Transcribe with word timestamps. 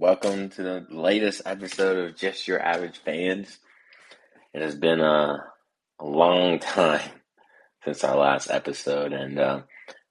welcome 0.00 0.48
to 0.48 0.62
the 0.62 0.86
latest 0.88 1.42
episode 1.44 1.98
of 1.98 2.16
Just 2.16 2.48
Your 2.48 2.58
Average 2.58 2.96
Fans. 3.04 3.58
It 4.54 4.62
has 4.62 4.74
been 4.74 4.98
a, 4.98 5.44
a 5.98 6.04
long 6.06 6.58
time 6.58 7.10
since 7.84 8.02
our 8.02 8.16
last 8.16 8.50
episode, 8.50 9.12
and 9.12 9.38
uh, 9.38 9.60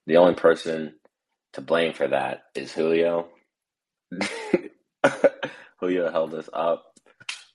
the 0.06 0.18
only 0.18 0.36
person 0.36 0.94
to 1.54 1.62
blame 1.62 1.94
for 1.94 2.08
that 2.08 2.44
is 2.54 2.72
Julio. 2.72 3.30
Julio 5.80 6.12
held 6.12 6.36
us 6.36 6.50
up, 6.54 6.86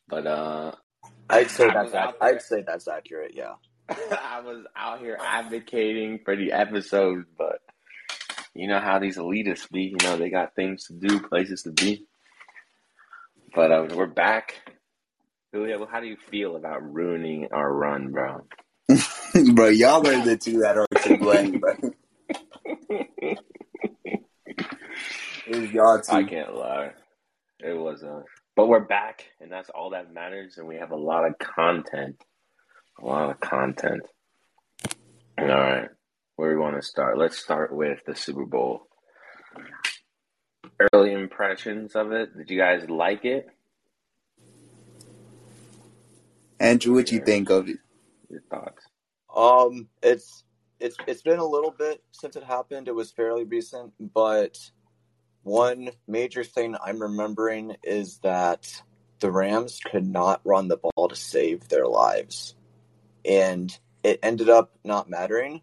but 0.09 0.27
uh, 0.27 0.73
I'd 1.31 1.53
say 1.53 1.69
I 1.69 1.85
that's 1.85 1.95
ac- 1.95 2.19
I'd 2.21 2.43
say 2.43 2.65
that's 2.67 2.89
accurate. 2.89 3.35
Yeah. 3.37 3.55
I 3.89 4.41
was 4.41 4.65
out 4.75 4.99
here 4.99 5.17
advocating 5.25 6.19
for 6.25 6.35
the 6.35 6.51
episodes, 6.51 7.27
but 7.39 7.61
you 8.55 8.67
know 8.67 8.81
how 8.81 8.99
these 8.99 9.19
elitists 9.19 9.71
be. 9.71 9.83
You 9.85 9.99
know 10.03 10.17
they 10.17 10.31
got 10.31 10.57
things 10.57 10.87
to 10.87 10.95
do, 10.95 11.21
places 11.21 11.63
to 11.63 11.71
be. 11.71 12.09
But 13.55 13.71
uh, 13.71 13.87
we're 13.95 14.07
back. 14.07 14.55
Julio, 15.53 15.87
how 15.87 16.01
do 16.01 16.07
you 16.07 16.17
feel 16.17 16.57
about 16.57 16.83
ruining 16.83 17.47
our 17.53 17.73
run, 17.73 18.11
bro? 18.11 18.45
bro, 19.55 19.69
y'all 19.69 20.05
are 20.05 20.25
the 20.25 20.37
two 20.37 20.59
that 20.59 20.77
are 20.77 20.89
to 21.03 21.19
blame, 21.19 21.61
bro. 21.61 21.75
It 25.47 25.61
was 25.61 25.71
y'all 25.73 26.01
I 26.09 26.25
can't 26.25 26.57
lie. 26.57 26.93
It 27.61 27.77
was 27.77 28.03
uh 28.03 28.23
but 28.57 28.67
we're 28.67 28.87
back 28.87 29.27
and 29.41 29.53
that's 29.53 29.69
all 29.69 29.91
that 29.91 30.11
matters 30.11 30.57
and 30.57 30.67
we 30.67 30.77
have 30.77 30.91
a 30.91 30.97
lot 30.97 31.27
of 31.27 31.39
content. 31.39 32.17
A 33.03 33.05
lot 33.05 33.31
of 33.31 33.41
content. 33.41 34.01
All 35.37 35.47
right. 35.47 35.89
Where 36.37 36.51
do 36.51 36.57
we 36.57 36.63
want 36.63 36.77
to 36.77 36.83
start? 36.83 37.19
Let's 37.19 37.37
start 37.37 37.77
with 37.77 37.99
the 38.07 38.15
Super 38.15 38.47
Bowl. 38.47 38.89
Early 40.93 41.13
impressions 41.13 41.95
of 41.95 42.13
it. 42.13 42.37
Did 42.37 42.51
you 42.51 42.59
guys 42.59 42.89
like 42.89 43.25
it? 43.25 43.49
Andrew, 46.59 46.95
what 46.95 47.07
do 47.07 47.15
you 47.15 47.21
think 47.21 47.51
of 47.51 47.69
it? 47.69 47.79
Your 48.29 48.41
thoughts? 48.51 48.85
Um, 49.35 49.89
it's 50.03 50.45
it's 50.81 50.97
it's 51.07 51.23
been 51.23 51.39
a 51.39 51.47
little 51.47 51.71
bit 51.71 52.03
since 52.13 52.37
it 52.37 52.45
happened. 52.45 52.89
It 52.89 52.95
was 52.95 53.13
fairly 53.13 53.45
recent, 53.45 53.93
but 54.13 54.59
one 55.43 55.91
major 56.09 56.43
thing 56.43 56.77
I'm 56.85 57.01
remembering 57.01 57.77
is 57.83 58.19
that 58.19 58.83
the 59.21 59.31
Rams 59.31 59.81
could 59.85 60.07
not 60.07 60.41
run 60.45 60.69
the 60.69 60.79
ball 60.79 61.09
to 61.09 61.17
save 61.17 61.69
their 61.69 61.87
lives, 61.87 62.57
and 63.25 63.77
it 64.03 64.21
ended 64.23 64.49
up 64.49 64.73
not 64.85 65.11
mattering. 65.11 65.63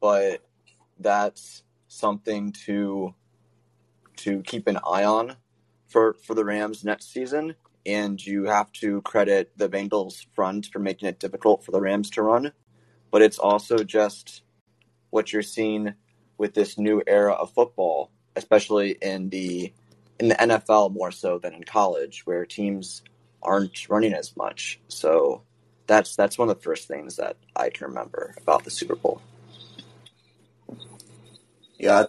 But 0.00 0.42
that's 0.98 1.62
something 1.88 2.52
to 2.66 3.14
to 4.18 4.42
keep 4.42 4.66
an 4.66 4.78
eye 4.86 5.04
on 5.04 5.36
for 5.88 6.14
for 6.24 6.34
the 6.34 6.44
Rams 6.44 6.84
next 6.84 7.12
season. 7.12 7.54
And 7.84 8.24
you 8.24 8.44
have 8.44 8.70
to 8.74 9.02
credit 9.02 9.50
the 9.56 9.68
Bengals 9.68 10.24
front 10.34 10.66
for 10.66 10.78
making 10.78 11.08
it 11.08 11.18
difficult 11.18 11.64
for 11.64 11.72
the 11.72 11.80
Rams 11.80 12.10
to 12.10 12.22
run 12.22 12.52
but 13.12 13.22
it's 13.22 13.38
also 13.38 13.84
just 13.84 14.42
what 15.10 15.32
you're 15.32 15.42
seeing 15.42 15.94
with 16.38 16.54
this 16.54 16.76
new 16.78 17.00
era 17.06 17.34
of 17.34 17.52
football, 17.52 18.10
especially 18.34 18.96
in 19.00 19.28
the 19.28 19.72
in 20.18 20.28
the 20.28 20.34
NFL 20.34 20.92
more 20.92 21.12
so 21.12 21.38
than 21.38 21.54
in 21.54 21.62
college, 21.62 22.22
where 22.24 22.44
teams 22.46 23.02
aren't 23.42 23.88
running 23.88 24.14
as 24.14 24.36
much. 24.36 24.80
So 24.88 25.42
that's 25.86 26.16
that's 26.16 26.38
one 26.38 26.48
of 26.48 26.56
the 26.56 26.62
first 26.62 26.88
things 26.88 27.16
that 27.16 27.36
I 27.54 27.68
can 27.68 27.88
remember 27.88 28.34
about 28.40 28.64
the 28.64 28.70
Super 28.70 28.96
Bowl. 28.96 29.20
Yeah, 31.78 32.06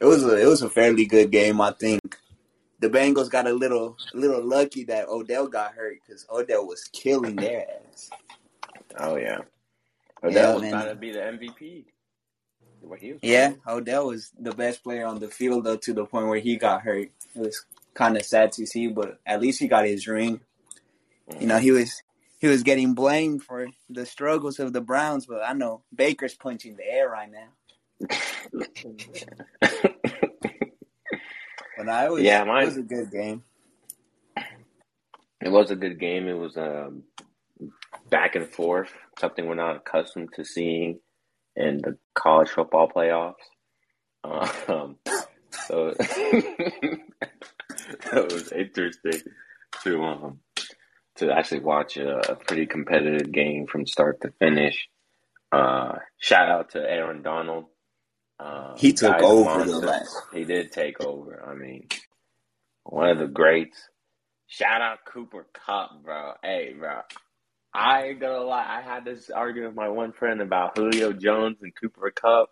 it 0.00 0.04
was 0.04 0.24
a 0.24 0.36
it 0.40 0.46
was 0.46 0.62
a 0.62 0.70
fairly 0.70 1.06
good 1.06 1.30
game. 1.30 1.60
I 1.60 1.72
think 1.72 2.18
the 2.80 2.88
Bengals 2.88 3.30
got 3.30 3.46
a 3.46 3.52
little 3.52 3.96
a 4.14 4.16
little 4.16 4.44
lucky 4.44 4.84
that 4.84 5.08
Odell 5.08 5.48
got 5.48 5.74
hurt 5.74 5.98
because 6.06 6.26
Odell 6.30 6.66
was 6.66 6.84
killing 6.92 7.36
their 7.36 7.66
ass. 7.90 8.10
Oh 8.98 9.16
yeah. 9.16 9.40
But 10.22 10.32
Yeah, 10.32 10.54
was 10.54 10.62
man. 10.62 10.74
about 10.74 10.88
to 10.88 10.94
be 10.94 11.12
the 11.12 11.20
MVP. 11.20 11.84
What 12.80 13.00
he 13.00 13.12
was 13.12 13.20
Yeah, 13.22 13.54
Odell 13.66 14.06
was 14.06 14.30
the 14.38 14.52
best 14.52 14.82
player 14.82 15.04
on 15.04 15.18
the 15.18 15.28
field 15.28 15.64
though 15.64 15.76
to 15.76 15.92
the 15.92 16.04
point 16.04 16.28
where 16.28 16.38
he 16.38 16.56
got 16.56 16.82
hurt. 16.82 17.10
It 17.34 17.40
was 17.40 17.64
kind 17.94 18.16
of 18.16 18.24
sad 18.24 18.52
to 18.52 18.66
see, 18.66 18.88
but 18.88 19.18
at 19.26 19.40
least 19.40 19.60
he 19.60 19.68
got 19.68 19.86
his 19.86 20.06
ring. 20.06 20.40
You 21.40 21.46
know, 21.46 21.58
he 21.58 21.70
mm. 21.70 21.80
was 21.80 22.02
he 22.38 22.46
was 22.46 22.62
getting 22.62 22.94
blamed 22.94 23.42
for 23.42 23.66
the 23.90 24.06
struggles 24.06 24.58
of 24.58 24.72
the 24.72 24.80
Browns, 24.80 25.26
but 25.26 25.42
I 25.44 25.52
know 25.52 25.82
Baker's 25.94 26.34
punching 26.34 26.76
the 26.76 26.86
air 26.86 27.08
right 27.08 27.30
now. 27.30 27.48
But 31.76 31.88
I 31.88 32.08
was 32.10 32.22
Yeah, 32.22 32.42
it 32.42 32.46
mine- 32.46 32.64
was 32.66 32.76
a 32.76 32.82
good 32.82 33.10
game. 33.10 33.42
It 35.40 35.50
was 35.50 35.70
a 35.70 35.76
good 35.76 36.00
game. 36.00 36.26
It 36.26 36.32
was 36.36 36.56
um, 36.56 37.04
back 38.10 38.34
and 38.34 38.48
forth, 38.48 38.90
something 39.20 39.46
we're 39.46 39.54
not 39.54 39.76
accustomed 39.76 40.30
to 40.34 40.44
seeing 40.44 40.98
in 41.54 41.78
the 41.78 41.96
college 42.14 42.48
football 42.48 42.88
playoffs. 42.88 43.34
Um, 44.24 44.96
so 45.66 45.94
it 45.98 47.00
was 48.12 48.50
interesting 48.50 49.20
to 49.84 50.02
um, 50.02 50.40
to 51.16 51.30
actually 51.32 51.60
watch 51.60 51.96
a, 51.96 52.32
a 52.32 52.34
pretty 52.34 52.66
competitive 52.66 53.30
game 53.30 53.66
from 53.68 53.86
start 53.86 54.20
to 54.22 54.32
finish. 54.40 54.88
Uh, 55.52 55.98
shout 56.18 56.48
out 56.50 56.70
to 56.70 56.80
Aaron 56.80 57.22
Donald. 57.22 57.66
Uh, 58.38 58.76
He 58.76 58.92
took 58.92 59.20
over 59.22 59.64
the 59.64 59.78
last. 59.78 60.16
He 60.32 60.44
did 60.44 60.72
take 60.72 61.00
over. 61.04 61.44
I 61.48 61.54
mean, 61.54 61.88
one 62.84 63.10
of 63.10 63.18
the 63.18 63.26
greats. 63.26 63.78
Shout 64.46 64.80
out 64.80 64.98
Cooper 65.06 65.46
Kupp, 65.52 66.02
bro. 66.02 66.32
Hey, 66.42 66.74
bro. 66.78 67.00
I 67.74 68.04
ain't 68.04 68.20
gonna 68.20 68.40
lie. 68.40 68.64
I 68.66 68.80
had 68.82 69.04
this 69.04 69.28
argument 69.30 69.72
with 69.72 69.76
my 69.76 69.88
one 69.88 70.12
friend 70.12 70.40
about 70.40 70.76
Julio 70.76 71.12
Jones 71.12 71.58
and 71.60 71.72
Cooper 71.74 72.10
Kupp. 72.10 72.50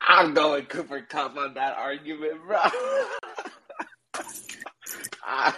I'm 0.00 0.34
going 0.34 0.64
Cooper 0.66 1.02
Kupp 1.02 1.36
on 1.36 1.54
that 1.54 1.76
argument, 1.76 2.40
bro. 2.46 2.58
I, 5.24 5.54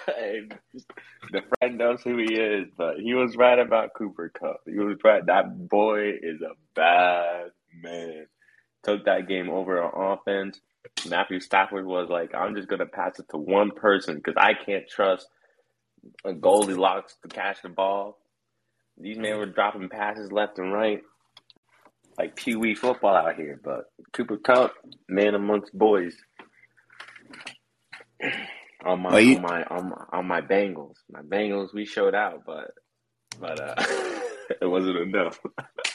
the 1.32 1.42
friend 1.58 1.78
knows 1.78 2.02
who 2.02 2.18
he 2.18 2.34
is, 2.34 2.68
but 2.76 2.98
he 2.98 3.14
was 3.14 3.36
right 3.36 3.58
about 3.58 3.94
Cooper 3.96 4.28
Kupp. 4.28 4.60
He 4.66 4.78
was 4.78 4.98
right. 5.02 5.24
That 5.24 5.68
boy 5.68 6.10
is 6.20 6.40
a 6.42 6.54
bad 6.74 7.50
man. 7.82 8.26
Took 8.82 9.04
that 9.06 9.28
game 9.28 9.50
over 9.50 9.82
on 9.82 10.18
offense. 10.18 10.60
Matthew 11.08 11.40
Stafford 11.40 11.86
was 11.86 12.08
like, 12.10 12.34
I'm 12.34 12.54
just 12.54 12.68
going 12.68 12.80
to 12.80 12.86
pass 12.86 13.18
it 13.18 13.26
to 13.30 13.38
one 13.38 13.70
person 13.70 14.16
because 14.16 14.34
I 14.36 14.52
can't 14.54 14.88
trust 14.88 15.26
a 16.24 16.34
Goldilocks 16.34 17.16
to 17.22 17.28
catch 17.28 17.62
the 17.62 17.70
ball. 17.70 18.18
These 18.98 19.18
men 19.18 19.38
were 19.38 19.46
dropping 19.46 19.88
passes 19.88 20.30
left 20.30 20.58
and 20.58 20.72
right, 20.72 21.02
like 22.18 22.36
Pee 22.36 22.56
Wee 22.56 22.74
football 22.74 23.16
out 23.16 23.36
here. 23.36 23.58
But 23.62 23.86
Cooper 24.12 24.36
Kupp, 24.36 24.74
man 25.08 25.34
amongst 25.34 25.76
boys. 25.76 26.14
On 28.86 29.00
my, 29.00 29.18
on 29.18 29.40
my, 29.40 29.62
on 29.64 29.88
my, 29.88 30.04
on 30.12 30.26
my 30.26 30.40
Bengals, 30.42 30.96
my 31.10 31.22
Bengals, 31.22 31.72
we 31.72 31.86
showed 31.86 32.14
out, 32.14 32.42
but, 32.44 32.70
but 33.40 33.58
uh, 33.58 33.74
it 34.60 34.66
wasn't 34.66 34.98
enough. 34.98 35.40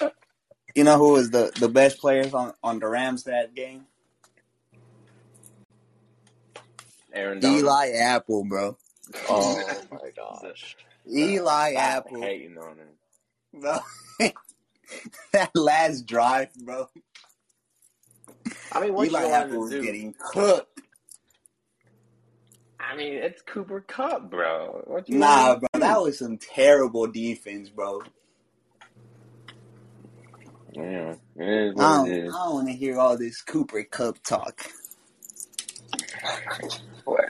You 0.76 0.84
know 0.84 0.98
who 0.98 1.14
was 1.14 1.32
the, 1.32 1.52
the 1.60 1.70
best 1.70 2.00
players 2.00 2.34
on, 2.34 2.54
on 2.64 2.80
the 2.80 2.88
Rams 2.88 3.24
that 3.24 3.56
game? 3.56 3.86
Aaron 7.14 7.40
Donald. 7.40 7.60
Eli 7.62 7.90
Apple, 7.92 8.44
bro. 8.46 8.78
Oh 9.28 9.58
my 9.92 10.12
gosh! 10.16 10.78
Eli 11.12 11.72
Stop 11.72 11.84
Apple, 11.84 12.22
hating 12.22 12.58
on 12.58 12.78
him. 12.78 12.88
bro. 13.54 13.78
that 15.32 15.50
last 15.56 16.06
drive, 16.06 16.54
bro. 16.56 16.88
I 18.72 18.82
mean, 18.82 18.94
what 18.94 19.08
Eli 19.08 19.22
you 19.24 19.30
want 19.30 19.34
Apple 19.46 19.54
to 19.54 19.60
was 19.62 19.72
do? 19.72 19.82
getting 19.82 20.14
cooked. 20.20 20.82
I 22.80 22.96
mean, 22.96 23.14
it's 23.14 23.42
Cooper 23.42 23.82
Kupp, 23.82 24.30
bro. 24.30 24.84
What 24.86 25.10
you 25.10 25.18
Nah, 25.18 25.48
want 25.50 25.60
bro, 25.74 25.80
that 25.82 26.02
was 26.02 26.20
some 26.20 26.38
terrible 26.38 27.08
defense, 27.08 27.70
bro. 27.70 28.02
Yeah, 30.74 31.16
is 31.38 31.76
I 31.78 31.84
don't, 31.84 32.16
I 32.34 32.46
don't 32.46 32.56
want 32.56 32.68
to 32.70 32.76
hear 32.76 33.00
all 33.00 33.18
this 33.18 33.42
Cooper 33.42 33.84
Kupp 33.84 34.24
talk. 34.24 34.62
What? 37.06 37.30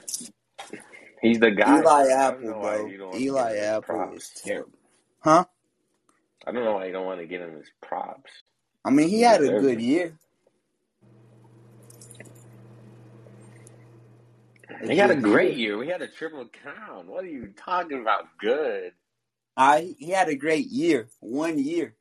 He's 1.22 1.40
the 1.40 1.52
guy. 1.52 1.82
Eli 1.82 2.08
Apple, 2.08 2.54
bro. 2.54 2.86
you 2.86 2.98
don't 2.98 3.10
want 3.12 3.26
to 3.26 3.30
Eli 3.30 3.42
give 3.46 3.58
him 3.58 3.64
his 3.64 3.76
Apple 3.76 4.00
was 4.06 4.30
terrible. 4.44 4.78
Huh? 5.20 5.44
I 6.46 6.52
don't 6.52 6.64
know 6.64 6.74
why 6.74 6.86
you 6.86 6.92
don't 6.92 7.06
want 7.06 7.20
to 7.20 7.26
give 7.26 7.42
him 7.42 7.56
his 7.56 7.70
props. 7.82 8.30
I 8.84 8.90
mean, 8.90 9.08
he 9.08 9.22
He 9.22 9.22
had 9.22 9.42
a 9.42 9.50
good 9.50 9.80
it. 9.80 9.82
year. 9.82 10.14
He 14.88 14.96
had 14.98 15.10
a 15.10 15.16
great 15.16 15.54
year. 15.56 15.78
We 15.78 15.88
had 15.88 16.02
a 16.02 16.08
triple 16.08 16.46
crown. 16.62 17.08
What 17.08 17.24
are 17.24 17.28
you 17.28 17.52
talking 17.56 18.02
about? 18.02 18.24
Good. 18.40 18.92
I 19.56 19.94
he 19.98 20.10
had 20.10 20.28
a 20.28 20.36
great 20.36 20.68
year. 20.68 21.08
One 21.20 21.58
year. 21.58 21.94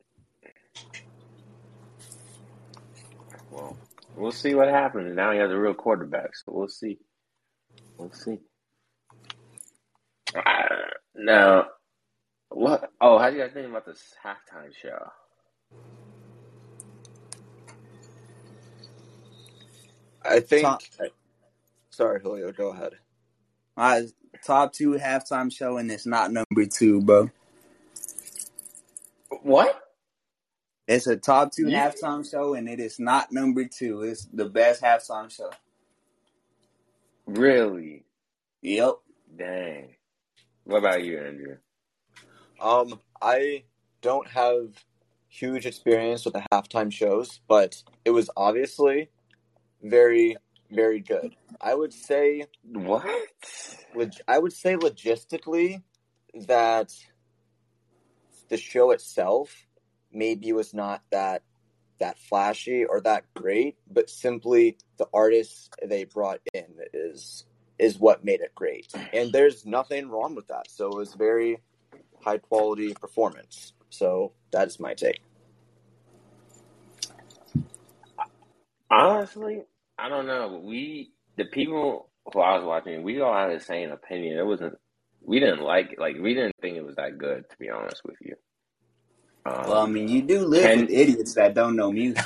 Well, 3.52 3.78
we'll 4.16 4.32
see 4.32 4.54
what 4.56 4.68
happens. 4.70 5.16
Now 5.16 5.32
he 5.32 5.40
has 5.40 5.52
a 5.52 5.58
real 5.58 5.74
quarterback, 5.74 6.36
so 6.36 6.52
we'll 6.54 6.68
see. 6.68 6.98
We'll 7.98 8.12
see. 8.12 8.38
Uh, 10.36 10.42
now, 11.16 11.66
what? 12.50 12.92
Oh, 13.02 13.18
how 13.18 13.30
do 13.30 13.38
you 13.38 13.44
guys 13.44 13.52
think 13.54 13.68
about 13.70 13.86
this 13.86 14.14
halftime 14.24 14.74
show? 14.82 15.12
I 20.24 20.40
think. 20.42 20.64
Top, 20.64 20.82
Sorry, 21.90 22.22
Julio. 22.22 22.52
Go 22.52 22.70
ahead. 22.72 22.94
uh, 23.78 24.02
top 24.46 24.74
two 24.74 24.92
halftime 24.94 25.52
show, 25.52 25.78
and 25.78 25.92
it's 25.92 26.06
not 26.06 26.32
number 26.32 26.66
two, 26.66 27.02
bro. 27.02 27.30
What? 29.42 29.82
It's 30.90 31.06
a 31.06 31.16
top 31.16 31.52
two 31.52 31.70
Yeah. 31.70 31.92
halftime 31.92 32.28
show, 32.30 32.56
and 32.56 32.68
it 32.68 32.80
is 32.80 33.00
not 33.00 33.32
number 33.32 33.64
two. 33.66 34.02
It's 34.02 34.26
the 34.26 34.46
best 34.50 34.82
halftime 34.82 35.30
show. 35.30 35.52
Really? 37.28 38.06
Yep. 38.62 38.96
Dang. 39.38 39.96
What 40.64 40.78
about 40.80 41.04
you, 41.04 41.20
Andrew? 41.20 41.58
Um, 42.60 43.00
I 43.22 43.66
don't 44.02 44.28
have 44.30 44.84
huge 45.28 45.68
experience 45.68 46.26
with 46.26 46.34
the 46.34 46.44
halftime 46.52 46.92
shows, 46.92 47.40
but 47.48 47.84
it 48.04 48.10
was 48.10 48.32
obviously 48.36 49.12
very, 49.84 50.38
very 50.72 51.02
good. 51.02 51.36
I 51.62 51.76
would 51.76 51.94
say, 51.94 52.46
What? 52.64 53.06
leg- 53.94 54.14
I 54.28 54.40
would 54.40 54.54
say 54.54 54.76
logistically 54.76 55.84
that 56.34 56.92
the 58.48 58.58
show 58.58 58.90
itself 58.90 59.68
maybe 60.12 60.52
was 60.54 60.74
not 60.74 61.04
that 61.12 61.44
that 62.00 62.18
flashy 62.18 62.86
or 62.86 63.02
that 63.02 63.26
great, 63.34 63.76
but 63.92 64.10
simply 64.10 64.78
the 64.98 65.08
artists 65.14 65.70
they 65.84 66.06
brought 66.06 66.40
in 66.54 66.66
is 66.94 67.46
is 67.78 67.98
what 67.98 68.26
made 68.26 68.42
it 68.42 68.54
great. 68.56 68.94
And 69.14 69.32
there's 69.32 69.66
nothing 69.66 70.10
wrong 70.10 70.36
with 70.36 70.48
that. 70.48 70.70
So 70.70 70.88
it 70.88 70.96
was 70.96 71.14
very 71.14 71.62
high 72.22 72.38
quality 72.38 72.94
performance. 72.94 73.74
So 73.90 74.34
that's 74.52 74.80
my 74.80 74.94
take. 74.94 75.22
Honestly, 78.92 79.64
I 79.98 80.10
don't 80.10 80.28
know. 80.28 80.62
We, 80.64 81.12
the 81.38 81.46
people 81.46 82.10
who 82.34 82.40
I 82.40 82.56
was 82.56 82.66
watching, 82.66 83.04
we 83.04 83.22
all 83.22 83.34
had 83.34 83.58
the 83.58 83.64
same 83.64 83.92
opinion. 83.92 84.38
It 84.38 84.46
wasn't. 84.46 84.78
We 85.22 85.40
didn't 85.40 85.62
like 85.62 85.96
like 86.00 86.16
we 86.20 86.34
didn't 86.34 86.56
think 86.62 86.78
it 86.78 86.86
was 86.86 86.96
that 86.96 87.18
good. 87.18 87.50
To 87.50 87.58
be 87.58 87.70
honest 87.70 88.02
with 88.06 88.16
you. 88.22 88.36
Um, 89.50 89.70
Well, 89.70 89.82
I 89.82 89.88
mean, 89.88 90.08
you 90.08 90.22
do 90.22 90.46
live 90.46 90.64
Ken- 90.64 90.82
with 90.82 90.90
idiots 90.92 91.34
that 91.36 91.54
don't 91.54 91.76
know 91.76 91.92
music. 91.92 92.24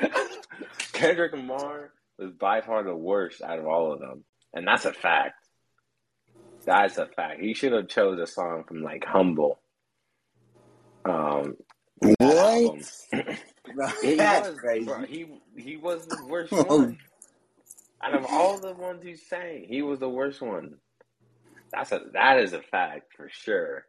Kendrick 0.92 1.32
Lamar 1.32 1.92
was 2.18 2.32
by 2.32 2.60
far 2.60 2.82
the 2.82 2.94
worst 2.94 3.42
out 3.42 3.58
of 3.58 3.66
all 3.66 3.92
of 3.92 4.00
them, 4.00 4.24
and 4.52 4.66
that's 4.66 4.84
a 4.84 4.92
fact. 4.92 5.34
That's 6.64 6.98
a 6.98 7.06
fact. 7.06 7.40
He 7.40 7.54
should 7.54 7.72
have 7.72 7.88
chose 7.88 8.18
a 8.20 8.26
song 8.26 8.64
from 8.66 8.82
like 8.82 9.04
"Humble." 9.04 9.58
Um. 11.04 11.56
Bro, 12.18 12.78
He 14.02 14.14
that's 14.16 14.48
was, 14.48 14.58
crazy. 14.58 14.86
bro, 14.86 15.02
he 15.04 15.26
he 15.56 15.76
was 15.76 16.06
the 16.06 16.24
worst 16.26 16.52
Oh. 16.52 16.64
one 16.64 16.98
out 18.02 18.14
of 18.14 18.24
all 18.30 18.58
the 18.58 18.72
ones 18.72 19.02
he 19.02 19.16
sang. 19.16 19.66
He 19.68 19.82
was 19.82 19.98
the 20.00 20.08
worst 20.08 20.40
one. 20.40 20.76
That's 21.72 21.92
a 21.92 22.00
that 22.14 22.38
is 22.40 22.52
a 22.54 22.62
fact 22.62 23.12
for 23.16 23.28
sure. 23.30 23.84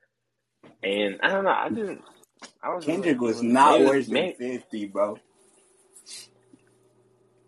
And 0.84 1.20
I 1.22 1.30
don't 1.30 1.44
know. 1.44 1.52
I 1.52 1.70
didn't. 1.70 2.02
I 2.64 2.74
was 2.74 2.86
Kendrick 2.86 3.20
really- 3.20 3.34
was 3.34 3.44
not 3.44 3.80
maybe- 3.80 3.86
worse 3.90 4.08
than 4.08 4.34
50, 4.34 4.86
bro. 4.88 5.18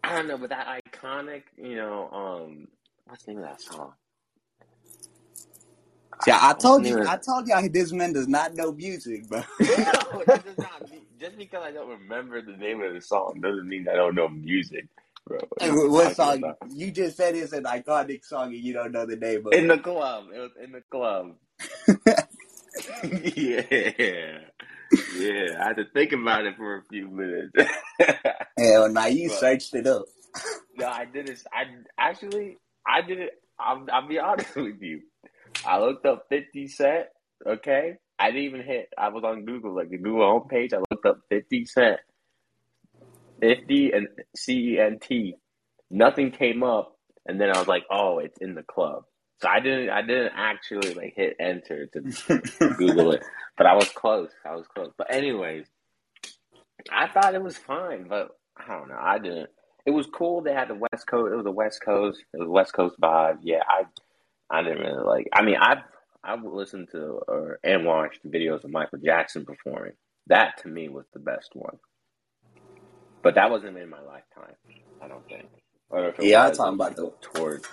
I 0.03 0.15
don't 0.17 0.27
know, 0.27 0.37
but 0.37 0.49
that 0.49 0.67
iconic, 0.91 1.43
you 1.57 1.75
know, 1.75 2.09
um, 2.11 2.67
what's 3.05 3.23
the 3.23 3.31
name 3.31 3.43
of 3.43 3.49
that 3.49 3.61
song? 3.61 3.93
Yeah, 6.27 6.39
I 6.41 6.53
told 6.53 6.85
you, 6.85 7.05
I 7.07 7.17
told 7.17 7.47
y'all 7.47 7.67
this 7.69 7.91
man 7.91 8.13
does 8.13 8.27
not 8.27 8.53
know 8.53 8.71
music, 8.71 9.27
bro. 9.27 9.43
no, 9.59 9.67
not 10.57 10.89
just 11.19 11.37
because 11.37 11.63
I 11.63 11.71
don't 11.71 11.89
remember 11.89 12.41
the 12.41 12.55
name 12.55 12.81
of 12.81 12.93
the 12.93 13.01
song 13.01 13.39
doesn't 13.41 13.67
mean 13.67 13.87
I 13.89 13.95
don't 13.95 14.13
know 14.15 14.27
music, 14.29 14.87
bro. 15.25 15.39
What 15.89 16.15
song? 16.15 16.39
about? 16.39 16.57
You 16.69 16.91
just 16.91 17.17
said 17.17 17.35
it's 17.35 17.53
an 17.53 17.63
iconic 17.63 18.23
song 18.25 18.53
and 18.53 18.63
you 18.63 18.73
don't 18.73 18.91
know 18.91 19.05
the 19.05 19.15
name 19.15 19.47
of 19.47 19.53
In 19.53 19.65
it. 19.65 19.67
the 19.77 19.77
club. 19.79 20.25
It 20.33 20.39
was 20.39 20.51
in 20.61 20.71
the 20.73 20.81
club. 20.91 21.33
yeah. 23.35 24.39
Yeah. 25.17 25.57
I 25.59 25.67
had 25.67 25.77
to 25.77 25.85
think 25.93 26.11
about 26.13 26.45
it 26.45 26.55
for 26.57 26.77
a 26.77 26.83
few 26.89 27.07
minutes. 27.09 27.53
Hell, 28.57 28.89
now 28.89 29.07
you 29.07 29.29
But- 29.29 29.37
searched 29.39 29.75
it 29.75 29.87
up. 29.87 30.05
no, 30.77 30.87
I 30.87 31.05
did 31.05 31.29
it. 31.29 31.43
I 31.53 31.65
actually, 31.99 32.57
I 32.87 33.01
did 33.01 33.19
it. 33.19 33.31
I'll, 33.59 33.85
I'll 33.91 34.07
be 34.07 34.17
honest 34.19 34.55
with 34.55 34.81
you. 34.81 35.01
I 35.65 35.79
looked 35.79 36.05
up 36.07 36.25
50 36.29 36.67
Cent, 36.67 37.05
okay? 37.45 37.97
I 38.17 38.31
didn't 38.31 38.43
even 38.43 38.63
hit, 38.63 38.89
I 38.97 39.09
was 39.09 39.23
on 39.23 39.45
Google, 39.45 39.75
like 39.75 39.89
the 39.89 39.97
Google 39.97 40.21
homepage. 40.41 40.73
I 40.73 40.77
looked 40.89 41.05
up 41.05 41.19
50 41.29 41.65
Cent, 41.65 41.99
50 43.41 43.91
and 43.91 44.07
C 44.35 44.73
E 44.75 44.79
N 44.79 44.99
T. 44.99 45.35
Nothing 45.91 46.31
came 46.31 46.63
up. 46.63 46.95
And 47.25 47.39
then 47.39 47.49
I 47.55 47.57
was 47.59 47.67
like, 47.67 47.83
oh, 47.91 48.19
it's 48.19 48.37
in 48.39 48.55
the 48.55 48.63
club. 48.63 49.03
So 49.43 49.49
I 49.49 49.59
didn't, 49.59 49.89
I 49.89 50.01
didn't 50.01 50.31
actually 50.37 50.93
like 50.93 51.15
hit 51.17 51.35
enter 51.37 51.85
to 51.87 51.99
Google 52.77 53.11
it, 53.11 53.25
but 53.57 53.67
I 53.67 53.75
was 53.75 53.89
close. 53.89 54.29
I 54.45 54.55
was 54.55 54.65
close. 54.73 54.93
But 54.97 55.13
anyways, 55.13 55.65
I 56.89 57.09
thought 57.09 57.35
it 57.35 57.43
was 57.43 57.57
fine, 57.57 58.07
but 58.07 58.29
I 58.55 58.73
don't 58.73 58.87
know. 58.87 58.97
I 58.97 59.19
didn't. 59.19 59.49
It 59.85 59.91
was 59.91 60.07
cool. 60.07 60.39
They 60.39 60.53
had 60.53 60.69
the 60.69 60.75
West 60.75 61.07
Coast. 61.07 61.33
It 61.33 61.35
was 61.35 61.45
a 61.45 61.51
West 61.51 61.81
Coast. 61.83 62.23
It 62.33 62.39
was 62.39 62.47
West 62.47 62.71
Coast 62.71 62.95
vibe. 63.01 63.39
Yeah, 63.41 63.63
I, 63.67 63.83
I 64.49 64.63
didn't 64.63 64.79
really 64.79 65.03
like. 65.03 65.27
I 65.33 65.41
mean, 65.41 65.57
I've 65.59 65.83
I've 66.23 66.45
listened 66.45 66.87
to 66.93 67.19
or 67.27 67.59
and 67.65 67.85
watched 67.85 68.25
videos 68.25 68.63
of 68.63 68.71
Michael 68.71 68.99
Jackson 68.99 69.43
performing. 69.43 69.91
That 70.27 70.57
to 70.61 70.69
me 70.69 70.87
was 70.87 71.03
the 71.11 71.19
best 71.19 71.49
one. 71.51 71.79
But 73.21 73.35
that 73.35 73.51
wasn't 73.51 73.77
in 73.77 73.89
my 73.89 73.99
lifetime. 73.99 74.55
I 75.01 75.09
don't 75.09 75.27
think. 75.27 75.49
Or 75.89 76.07
if 76.07 76.19
it 76.19 76.27
Yeah, 76.27 76.47
I'm 76.47 76.55
talking 76.55 76.75
about 76.75 76.95
the 76.95 77.11
towards 77.21 77.67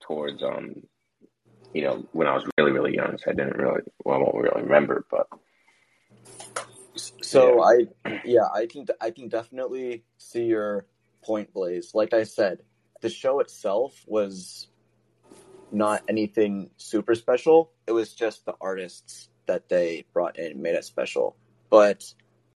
towards 0.00 0.42
um 0.42 0.76
you 1.74 1.82
know 1.82 2.06
when 2.12 2.26
I 2.26 2.34
was 2.34 2.44
really 2.58 2.72
really 2.72 2.94
young, 2.94 3.18
so 3.18 3.30
I 3.30 3.34
didn't 3.34 3.56
really 3.56 3.82
well 4.04 4.16
I 4.16 4.18
won't 4.20 4.36
really 4.36 4.62
remember, 4.62 5.04
but 5.10 5.28
So 7.20 7.62
I, 7.62 7.86
yeah, 8.24 8.46
I 8.54 8.66
can 8.66 8.86
I 9.00 9.10
can 9.10 9.28
definitely 9.28 10.04
see 10.18 10.44
your 10.44 10.86
point, 11.24 11.52
Blaze. 11.52 11.94
Like 11.94 12.14
I 12.14 12.24
said, 12.24 12.60
the 13.00 13.10
show 13.10 13.40
itself 13.40 14.04
was 14.06 14.68
not 15.72 16.02
anything 16.08 16.70
super 16.76 17.14
special. 17.14 17.72
It 17.86 17.92
was 17.92 18.14
just 18.14 18.46
the 18.46 18.54
artists 18.60 19.28
that 19.46 19.68
they 19.68 20.04
brought 20.12 20.38
in 20.38 20.62
made 20.62 20.74
it 20.74 20.84
special. 20.84 21.36
But 21.70 22.04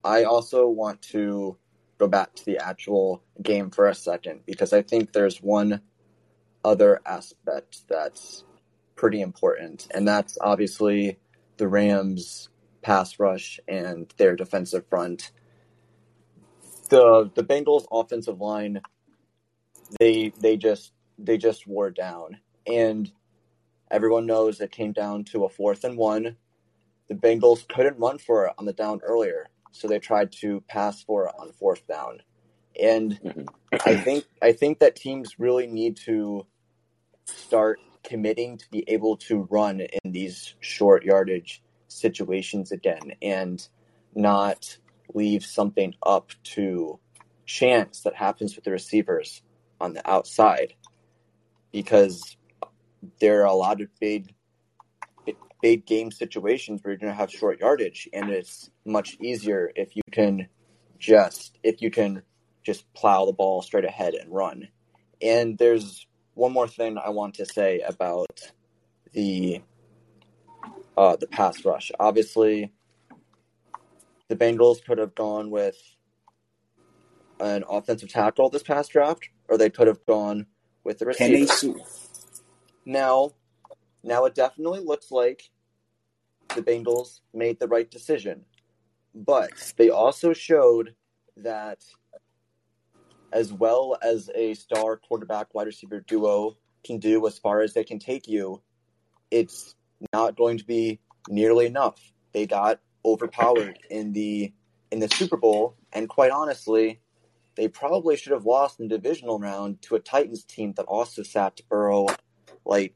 I 0.04 0.24
also 0.24 0.68
want 0.68 1.02
to 1.14 1.58
go 1.98 2.08
back 2.08 2.36
to 2.36 2.46
the 2.46 2.58
actual 2.58 3.24
game 3.42 3.70
for 3.72 3.88
a 3.88 3.96
second 3.96 4.42
because 4.46 4.74
I 4.74 4.82
think 4.82 5.14
there's 5.14 5.42
one 5.42 5.82
other 6.64 7.02
aspect 7.06 7.88
that's 7.88 8.45
pretty 8.96 9.22
important, 9.22 9.88
and 9.94 10.08
that's 10.08 10.38
obviously 10.42 11.20
the 11.58 11.68
Rams 11.68 12.50
pass 12.82 13.20
rush 13.20 13.60
and 13.68 14.14
their 14.18 14.36
defensive 14.36 14.88
front. 14.90 15.32
The 16.90 17.32
the 17.36 17.44
Bengals 17.44 17.86
offensive 17.92 18.42
line 18.42 18.82
they 20.00 20.34
they 20.40 20.58
just 20.58 20.94
they 21.18 21.38
just 21.38 21.68
wore 21.68 21.92
down 21.92 22.40
and 22.68 23.12
everyone 23.92 24.26
knows 24.26 24.62
it 24.62 24.72
came 24.72 24.94
down 24.94 25.24
to 25.26 25.46
a 25.46 25.50
fourth 25.50 25.84
and 25.84 25.98
one. 25.98 26.38
The 27.10 27.16
Bengals 27.16 27.68
couldn't 27.68 28.00
run 28.00 28.20
for 28.20 28.48
it 28.48 28.54
on 28.58 28.66
the 28.66 28.74
down 28.74 29.02
earlier, 29.04 29.48
so 29.72 29.88
they 29.88 30.00
tried 30.00 30.32
to 30.34 30.62
pass 30.68 31.04
for 31.04 31.28
it 31.28 31.36
on 31.40 31.52
fourth 31.54 31.88
down. 31.88 32.22
And 32.82 33.20
Mhm. 33.24 33.48
I 33.86 33.96
think 33.98 34.26
I 34.42 34.54
think 34.54 34.80
that 34.80 34.96
teams 34.96 35.40
really 35.40 35.68
need 35.68 35.98
to 36.06 36.48
start 37.26 37.82
committing 38.06 38.58
to 38.58 38.70
be 38.70 38.84
able 38.88 39.18
to 39.18 39.48
run 39.50 39.82
in 39.82 40.12
these 40.12 40.56
short 40.60 41.04
yardage 41.04 41.62
situations 41.88 42.72
again 42.72 43.14
and 43.22 43.68
not 44.14 44.78
leave 45.14 45.44
something 45.44 45.94
up 46.06 46.32
to 46.44 47.00
chance 47.46 48.02
that 48.02 48.16
happens 48.16 48.56
with 48.56 48.64
the 48.64 48.72
receivers 48.72 49.42
on 49.82 49.94
the 49.94 50.10
outside. 50.10 50.74
Because 51.72 52.38
there 53.20 53.42
are 53.42 53.48
a 53.48 53.54
lot 53.54 53.82
of 53.82 53.88
big 54.00 54.34
big 55.62 55.86
game 55.86 56.12
situations 56.12 56.84
where 56.84 56.92
you're 56.92 57.00
going 57.00 57.12
to 57.12 57.18
have 57.18 57.32
short 57.32 57.60
yardage 57.60 58.08
and 58.14 58.30
it's 58.30 58.70
much 58.86 59.18
easier 59.20 59.72
if 59.76 59.96
you 59.96 60.02
can 60.12 60.48
just 61.00 61.58
if 61.64 61.82
you 61.82 61.90
can 61.90 62.22
just 62.64 62.92
plow 62.94 63.26
the 63.26 63.34
ball 63.34 63.62
straight 63.62 63.86
ahead 63.86 64.14
and 64.14 64.32
run. 64.32 64.68
And 65.22 65.58
there's 65.58 66.08
one 66.36 66.54
more 66.54 66.68
thing 66.68 66.98
I 66.98 67.10
want 67.10 67.34
to 67.36 67.46
say 67.46 67.82
about 67.82 68.52
the 69.14 69.62
uh, 70.98 71.16
the 71.16 71.28
pass 71.28 71.66
rush. 71.66 71.92
Obviously, 72.00 72.72
the 74.28 74.36
Bengals 74.36 74.84
could 74.86 74.98
have 74.98 75.16
gone 75.16 75.50
with 75.50 75.78
an 77.40 77.64
offensive 77.70 78.10
tackle 78.10 78.50
this 78.50 78.64
past 78.64 78.92
draft, 78.92 79.30
or 79.50 79.58
they 79.58 79.70
could 79.70 79.88
have 79.88 80.06
gone 80.06 80.46
with 80.84 81.00
the 81.00 81.06
receiver. 81.06 81.52
Now, 82.86 83.32
now 84.04 84.26
it 84.26 84.36
definitely 84.36 84.80
looks 84.82 85.12
like 85.12 85.50
the 86.56 86.62
Bengals 86.62 87.22
made 87.34 87.60
the 87.60 87.68
right 87.68 87.90
decision, 87.90 88.46
but 89.14 89.74
they 89.78 89.90
also 89.90 90.34
showed 90.34 90.96
that 91.38 91.84
as 93.36 93.52
well 93.52 93.98
as 94.02 94.30
a 94.34 94.54
star 94.54 94.96
quarterback 94.96 95.54
wide 95.54 95.68
receiver 95.68 96.00
duo 96.00 96.56
can 96.86 97.00
do 97.00 97.28
as 97.28 97.38
far 97.38 97.60
as 97.60 97.74
they 97.74 97.84
can 97.84 98.00
take 98.00 98.28
you, 98.30 98.62
it's 99.30 99.76
not 100.14 100.38
going 100.38 100.58
to 100.58 100.64
be 100.66 101.02
nearly 101.28 101.66
enough. 101.66 102.00
They 102.32 102.46
got 102.48 102.80
overpowered 103.04 103.78
in 103.90 104.14
the 104.14 104.54
in 104.90 105.00
the 105.00 105.10
Super 105.10 105.36
Bowl, 105.36 105.76
and 105.92 106.08
quite 106.08 106.32
honestly, 106.32 107.02
they 107.56 107.68
probably 107.68 108.16
should 108.16 108.32
have 108.32 108.46
lost 108.46 108.80
in 108.80 108.88
the 108.88 108.98
divisional 108.98 109.38
round 109.38 109.82
to 109.82 109.96
a 109.96 110.00
Titans 110.00 110.46
team 110.46 110.74
that 110.78 110.84
also 110.86 111.22
sat 111.22 111.60
Burrow 111.68 112.08
like 112.66 112.96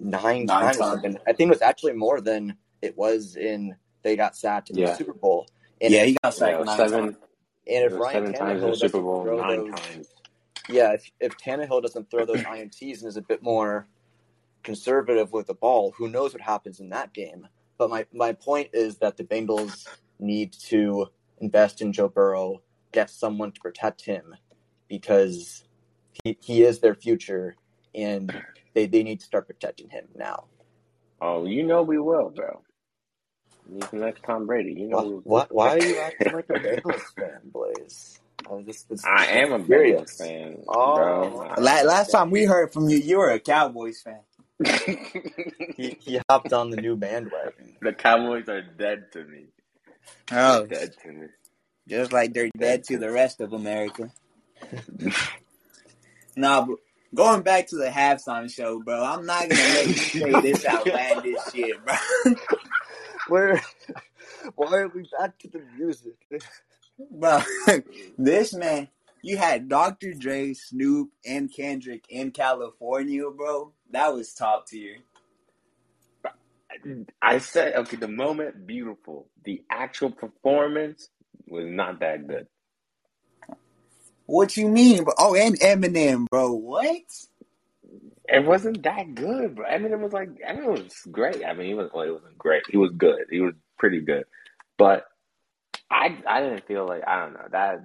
nine, 0.00 0.46
Nine 0.46 0.46
times 0.46 0.76
or 0.76 0.80
times. 0.80 0.90
something. 0.92 1.18
I 1.26 1.32
think 1.34 1.48
it 1.48 1.50
was 1.50 1.62
actually 1.62 1.92
more 1.92 2.20
than 2.22 2.56
it 2.80 2.96
was 2.96 3.36
in 3.36 3.76
they 4.02 4.16
got 4.16 4.36
sacked 4.36 4.70
in 4.70 4.78
Yeah. 4.78 4.90
the 4.90 4.96
Super 4.96 5.12
Bowl. 5.14 5.46
And 5.82 5.92
yeah, 5.92 6.04
he 6.04 6.16
got 6.22 6.32
Yeah, 6.34 6.38
sacked 6.38 6.52
it 6.52 6.58
was 6.60 6.66
nine 6.66 6.76
seven, 6.76 7.04
times. 7.12 7.16
And 7.66 7.84
if 7.84 7.92
Ryan 7.98 8.12
seven 8.12 8.32
times 8.34 8.40
in 8.40 8.46
Tannehill 8.46 8.60
the 8.60 8.68
doesn't 8.70 8.88
Super 8.90 9.02
Bowl, 9.02 9.22
throw 9.24 9.36
nine 9.40 9.70
those, 9.70 9.80
times. 9.80 10.08
yeah, 10.68 10.92
if 10.92 11.10
if 11.20 11.36
Tannehill 11.38 11.82
doesn't 11.82 12.10
throw 12.10 12.24
those 12.24 12.42
INTs 12.42 13.00
and 13.00 13.08
is 13.08 13.16
a 13.16 13.22
bit 13.22 13.42
more 13.42 13.88
conservative 14.62 15.32
with 15.32 15.46
the 15.46 15.54
ball, 15.54 15.92
who 15.96 16.08
knows 16.08 16.32
what 16.32 16.42
happens 16.42 16.80
in 16.80 16.88
that 16.90 17.12
game? 17.12 17.46
But 17.78 17.90
my 17.90 18.06
my 18.12 18.32
point 18.32 18.70
is 18.72 18.98
that 18.98 19.16
the 19.16 19.24
Bengals 19.24 19.86
need 20.18 20.52
to 20.68 21.06
invest 21.38 21.80
in 21.82 21.92
Joe 21.92 22.08
Burrow, 22.08 22.62
get 22.92 23.10
someone 23.10 23.52
to 23.52 23.60
protect 23.60 24.04
him, 24.04 24.34
because 24.88 25.64
he 26.22 26.38
he 26.40 26.62
is 26.62 26.80
their 26.80 26.94
future, 26.94 27.56
and 27.94 28.32
they 28.74 28.86
they 28.86 29.02
need 29.02 29.20
to 29.20 29.26
start 29.26 29.46
protecting 29.46 29.88
him 29.88 30.06
now. 30.14 30.44
Oh, 31.20 31.46
you 31.46 31.62
know 31.62 31.82
we 31.82 31.98
will, 31.98 32.30
bro. 32.30 32.62
He's 33.72 33.88
the 33.90 33.96
next 33.96 34.22
Tom 34.24 34.46
Brady. 34.46 34.72
You 34.74 34.88
know. 34.88 34.96
Why, 34.98 35.04
we 35.04 35.14
why, 35.24 35.46
why 35.50 35.68
are 35.76 35.84
you 35.84 35.98
acting 35.98 36.32
like 36.32 36.50
a 36.50 36.52
Bengals 36.54 37.02
fan, 37.16 37.40
Blaze? 37.44 38.20
This, 38.66 38.82
this, 38.82 39.04
I 39.06 39.26
am 39.26 39.52
a 39.54 39.64
curious. 39.64 40.20
Bengals 40.20 40.26
fan, 40.26 40.56
Oh. 40.68 40.96
bro. 40.96 41.54
La- 41.58 41.82
last 41.82 42.10
time 42.10 42.30
we 42.30 42.44
heard 42.52 42.72
from 42.72 42.88
you, 42.88 42.98
you 42.98 43.18
were 43.18 43.30
a 43.30 43.40
Cowboys 43.40 44.02
fan. 44.02 44.20
He, 45.76 45.96
he 46.00 46.20
hopped 46.30 46.52
on 46.52 46.70
the 46.70 46.76
new 46.76 46.94
bandwagon. 46.96 47.76
the 47.80 47.92
Cowboys 47.92 48.48
are 48.48 48.62
dead 48.62 49.10
to 49.12 49.24
me. 49.24 49.46
Oh, 50.30 50.64
Dead 50.66 50.94
to 51.02 51.08
me. 51.12 51.26
just 51.88 52.12
like 52.12 52.32
they're 52.32 52.50
dead 52.56 52.84
to 52.84 52.98
the 52.98 53.10
rest 53.10 53.40
of 53.40 53.52
America. 53.52 54.12
Nah, 56.36 56.64
but 56.66 56.76
going 57.14 57.42
back 57.42 57.68
to 57.68 57.76
the 57.76 57.88
halftime 57.88 58.48
show, 58.52 58.80
bro, 58.82 59.02
I'm 59.02 59.26
not 59.26 59.48
gonna 59.48 59.60
let 59.62 59.86
you 59.86 59.92
say 59.94 60.40
this 60.42 60.64
outlandish 60.66 61.38
shit, 61.52 61.76
bro. 61.84 61.94
Where? 63.28 63.62
Why 64.56 64.76
are 64.78 64.88
we 64.88 65.08
back 65.18 65.38
to 65.40 65.48
the 65.48 65.62
music? 65.76 66.16
Bro, 67.10 67.42
this 68.18 68.54
man, 68.54 68.88
you 69.22 69.36
had 69.36 69.68
Dr. 69.68 70.14
Dre, 70.14 70.54
Snoop, 70.54 71.10
and 71.26 71.52
Kendrick 71.52 72.04
in 72.08 72.30
California, 72.30 73.28
bro. 73.30 73.72
That 73.90 74.14
was 74.14 74.32
top 74.32 74.68
tier. 74.68 74.98
I 77.20 77.38
said, 77.38 77.74
okay, 77.74 77.96
the 77.96 78.08
moment 78.08 78.66
beautiful. 78.66 79.28
The 79.44 79.62
actual 79.70 80.10
performance 80.12 81.08
was 81.48 81.64
not 81.66 82.00
that 82.00 82.28
good. 82.28 82.46
What 84.26 84.56
you 84.56 84.68
mean, 84.68 85.04
bro? 85.04 85.14
Oh, 85.18 85.34
and 85.34 85.58
Eminem, 85.60 86.26
bro. 86.28 86.52
What? 86.52 87.02
It 88.34 88.44
wasn't 88.46 88.82
that 88.84 89.14
good, 89.14 89.56
bro. 89.56 89.66
Eminem 89.66 90.00
was 90.00 90.12
like, 90.12 90.28
Eminem 90.46 90.66
was 90.82 90.94
great. 91.10 91.44
I 91.44 91.54
mean, 91.54 91.68
he 91.68 91.74
was, 91.74 91.90
well, 91.94 92.04
he 92.04 92.10
wasn't 92.10 92.38
great. 92.38 92.64
He 92.68 92.76
was 92.76 92.90
good. 92.92 93.20
He 93.30 93.40
was 93.40 93.54
pretty 93.78 94.00
good. 94.00 94.24
But 94.78 95.06
I, 95.90 96.18
I 96.26 96.40
didn't 96.40 96.66
feel 96.66 96.86
like, 96.86 97.02
I 97.06 97.20
don't 97.20 97.34
know, 97.34 97.46
that, 97.52 97.80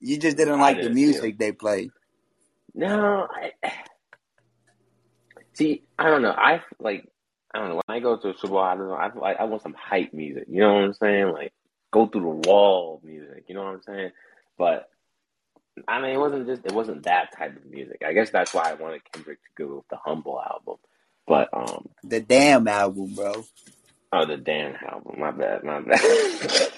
You 0.00 0.18
just 0.18 0.36
didn't 0.36 0.60
I 0.60 0.60
like 0.60 0.76
the 0.82 0.90
didn't 0.90 0.94
music 0.94 1.38
they 1.38 1.52
played. 1.52 1.92
no, 2.74 3.28
I, 3.30 3.52
see, 5.54 5.84
I 5.98 6.10
don't 6.10 6.22
know. 6.22 6.32
I, 6.36 6.62
like, 6.80 7.08
I 7.54 7.58
don't 7.60 7.68
know. 7.70 7.80
When 7.86 7.96
I 7.96 8.00
go 8.00 8.16
to 8.16 8.30
a 8.30 8.34
Super 8.36 8.48
Bowl, 8.48 8.58
I 8.58 8.76
don't 8.76 8.88
know. 8.88 8.96
I 8.96 9.10
feel 9.10 9.22
like 9.22 9.38
I 9.40 9.44
want 9.44 9.62
some 9.62 9.74
hype 9.78 10.12
music. 10.12 10.44
You 10.48 10.60
know 10.60 10.74
what 10.74 10.84
I'm 10.84 10.94
saying? 10.94 11.32
Like, 11.32 11.52
go 11.92 12.06
through 12.06 12.22
the 12.42 12.50
wall 12.50 13.00
music. 13.04 13.44
You 13.48 13.54
know 13.54 13.64
what 13.64 13.74
I'm 13.74 13.82
saying? 13.82 14.10
But 14.58 14.88
I 15.88 16.00
mean, 16.00 16.10
it 16.10 16.18
wasn't 16.18 16.46
just 16.46 16.64
it 16.64 16.72
wasn't 16.72 17.02
that 17.04 17.36
type 17.36 17.56
of 17.56 17.66
music. 17.66 18.02
I 18.06 18.12
guess 18.12 18.30
that's 18.30 18.54
why 18.54 18.70
I 18.70 18.74
wanted 18.74 19.02
Kendrick 19.12 19.38
to 19.42 19.62
go 19.64 19.76
with 19.76 19.88
the 19.88 19.96
Humble 19.96 20.40
album. 20.40 20.76
But 21.26 21.48
um, 21.52 21.88
The 22.04 22.20
damn 22.20 22.66
album, 22.68 23.14
bro. 23.14 23.44
oh, 24.12 24.26
the 24.26 24.36
damn 24.36 24.74
album. 24.76 25.16
My 25.18 25.30
bad. 25.32 25.64
My 25.64 25.80
bad. 25.80 26.70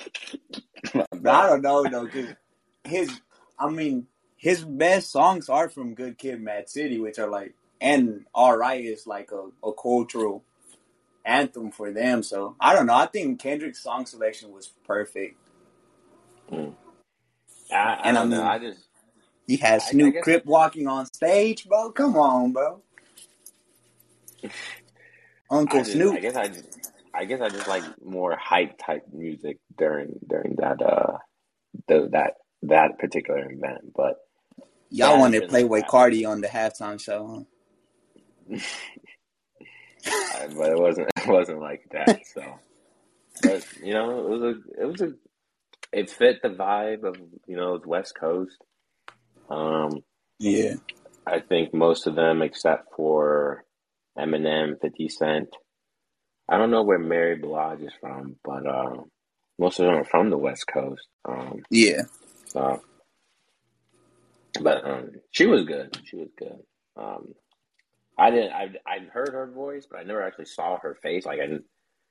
my 0.94 1.04
I 1.32 1.48
don't 1.48 1.62
know 1.62 1.84
though, 1.88 2.06
cause 2.08 2.26
his, 2.84 3.20
I 3.58 3.68
mean, 3.70 4.06
his 4.36 4.64
best 4.64 5.10
songs 5.12 5.48
are 5.48 5.68
from 5.68 5.94
Good 5.94 6.16
Kid, 6.18 6.40
Mad 6.40 6.68
City, 6.70 6.98
which 6.98 7.18
are 7.18 7.28
like, 7.28 7.54
and 7.80 8.24
All 8.34 8.56
Right 8.56 8.84
is 8.84 9.06
like 9.06 9.30
a, 9.32 9.48
a 9.66 9.72
cultural 9.72 10.42
anthem 11.24 11.70
for 11.70 11.92
them. 11.92 12.22
So 12.22 12.56
I 12.58 12.74
don't 12.74 12.86
know. 12.86 12.94
I 12.94 13.06
think 13.06 13.38
Kendrick's 13.40 13.82
song 13.82 14.06
selection 14.06 14.50
was 14.50 14.68
perfect. 14.86 15.36
Mm. 16.50 16.74
I, 17.70 17.74
I 17.76 18.00
And 18.04 18.16
I 18.16 18.20
don't 18.22 18.30
know. 18.30 18.38
mean- 18.38 18.46
I 18.46 18.58
just 18.58 18.87
He 19.48 19.56
had 19.56 19.80
Snoop 19.80 20.20
Crip 20.22 20.44
walking 20.44 20.86
on 20.86 21.06
stage, 21.06 21.66
bro. 21.66 21.90
Come 21.90 22.16
on, 22.16 22.52
bro. 22.52 22.82
Uncle 25.50 25.78
I 25.78 25.82
just, 25.82 25.92
Snoop. 25.92 26.14
I 26.14 26.20
guess 26.20 26.36
I 26.36 26.48
just, 26.48 26.90
I 27.14 27.24
guess 27.24 27.40
I 27.40 27.48
just 27.48 27.66
like 27.66 27.82
more 28.04 28.36
hype 28.36 28.78
type 28.78 29.04
music 29.10 29.58
during 29.78 30.20
during 30.28 30.56
that 30.56 30.82
uh 30.82 31.16
the, 31.86 32.10
that 32.12 32.34
that 32.64 32.98
particular 32.98 33.50
event. 33.50 33.94
But 33.96 34.16
Y'all 34.90 35.18
wanted 35.18 35.50
really 35.50 35.64
Playboi 35.64 35.80
bad. 35.80 35.88
Carti 35.90 36.28
on 36.28 36.42
the 36.42 36.48
halftime 36.48 37.00
show, 37.00 37.46
huh? 38.50 38.58
But 40.56 40.72
it 40.72 40.78
wasn't 40.78 41.08
it 41.16 41.26
wasn't 41.26 41.60
like 41.60 41.88
that. 41.92 42.20
So, 42.34 42.42
but 43.42 43.66
you 43.82 43.94
know, 43.94 44.26
it 44.26 44.28
was 44.28 44.42
a 44.42 44.82
it 44.82 44.84
was 44.84 45.00
a 45.00 45.12
it 45.90 46.10
fit 46.10 46.42
the 46.42 46.50
vibe 46.50 47.04
of 47.04 47.16
you 47.46 47.56
know 47.56 47.76
it's 47.76 47.86
West 47.86 48.14
Coast. 48.14 48.58
Um, 49.50 50.02
Yeah. 50.40 50.74
I 51.26 51.40
think 51.40 51.74
most 51.74 52.06
of 52.06 52.16
them, 52.16 52.42
except 52.42 52.94
for 52.96 53.64
Eminem, 54.18 54.80
Fifty 54.80 55.08
Cent. 55.08 55.48
I 56.48 56.58
don't 56.58 56.70
know 56.72 56.84
where 56.84 56.98
Mary 57.00 57.36
Blige 57.36 57.82
is 57.82 57.92
from, 58.00 58.36
but 58.44 58.66
um, 58.66 59.10
most 59.58 59.80
of 59.80 59.86
them 59.86 59.96
are 59.96 60.04
from 60.04 60.30
the 60.30 60.38
West 60.38 60.66
Coast. 60.72 61.06
Um, 61.28 61.62
Yeah. 61.70 62.02
so, 62.46 62.82
but 64.60 64.84
um, 64.86 65.10
she 65.32 65.46
was 65.46 65.64
good. 65.64 65.96
She 66.04 66.16
was 66.16 66.30
good. 66.38 66.60
Um, 66.96 67.34
I 68.18 68.30
didn't. 68.30 68.52
I 68.52 68.70
I 68.86 68.98
heard 69.12 69.34
her 69.34 69.46
voice, 69.50 69.86
but 69.90 70.00
I 70.00 70.04
never 70.04 70.22
actually 70.22 70.46
saw 70.46 70.78
her 70.80 70.96
face. 71.02 71.26
Like 71.26 71.40
I 71.40 71.46
didn't, 71.46 71.64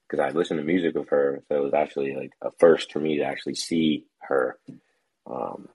because 0.10 0.24
I 0.24 0.32
listened 0.38 0.60
to 0.60 0.66
music 0.66 0.96
of 0.96 1.10
her, 1.10 1.44
so 1.50 1.58
it 1.58 1.64
was 1.64 1.74
actually 1.74 2.16
like 2.16 2.32
a 2.44 2.52
first 2.60 2.92
for 2.92 3.00
me 3.00 3.18
to 3.20 3.24
actually 3.26 3.56
see 3.56 4.06
her. 4.22 4.58
Um, 5.30 5.70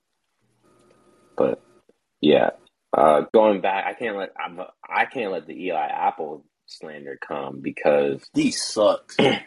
but 1.37 1.63
yeah, 2.21 2.51
uh, 2.97 3.23
going 3.33 3.61
back, 3.61 3.85
I 3.87 3.95
can't 3.95 4.17
let 4.17 4.31
I'm, 4.39 4.61
I 4.89 5.07
can't 5.07 5.33
let 5.33 5.47
the 5.47 5.55
Eli 5.55 5.87
Apple 5.87 6.45
slander 6.67 7.19
come 7.21 7.61
because 7.61 8.23
He 8.35 8.51
sucks. 8.51 9.17
the, 9.17 9.41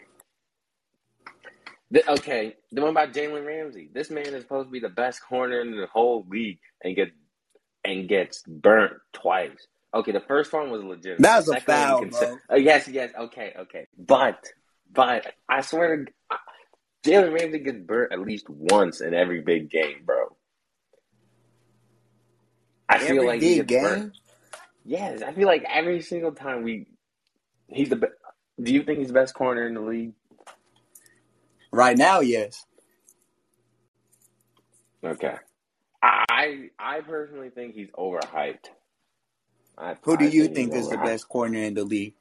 okay, 2.12 2.54
the 2.72 2.80
one 2.82 2.90
about 2.90 3.12
Jalen 3.12 3.46
Ramsey. 3.46 3.90
This 3.92 4.10
man 4.10 4.34
is 4.34 4.42
supposed 4.42 4.68
to 4.68 4.72
be 4.72 4.80
the 4.80 4.88
best 4.88 5.22
corner 5.22 5.60
in 5.60 5.72
the 5.72 5.86
whole 5.86 6.26
league 6.28 6.58
and 6.82 6.96
get 6.96 7.08
and 7.84 8.08
gets 8.08 8.42
burnt 8.46 8.94
twice. 9.12 9.66
Okay, 9.94 10.12
the 10.12 10.20
first 10.20 10.52
one 10.52 10.70
was 10.70 10.82
legit. 10.82 11.18
That 11.20 11.36
was 11.38 11.48
a 11.48 11.52
second 11.52 11.66
foul, 11.66 12.00
you 12.00 12.06
can 12.06 12.12
say- 12.12 12.26
bro. 12.26 12.56
Uh, 12.56 12.56
yes, 12.56 12.88
yes, 12.88 13.12
okay, 13.18 13.54
okay. 13.60 13.86
But 13.96 14.44
but 14.92 15.32
I 15.48 15.60
swear 15.62 16.04
to 16.04 16.12
Jalen 17.04 17.32
Ramsey 17.32 17.60
gets 17.60 17.78
burnt 17.78 18.12
at 18.12 18.20
least 18.20 18.48
once 18.48 19.00
in 19.00 19.14
every 19.14 19.40
big 19.40 19.70
game, 19.70 20.02
bro. 20.04 20.35
I 22.88 22.98
feel 23.00 23.24
like 23.26 23.42
he 23.42 23.54
gets 23.54 23.74
burnt. 23.74 24.04
game? 24.04 24.12
Yes, 24.84 25.22
I 25.22 25.32
feel 25.32 25.46
like 25.46 25.64
every 25.72 26.02
single 26.02 26.32
time 26.32 26.62
we, 26.64 26.86
he's 27.68 27.90
the. 27.90 27.96
be- 27.96 28.08
Do 28.62 28.72
you 28.72 28.84
think 28.84 29.00
he's 29.00 29.08
the 29.08 29.14
best 29.14 29.34
corner 29.34 29.66
in 29.66 29.74
the 29.74 29.80
league? 29.82 30.14
Right 31.72 31.98
now, 31.98 32.20
yes. 32.20 32.66
Okay, 35.04 35.36
I 36.02 36.70
I 36.78 37.00
personally 37.02 37.50
think 37.50 37.74
he's 37.74 37.90
overhyped. 37.92 38.66
I, 39.78 39.96
Who 40.02 40.16
do 40.16 40.24
I 40.24 40.28
you 40.28 40.48
he's 40.48 40.48
think 40.48 40.74
is 40.74 40.88
the 40.90 40.98
best 40.98 41.28
corner 41.28 41.60
in 41.60 41.74
the 41.74 41.84
league? 41.84 42.14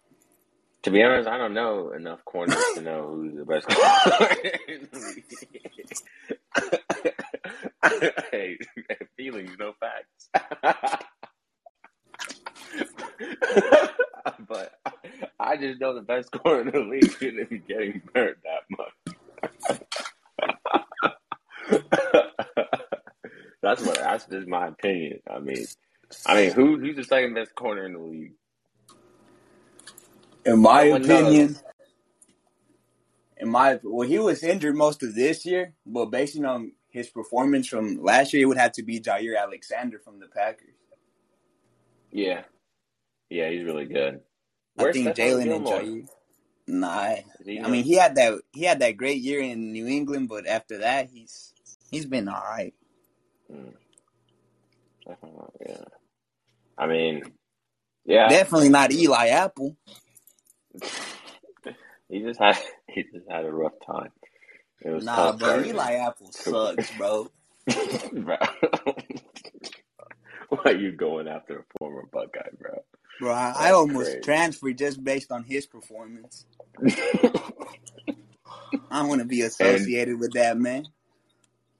To 0.83 0.91
be 0.91 1.03
honest, 1.03 1.27
I 1.27 1.37
don't 1.37 1.53
know 1.53 1.91
enough 1.91 2.23
corners 2.25 2.69
to 2.71 2.81
know 2.81 3.09
who's 3.15 3.35
the 3.35 3.45
best 3.45 3.67
corner 3.69 3.99
in 4.67 4.87
the 4.91 4.99
league. 4.99 5.25
hey, 8.31 8.57
feelings, 9.17 9.51
no 9.59 9.73
facts. 9.79 10.29
but 14.47 14.73
I 15.39 15.57
just 15.57 15.79
know 15.79 15.93
the 15.93 16.01
best 16.01 16.31
corner 16.31 16.61
in 16.61 16.71
the 16.71 16.79
league 16.79 17.11
shouldn't 17.19 17.49
be 17.49 17.59
getting 17.59 18.01
burnt 18.13 18.37
that 18.43 18.63
much. 18.69 18.93
that's 23.61 23.81
what 23.85 23.95
that's 23.95 24.25
just 24.25 24.47
my 24.47 24.67
opinion. 24.67 25.19
I 25.29 25.39
mean, 25.39 25.65
I 26.25 26.35
mean, 26.35 26.51
who 26.51 26.79
who's 26.79 26.95
the 26.95 27.03
second 27.03 27.33
best 27.33 27.55
corner 27.55 27.85
in 27.85 27.93
the 27.93 27.99
league? 27.99 28.33
In 30.45 30.61
my 30.61 30.89
no 30.89 30.95
opinion, 30.97 31.47
knows. 31.47 31.63
in 33.37 33.49
my 33.49 33.79
well, 33.83 34.07
he 34.07 34.19
was 34.19 34.43
injured 34.43 34.75
most 34.75 35.03
of 35.03 35.15
this 35.15 35.45
year, 35.45 35.73
but 35.85 36.05
based 36.05 36.39
on 36.43 36.71
his 36.95 37.09
performance 37.09 37.67
from 37.67 38.01
last 38.01 38.33
year, 38.33 38.43
it 38.43 38.45
would 38.45 38.57
have 38.57 38.71
to 38.71 38.83
be 38.83 39.01
Jaire 39.01 39.37
Alexander 39.37 39.99
from 39.99 40.19
the 40.19 40.27
Packers. 40.27 40.73
Yeah, 42.09 42.43
yeah, 43.29 43.49
he's 43.49 43.65
really 43.65 43.85
good. 43.85 44.21
I 44.79 44.83
Where's 44.83 44.95
think 44.95 45.09
Jalen 45.15 45.53
and 45.53 45.65
Jaire. 45.65 46.07
Nah, 46.67 47.15
I 47.63 47.69
mean 47.69 47.83
he 47.83 47.95
had 47.95 48.15
that 48.15 48.39
he 48.53 48.63
had 48.63 48.79
that 48.79 48.95
great 48.95 49.21
year 49.21 49.41
in 49.41 49.73
New 49.73 49.87
England, 49.87 50.29
but 50.29 50.47
after 50.47 50.79
that 50.79 51.09
he's 51.09 51.53
he's 51.91 52.05
been 52.05 52.29
all 52.29 52.41
right. 52.41 52.73
Mm. 53.51 53.73
Yeah. 55.67 55.83
I 56.77 56.87
mean, 56.87 57.23
yeah, 58.05 58.29
Definitely 58.29 58.69
not 58.69 58.91
Eli 58.93 59.27
Apple. 59.27 59.75
he 62.09 62.21
just 62.21 62.39
had 62.39 62.57
he 62.89 63.03
just 63.03 63.29
had 63.29 63.45
a 63.45 63.51
rough 63.51 63.73
time. 63.85 64.11
It 64.81 64.89
was 64.89 65.05
Nah, 65.05 65.31
bro, 65.33 65.59
for 65.59 65.63
him. 65.63 65.75
Eli 65.75 65.93
Apple 65.93 66.27
sucks, 66.31 66.91
bro. 66.97 67.29
bro. 68.13 68.37
Why 70.49 70.59
are 70.65 70.75
you 70.75 70.91
going 70.91 71.27
after 71.27 71.59
a 71.59 71.63
former 71.79 72.03
Buckeye, 72.11 72.49
bro? 72.59 72.83
Bro, 73.19 73.31
I, 73.31 73.53
I 73.57 73.71
almost 73.71 74.11
crazy. 74.11 74.21
transferred 74.21 74.77
just 74.77 75.03
based 75.03 75.31
on 75.31 75.43
his 75.43 75.65
performance. 75.65 76.45
I 78.91 78.99
don't 78.99 79.07
want 79.09 79.21
to 79.21 79.27
be 79.27 79.41
associated 79.41 80.19
with 80.19 80.33
that 80.33 80.57
man. 80.57 80.85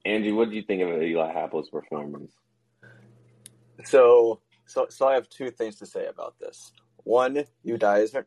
Angie, 0.05 0.31
what 0.31 0.49
do 0.49 0.55
you 0.55 0.61
think 0.63 0.81
of 0.81 1.01
Eli 1.01 1.31
Apple's 1.33 1.69
performance? 1.69 2.31
So, 3.83 4.39
so, 4.65 4.87
so 4.89 5.07
I 5.07 5.13
have 5.15 5.29
two 5.29 5.51
things 5.51 5.75
to 5.77 5.85
say 5.85 6.07
about 6.07 6.35
this. 6.39 6.71
One, 7.03 7.43
you 7.63 7.77
guys, 7.77 8.15
are, 8.15 8.25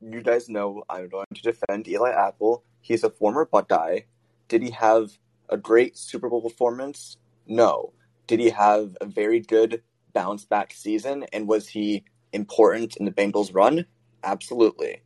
you 0.00 0.22
guys 0.22 0.48
know 0.48 0.84
I'm 0.88 1.08
going 1.08 1.26
to 1.34 1.42
defend 1.42 1.88
Eli 1.88 2.10
Apple. 2.10 2.64
He's 2.80 3.04
a 3.04 3.10
former 3.10 3.44
Buckeye. 3.44 4.00
Did 4.48 4.62
he 4.62 4.70
have 4.70 5.12
a 5.48 5.56
great 5.56 5.96
Super 5.96 6.28
Bowl 6.28 6.42
performance? 6.42 7.16
No. 7.46 7.92
Did 8.26 8.40
he 8.40 8.50
have 8.50 8.96
a 9.00 9.06
very 9.06 9.40
good 9.40 9.82
bounce 10.12 10.44
back 10.44 10.72
season? 10.72 11.24
And 11.32 11.48
was 11.48 11.68
he 11.68 12.04
important 12.32 12.96
in 12.96 13.04
the 13.04 13.12
Bengals' 13.12 13.54
run? 13.54 13.86
Absolutely. 14.22 14.88
It 14.90 15.02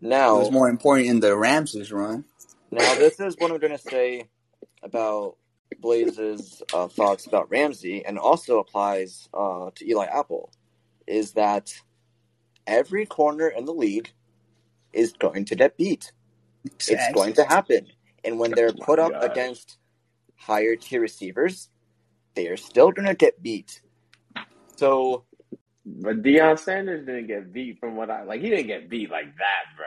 Now, 0.00 0.38
was 0.38 0.50
more 0.50 0.68
important 0.68 1.08
in 1.08 1.20
the 1.20 1.36
Rams' 1.36 1.92
run. 1.92 2.24
now, 2.70 2.94
this 2.94 3.18
is 3.20 3.36
what 3.38 3.50
I'm 3.50 3.58
going 3.58 3.72
to 3.76 3.78
say 3.78 4.28
about 4.82 5.36
Blaze's 5.80 6.62
uh, 6.72 6.88
thoughts 6.88 7.26
about 7.26 7.50
Ramsey, 7.50 8.04
and 8.04 8.18
also 8.18 8.58
applies 8.58 9.28
uh, 9.34 9.70
to 9.74 9.88
Eli 9.88 10.06
Apple, 10.06 10.50
is 11.06 11.32
that 11.32 11.72
every 12.66 13.06
corner 13.06 13.48
in 13.48 13.64
the 13.64 13.72
league 13.74 14.10
is 14.92 15.12
going 15.12 15.44
to 15.46 15.56
get 15.56 15.76
beat. 15.76 16.12
It's 16.86 17.08
going 17.08 17.34
to 17.34 17.44
happen. 17.44 17.88
And 18.24 18.38
when 18.40 18.54
they're 18.54 18.72
Oh 18.80 18.86
put 18.86 18.98
up 18.98 19.16
God. 19.16 19.22
against 19.22 19.78
higher 20.36 20.76
tier 20.76 21.00
receivers, 21.02 21.70
they 22.34 22.48
are 22.48 22.58
still 22.58 22.92
going 22.92 23.08
to 23.08 23.14
get 23.14 23.42
beat. 23.42 23.82
So, 24.78 25.24
But 25.86 26.22
Deion 26.22 26.58
Sanders 26.58 27.06
didn't 27.06 27.28
get 27.28 27.52
beat 27.52 27.80
from 27.80 27.96
what 27.96 28.10
I 28.10 28.24
like. 28.24 28.42
He 28.42 28.50
didn't 28.50 28.68
get 28.68 28.90
beat 28.90 29.10
like 29.10 29.34
that, 29.38 29.76
bro. 29.76 29.86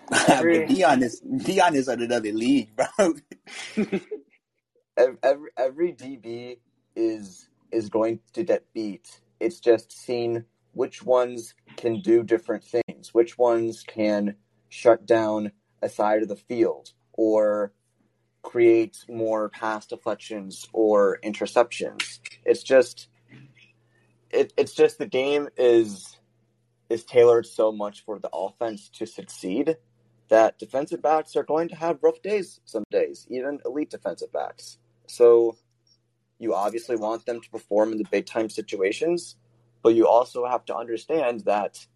but 0.10 0.66
Deion 0.66 1.02
is 1.02 1.22
Deion 1.22 1.74
is 1.74 1.88
on 1.88 2.02
another 2.02 2.32
league, 2.32 2.70
bro. 2.76 3.14
ev- 4.98 5.18
every 5.22 5.50
every 5.58 5.92
DB 5.94 6.58
is 6.96 7.48
is 7.72 7.88
going 7.90 8.20
to 8.34 8.44
get 8.44 8.64
beat. 8.74 9.20
It's 9.40 9.60
just 9.60 9.92
seeing 9.92 10.44
which 10.72 11.02
ones 11.02 11.54
can 11.76 12.00
do 12.00 12.22
different 12.22 12.64
things, 12.64 13.12
which 13.12 13.38
ones 13.38 13.82
can 13.86 14.36
shut 14.68 15.06
down 15.06 15.52
a 15.82 15.88
side 15.88 16.22
of 16.22 16.28
the 16.28 16.36
field 16.36 16.92
or 17.12 17.72
create 18.42 19.04
more 19.08 19.48
pass 19.48 19.86
deflections 19.86 20.66
or 20.72 21.18
interceptions. 21.24 22.20
It's 22.44 22.62
just 22.62 23.08
it, 24.30 24.52
it's 24.56 24.74
just 24.74 24.98
the 24.98 25.06
game 25.06 25.48
is 25.56 26.18
is 26.88 27.04
tailored 27.04 27.46
so 27.46 27.70
much 27.70 28.04
for 28.04 28.18
the 28.18 28.30
offense 28.32 28.88
to 28.88 29.06
succeed 29.06 29.76
that 30.28 30.58
defensive 30.58 31.02
backs 31.02 31.36
are 31.36 31.42
going 31.42 31.68
to 31.68 31.76
have 31.76 31.98
rough 32.02 32.20
days 32.22 32.60
some 32.64 32.84
days, 32.90 33.26
even 33.30 33.58
elite 33.64 33.90
defensive 33.90 34.32
backs. 34.32 34.78
So 35.06 35.56
you 36.38 36.54
obviously 36.54 36.96
want 36.96 37.26
them 37.26 37.40
to 37.40 37.50
perform 37.50 37.92
in 37.92 37.98
the 37.98 38.08
big 38.10 38.26
time 38.26 38.48
situations, 38.48 39.36
but 39.82 39.94
you 39.94 40.06
also 40.06 40.46
have 40.46 40.64
to 40.66 40.76
understand 40.76 41.40
that 41.46 41.86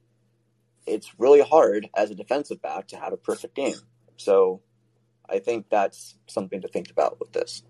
it's 0.86 1.12
really 1.18 1.40
hard 1.40 1.88
as 1.96 2.10
a 2.10 2.14
defensive 2.14 2.60
back 2.60 2.88
to 2.88 2.96
have 2.96 3.12
a 3.12 3.16
perfect 3.16 3.54
game. 3.54 3.76
So 4.16 4.60
I 5.28 5.38
think 5.38 5.66
that's 5.70 6.16
something 6.26 6.60
to 6.62 6.68
think 6.68 6.90
about 6.90 7.18
with 7.20 7.32
this. 7.32 7.62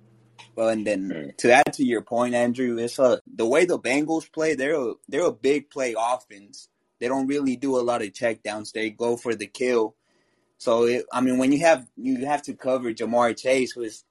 Well, 0.57 0.68
and 0.68 0.87
then 0.87 1.11
Mm. 1.11 1.37
to 1.38 1.53
add 1.53 1.72
to 1.74 1.85
your 1.85 2.03
point, 2.03 2.35
Andrew, 2.35 2.79
it's 2.79 2.98
a, 2.98 3.20
the 3.27 3.46
way 3.46 3.64
the 3.64 3.79
Bengals 3.79 4.31
play. 4.31 4.55
They're 4.55 4.81
a, 4.81 4.94
they're 5.09 5.27
a 5.27 5.33
big 5.33 5.70
play 5.70 5.94
offense. 5.98 6.68
They 7.00 7.09
don't 7.09 7.27
really 7.27 7.57
do 7.57 7.77
a 7.79 7.83
lot 7.83 8.03
of 8.03 8.09
checkdowns. 8.12 8.72
They 8.72 8.90
go 8.90 9.16
for 9.16 9.35
the 9.35 9.46
kill. 9.46 9.96
So 10.59 10.85
it, 10.85 11.07
I 11.12 11.20
mean, 11.20 11.38
when 11.38 11.53
you 11.53 11.61
have 11.61 11.87
you 11.96 12.24
have 12.27 12.42
to 12.42 12.55
cover 12.55 12.92
Ja'Marr 12.92 13.37
Chase, 13.37 13.72
who 13.72 13.83
is 13.83 14.05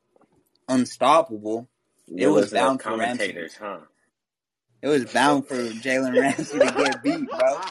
unstoppable. 0.67 1.69
It 2.07 2.21
You 2.21 2.33
was 2.33 2.45
listen 2.45 2.57
to 2.57 2.63
bound 2.65 2.81
for 2.81 2.89
commentators, 2.89 3.55
huh? 3.59 3.79
It 4.83 4.87
was 4.89 5.05
bound 5.05 5.47
for 5.47 5.55
Jalen 5.55 6.19
Ramsey 6.19 6.59
to 6.59 6.65
get 6.65 7.01
beat, 7.01 7.29
bro. 7.29 7.61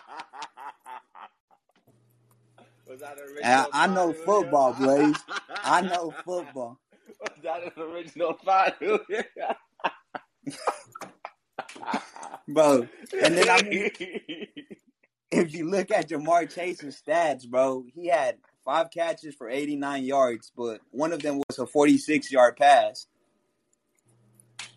Was 2.88 3.00
that 3.00 3.18
an 3.18 3.36
I, 3.44 3.66
I 3.70 3.86
know 3.86 4.14
football? 4.14 4.72
Blaze. 4.72 5.18
I 5.62 5.80
know 5.82 6.14
football. 6.24 6.78
Was 7.20 7.42
that 7.42 7.64
an 7.64 7.82
original 7.82 8.38
five? 8.42 8.72
Bro, 12.48 12.88
and 13.22 13.36
then 13.36 13.48
I 13.50 13.62
mean, 13.62 13.90
if 15.30 15.52
you 15.52 15.68
look 15.68 15.90
at 15.90 16.08
Ja'Marr 16.08 16.52
Chase's 16.52 17.02
stats, 17.06 17.46
bro, 17.46 17.84
he 17.94 18.08
had 18.08 18.38
five 18.64 18.88
catches 18.90 19.34
for 19.34 19.50
89 19.50 20.04
yards, 20.04 20.50
but 20.56 20.80
one 20.90 21.12
of 21.12 21.20
them 21.20 21.42
was 21.46 21.58
a 21.58 21.66
46 21.66 22.32
yard 22.32 22.56
pass. 22.56 23.06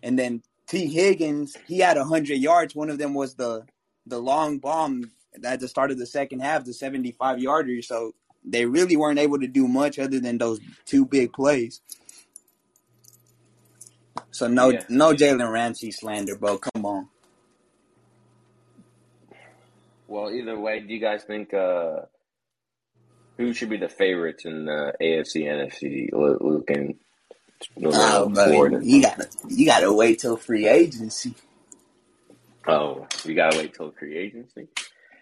And 0.02 0.18
then 0.18 0.42
Tee 0.66 0.86
Higgins, 0.88 1.56
he 1.66 1.78
had 1.78 1.96
100 1.96 2.34
yards. 2.34 2.74
One 2.74 2.90
of 2.90 2.98
them 2.98 3.14
was 3.14 3.34
the 3.34 3.64
the 4.06 4.18
long 4.20 4.58
bomb 4.58 5.10
at 5.44 5.60
the 5.60 5.68
start 5.68 5.90
of 5.90 5.98
the 5.98 6.06
second 6.06 6.40
half, 6.40 6.64
the 6.64 6.72
75 6.72 7.38
yarder. 7.40 7.82
So 7.82 8.12
they 8.44 8.64
really 8.66 8.96
weren't 8.96 9.18
able 9.18 9.38
to 9.40 9.48
do 9.48 9.66
much 9.68 9.98
other 9.98 10.20
than 10.20 10.38
those 10.38 10.60
two 10.84 11.04
big 11.04 11.32
plays. 11.32 11.80
So 14.30 14.46
no, 14.46 14.70
Yeah. 14.70 14.84
no 14.88 15.12
Jalen 15.12 15.50
Ramsey 15.52 15.90
slander, 15.90 16.36
bro. 16.36 16.58
Come 16.58 16.84
on. 16.86 17.08
well, 20.08 20.30
either 20.32 20.58
way, 20.58 20.80
do 20.80 20.92
you 20.94 21.00
guys 21.00 21.24
think 21.24 21.52
uh, 21.52 22.02
who 23.38 23.52
should 23.52 23.70
be 23.70 23.76
the 23.76 23.88
favorites 23.88 24.44
in 24.44 24.64
the 24.66 24.92
AFC, 25.00 25.44
NFC? 25.46 26.12
Lu- 26.12 26.64
And 27.76 27.86
Oh, 27.92 28.30
Florida. 28.30 28.80
you 28.82 29.02
gotta 29.02 29.28
you 29.48 29.66
gotta 29.66 29.92
wait 29.92 30.18
till 30.20 30.36
free 30.36 30.68
agency. 30.68 31.34
Oh, 32.66 33.06
you 33.24 33.34
gotta 33.34 33.58
wait 33.58 33.74
till 33.74 33.92
free 33.92 34.16
agency. 34.16 34.68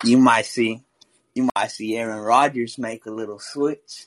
You 0.04 0.18
might 0.18 0.46
see 0.46 0.82
you 1.34 1.48
might 1.56 1.70
see 1.70 1.96
Aaron 1.96 2.20
Rodgers 2.20 2.78
make 2.78 3.06
a 3.06 3.10
little 3.10 3.38
switch, 3.38 4.06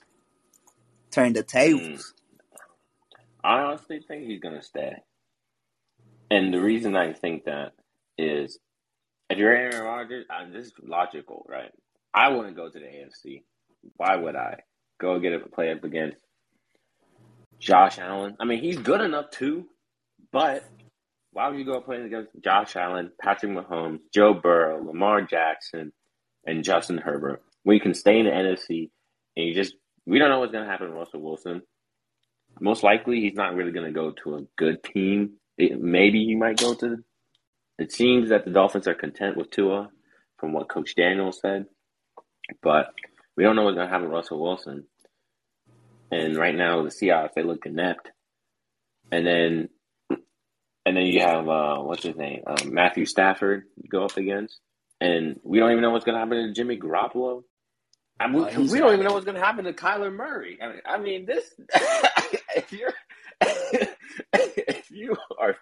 turn 1.12 1.34
the 1.34 1.42
hmm. 1.42 1.48
tables. 1.48 2.14
I 3.44 3.60
honestly 3.60 4.04
think 4.08 4.26
he's 4.26 4.42
gonna 4.42 4.64
stay, 4.64 4.96
and 6.30 6.54
the 6.54 6.62
reason 6.62 6.96
I 6.96 7.14
think 7.14 7.46
that 7.46 7.74
is 8.18 8.60
if 9.30 9.38
you're 9.38 9.56
Aaron 9.56 9.84
Rodgers, 9.84 10.26
this 10.52 10.68
is 10.68 10.74
logical, 10.82 11.46
right? 11.50 11.72
I 12.14 12.30
wouldn't 12.30 12.56
go 12.56 12.70
to 12.70 12.80
the 12.80 12.86
AFC. 12.86 13.44
Why 13.96 14.16
would 14.16 14.36
I 14.36 14.62
go 15.00 15.20
get 15.20 15.34
a 15.34 15.40
play 15.40 15.72
up 15.72 15.84
against 15.84 16.27
Josh 17.60 18.00
Allen? 18.00 18.38
I 18.40 18.46
mean, 18.46 18.62
he's 18.62 18.78
good 18.78 19.02
enough 19.02 19.32
too, 19.32 19.68
but 20.32 20.64
why 21.34 21.50
would 21.50 21.60
you 21.60 21.66
go 21.66 21.82
playing 21.82 22.06
against 22.06 22.32
Josh 22.44 22.76
Allen, 22.76 23.12
Patrick 23.22 23.52
Mahomes, 23.54 24.00
Joe 24.14 24.34
Burrow, 24.34 24.84
Lamar 24.84 25.22
Jackson, 25.24 25.94
and 26.46 26.64
Justin 26.64 26.98
Herbert? 27.00 27.44
We 27.66 27.80
can 27.80 27.94
stay 27.94 28.20
in 28.20 28.26
the 28.26 28.32
NFC, 28.32 28.90
and 29.38 29.48
you 29.48 29.54
just 29.56 29.76
we 30.06 30.20
don't 30.20 30.30
know 30.30 30.40
what's 30.40 30.54
gonna 30.54 30.66
happen 30.70 30.90
with 30.90 30.98
Russell 30.98 31.22
Wilson. 31.22 31.62
Most 32.62 32.84
likely, 32.84 33.22
he's 33.22 33.36
not 33.36 33.56
really 33.56 33.72
going 33.72 33.86
to 33.88 33.92
go 33.92 34.12
to 34.24 34.36
a 34.38 34.42
good 34.58 34.84
team. 34.84 35.34
It- 35.58 35.82
maybe 35.82 36.26
he 36.26 36.36
might 36.36 36.58
go 36.58 36.74
to. 36.76 37.04
It 37.80 37.92
seems 37.92 38.30
that 38.30 38.46
the 38.46 38.52
Dolphins 38.52 38.88
are 38.88 38.96
content 38.96 39.38
with 39.38 39.52
Tua, 39.52 39.92
from 40.40 40.54
what 40.54 40.70
Coach 40.70 40.96
Daniels 40.96 41.40
said. 41.42 41.68
But 42.64 42.94
we 43.38 43.44
don't 43.44 43.56
know 43.56 43.64
what's 43.64 43.76
going 43.76 43.88
to 43.88 43.92
happen 43.92 44.08
with 44.10 44.16
Russell 44.16 44.42
Wilson. 44.42 44.86
And 46.12 46.38
right 46.38 46.56
now, 46.56 46.84
the 46.84 46.90
Seahawks 46.90 47.34
they 47.36 47.44
look 47.44 47.66
inept. 47.66 48.12
And 49.12 49.26
then, 49.26 49.70
and 50.86 50.98
then 50.98 51.06
you 51.06 51.22
have 51.22 51.48
uh, 51.48 51.78
what's 51.80 52.04
his 52.04 52.16
name, 52.16 52.44
uh, 52.48 52.56
Matthew 52.66 53.06
Stafford 53.06 53.64
go 53.90 54.04
up 54.06 54.18
against, 54.18 54.60
and 55.02 55.40
we 55.44 55.60
don't 55.60 55.72
even 55.72 55.82
know 55.82 55.92
what's 55.92 56.06
going 56.06 56.16
to 56.16 56.20
happen 56.20 56.48
to 56.48 56.54
Jimmy 56.54 56.78
Garoppolo. 56.78 57.44
I 58.20 58.28
mean, 58.28 58.48
Oh, 58.56 58.62
we 58.72 58.80
don't 58.80 58.94
even 58.94 59.06
know 59.06 59.14
what's 59.14 59.26
going 59.26 59.38
to 59.38 59.44
happen 59.44 59.66
to 59.66 59.74
Kyler 59.74 60.14
Murray. 60.14 60.58
I 60.62 60.68
mean, 60.68 60.82
I 60.86 60.98
mean 60.98 61.26
this. 61.26 61.46
if 62.56 62.72
you're, 62.72 62.94
if 63.42 64.90
you 64.92 65.16
are, 65.40 65.56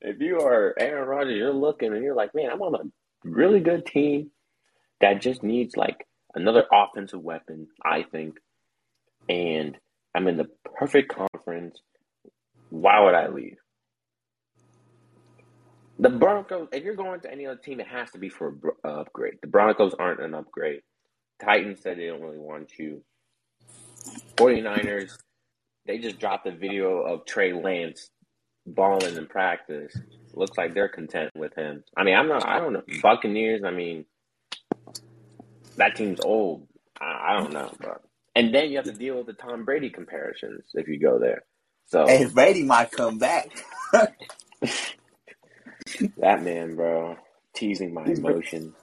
if 0.00 0.20
you 0.20 0.40
are 0.40 0.74
Aaron 0.78 1.08
Rodgers, 1.08 1.36
you're 1.36 1.52
looking 1.52 1.92
and 1.92 2.02
you're 2.02 2.14
like, 2.16 2.34
man, 2.34 2.50
I'm 2.50 2.62
on 2.62 2.74
a 2.74 3.28
really 3.28 3.60
good 3.60 3.84
team 3.86 4.30
that 5.00 5.20
just 5.20 5.42
needs 5.42 5.76
like 5.76 6.06
another 6.34 6.64
offensive 6.72 7.20
weapon. 7.20 7.68
I 7.84 8.04
think, 8.04 8.38
and 9.28 9.76
I'm 10.14 10.28
in 10.28 10.36
the 10.36 10.48
perfect 10.78 11.14
conference. 11.14 11.78
Why 12.70 13.00
would 13.00 13.14
I 13.14 13.28
leave? 13.28 13.56
The 15.98 16.08
Broncos, 16.10 16.68
if 16.72 16.82
you're 16.84 16.96
going 16.96 17.20
to 17.20 17.30
any 17.30 17.46
other 17.46 17.60
team, 17.60 17.80
it 17.80 17.86
has 17.86 18.10
to 18.10 18.18
be 18.18 18.28
for 18.28 18.48
an 18.48 18.90
upgrade. 18.90 19.34
The 19.40 19.48
Broncos 19.48 19.94
aren't 19.98 20.20
an 20.20 20.34
upgrade. 20.34 20.80
Titans 21.40 21.80
said 21.82 21.98
they 21.98 22.06
don't 22.06 22.22
really 22.22 22.38
want 22.38 22.72
you. 22.78 23.02
49ers, 24.36 25.16
they 25.86 25.98
just 25.98 26.18
dropped 26.18 26.46
a 26.46 26.52
video 26.52 27.02
of 27.02 27.24
Trey 27.24 27.52
Lance 27.52 28.10
balling 28.66 29.16
in 29.16 29.26
practice. 29.26 29.94
Looks 30.34 30.56
like 30.56 30.74
they're 30.74 30.88
content 30.88 31.30
with 31.36 31.54
him. 31.54 31.84
I 31.96 32.04
mean, 32.04 32.16
I'm 32.16 32.28
not, 32.28 32.46
I 32.46 32.58
don't 32.58 32.72
know. 32.72 32.82
Buccaneers, 33.02 33.62
I 33.64 33.70
mean, 33.70 34.04
that 35.76 35.94
team's 35.94 36.20
old. 36.20 36.66
I, 37.00 37.32
I 37.32 37.38
don't 37.38 37.52
know, 37.52 37.70
bro. 37.78 37.98
And 38.34 38.54
then 38.54 38.70
you 38.70 38.76
have 38.76 38.86
to 38.86 38.92
deal 38.92 39.16
with 39.18 39.26
the 39.26 39.34
Tom 39.34 39.64
Brady 39.64 39.90
comparisons 39.90 40.64
if 40.74 40.88
you 40.88 40.98
go 40.98 41.18
there. 41.18 41.42
So 41.86 42.06
Hey, 42.06 42.24
Brady 42.26 42.62
might 42.64 42.90
come 42.90 43.18
back. 43.18 43.50
that 46.16 46.42
man, 46.42 46.74
bro, 46.76 47.16
teasing 47.54 47.92
my 47.94 48.04
He's- 48.04 48.18
emotion. 48.18 48.74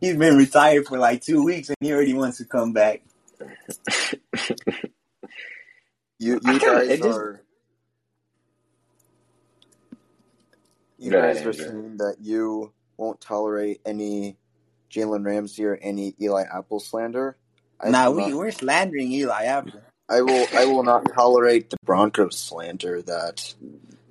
He's 0.00 0.16
been 0.16 0.36
retired 0.36 0.86
for 0.86 0.98
like 0.98 1.22
two 1.22 1.44
weeks 1.44 1.68
and 1.68 1.76
he 1.80 1.92
already 1.92 2.12
wants 2.14 2.38
to 2.38 2.44
come 2.44 2.72
back. 2.74 3.02
you, 6.18 6.40
you 6.44 6.58
guys 6.60 7.00
are. 7.00 7.40
you 10.98 11.10
Go 11.10 11.18
ahead, 11.18 11.36
guys 11.36 11.46
are 11.46 11.50
Andrew. 11.50 11.52
saying 11.64 11.96
that 11.98 12.16
you 12.20 12.72
won't 12.98 13.20
tolerate 13.20 13.80
any 13.86 14.36
Jalen 14.90 15.24
Ramsey 15.24 15.64
or 15.64 15.76
any 15.80 16.14
Eli 16.20 16.42
Apple 16.52 16.80
slander. 16.80 17.36
I 17.80 17.90
nah, 17.90 18.10
we, 18.10 18.28
not- 18.28 18.38
we're 18.38 18.50
slandering 18.50 19.10
Eli 19.12 19.44
Apple. 19.44 19.80
I 20.08 20.20
will 20.20 20.46
I 20.54 20.66
will 20.66 20.82
not 20.82 21.06
tolerate 21.14 21.70
the 21.70 21.76
Broncos 21.84 22.38
slander 22.38 23.00
that 23.02 23.54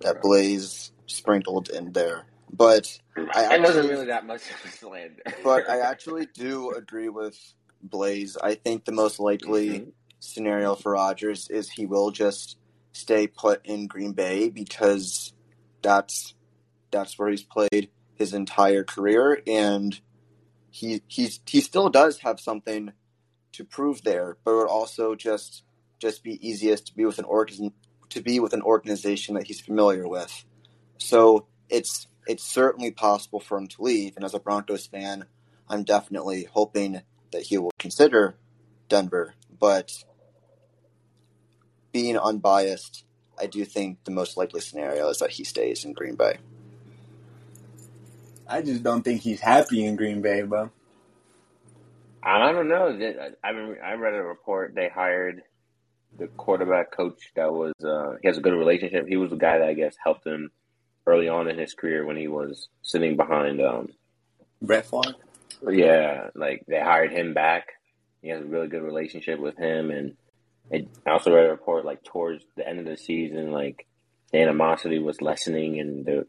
that 0.01 0.21
Blaze 0.21 0.91
sprinkled 1.05 1.69
in 1.69 1.91
there. 1.93 2.25
But 2.51 2.99
I 3.15 3.55
it 3.55 3.61
wasn't 3.61 3.89
really 3.89 4.07
that 4.07 4.25
much 4.25 4.41
of 4.49 4.57
a 4.65 4.67
slander. 4.75 5.21
but 5.43 5.69
I 5.69 5.79
actually 5.91 6.27
do 6.33 6.71
agree 6.71 7.09
with 7.09 7.37
Blaze. 7.81 8.37
I 8.41 8.55
think 8.55 8.85
the 8.85 8.91
most 8.91 9.19
likely 9.19 9.69
Mhm. 9.69 9.91
scenario 10.19 10.73
for 10.75 10.93
Rodgers 10.93 11.47
is 11.49 11.69
he 11.69 11.85
will 11.85 12.09
just 12.09 12.57
stay 12.93 13.27
put 13.27 13.63
in 13.65 13.85
Green 13.87 14.13
Bay 14.13 14.49
because 14.49 15.31
that's 15.83 16.33
that's 16.91 17.19
where 17.19 17.29
he's 17.29 17.43
played 17.43 17.89
his 18.15 18.33
entire 18.33 18.83
career 18.83 19.41
and 19.47 19.99
he 20.71 21.01
he's 21.07 21.39
he 21.45 21.61
still 21.61 21.89
does 21.89 22.19
have 22.19 22.39
something 22.39 22.93
to 23.53 23.63
prove 23.63 24.03
there, 24.03 24.37
but 24.43 24.51
it 24.51 24.57
would 24.57 24.67
also 24.67 25.15
just 25.15 25.63
just 25.99 26.23
be 26.23 26.45
easiest 26.47 26.87
to 26.87 26.95
be 26.95 27.05
with 27.05 27.19
an 27.19 27.25
org- 27.25 27.53
to 28.09 28.21
be 28.21 28.39
with 28.39 28.53
an 28.53 28.61
organization 28.61 29.35
that 29.35 29.47
he's 29.47 29.61
familiar 29.61 30.07
with. 30.07 30.43
So 30.97 31.47
it's 31.69 32.07
it's 32.27 32.43
certainly 32.43 32.91
possible 32.91 33.39
for 33.39 33.57
him 33.57 33.67
to 33.67 33.81
leave, 33.81 34.15
and 34.15 34.25
as 34.25 34.33
a 34.33 34.39
Broncos 34.39 34.85
fan, 34.85 35.25
I'm 35.69 35.83
definitely 35.83 36.47
hoping 36.51 37.01
that 37.31 37.43
he 37.43 37.57
will 37.57 37.71
consider 37.79 38.35
Denver. 38.89 39.33
But 39.59 40.03
being 41.91 42.17
unbiased, 42.17 43.05
I 43.39 43.45
do 43.45 43.65
think 43.65 44.03
the 44.03 44.11
most 44.11 44.37
likely 44.37 44.61
scenario 44.61 45.09
is 45.09 45.19
that 45.19 45.31
he 45.31 45.43
stays 45.43 45.85
in 45.85 45.93
Green 45.93 46.15
Bay. 46.15 46.37
I 48.47 48.61
just 48.61 48.83
don't 48.83 49.03
think 49.03 49.21
he's 49.21 49.39
happy 49.39 49.85
in 49.85 49.95
Green 49.95 50.21
Bay, 50.21 50.41
bro. 50.41 50.69
I 52.25 52.51
don't 52.51 52.69
know. 52.69 52.87
I 53.43 53.51
mean, 53.51 53.75
I 53.83 53.93
read 53.93 54.13
a 54.13 54.23
report 54.23 54.73
they 54.75 54.89
hired 54.89 55.41
the 56.17 56.27
quarterback 56.27 56.91
coach 56.91 57.31
that 57.35 57.51
was 57.51 57.73
uh, 57.83 58.17
he 58.21 58.27
has 58.27 58.37
a 58.37 58.41
good 58.41 58.53
relationship. 58.53 59.07
He 59.07 59.17
was 59.17 59.31
the 59.31 59.35
guy 59.35 59.57
that 59.57 59.67
I 59.67 59.73
guess 59.73 59.95
helped 60.01 60.25
him 60.25 60.51
early 61.05 61.27
on 61.27 61.49
in 61.49 61.57
his 61.57 61.73
career 61.73 62.05
when 62.05 62.15
he 62.15 62.27
was 62.27 62.69
sitting 62.81 63.17
behind. 63.17 63.61
Um, 63.61 63.89
Brett 64.61 64.85
Favre. 64.85 65.15
yeah, 65.69 66.29
like 66.35 66.63
they 66.67 66.79
hired 66.79 67.11
him 67.11 67.33
back. 67.33 67.73
He 68.21 68.29
has 68.29 68.41
a 68.41 68.45
really 68.45 68.69
good 68.69 68.83
relationship 68.83 69.39
with 69.39 69.57
him, 69.57 69.91
and 69.91 70.15
it, 70.71 70.87
I 71.05 71.11
also 71.11 71.33
read 71.33 71.47
a 71.47 71.51
report 71.51 71.83
like 71.83 72.03
towards 72.03 72.45
the 72.55 72.67
end 72.67 72.79
of 72.79 72.85
the 72.85 72.95
season, 72.95 73.51
like 73.51 73.85
the 74.31 74.39
animosity 74.39 74.99
was 74.99 75.21
lessening, 75.21 75.79
and 75.79 76.05
the, 76.05 76.25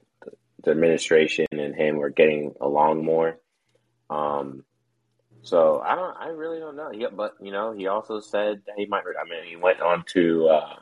the 0.64 0.72
administration 0.72 1.46
and 1.52 1.74
him 1.74 1.96
were 1.96 2.10
getting 2.10 2.54
along 2.60 3.04
more. 3.04 3.38
Um, 4.10 4.64
so 5.44 5.80
I 5.80 5.94
don't, 5.94 6.16
I 6.16 6.28
really 6.28 6.58
don't 6.58 6.76
know. 6.76 6.90
Yeah, 6.92 7.08
but 7.14 7.34
you 7.40 7.52
know, 7.52 7.72
he 7.72 7.86
also 7.86 8.20
said 8.20 8.62
that 8.66 8.74
he 8.76 8.86
might. 8.86 9.04
I 9.04 9.28
mean, 9.28 9.48
he 9.48 9.56
went 9.56 9.80
on 9.80 10.04
to 10.08 10.48
uh, 10.48 10.76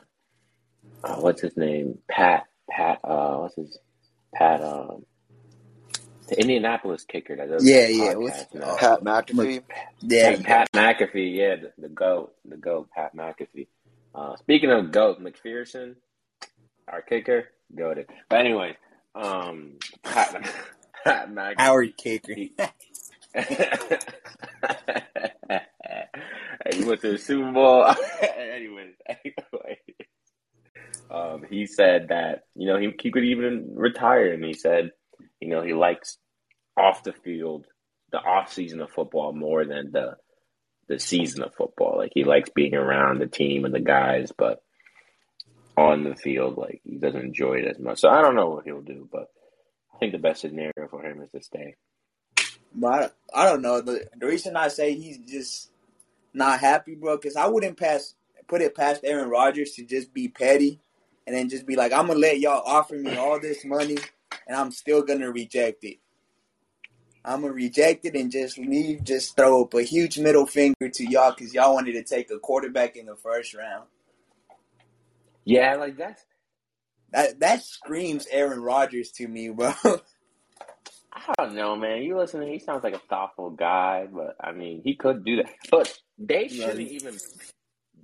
uh, 1.04 1.16
what's 1.16 1.40
his 1.40 1.56
name, 1.56 1.98
Pat, 2.08 2.46
Pat, 2.70 3.00
uh, 3.04 3.36
what's 3.36 3.56
his 3.56 3.78
Pat, 4.34 4.62
um, 4.62 5.04
the 6.28 6.40
Indianapolis 6.40 7.04
kicker 7.04 7.36
that 7.36 7.48
does 7.48 7.66
Yeah, 7.66 7.88
yeah, 7.88 8.14
podcast. 8.14 8.78
Pat 8.78 9.00
McAfee, 9.02 9.62
Yeah, 10.00 10.30
Hey, 10.30 10.42
Pat 10.42 10.72
McAfee, 10.72 11.36
yeah, 11.36 11.56
the, 11.56 11.72
the 11.78 11.88
goat, 11.88 12.34
the 12.44 12.56
goat, 12.56 12.88
Pat 12.94 13.14
McAfee. 13.16 13.66
Uh, 14.14 14.36
speaking 14.36 14.70
of 14.70 14.92
goat, 14.92 15.20
McPherson, 15.20 15.96
our 16.88 17.02
kicker, 17.02 17.48
goated. 17.74 18.06
But 18.28 18.40
anyway, 18.40 18.76
um, 19.14 19.74
Pat, 20.02 20.48
Pat 21.04 21.30
McAfee. 21.30 21.54
Howard 21.58 21.96
Kicker. 21.96 22.34
he 23.34 23.40
went 26.84 27.00
to 27.00 27.12
the 27.12 27.18
Super 27.18 27.52
Bowl. 27.52 27.86
Anyways, 28.38 28.94
anyway, 29.08 29.78
um, 31.10 31.44
he 31.48 31.66
said 31.66 32.08
that 32.08 32.42
you 32.54 32.66
know 32.66 32.78
he 32.78 32.92
he 33.00 33.10
could 33.10 33.24
even 33.24 33.74
retire, 33.74 34.32
and 34.32 34.44
he 34.44 34.52
said 34.52 34.90
you 35.40 35.48
know 35.48 35.62
he 35.62 35.72
likes 35.72 36.18
off 36.76 37.02
the 37.02 37.12
field, 37.12 37.66
the 38.10 38.18
off 38.18 38.52
season 38.52 38.80
of 38.80 38.90
football 38.90 39.32
more 39.32 39.64
than 39.64 39.90
the 39.92 40.16
the 40.88 40.98
season 40.98 41.42
of 41.42 41.54
football. 41.54 41.96
Like 41.96 42.12
he 42.14 42.24
likes 42.24 42.50
being 42.50 42.74
around 42.74 43.18
the 43.18 43.26
team 43.26 43.64
and 43.64 43.74
the 43.74 43.80
guys, 43.80 44.32
but 44.36 44.62
on 45.76 46.04
the 46.04 46.14
field, 46.14 46.58
like 46.58 46.80
he 46.84 46.98
doesn't 46.98 47.20
enjoy 47.20 47.54
it 47.54 47.66
as 47.66 47.78
much. 47.78 48.00
So 48.00 48.08
I 48.08 48.20
don't 48.20 48.36
know 48.36 48.50
what 48.50 48.64
he'll 48.64 48.82
do, 48.82 49.08
but 49.10 49.28
I 49.94 49.98
think 49.98 50.12
the 50.12 50.18
best 50.18 50.42
scenario 50.42 50.88
for 50.90 51.04
him 51.04 51.22
is 51.22 51.30
to 51.30 51.42
stay. 51.42 51.76
But 52.74 53.16
I, 53.34 53.42
I 53.42 53.46
don't 53.50 53.62
know. 53.62 53.80
The, 53.80 54.08
the 54.18 54.26
reason 54.26 54.56
I 54.56 54.68
say 54.68 54.94
he's 54.94 55.18
just 55.18 55.70
not 56.34 56.60
happy, 56.60 56.94
bro, 56.94 57.16
because 57.16 57.36
I 57.36 57.46
wouldn't 57.46 57.78
pass 57.78 58.14
put 58.48 58.62
it 58.62 58.74
past 58.76 59.02
Aaron 59.04 59.30
Rodgers 59.30 59.72
to 59.72 59.84
just 59.84 60.12
be 60.14 60.28
petty 60.28 60.80
and 61.26 61.36
then 61.36 61.48
just 61.48 61.66
be 61.66 61.76
like, 61.76 61.92
I'm 61.92 62.08
gonna 62.08 62.18
let 62.18 62.40
y'all 62.40 62.62
offer 62.66 62.94
me 62.96 63.16
all 63.16 63.40
this 63.40 63.64
money 63.64 63.98
and 64.46 64.56
I'm 64.56 64.70
still 64.72 65.02
gonna 65.02 65.30
reject 65.30 65.84
it. 65.84 65.98
I'm 67.24 67.42
gonna 67.42 67.52
reject 67.52 68.04
it 68.04 68.16
and 68.16 68.32
just 68.32 68.58
leave. 68.58 69.04
Just 69.04 69.36
throw 69.36 69.62
up 69.64 69.74
a 69.74 69.82
huge 69.82 70.18
middle 70.18 70.46
finger 70.46 70.88
to 70.88 71.04
y'all 71.04 71.34
because 71.36 71.54
y'all 71.54 71.74
wanted 71.74 71.92
to 71.94 72.04
take 72.04 72.30
a 72.30 72.38
quarterback 72.38 72.96
in 72.96 73.06
the 73.06 73.16
first 73.16 73.54
round. 73.54 73.84
Yeah, 75.44 75.76
like 75.76 75.96
that's 75.96 76.24
That 77.12 77.40
that 77.40 77.62
screams 77.62 78.26
Aaron 78.30 78.60
Rodgers 78.60 79.12
to 79.12 79.28
me, 79.28 79.48
bro. 79.50 79.74
I 81.28 81.34
don't 81.44 81.54
know, 81.54 81.76
man. 81.76 82.02
You 82.02 82.18
listen, 82.18 82.42
he 82.46 82.58
sounds 82.58 82.84
like 82.84 82.94
a 82.94 83.00
thoughtful 83.08 83.50
guy, 83.50 84.06
but 84.12 84.36
I 84.40 84.52
mean, 84.52 84.82
he 84.84 84.94
could 84.96 85.24
do 85.24 85.36
that. 85.36 85.50
But 85.70 85.96
they 86.18 86.48
shouldn't 86.48 86.78
Right. 86.78 86.88
even 86.92 87.18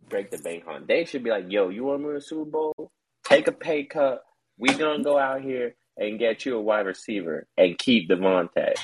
break 0.08 0.30
the 0.30 0.38
bank 0.38 0.64
on. 0.66 0.86
They 0.86 1.04
should 1.04 1.24
be 1.24 1.30
like, 1.30 1.46
"Yo, 1.50 1.68
you 1.68 1.84
want 1.84 2.02
to 2.02 2.06
win 2.06 2.16
a 2.16 2.20
Super 2.20 2.50
Bowl? 2.50 2.90
Take 3.24 3.48
a 3.48 3.52
pay 3.52 3.84
cut. 3.84 4.22
We 4.58 4.68
gonna 4.74 5.02
go 5.02 5.18
out 5.18 5.42
here 5.42 5.74
and 5.96 6.18
get 6.18 6.46
you 6.46 6.56
a 6.56 6.62
wide 6.62 6.86
receiver 6.86 7.46
and 7.56 7.78
keep 7.78 8.08
Davante." 8.08 8.74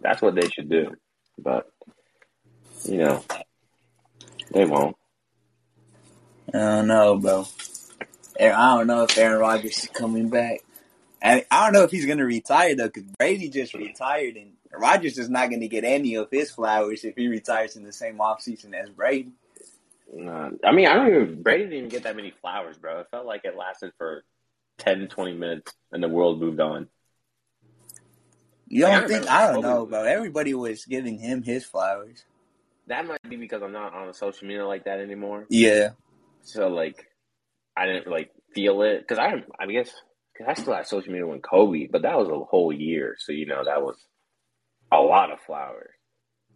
That's 0.00 0.22
what 0.22 0.34
they 0.34 0.48
should 0.48 0.68
do. 0.70 0.92
But 1.38 1.68
you 2.84 2.98
know, 2.98 3.24
they 4.52 4.64
won't. 4.64 4.96
I 6.54 6.58
don't 6.58 6.86
know, 6.88 7.16
bro. 7.18 7.46
I 8.40 8.76
don't 8.76 8.86
know 8.86 9.02
if 9.02 9.18
Aaron 9.18 9.40
Rodgers 9.40 9.78
is 9.78 9.90
coming 9.90 10.28
back. 10.30 10.60
And 11.20 11.44
I 11.50 11.64
don't 11.64 11.72
know 11.72 11.82
if 11.82 11.90
he's 11.90 12.06
gonna 12.06 12.24
retire 12.24 12.74
though, 12.76 12.86
because 12.86 13.04
Brady 13.18 13.48
just 13.48 13.74
retired, 13.74 14.36
and 14.36 14.52
Rodgers 14.72 15.18
is 15.18 15.28
not 15.28 15.50
gonna 15.50 15.68
get 15.68 15.84
any 15.84 16.14
of 16.14 16.28
his 16.30 16.50
flowers 16.50 17.04
if 17.04 17.16
he 17.16 17.28
retires 17.28 17.76
in 17.76 17.84
the 17.84 17.92
same 17.92 18.18
offseason 18.18 18.74
as 18.74 18.90
Brady. 18.90 19.32
Uh, 20.16 20.50
I 20.64 20.72
mean, 20.72 20.86
I 20.86 20.94
don't 20.94 21.08
even. 21.08 21.42
Brady 21.42 21.64
didn't 21.64 21.78
even 21.78 21.88
get 21.88 22.04
that 22.04 22.16
many 22.16 22.32
flowers, 22.40 22.78
bro. 22.78 23.00
It 23.00 23.08
felt 23.10 23.26
like 23.26 23.44
it 23.44 23.56
lasted 23.56 23.92
for 23.98 24.24
10, 24.78 25.08
20 25.08 25.34
minutes, 25.34 25.72
and 25.92 26.02
the 26.02 26.08
world 26.08 26.40
moved 26.40 26.60
on. 26.60 26.88
You 28.68 28.82
don't 28.82 29.08
think? 29.08 29.26
I 29.28 29.52
don't 29.52 29.62
know, 29.62 29.86
bro. 29.86 30.04
Everybody 30.04 30.54
was 30.54 30.84
giving 30.84 31.18
him 31.18 31.42
his 31.42 31.64
flowers. 31.64 32.24
That 32.86 33.06
might 33.06 33.22
be 33.28 33.36
because 33.36 33.62
I'm 33.62 33.72
not 33.72 33.94
on 33.94 34.08
a 34.08 34.14
social 34.14 34.46
media 34.46 34.66
like 34.66 34.84
that 34.84 35.00
anymore. 35.00 35.46
Yeah, 35.50 35.90
So 36.42 36.68
like, 36.68 37.06
I 37.76 37.86
didn't 37.86 38.08
like 38.08 38.30
feel 38.54 38.82
it 38.82 39.00
because 39.00 39.18
I, 39.18 39.44
I 39.58 39.66
guess, 39.66 39.90
I 40.46 40.54
still 40.54 40.74
had 40.74 40.86
social 40.86 41.10
media 41.12 41.26
when 41.26 41.40
Kobe, 41.40 41.86
but 41.86 42.02
that 42.02 42.16
was 42.18 42.28
a 42.28 42.38
whole 42.38 42.72
year. 42.72 43.16
So 43.18 43.32
you 43.32 43.46
know 43.46 43.64
that 43.64 43.82
was 43.82 43.96
a 44.92 44.98
lot 45.00 45.30
of 45.30 45.40
flowers. 45.40 45.90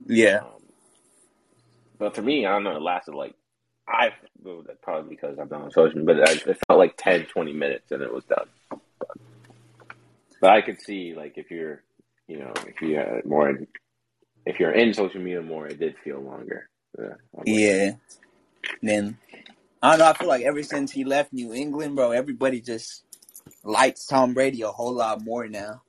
yeah, 0.07 0.39
Um, 0.41 0.63
but 1.99 2.15
for 2.15 2.23
me, 2.23 2.47
I 2.47 2.53
don't 2.53 2.65
know. 2.65 2.77
It 2.77 2.83
lasted 2.83 3.15
like 3.15 3.35
I 3.89 4.11
probably 4.83 5.11
because 5.11 5.39
I'm 5.39 5.49
not 5.49 5.63
on 5.63 5.71
social 5.71 5.99
media, 5.99 6.25
but 6.27 6.49
it 6.49 6.59
felt 6.67 6.79
like 6.79 6.95
10, 6.97 7.27
20 7.27 7.53
minutes, 7.53 7.91
and 7.91 8.03
it 8.03 8.13
was 8.13 8.25
done. 8.25 8.81
But 10.41 10.51
I 10.51 10.61
could 10.63 10.81
see 10.81 11.15
like 11.15 11.35
if 11.37 11.51
you're, 11.51 11.83
you 12.29 12.39
know, 12.39 12.53
if 12.67 12.81
you 12.81 12.97
had 12.97 13.25
more, 13.25 13.59
if 14.47 14.59
you're 14.59 14.73
in 14.73 14.95
social 14.95 15.21
media 15.21 15.43
more, 15.43 15.67
it 15.67 15.79
did 15.79 15.97
feel 16.03 16.21
longer. 16.21 16.69
Yeah. 16.99 17.15
I'm 17.39 17.47
with 17.47 17.49
you. 17.49 17.69
yeah. 17.69 17.93
Then 18.83 19.19
I 19.83 19.91
don't 19.91 19.99
know. 20.01 20.07
I 20.11 20.13
feel 20.15 20.29
like 20.29 20.43
ever 20.45 20.63
since 20.63 20.93
he 20.93 21.05
left 21.05 21.33
New 21.33 21.53
England, 21.53 21.97
bro, 21.97 22.13
everybody 22.13 22.61
just 22.61 23.05
likes 23.65 24.07
Tom 24.07 24.35
Brady 24.35 24.63
a 24.63 24.69
whole 24.69 24.95
lot 24.95 25.23
more 25.23 25.47
now. 25.49 25.83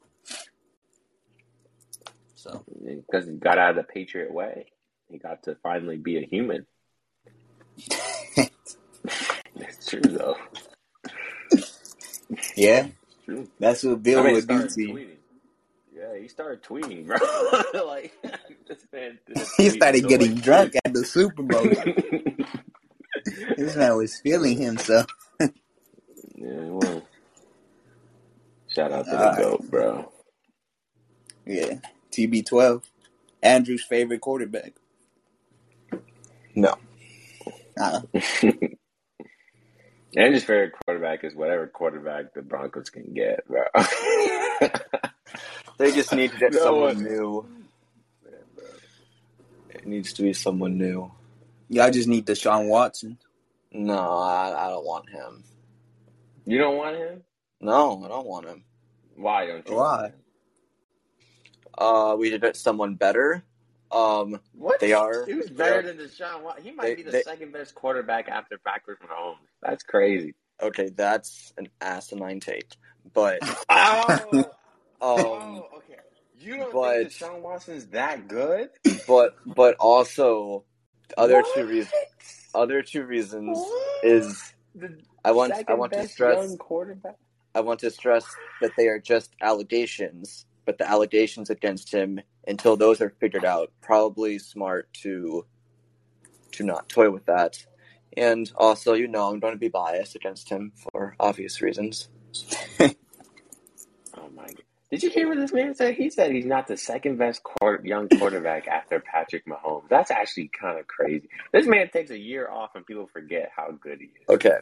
So 2.35 2.63
because 2.83 3.25
he 3.27 3.33
got 3.33 3.57
out 3.57 3.71
of 3.71 3.75
the 3.77 3.83
Patriot 3.83 4.33
way. 4.33 4.65
He 5.09 5.17
got 5.17 5.43
to 5.43 5.55
finally 5.63 5.97
be 5.97 6.17
a 6.17 6.25
human. 6.25 6.65
it's 9.55 9.87
true 9.87 10.01
though. 10.01 10.37
yeah, 12.55 12.87
true. 13.25 13.47
that's 13.59 13.83
what 13.83 13.93
I 13.93 13.95
Bill 13.95 14.23
mean, 14.23 14.29
he 14.29 14.35
would 14.35 14.47
do 14.47 14.67
to 14.67 14.81
you. 14.81 14.93
tweeting. 14.93 15.15
Yeah, 15.95 16.19
he 16.19 16.27
started 16.27 16.63
tweeting, 16.63 17.05
bro. 17.05 17.17
like 17.85 18.13
this 18.67 18.85
man. 18.93 19.19
He 19.57 19.69
started 19.69 20.03
until, 20.03 20.17
getting 20.17 20.35
drunk 20.35 20.73
at 20.83 20.93
the 20.93 21.05
Super 21.05 21.43
Bowl. 21.43 21.63
this 23.55 23.75
man 23.75 23.95
was 23.95 24.19
feeling 24.19 24.57
himself. 24.57 25.05
Yeah, 25.39 25.49
well, 26.35 27.03
shout 28.73 28.91
out 28.91 29.05
to 29.05 29.11
the 29.11 29.17
Alright. 29.17 29.37
goat, 29.37 29.69
bro. 29.71 30.11
Yeah, 31.45 31.79
TB12, 32.11 32.83
Andrew's 33.41 33.83
favorite 33.83 34.21
quarterback. 34.21 34.73
No. 36.55 36.75
Uh, 37.79 38.01
And 40.15 40.33
his 40.35 40.43
favorite 40.43 40.73
quarterback 40.85 41.23
is 41.23 41.33
whatever 41.33 41.65
quarterback 41.65 42.33
the 42.35 42.43
Broncos 42.43 42.89
can 42.91 43.13
get, 43.13 43.47
bro. 43.47 43.63
They 45.79 45.91
just 45.91 46.13
need 46.13 46.31
to 46.33 46.37
get 46.37 46.53
No 46.53 46.59
someone 46.59 46.95
one- 46.97 47.03
new. 47.03 47.47
It 49.73 49.87
needs 49.87 50.13
to 50.13 50.21
be 50.21 50.33
someone 50.33 50.77
new. 50.77 51.11
y'all 51.67 51.89
just 51.89 52.07
need 52.07 52.27
Deshaun 52.27 52.67
Watson. 52.69 53.17
No, 53.71 53.97
I, 53.97 54.67
I 54.67 54.69
don't 54.69 54.85
want 54.85 55.09
him. 55.09 55.43
You 56.45 56.59
don't 56.59 56.77
want 56.77 56.95
him? 56.97 57.23
No, 57.63 58.03
I 58.03 58.07
don't 58.07 58.27
want 58.27 58.45
him. 58.47 58.63
Why 59.15 59.45
don't 59.47 59.67
you? 59.67 59.75
Why? 59.75 60.11
Uh, 61.77 62.15
we 62.17 62.29
did 62.29 62.41
get 62.41 62.55
someone 62.55 62.95
better. 62.95 63.43
Um, 63.91 64.39
What? 64.53 64.79
They 64.79 64.93
are- 64.93 65.25
He 65.25 65.33
was 65.35 65.49
better 65.49 65.79
are- 65.79 65.81
than 65.83 65.97
Deshaun 65.97 66.41
Watson. 66.41 66.63
He 66.63 66.71
might 66.71 66.83
they- 66.85 66.95
be 66.95 67.03
the 67.03 67.11
they- 67.11 67.21
second 67.23 67.51
best 67.53 67.75
quarterback 67.75 68.27
after 68.27 68.57
Patrick 68.57 68.99
Mahomes. 69.01 69.37
That's 69.61 69.83
crazy. 69.83 70.35
okay, 70.61 70.89
that's 70.89 71.53
an 71.57 71.67
asinine 71.81 72.39
take, 72.39 72.75
but 73.13 73.39
Oh, 73.69 74.45
um, 75.01 75.63
okay. 75.77 75.97
You 76.39 76.57
don't 76.57 76.73
but- 76.73 76.97
think 76.97 77.09
Deshaun 77.11 77.41
Watson's 77.41 77.87
that 77.87 78.27
good? 78.27 78.69
but 79.07 79.35
but 79.45 79.75
also 79.79 80.65
other 81.17 81.41
What? 81.41 81.55
two 81.55 81.65
reasons. 81.65 81.93
Other 82.55 82.81
two 82.83 83.03
reasons 83.03 83.57
What? 83.57 84.03
is 84.05 84.53
the 84.75 84.99
I 85.25 85.31
want 85.31 85.53
I 85.67 85.73
want 85.75 85.93
to 85.93 86.07
stress 86.07 86.55
quarterback. 86.57 87.17
I 87.55 87.61
want 87.61 87.79
to 87.81 87.91
stress 87.91 88.25
that 88.61 88.71
they 88.75 88.87
are 88.87 88.99
just 88.99 89.35
allegations, 89.41 90.45
but 90.65 90.77
the 90.77 90.89
allegations 90.89 91.49
against 91.49 91.91
him, 91.91 92.19
until 92.47 92.75
those 92.75 92.99
are 93.01 93.11
figured 93.19 93.45
out, 93.45 93.71
probably 93.81 94.39
smart 94.39 94.91
to 95.01 95.45
to 96.53 96.63
not 96.63 96.89
toy 96.89 97.09
with 97.09 97.25
that. 97.25 97.65
And 98.15 98.51
also, 98.55 98.93
you 98.93 99.07
know, 99.07 99.29
I'm 99.29 99.39
going 99.39 99.53
to 99.53 99.59
be 99.59 99.69
biased 99.69 100.15
against 100.15 100.49
him 100.49 100.71
for 100.91 101.15
obvious 101.19 101.61
reasons. 101.61 102.09
Oh 104.15 104.29
my! 104.35 104.47
Did 104.91 105.01
you 105.01 105.09
hear 105.09 105.27
what 105.27 105.37
this 105.37 105.51
man 105.51 105.73
said? 105.73 105.95
He 105.95 106.11
said 106.11 106.31
he's 106.31 106.45
not 106.45 106.67
the 106.67 106.77
second 106.77 107.17
best 107.17 107.41
quarter, 107.41 107.83
young 107.83 108.07
quarterback 108.09 108.67
after 108.67 108.99
Patrick 108.99 109.45
Mahomes. 109.47 109.89
That's 109.89 110.11
actually 110.11 110.49
kind 110.49 110.77
of 110.77 110.85
crazy. 110.85 111.27
This 111.51 111.65
man 111.65 111.89
takes 111.89 112.11
a 112.11 112.17
year 112.17 112.47
off, 112.47 112.75
and 112.75 112.85
people 112.85 113.07
forget 113.11 113.51
how 113.55 113.71
good 113.71 113.99
he 113.99 114.05
is. 114.05 114.29
Okay, 114.29 114.57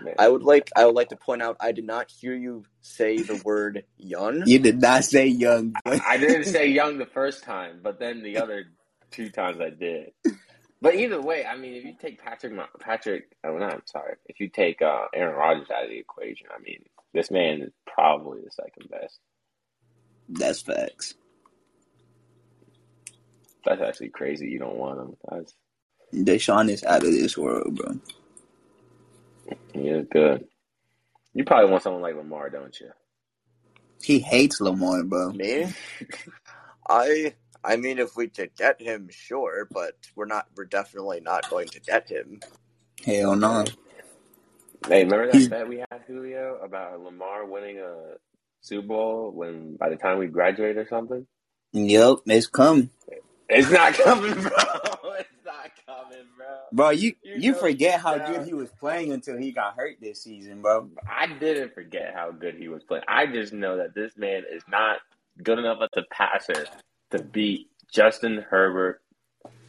Man. 0.00 0.14
I 0.18 0.28
would 0.28 0.42
like 0.42 0.70
I 0.74 0.86
would 0.86 0.94
like 0.94 1.10
to 1.10 1.16
point 1.16 1.42
out 1.42 1.56
I 1.60 1.72
did 1.72 1.84
not 1.84 2.10
hear 2.10 2.34
you 2.34 2.64
say 2.80 3.18
the 3.18 3.40
word 3.44 3.84
young. 3.98 4.42
You 4.46 4.58
did 4.58 4.80
not 4.80 5.04
say 5.04 5.26
young. 5.26 5.74
boy. 5.84 5.98
I 6.06 6.16
didn't 6.16 6.44
say 6.44 6.68
young 6.68 6.98
the 6.98 7.06
first 7.06 7.44
time, 7.44 7.80
but 7.82 7.98
then 7.98 8.22
the 8.22 8.38
other 8.38 8.64
two 9.10 9.28
times 9.30 9.60
I 9.60 9.70
did. 9.70 10.12
But 10.80 10.96
either 10.96 11.20
way, 11.22 11.44
I 11.44 11.56
mean, 11.56 11.74
if 11.74 11.84
you 11.84 11.94
take 11.98 12.20
Patrick, 12.20 12.52
Patrick, 12.80 13.36
oh 13.44 13.56
no, 13.56 13.66
I'm 13.66 13.82
sorry. 13.84 14.16
If 14.26 14.40
you 14.40 14.48
take 14.48 14.82
uh, 14.82 15.04
Aaron 15.14 15.36
Rodgers 15.36 15.70
out 15.70 15.84
of 15.84 15.90
the 15.90 15.98
equation, 15.98 16.48
I 16.52 16.60
mean, 16.60 16.82
this 17.14 17.30
man 17.30 17.62
is 17.62 17.72
probably 17.86 18.40
the 18.42 18.50
second 18.50 18.90
best. 18.90 19.20
That's 20.28 20.60
facts. 20.60 21.14
That's 23.64 23.80
actually 23.80 24.08
crazy. 24.08 24.48
You 24.48 24.58
don't 24.58 24.76
want 24.76 24.98
him. 24.98 25.16
That's 25.30 25.54
Deshaun 26.12 26.68
is 26.68 26.82
out 26.82 27.04
of 27.04 27.12
this 27.12 27.38
world, 27.38 27.76
bro. 27.76 27.98
He 29.72 29.88
is 29.88 30.06
good. 30.10 30.46
You 31.34 31.44
probably 31.44 31.70
want 31.70 31.82
someone 31.82 32.02
like 32.02 32.16
Lamar, 32.16 32.50
don't 32.50 32.78
you? 32.80 32.90
He 34.02 34.18
hates 34.20 34.60
Lamar, 34.60 35.02
bro. 35.04 35.32
Me? 35.32 35.72
I 36.88 37.34
I 37.64 37.76
mean, 37.76 37.98
if 37.98 38.16
we 38.16 38.28
could 38.28 38.54
get 38.56 38.80
him, 38.80 39.08
sure, 39.10 39.68
but 39.72 39.94
we're 40.16 40.26
not. 40.26 40.46
We're 40.56 40.64
definitely 40.64 41.20
not 41.20 41.48
going 41.48 41.68
to 41.68 41.80
get 41.80 42.08
him. 42.10 42.40
Hell 43.04 43.36
no. 43.36 43.64
Hey, 44.88 45.04
remember 45.04 45.32
that 45.32 45.48
bet 45.48 45.68
we 45.68 45.78
had 45.78 46.02
Julio 46.06 46.58
about 46.62 47.00
Lamar 47.00 47.46
winning 47.46 47.78
a 47.78 48.14
Super 48.60 48.86
Bowl 48.88 49.30
when 49.32 49.76
by 49.76 49.88
the 49.90 49.96
time 49.96 50.18
we 50.18 50.26
graduate 50.26 50.76
or 50.76 50.86
something? 50.88 51.26
Yep, 51.72 52.18
it's 52.26 52.48
coming, 52.48 52.90
It's 53.48 53.70
not 53.70 53.94
coming, 54.04 54.34
bro. 54.34 54.91
It's 56.72 56.80
not 56.80 56.88
coming, 56.88 56.88
bro. 56.88 56.90
You 56.90 57.14
You 57.22 57.40
you 57.40 57.54
know 57.54 57.54
forget 57.54 58.00
how 58.00 58.18
that. 58.18 58.18
good 58.18 58.42
he 58.44 58.54
was 58.54 58.70
playing 58.80 59.12
until 59.12 59.38
he 59.38 59.52
got 59.52 59.76
hurt 59.76 59.96
this 60.00 60.22
season, 60.22 60.62
bro. 60.62 60.90
I 61.08 61.26
didn't 61.28 61.74
forget 61.74 62.12
how 62.14 62.32
good 62.32 62.56
he 62.56 62.68
was 62.68 62.84
playing. 62.84 63.04
I 63.08 63.26
just 63.26 63.52
know 63.52 63.78
that 63.78 63.94
this 63.94 64.16
man 64.16 64.44
is 64.52 64.64
not 64.68 64.98
good 65.42 65.58
enough 65.58 65.78
as 65.82 65.90
a 65.96 66.02
passer 66.14 66.68
to 67.12 67.20
beat 67.20 67.68
Justin 67.92 68.44
Herbert, 68.50 69.02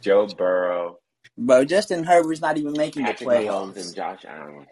Joe 0.02 0.28
Burrow, 0.28 0.98
Bro, 1.38 1.66
Justin 1.66 2.04
Herbert's 2.04 2.40
not 2.40 2.58
even 2.58 2.76
making 2.76 3.06
the 3.06 3.14
Patrick 3.14 3.30
Mahomes, 3.30 3.76
and. 3.76 3.94
Josh 3.94 4.24
Allen. 4.26 4.66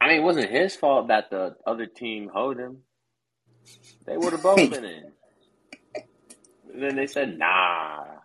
I 0.00 0.08
mean, 0.08 0.20
it 0.20 0.24
wasn't 0.24 0.50
his 0.50 0.76
fault 0.76 1.08
that 1.08 1.30
the 1.30 1.56
other 1.66 1.86
team 1.86 2.30
hoed 2.34 2.58
him. 2.58 2.78
They 4.06 4.16
would 4.18 4.32
have 4.32 4.42
both 4.42 4.68
been 4.70 4.84
in. 4.84 5.12
And 6.72 6.82
then 6.82 6.96
they 6.96 7.06
said, 7.08 7.38
"Nah." 7.38 8.19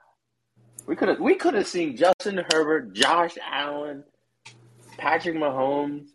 We 0.85 0.95
could 0.95 1.09
have 1.09 1.19
we 1.19 1.35
could 1.35 1.53
have 1.55 1.67
seen 1.67 1.97
Justin 1.97 2.43
Herbert, 2.51 2.93
Josh 2.93 3.35
Allen, 3.51 4.03
Patrick 4.97 5.35
Mahomes 5.35 6.07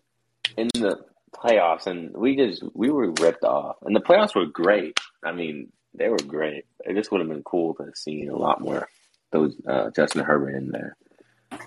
in 0.56 0.68
the 0.74 1.04
playoffs, 1.34 1.86
and 1.86 2.16
we 2.16 2.36
just 2.36 2.62
we 2.74 2.90
were 2.90 3.10
ripped 3.20 3.44
off. 3.44 3.76
And 3.82 3.94
the 3.94 4.00
playoffs 4.00 4.34
were 4.34 4.46
great. 4.46 4.98
I 5.24 5.32
mean, 5.32 5.72
they 5.94 6.08
were 6.08 6.18
great. 6.18 6.66
It 6.84 6.94
just 6.94 7.10
would 7.10 7.20
have 7.20 7.28
been 7.28 7.42
cool 7.42 7.74
to 7.74 7.84
have 7.84 7.96
seen 7.96 8.30
a 8.30 8.36
lot 8.36 8.60
more 8.60 8.88
those 9.32 9.54
uh, 9.66 9.90
Justin 9.90 10.24
Herbert 10.24 10.54
in 10.54 10.70
there. 10.70 10.96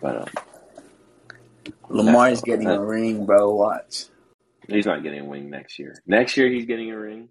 But 0.02 0.22
um, 0.22 0.28
Lamar's 1.90 2.42
That's- 2.42 2.44
getting 2.44 2.70
a 2.70 2.84
ring, 2.84 3.26
bro. 3.26 3.54
Watch. 3.54 4.06
He's 4.68 4.86
not 4.86 5.04
getting 5.04 5.26
a 5.26 5.30
ring 5.30 5.50
next 5.50 5.78
year. 5.78 6.02
Next 6.08 6.38
year 6.38 6.50
he's 6.50 6.66
getting 6.66 6.90
a 6.90 6.98
ring 6.98 7.28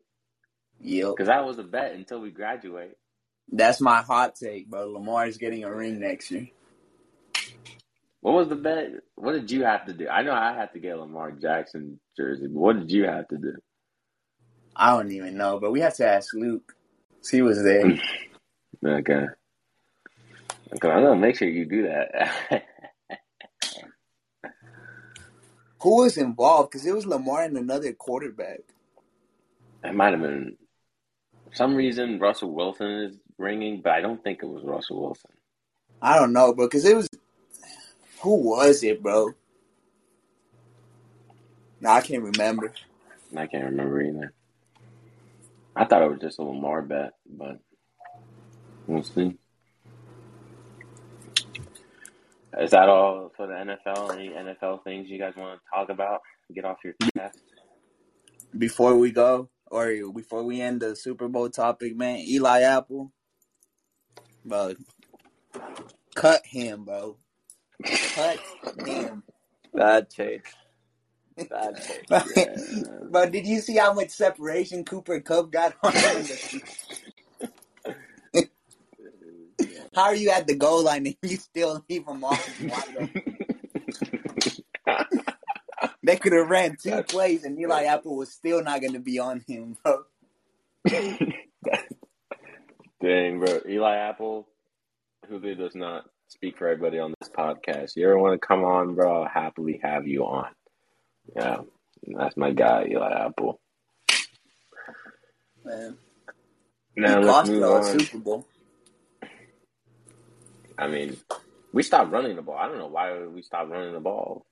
Yep, 0.80 1.12
because 1.16 1.28
that 1.28 1.44
was 1.46 1.58
a 1.58 1.62
bet 1.62 1.92
until 1.92 2.20
we 2.20 2.30
graduate. 2.30 2.96
That's 3.50 3.80
my 3.80 4.02
hot 4.02 4.34
take, 4.36 4.68
bro. 4.68 4.90
Lamar's 4.90 5.38
getting 5.38 5.64
a 5.64 5.74
ring 5.74 6.00
next 6.00 6.30
year. 6.30 6.48
What 8.20 8.34
was 8.34 8.48
the 8.48 8.56
bet? 8.56 8.90
What 9.16 9.32
did 9.32 9.50
you 9.50 9.64
have 9.64 9.86
to 9.86 9.92
do? 9.92 10.08
I 10.08 10.22
know 10.22 10.32
I 10.32 10.54
had 10.54 10.72
to 10.74 10.78
get 10.78 10.96
a 10.96 11.00
Lamar 11.00 11.32
Jackson 11.32 11.98
jersey, 12.16 12.46
but 12.46 12.60
what 12.60 12.78
did 12.78 12.90
you 12.92 13.04
have 13.04 13.26
to 13.28 13.36
do? 13.36 13.54
I 14.76 14.96
don't 14.96 15.10
even 15.10 15.36
know, 15.36 15.58
but 15.58 15.72
we 15.72 15.80
have 15.80 15.96
to 15.96 16.06
ask 16.06 16.32
Luke. 16.32 16.74
He 17.30 17.42
was 17.42 17.62
there. 17.62 17.98
Okay. 18.84 19.26
Okay, 20.74 20.88
I'm 20.88 21.04
gonna 21.04 21.14
make 21.14 21.36
sure 21.36 21.46
you 21.46 21.66
do 21.66 21.82
that. 21.84 22.40
Who 25.82 26.02
was 26.02 26.16
involved? 26.16 26.70
Because 26.70 26.86
it 26.86 26.94
was 26.94 27.06
Lamar 27.06 27.42
and 27.44 27.56
another 27.56 27.92
quarterback. 27.92 28.60
it 29.84 29.94
might 29.94 30.12
have 30.12 30.22
been 30.22 30.56
for 31.44 31.54
some 31.54 31.74
reason 31.74 32.18
Russell 32.18 32.52
Wilson 32.54 32.90
is 32.90 33.16
ringing, 33.42 33.80
but 33.82 33.92
I 33.92 34.00
don't 34.00 34.22
think 34.22 34.40
it 34.42 34.46
was 34.46 34.62
Russell 34.64 35.02
Wilson. 35.02 35.32
I 36.00 36.18
don't 36.18 36.32
know, 36.32 36.54
bro. 36.54 36.66
Because 36.66 36.84
it 36.84 36.96
was. 36.96 37.08
Who 38.20 38.36
was 38.36 38.82
it, 38.84 39.02
bro? 39.02 39.32
No, 41.80 41.90
I 41.90 42.00
can't 42.00 42.22
remember. 42.22 42.72
I 43.36 43.46
can't 43.46 43.64
remember 43.64 44.00
either. 44.00 44.32
I 45.74 45.84
thought 45.84 46.02
it 46.02 46.10
was 46.10 46.20
just 46.20 46.38
a 46.38 46.42
Lamar 46.42 46.82
bet, 46.82 47.12
but 47.26 47.58
we'll 48.86 49.02
see. 49.02 49.36
Is 52.58 52.70
that 52.72 52.88
all 52.88 53.32
for 53.36 53.46
the 53.46 53.54
NFL? 53.54 54.14
Any 54.14 54.28
NFL 54.28 54.84
things 54.84 55.08
you 55.08 55.18
guys 55.18 55.34
want 55.36 55.58
to 55.58 55.70
talk 55.74 55.88
about? 55.88 56.20
Get 56.54 56.66
off 56.66 56.76
your 56.84 56.94
chest. 57.16 57.38
Before 58.56 58.94
we 58.94 59.10
go, 59.10 59.48
or 59.70 59.90
before 60.12 60.44
we 60.44 60.60
end 60.60 60.82
the 60.82 60.94
Super 60.94 61.28
Bowl 61.28 61.48
topic, 61.48 61.96
man, 61.96 62.18
Eli 62.18 62.60
Apple, 62.60 63.10
bro, 64.44 64.74
cut 66.14 66.44
him, 66.46 66.84
bro. 66.84 67.16
Cut 68.14 68.38
him. 68.86 69.22
Bad 69.74 70.10
take. 70.10 70.46
Bad 71.50 71.76
take. 71.82 72.06
But, 72.08 72.26
but 73.10 73.32
did 73.32 73.46
you 73.46 73.60
see 73.60 73.76
how 73.76 73.92
much 73.92 74.10
separation 74.10 74.84
Cooper 74.84 75.20
Kupp 75.20 75.50
got 75.50 75.74
on 75.82 75.92
him? 75.92 76.26
How 79.94 80.04
are 80.04 80.14
you 80.14 80.30
at 80.30 80.46
the 80.46 80.56
goal 80.56 80.84
line 80.84 81.06
and 81.06 81.16
you 81.22 81.36
still 81.36 81.84
leave 81.88 82.06
him 82.06 82.24
off? 82.24 82.48
They 86.02 86.16
could 86.16 86.32
have 86.32 86.48
ran 86.48 86.76
two 86.82 87.02
plays 87.04 87.44
and 87.44 87.58
Eli 87.60 87.84
Apple 87.84 88.16
was 88.16 88.32
still 88.32 88.62
not 88.62 88.80
going 88.80 88.94
to 88.94 89.00
be 89.00 89.18
on 89.18 89.44
him, 89.46 89.76
bro. 89.84 90.04
Dang, 93.02 93.40
bro. 93.40 93.60
Eli 93.68 93.96
Apple, 93.96 94.46
who 95.28 95.40
does 95.56 95.74
not 95.74 96.04
speak 96.28 96.56
for 96.56 96.68
everybody 96.68 97.00
on 97.00 97.14
this 97.20 97.28
podcast. 97.30 97.96
You 97.96 98.06
ever 98.06 98.18
want 98.18 98.40
to 98.40 98.46
come 98.46 98.62
on, 98.62 98.94
bro? 98.94 99.22
I'll 99.22 99.28
happily 99.28 99.80
have 99.82 100.06
you 100.06 100.24
on. 100.24 100.48
Yeah, 101.34 101.62
that's 102.06 102.36
my 102.36 102.52
guy, 102.52 102.86
Eli 102.90 103.26
Apple. 103.26 103.60
Man, 105.64 105.96
Now 106.96 107.18
he 107.20 107.24
let's 107.24 107.48
move 107.48 107.62
on. 107.64 107.84
Super 107.98 108.18
Bowl. 108.18 108.46
I 110.78 110.86
mean, 110.88 111.16
we 111.72 111.82
stopped 111.82 112.12
running 112.12 112.36
the 112.36 112.42
ball. 112.42 112.56
I 112.56 112.68
don't 112.68 112.78
know 112.78 112.86
why 112.86 113.18
we 113.26 113.42
stopped 113.42 113.70
running 113.70 113.94
the 113.94 114.00
ball. 114.00 114.46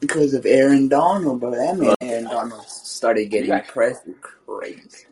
Because 0.00 0.34
of 0.34 0.44
Aaron 0.44 0.88
Donald, 0.88 1.40
bro. 1.40 1.50
That 1.50 1.78
man, 1.78 1.94
Aaron 2.02 2.24
Donald 2.24 2.66
started 2.66 3.30
getting 3.30 3.58
pressed 3.62 4.04
crazy. 4.46 5.06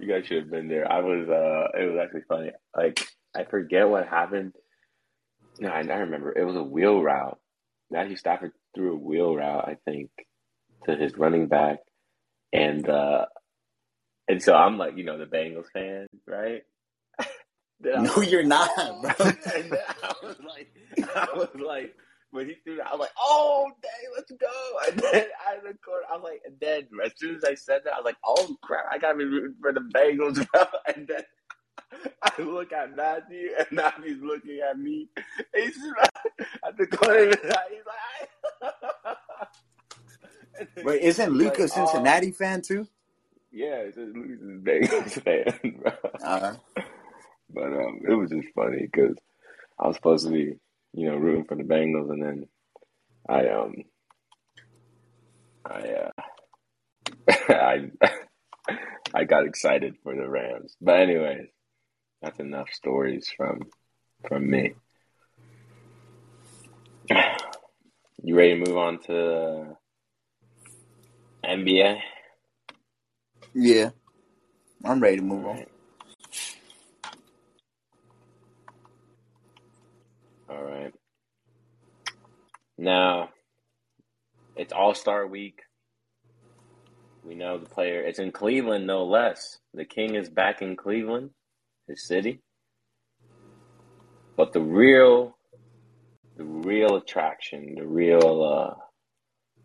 You 0.00 0.08
guys 0.08 0.26
should 0.26 0.38
have 0.38 0.50
been 0.50 0.68
there. 0.68 0.90
I 0.90 1.00
was. 1.00 1.28
uh 1.28 1.78
It 1.78 1.90
was 1.92 2.00
actually 2.02 2.22
funny. 2.28 2.52
Like 2.76 3.06
I 3.36 3.44
forget 3.44 3.88
what 3.88 4.06
happened. 4.08 4.54
No, 5.60 5.68
I, 5.68 5.80
I 5.80 5.98
remember. 5.98 6.36
It 6.36 6.44
was 6.44 6.56
a 6.56 6.62
wheel 6.62 7.02
route. 7.02 7.38
Matthew 7.90 8.16
Stafford 8.16 8.52
threw 8.74 8.94
a 8.94 8.98
wheel 8.98 9.36
route, 9.36 9.68
I 9.68 9.76
think, 9.84 10.10
to 10.86 10.96
his 10.96 11.16
running 11.16 11.48
back, 11.48 11.78
and 12.52 12.88
uh 12.88 13.26
and 14.28 14.42
so 14.42 14.54
I'm 14.54 14.78
like, 14.78 14.96
you 14.96 15.04
know, 15.04 15.18
the 15.18 15.26
Bengals 15.26 15.70
fan, 15.72 16.06
right? 16.26 16.62
No, 17.82 18.02
was- 18.16 18.30
you're 18.30 18.42
not, 18.44 18.68
bro. 18.76 19.10
I 19.20 20.14
was 20.22 20.36
like, 20.46 20.70
I 21.14 21.28
was 21.34 21.48
like, 21.54 21.94
when 22.32 22.46
he 22.48 22.54
threw 22.64 22.76
that, 22.76 22.86
I 22.88 22.90
was 22.92 23.00
like, 23.00 23.10
oh, 23.18 23.70
dang, 23.82 24.12
let's 24.16 24.30
go. 24.32 24.46
And 24.90 24.98
then 25.00 25.26
out 25.48 25.58
of 25.58 25.64
the 25.64 25.78
corner, 25.84 26.06
I 26.10 26.14
was 26.16 26.24
like, 26.24 26.42
and 26.46 26.56
then 26.60 26.88
as 27.04 27.12
soon 27.16 27.36
as 27.36 27.44
I 27.44 27.54
said 27.54 27.82
that, 27.84 27.94
I 27.94 27.96
was 27.98 28.04
like, 28.04 28.16
oh 28.24 28.56
crap, 28.62 28.86
I 28.90 28.98
gotta 28.98 29.18
be 29.18 29.24
rooting 29.24 29.56
for 29.60 29.72
the 29.72 29.80
Bengals, 29.80 30.46
bro. 30.52 30.64
And 30.94 31.08
then 31.08 31.22
I 32.22 32.42
look 32.42 32.72
at 32.72 32.96
Matthew, 32.96 33.50
and 33.58 33.66
Matthew's 33.72 34.22
looking 34.22 34.60
at 34.68 34.78
me. 34.78 35.08
He's 35.54 35.76
at 36.66 36.76
the 36.78 36.86
corner 36.86 37.30
of 37.30 37.40
his 37.40 37.50
eye. 37.52 37.64
He's 37.70 37.86
like, 37.86 39.48
Wait, 40.84 41.02
isn't 41.02 41.30
Luke 41.32 41.58
a 41.58 41.62
like, 41.62 41.72
oh, 41.76 41.86
Cincinnati 41.86 42.32
fan 42.32 42.62
too? 42.62 42.86
yeah, 43.52 43.76
it's 43.86 43.96
a 43.96 44.00
Luke's 44.00 44.42
a 44.42 45.20
Bengals 45.20 45.22
fan, 45.24 45.74
bro. 45.82 45.92
Uh, 46.22 46.54
But 47.50 47.72
um, 47.72 48.00
it 48.08 48.14
was 48.14 48.30
just 48.30 48.48
funny 48.54 48.88
because 48.90 49.16
I 49.78 49.88
was 49.88 49.96
supposed 49.96 50.26
to 50.26 50.32
be, 50.32 50.56
you 50.92 51.08
know, 51.08 51.16
rooting 51.16 51.44
for 51.44 51.56
the 51.56 51.62
Bengals, 51.64 52.10
and 52.10 52.22
then 52.22 52.48
I 53.28 53.48
um, 53.48 53.74
I 55.64 55.80
uh, 55.92 56.10
I 57.48 57.90
I 59.14 59.24
got 59.24 59.46
excited 59.46 59.96
for 60.02 60.14
the 60.14 60.28
Rams. 60.28 60.76
But 60.80 61.00
anyways, 61.00 61.48
that's 62.22 62.40
enough 62.40 62.68
stories 62.72 63.30
from 63.36 63.60
from 64.28 64.48
me. 64.50 64.74
You 68.22 68.36
ready 68.36 68.50
to 68.50 68.66
move 68.66 68.76
on 68.76 68.98
to 69.04 69.78
NBA? 71.42 72.00
yeah, 73.54 73.90
I'm 74.84 75.00
ready 75.00 75.16
to 75.16 75.22
move 75.22 75.46
All 75.46 75.52
on. 75.52 75.64
All 80.60 80.66
right. 80.66 80.92
Now, 82.76 83.30
it's 84.56 84.72
All 84.74 84.94
Star 84.94 85.26
Week. 85.26 85.60
We 87.24 87.34
know 87.34 87.58
the 87.58 87.68
player. 87.68 88.02
It's 88.02 88.18
in 88.18 88.30
Cleveland, 88.30 88.86
no 88.86 89.04
less. 89.04 89.58
The 89.72 89.86
King 89.86 90.16
is 90.16 90.28
back 90.28 90.60
in 90.60 90.76
Cleveland, 90.76 91.30
his 91.88 92.06
city. 92.06 92.40
But 94.36 94.52
the 94.52 94.60
real, 94.60 95.36
the 96.36 96.44
real 96.44 96.96
attraction, 96.96 97.76
the 97.76 97.86
real 97.86 98.42
uh, 98.42 98.74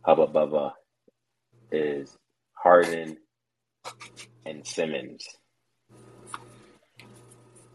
hubba 0.05 0.27
bubba, 0.27 0.71
is 1.71 2.15
Harden 2.53 3.17
and 4.45 4.65
Simmons. 4.65 5.25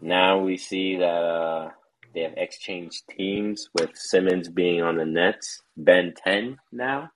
Now 0.01 0.39
we 0.39 0.57
see 0.57 0.97
that 0.97 1.05
uh, 1.23 1.71
they 2.15 2.23
have 2.23 2.35
exchanged 2.37 3.03
teams 3.09 3.69
with 3.79 3.91
Simmons 3.95 4.49
being 4.49 4.83
on 4.83 4.97
the 4.97 5.05
Nets, 5.05 5.63
Ben 5.77 6.15
10 6.25 6.59
now, 6.73 7.11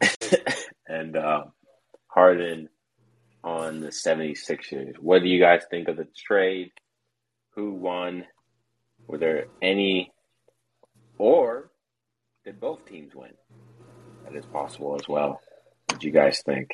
and 0.88 1.16
uh, 1.16 1.44
Harden 2.08 2.68
on 3.44 3.80
the 3.80 3.88
76ers. 3.88 4.98
What 4.98 5.22
do 5.22 5.28
you 5.28 5.40
guys 5.40 5.62
think 5.70 5.88
of 5.88 5.96
the 5.96 6.08
trade? 6.26 6.72
Who 7.54 7.72
won? 7.72 8.24
Were 9.06 9.18
there 9.18 9.46
any, 9.62 10.12
or 11.16 11.70
did 12.44 12.60
both 12.60 12.84
teams 12.86 13.14
win? 13.14 13.30
That 14.24 14.34
is 14.34 14.44
possible 14.46 14.96
as 15.00 15.08
well. 15.08 15.40
What 15.88 16.00
do 16.00 16.06
you 16.06 16.12
guys 16.12 16.42
think? 16.44 16.70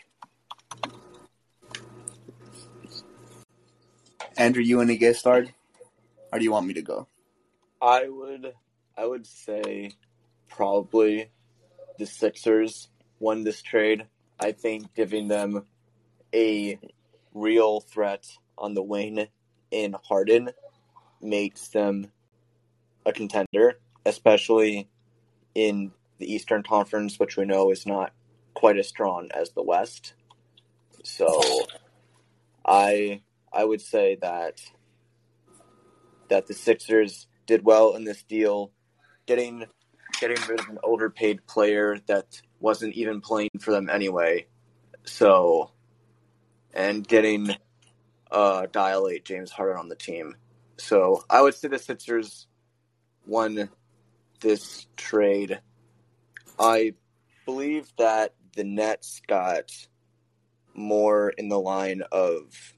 Andrew, 4.39 4.63
you 4.63 4.79
want 4.79 4.89
to 4.89 4.97
get 4.97 5.17
started, 5.17 5.53
or 6.33 6.39
do 6.39 6.45
you 6.45 6.53
want 6.53 6.67
me 6.67 6.75
to 6.75 6.83
go? 6.83 7.07
I 7.81 8.09
would 8.09 8.55
I 8.97 9.07
would 9.07 9.27
say 9.27 9.93
probably 10.49 11.31
the 11.99 12.07
Sixers 12.07 12.89
won 13.19 13.45
this 13.45 13.63
trade. 13.63 14.07
I 14.41 14.53
think 14.53 14.95
giving 14.95 15.29
them 15.29 15.67
a 16.35 16.79
real 17.35 17.81
threat 17.81 18.27
on 18.57 18.75
the 18.75 18.83
wing 18.83 19.27
in 19.71 19.97
Harden 20.09 20.51
makes 21.21 21.69
them 21.69 22.11
a 23.05 23.13
contender, 23.13 23.79
especially 24.05 24.89
in 25.55 25.93
the 26.19 26.33
Eastern 26.33 26.63
Conference, 26.63 27.19
which 27.19 27.37
we 27.37 27.45
know 27.45 27.71
is 27.71 27.87
not 27.87 28.13
quite 28.55 28.79
as 28.79 28.89
strong 28.89 29.31
as 29.35 29.51
the 29.51 29.63
West. 29.63 30.15
So 31.03 31.41
I 32.65 33.23
I 33.53 33.65
would 33.65 33.81
say 33.81 34.19
that 34.23 34.61
that 36.33 36.47
the 36.47 36.55
Sixers 36.55 37.27
did 37.47 37.63
well 37.63 37.95
in 37.95 38.05
this 38.05 38.23
deal, 38.23 38.73
getting 39.27 39.67
getting 40.19 40.39
rid 40.49 40.61
of 40.61 40.69
an 40.71 40.79
overpaid 40.83 41.47
player 41.47 41.99
that 42.07 42.41
wasn't 42.59 42.95
even 42.95 43.21
playing 43.21 43.51
for 43.61 43.71
them 43.71 43.91
anyway. 43.91 44.47
So, 45.05 45.73
and 46.73 47.07
getting 47.07 47.55
uh, 48.31 48.67
eight 49.11 49.27
James 49.27 49.51
Harden 49.51 49.77
on 49.77 49.91
the 49.91 49.95
team. 49.95 50.37
So 50.79 51.23
I 51.29 51.43
would 51.43 51.55
say 51.55 51.69
the 51.69 51.79
Sixers 51.79 52.47
won 53.27 53.69
this 54.41 54.87
trade. 54.97 55.61
I 56.59 56.95
believe 57.45 57.93
that 57.99 58.33
the 58.57 58.65
Nets 58.65 59.21
got 59.29 59.71
more 60.73 61.29
in 61.29 61.51
the 61.51 61.61
line 61.61 62.03
of 62.11 62.75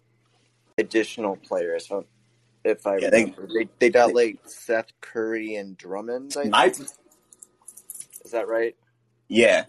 additional 0.76 1.36
players. 1.36 1.88
If 2.64 2.86
I 2.86 2.98
Yeah, 2.98 3.10
they- 3.10 3.24
remember, 3.24 3.48
they, 3.54 3.68
they 3.78 3.90
got 3.90 4.14
like 4.14 4.38
Seth 4.46 4.92
Curry 5.00 5.56
and 5.56 5.76
Drummond. 5.76 6.36
I 6.38 6.44
Nice. 6.44 6.78
think. 6.78 6.90
Is 8.24 8.30
that 8.32 8.48
right? 8.48 8.76
Yeah, 9.28 9.64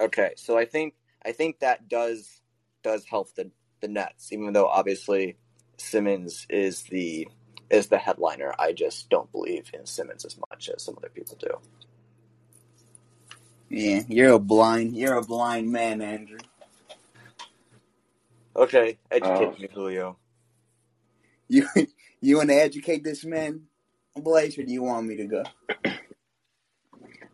Okay, 0.00 0.32
so 0.36 0.58
I 0.58 0.64
think 0.66 0.94
I 1.24 1.32
think 1.32 1.60
that 1.60 1.88
does 1.88 2.40
does 2.82 3.04
help 3.06 3.34
the 3.34 3.50
the 3.80 3.88
Nets, 3.88 4.32
even 4.32 4.52
though 4.52 4.66
obviously 4.68 5.36
Simmons 5.78 6.46
is 6.50 6.82
the 6.84 7.28
is 7.70 7.88
the 7.88 7.98
headliner. 7.98 8.52
I 8.58 8.72
just 8.72 9.08
don't 9.08 9.30
believe 9.32 9.70
in 9.72 9.86
Simmons 9.86 10.24
as 10.24 10.36
much 10.50 10.68
as 10.74 10.82
some 10.82 10.96
other 10.98 11.08
people 11.08 11.36
do. 11.40 11.48
yeah. 13.70 14.02
You're 14.08 14.32
a 14.34 14.38
blind. 14.38 14.96
You're 14.96 15.16
a 15.16 15.22
blind 15.22 15.70
man, 15.72 16.02
Andrew. 16.02 16.38
Okay, 18.56 18.98
educate 19.10 19.54
Oh. 19.56 19.56
me, 19.58 19.68
Julio. 19.72 20.18
You 21.48 21.68
you 22.28 22.38
want 22.38 22.50
to 22.50 22.54
educate 22.54 23.04
this 23.04 23.24
man, 23.24 23.62
Blaze, 24.16 24.58
or 24.58 24.62
do 24.62 24.72
you 24.72 24.82
want 24.82 25.06
me 25.06 25.16
to 25.16 25.26
go? 25.26 25.42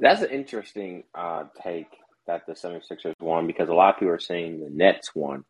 That's 0.01 0.23
an 0.23 0.31
interesting 0.31 1.05
uh, 1.15 1.45
take 1.63 1.89
that 2.27 2.47
the 2.47 2.55
76ers 2.55 3.15
won 3.21 3.47
because 3.47 3.69
a 3.69 3.75
lot 3.75 3.95
of 3.95 4.01
people 4.01 4.15
are 4.15 4.19
saying 4.19 4.61
the 4.61 4.71
Nets 4.71 5.15
won 5.15 5.45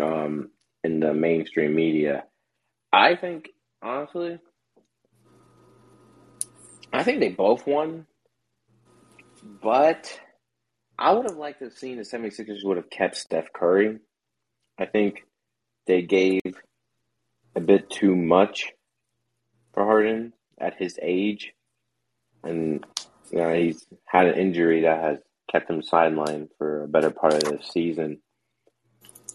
um, 0.00 0.50
in 0.82 1.00
the 1.00 1.14
mainstream 1.14 1.74
media. 1.74 2.24
I 2.92 3.16
think, 3.16 3.48
honestly, 3.82 4.38
I 6.92 7.02
think 7.02 7.20
they 7.20 7.30
both 7.30 7.66
won, 7.66 8.06
but 9.62 10.20
I 10.98 11.12
would 11.12 11.28
have 11.28 11.38
liked 11.38 11.58
to 11.60 11.66
have 11.66 11.74
seen 11.74 11.96
the 11.96 12.02
76ers 12.02 12.64
would 12.64 12.76
have 12.76 12.90
kept 12.90 13.16
Steph 13.16 13.52
Curry. 13.52 13.98
I 14.78 14.86
think 14.86 15.24
they 15.86 16.02
gave 16.02 16.40
a 17.56 17.60
bit 17.60 17.90
too 17.90 18.14
much 18.14 18.72
for 19.72 19.84
Harden 19.84 20.32
at 20.58 20.74
his 20.78 20.98
age. 21.02 21.52
And 22.42 22.84
you 23.30 23.38
know, 23.38 23.52
he's 23.54 23.86
had 24.04 24.26
an 24.26 24.38
injury 24.38 24.82
that 24.82 25.02
has 25.02 25.18
kept 25.50 25.70
him 25.70 25.82
sidelined 25.82 26.48
for 26.58 26.84
a 26.84 26.88
better 26.88 27.10
part 27.10 27.34
of 27.34 27.42
the 27.44 27.58
season. 27.62 28.18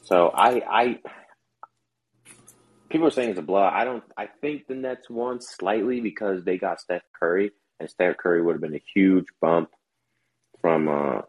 So 0.03 0.30
I, 0.30 0.61
I, 0.70 0.99
people 2.89 3.07
are 3.07 3.11
saying 3.11 3.32
it's 3.32 3.39
a 3.39 3.43
blowout. 3.43 3.74
I 3.74 3.84
don't. 3.84 4.03
I 4.17 4.28
think 4.41 4.67
the 4.67 4.76
Nets 4.76 5.09
won 5.09 5.39
slightly 5.41 6.01
because 6.01 6.43
they 6.43 6.57
got 6.57 6.82
Steph 6.82 7.03
Curry, 7.17 7.51
and 7.80 7.89
Steph 7.89 8.17
Curry 8.17 8.41
would 8.41 8.53
have 8.53 8.61
been 8.61 8.76
a 8.76 8.84
huge 8.93 9.28
bump 9.41 9.70
from 10.61 10.88
uh, 10.88 11.22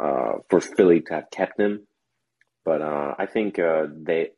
uh, 0.00 0.38
for 0.48 0.60
Philly 0.60 1.00
to 1.02 1.14
have 1.14 1.30
kept 1.30 1.60
him. 1.60 1.86
But 2.64 2.82
uh, 2.82 3.14
I 3.18 3.26
think 3.26 3.58
uh, 3.58 3.86
they 3.90 4.30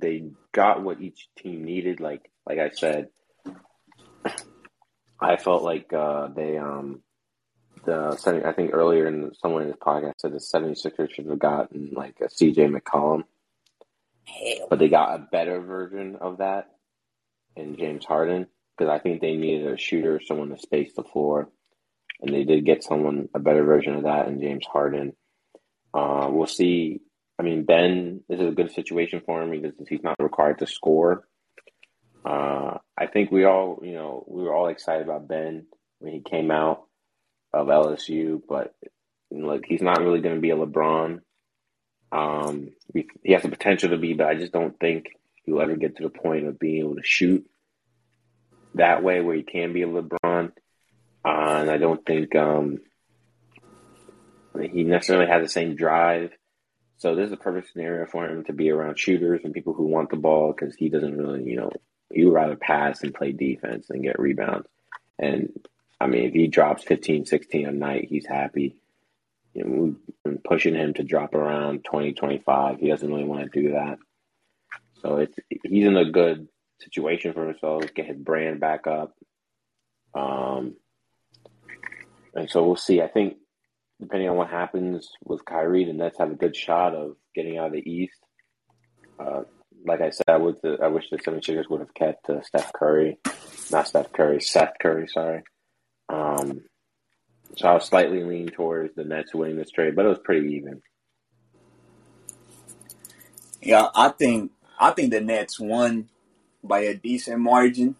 they 0.00 0.30
got 0.52 0.82
what 0.82 1.00
each 1.00 1.28
team 1.38 1.64
needed. 1.64 2.00
Like 2.00 2.30
like 2.46 2.58
I 2.58 2.70
said, 2.70 3.08
I 5.20 5.36
felt 5.36 5.62
like 5.62 5.92
uh, 5.92 6.28
they 6.28 6.56
um 6.58 7.02
the 7.84 8.42
I 8.46 8.52
think 8.52 8.70
earlier 8.72 9.06
in 9.06 9.32
someone 9.34 9.62
in 9.62 9.68
this 9.68 9.76
podcast 9.76 10.14
said 10.18 10.32
the 10.32 10.38
76ers 10.38 11.10
should 11.12 11.26
have 11.26 11.38
gotten 11.38 11.90
like 11.92 12.16
a 12.20 12.26
CJ 12.26 12.76
McCollum, 12.76 13.24
Hell. 14.24 14.66
but 14.70 14.78
they 14.78 14.88
got 14.88 15.14
a 15.14 15.26
better 15.30 15.60
version 15.60 16.16
of 16.20 16.38
that 16.38 16.70
in 17.56 17.76
James 17.76 18.04
Harden 18.04 18.46
because 18.76 18.90
I 18.90 18.98
think 18.98 19.20
they 19.20 19.36
needed 19.36 19.66
a 19.68 19.76
shooter, 19.76 20.20
someone 20.20 20.50
to 20.50 20.58
space 20.58 20.92
the 20.94 21.02
floor, 21.02 21.48
and 22.20 22.34
they 22.34 22.44
did 22.44 22.64
get 22.64 22.84
someone 22.84 23.28
a 23.34 23.38
better 23.38 23.64
version 23.64 23.94
of 23.96 24.04
that 24.04 24.28
in 24.28 24.40
James 24.40 24.66
Harden. 24.66 25.14
Uh, 25.92 26.28
we'll 26.30 26.46
see. 26.46 27.00
I 27.38 27.42
mean, 27.42 27.64
Ben, 27.64 28.20
this 28.28 28.40
is 28.40 28.48
a 28.48 28.52
good 28.52 28.72
situation 28.72 29.22
for 29.24 29.42
him 29.42 29.50
because 29.50 29.72
he's 29.88 30.02
not 30.02 30.16
required 30.18 30.58
to 30.58 30.66
score. 30.66 31.26
Uh, 32.24 32.78
I 32.96 33.06
think 33.06 33.32
we 33.32 33.44
all, 33.44 33.80
you 33.82 33.92
know, 33.92 34.24
we 34.28 34.42
were 34.42 34.54
all 34.54 34.68
excited 34.68 35.02
about 35.02 35.28
Ben 35.28 35.66
when 35.98 36.12
he 36.12 36.20
came 36.20 36.50
out 36.50 36.84
of 37.52 37.66
LSU, 37.66 38.40
but 38.48 38.74
look, 39.30 39.64
he's 39.66 39.82
not 39.82 40.00
really 40.00 40.20
going 40.20 40.36
to 40.36 40.40
be 40.40 40.50
a 40.50 40.56
LeBron. 40.56 41.20
Um, 42.12 42.70
he, 42.92 43.32
has 43.32 43.42
the 43.42 43.48
potential 43.48 43.90
to 43.90 43.98
be, 43.98 44.12
but 44.12 44.26
I 44.26 44.34
just 44.34 44.52
don't 44.52 44.78
think 44.78 45.06
he'll 45.44 45.60
ever 45.60 45.76
get 45.76 45.96
to 45.96 46.02
the 46.02 46.10
point 46.10 46.46
of 46.46 46.58
being 46.58 46.80
able 46.80 46.96
to 46.96 47.02
shoot 47.02 47.48
that 48.74 49.02
way 49.02 49.20
where 49.20 49.36
he 49.36 49.42
can 49.42 49.72
be 49.72 49.82
a 49.82 49.86
LeBron. 49.86 50.52
Uh, 51.24 51.56
and 51.60 51.70
I 51.70 51.78
don't 51.78 52.04
think 52.04 52.34
um, 52.36 52.78
he 54.60 54.84
necessarily 54.84 55.30
has 55.30 55.42
the 55.42 55.48
same 55.48 55.76
drive. 55.76 56.30
So 57.02 57.16
this 57.16 57.26
is 57.26 57.32
a 57.32 57.36
perfect 57.36 57.72
scenario 57.72 58.06
for 58.06 58.24
him 58.26 58.44
to 58.44 58.52
be 58.52 58.70
around 58.70 58.96
shooters 58.96 59.40
and 59.42 59.52
people 59.52 59.72
who 59.72 59.86
want 59.86 60.10
the 60.10 60.16
ball 60.16 60.52
because 60.52 60.76
he 60.76 60.88
doesn't 60.88 61.18
really, 61.18 61.42
you 61.42 61.56
know, 61.56 61.72
he 62.12 62.24
would 62.24 62.32
rather 62.32 62.54
pass 62.54 63.02
and 63.02 63.12
play 63.12 63.32
defense 63.32 63.90
and 63.90 64.04
get 64.04 64.20
rebounds. 64.20 64.68
And 65.18 65.50
I 66.00 66.06
mean, 66.06 66.26
if 66.26 66.32
he 66.32 66.46
drops 66.46 66.84
15, 66.84 67.26
16 67.26 67.66
a 67.66 67.72
night, 67.72 68.06
he's 68.08 68.24
happy. 68.24 68.76
You 69.52 69.64
know, 69.64 69.96
been 70.22 70.38
pushing 70.44 70.76
him 70.76 70.94
to 70.94 71.02
drop 71.02 71.34
around 71.34 71.84
20, 71.84 72.12
25. 72.12 72.78
He 72.78 72.88
doesn't 72.88 73.08
really 73.10 73.24
want 73.24 73.50
to 73.50 73.62
do 73.62 73.72
that. 73.72 73.98
So 75.00 75.16
it's 75.16 75.36
he's 75.64 75.86
in 75.86 75.96
a 75.96 76.08
good 76.08 76.46
situation 76.78 77.32
for 77.32 77.48
himself, 77.48 77.82
get 77.94 78.06
his 78.06 78.16
brand 78.16 78.60
back 78.60 78.86
up. 78.86 79.12
Um, 80.14 80.76
and 82.32 82.48
so 82.48 82.64
we'll 82.64 82.76
see. 82.76 83.02
I 83.02 83.08
think 83.08 83.38
depending 84.02 84.28
on 84.28 84.36
what 84.36 84.50
happens 84.50 85.08
with 85.24 85.44
Kyrie, 85.44 85.84
the 85.84 85.92
Nets 85.92 86.18
have 86.18 86.32
a 86.32 86.36
good 86.36 86.56
shot 86.56 86.94
of 86.94 87.16
getting 87.34 87.56
out 87.56 87.68
of 87.68 87.72
the 87.72 87.88
East. 87.88 88.18
Uh, 89.18 89.42
like 89.86 90.00
I 90.00 90.10
said, 90.10 90.28
I 90.28 90.36
would. 90.36 90.56
I 90.82 90.88
wish 90.88 91.08
the 91.10 91.18
76ers 91.18 91.70
would 91.70 91.80
have 91.80 91.94
kept 91.94 92.28
uh, 92.28 92.42
Steph 92.42 92.72
Curry, 92.72 93.18
not 93.70 93.88
Steph 93.88 94.12
Curry, 94.12 94.40
Seth 94.40 94.74
Curry. 94.80 95.06
Sorry. 95.08 95.42
Um, 96.08 96.62
so 97.56 97.68
I 97.68 97.74
was 97.74 97.84
slightly 97.84 98.24
leaning 98.24 98.48
towards 98.48 98.94
the 98.94 99.04
Nets 99.04 99.34
winning 99.34 99.56
this 99.56 99.70
trade, 99.70 99.94
but 99.94 100.04
it 100.04 100.08
was 100.08 100.18
pretty 100.18 100.54
even. 100.56 100.82
Yeah, 103.60 103.88
I 103.94 104.08
think 104.08 104.50
I 104.78 104.90
think 104.90 105.12
the 105.12 105.20
Nets 105.20 105.60
won 105.60 106.08
by 106.64 106.80
a 106.80 106.94
decent 106.94 107.40
margin. 107.40 107.94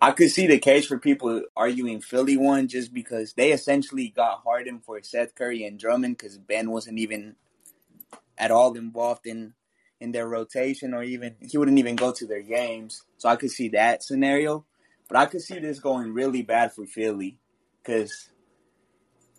I 0.00 0.12
could 0.12 0.30
see 0.30 0.46
the 0.46 0.58
case 0.58 0.86
for 0.86 0.98
people 0.98 1.42
arguing 1.56 2.00
Philly 2.00 2.36
won 2.36 2.68
just 2.68 2.92
because 2.92 3.32
they 3.32 3.52
essentially 3.52 4.08
got 4.08 4.42
Harden 4.44 4.80
for 4.80 5.00
Seth 5.02 5.34
Curry 5.34 5.64
and 5.64 5.78
Drummond 5.78 6.18
because 6.18 6.38
Ben 6.38 6.70
wasn't 6.70 6.98
even 6.98 7.36
at 8.38 8.50
all 8.50 8.76
involved 8.76 9.26
in 9.26 9.54
in 10.00 10.12
their 10.12 10.28
rotation 10.28 10.92
or 10.92 11.02
even 11.02 11.36
he 11.40 11.56
wouldn't 11.56 11.78
even 11.78 11.96
go 11.96 12.12
to 12.12 12.26
their 12.26 12.42
games. 12.42 13.04
So 13.16 13.28
I 13.28 13.36
could 13.36 13.50
see 13.50 13.68
that 13.70 14.02
scenario, 14.02 14.64
but 15.08 15.16
I 15.16 15.26
could 15.26 15.40
see 15.40 15.58
this 15.58 15.78
going 15.78 16.12
really 16.12 16.42
bad 16.42 16.72
for 16.72 16.84
Philly 16.84 17.38
because 17.82 18.28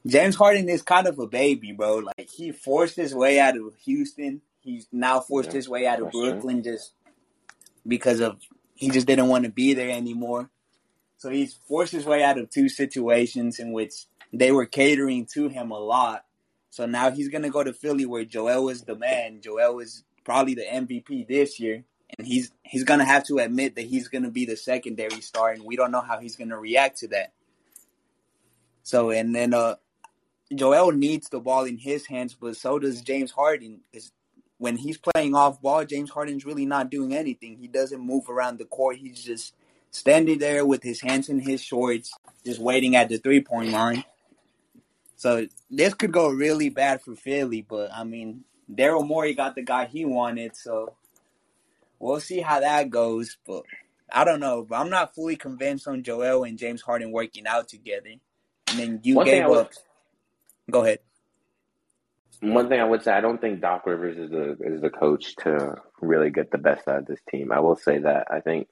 James 0.05 0.35
Harden 0.35 0.69
is 0.69 0.81
kind 0.81 1.05
of 1.05 1.19
a 1.19 1.27
baby, 1.27 1.73
bro. 1.73 1.97
Like 1.97 2.29
he 2.29 2.51
forced 2.51 2.95
his 2.95 3.13
way 3.13 3.39
out 3.39 3.57
of 3.57 3.75
Houston. 3.83 4.41
He's 4.61 4.87
now 4.91 5.19
forced 5.19 5.49
Yeah, 5.49 5.57
his 5.57 5.69
way 5.69 5.85
out 5.85 5.99
of 5.99 6.05
that's 6.05 6.17
true. 6.17 6.31
Brooklyn 6.31 6.63
just 6.63 6.93
because 7.85 8.19
of 8.19 8.39
he 8.77 8.89
just 8.89 9.07
didn't 9.07 9.27
want 9.27 9.43
to 9.43 9.51
be 9.51 9.73
there 9.73 9.89
anymore. 9.89 10.49
So 11.17 11.29
he's 11.29 11.55
forced 11.67 11.91
his 11.91 12.05
way 12.05 12.23
out 12.23 12.37
of 12.37 12.49
two 12.49 12.69
situations 12.69 13.59
in 13.59 13.73
which 13.73 14.05
they 14.31 14.51
were 14.51 14.67
catering 14.67 15.25
to 15.33 15.49
him 15.49 15.71
a 15.71 15.79
lot. 15.79 16.25
So 16.69 16.85
now 16.85 17.09
he's 17.09 17.29
gonna 17.29 17.49
go 17.49 17.63
to 17.63 17.73
Philly 17.73 18.05
where 18.05 18.23
Joel 18.23 18.65
was 18.65 18.83
the 18.83 18.95
man. 18.95 19.41
Joel 19.41 19.75
was 19.75 20.03
probably 20.23 20.53
the 20.53 20.65
MVP 20.65 21.27
this 21.27 21.59
year. 21.59 21.83
And 22.17 22.27
he's 22.27 22.51
he's 22.61 22.83
gonna 22.83 23.03
have 23.03 23.25
to 23.25 23.39
admit 23.39 23.75
that 23.75 23.87
he's 23.87 24.07
gonna 24.07 24.29
be 24.29 24.45
the 24.45 24.55
secondary 24.55 25.21
star 25.21 25.49
and 25.49 25.63
we 25.63 25.75
don't 25.75 25.91
know 25.91 26.01
how 26.01 26.19
he's 26.19 26.35
gonna 26.35 26.59
react 26.59 26.99
to 26.99 27.07
that. 27.09 27.33
So 28.83 29.09
and 29.09 29.35
then 29.35 29.55
uh 29.55 29.75
Joel 30.53 30.91
needs 30.91 31.29
the 31.29 31.39
ball 31.39 31.65
in 31.65 31.77
his 31.77 32.05
hands, 32.05 32.35
but 32.39 32.55
so 32.55 32.79
does 32.79 33.01
James 33.01 33.31
Harden. 33.31 33.81
Because 33.91 34.11
when 34.57 34.77
he's 34.77 34.97
playing 34.97 35.35
off 35.35 35.61
ball, 35.61 35.85
James 35.85 36.09
Harden's 36.09 36.45
really 36.45 36.65
not 36.65 36.89
doing 36.89 37.13
anything. 37.13 37.57
He 37.57 37.67
doesn't 37.67 37.99
move 37.99 38.29
around 38.29 38.57
the 38.57 38.65
court. 38.65 38.97
He's 38.97 39.23
just 39.23 39.53
standing 39.91 40.39
there 40.39 40.65
with 40.65 40.83
his 40.83 41.01
hands 41.01 41.29
in 41.29 41.39
his 41.39 41.61
shorts, 41.61 42.11
just 42.45 42.59
waiting 42.59 42.95
at 42.95 43.09
the 43.09 43.17
three 43.17 43.41
point 43.41 43.71
line. 43.71 44.03
So 45.15 45.47
this 45.69 45.93
could 45.93 46.11
go 46.11 46.29
really 46.29 46.69
bad 46.69 47.01
for 47.01 47.15
Philly, 47.15 47.65
but 47.67 47.91
I 47.91 48.03
mean, 48.03 48.43
Daryl 48.71 49.05
Morey 49.05 49.33
got 49.33 49.55
the 49.55 49.63
guy 49.63 49.85
he 49.85 50.05
wanted, 50.05 50.55
so 50.55 50.95
we'll 51.99 52.19
see 52.19 52.39
how 52.41 52.59
that 52.59 52.89
goes. 52.89 53.37
But 53.45 53.63
I 54.11 54.23
don't 54.23 54.39
know, 54.39 54.65
but 54.67 54.75
I'm 54.75 54.89
not 54.89 55.15
fully 55.15 55.35
convinced 55.35 55.87
on 55.87 56.03
Joel 56.03 56.43
and 56.43 56.57
James 56.57 56.81
Harden 56.81 57.11
working 57.11 57.47
out 57.47 57.67
together. 57.67 58.13
And 58.69 58.79
then 58.79 58.99
you 59.03 59.15
One 59.15 59.25
gave 59.25 59.45
up. 59.49 59.71
Go 60.69 60.83
ahead. 60.83 60.99
One 62.39 62.69
thing 62.69 62.79
I 62.79 62.85
would 62.85 63.03
say, 63.03 63.11
I 63.11 63.21
don't 63.21 63.41
think 63.41 63.61
Doc 63.61 63.85
Rivers 63.85 64.17
is 64.17 64.29
the 64.29 64.57
is 64.61 64.81
the 64.81 64.91
coach 64.91 65.35
to 65.37 65.75
really 66.01 66.29
get 66.29 66.51
the 66.51 66.59
best 66.59 66.87
out 66.87 66.99
of 66.99 67.05
this 67.07 67.21
team. 67.29 67.51
I 67.51 67.59
will 67.59 67.75
say 67.75 67.97
that. 67.99 68.27
I 68.29 68.41
think 68.41 68.67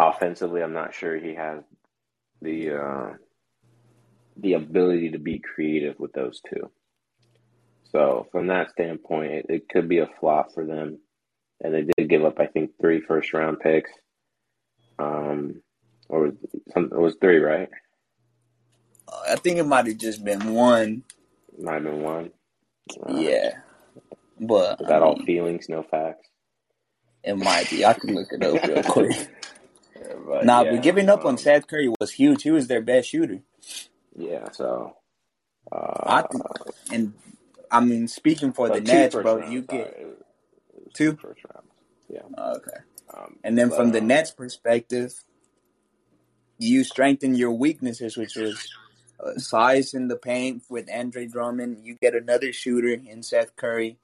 offensively, 0.00 0.62
I'm 0.62 0.72
not 0.72 0.94
sure 0.94 1.18
he 1.18 1.34
has 1.34 1.62
the 2.40 2.70
uh, 2.70 3.14
the 4.38 4.54
ability 4.54 5.10
to 5.10 5.18
be 5.18 5.38
creative 5.38 5.98
with 5.98 6.12
those 6.12 6.40
two. 6.48 6.70
So 7.92 8.26
from 8.32 8.48
that 8.48 8.70
standpoint, 8.70 9.32
it, 9.32 9.46
it 9.48 9.68
could 9.68 9.88
be 9.88 9.98
a 9.98 10.08
flop 10.20 10.52
for 10.54 10.64
them. 10.64 10.98
And 11.60 11.74
they 11.74 11.86
did 11.96 12.08
give 12.08 12.24
up, 12.24 12.38
I 12.38 12.46
think, 12.46 12.72
three 12.80 13.00
first 13.00 13.32
round 13.32 13.60
picks. 13.60 13.90
Um, 14.98 15.62
or 16.08 16.32
some, 16.72 16.84
it 16.84 16.98
was 16.98 17.16
three, 17.20 17.38
right? 17.38 17.68
I 19.28 19.36
think 19.36 19.58
it 19.58 19.66
might 19.66 19.86
have 19.86 19.98
just 19.98 20.24
been 20.24 20.52
one. 20.52 21.02
Might 21.58 21.82
and 21.84 22.02
one. 22.02 22.30
Uh, 23.06 23.14
Yeah, 23.18 23.50
but 24.40 24.80
Is 24.80 24.86
I 24.86 24.88
that 24.90 25.02
all 25.02 25.16
mean, 25.16 25.26
feelings, 25.26 25.68
no 25.68 25.82
facts? 25.82 26.28
it 27.24 27.36
might 27.36 27.68
be. 27.68 27.84
I 27.84 27.92
can 27.94 28.14
look 28.14 28.28
it 28.32 28.42
up 28.42 28.62
real 28.64 28.82
quick. 28.88 29.28
But 30.26 30.44
Nah, 30.44 30.62
yeah, 30.62 30.70
but 30.72 30.82
giving 30.82 31.08
up 31.08 31.24
on 31.24 31.32
um, 31.32 31.38
Seth 31.38 31.66
Curry 31.66 31.92
was 32.00 32.12
huge. 32.12 32.42
He 32.44 32.50
was 32.50 32.68
their 32.68 32.80
best 32.80 33.08
shooter. 33.08 33.40
Yeah, 34.16 34.50
so. 34.52 34.96
I 35.70 35.76
Uh, 35.76 36.28
think, 36.28 36.42
and 36.92 37.12
I 37.70 37.80
mean, 37.80 38.08
speaking 38.08 38.52
for 38.52 38.68
the 38.70 38.80
Nets, 38.80 39.14
bro, 39.14 39.48
you 39.50 39.62
get 39.62 39.88
It 39.98 40.06
was- 40.06 40.16
it 40.74 40.84
was 40.84 40.92
Two? 40.94 41.18
rounds. 41.22 41.68
Yeah. 42.08 42.22
okay. 42.38 42.78
Um, 43.12 43.38
And 43.44 43.58
then 43.58 43.68
but, 43.68 43.76
from 43.76 43.90
the 43.92 44.00
Nets' 44.00 44.30
perspective, 44.30 45.12
you 46.58 46.84
strengthen 46.84 47.34
your 47.34 47.52
weaknesses, 47.52 48.16
which 48.16 48.36
was 48.36 48.54
uh, 48.54 48.87
size 49.36 49.94
in 49.94 50.08
the 50.08 50.16
paint 50.16 50.62
with 50.68 50.88
Andre 50.92 51.26
Drummond. 51.26 51.84
You 51.84 51.96
get 52.00 52.14
another 52.14 52.52
shooter 52.52 52.88
in 52.88 53.22
Seth 53.22 53.56
Curry, 53.56 53.98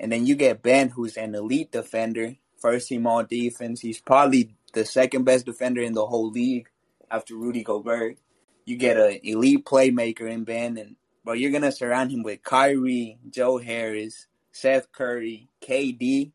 and 0.00 0.10
then 0.10 0.26
you 0.26 0.34
get 0.34 0.62
Ben, 0.62 0.88
who's 0.88 1.16
an 1.16 1.34
elite 1.34 1.72
defender, 1.72 2.36
first 2.58 2.88
team 2.88 3.06
all 3.06 3.24
defense. 3.24 3.80
He's 3.80 4.00
probably 4.00 4.54
the 4.72 4.84
second 4.84 5.24
best 5.24 5.46
defender 5.46 5.82
in 5.82 5.92
the 5.92 6.06
whole 6.06 6.30
league 6.30 6.68
after 7.10 7.36
Rudy 7.36 7.62
Gobert. 7.62 8.16
You 8.64 8.76
get 8.76 8.96
an 8.96 9.20
elite 9.22 9.64
playmaker 9.64 10.28
in 10.30 10.44
Ben, 10.44 10.78
and 10.78 10.96
bro, 11.24 11.34
you're 11.34 11.52
gonna 11.52 11.72
surround 11.72 12.10
him 12.10 12.22
with 12.22 12.42
Kyrie, 12.42 13.18
Joe 13.28 13.58
Harris, 13.58 14.26
Seth 14.52 14.90
Curry, 14.92 15.48
KD. 15.60 16.32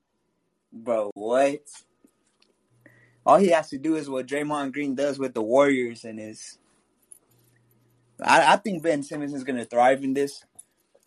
Bro, 0.71 1.11
what? 1.15 1.61
All 3.25 3.38
he 3.39 3.49
has 3.49 3.69
to 3.69 3.80
do 3.80 3.95
is 3.95 4.07
what 4.09 4.27
Draymond 4.27 4.73
Green 4.73 4.93
does 4.93 5.17
with 5.17 5.34
the 5.34 5.41
Warriors, 5.41 6.05
and 6.05 6.19
is. 6.19 6.59
I, 8.24 8.53
I 8.53 8.55
think 8.57 8.84
Ben 8.84 9.03
Simmons 9.03 9.34
is 9.34 9.43
gonna 9.43 9.65
thrive 9.65 10.03
in 10.03 10.13
this, 10.13 10.43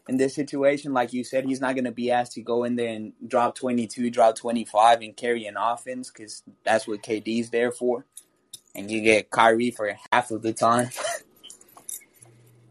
in 0.09 0.17
this 0.19 0.35
situation. 0.35 0.93
Like 0.93 1.13
you 1.13 1.25
said, 1.25 1.45
he's 1.47 1.61
not 1.61 1.77
gonna 1.77 1.93
be 1.93 2.11
asked 2.11 2.33
to 2.33 2.43
go 2.43 2.65
in 2.65 2.77
there 2.77 2.95
and 2.95 3.13
drop 3.27 3.55
twenty 3.57 3.87
two, 3.87 4.11
drop 4.11 4.37
twenty 4.37 4.65
five, 4.65 5.01
and 5.03 5.17
carry 5.17 5.47
an 5.47 5.57
offense 5.59 6.11
because 6.11 6.43
that's 6.65 6.87
what 6.89 7.03
KD's 7.03 7.51
there 7.51 7.73
for. 7.73 8.07
And 8.75 8.91
you 8.91 9.03
get 9.03 9.31
Kyrie 9.31 9.71
for 9.73 9.95
half 10.13 10.31
of 10.31 10.43
the 10.43 10.53
time. 10.53 10.91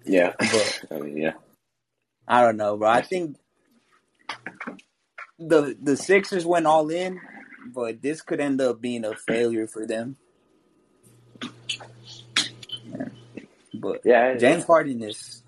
Yeah. 0.06 0.34
But- 0.40 0.82
I 0.92 1.00
mean, 1.00 1.18
yeah. 1.18 1.34
I 2.28 2.42
don't 2.44 2.58
know, 2.58 2.78
bro. 2.78 2.90
I 2.90 3.02
think 3.02 3.38
the 5.40 5.78
the 5.82 5.98
Sixers 5.98 6.46
went 6.46 6.68
all 6.68 6.90
in, 6.90 7.20
but 7.74 8.02
this 8.02 8.22
could 8.22 8.40
end 8.40 8.62
up 8.62 8.82
being 8.82 9.06
a 9.06 9.16
failure 9.16 9.68
for 9.68 9.86
them. 9.88 10.18
But 13.82 14.02
Yeah. 14.06 14.36
James 14.38 14.64
Harden 14.64 15.02
is 15.02 15.42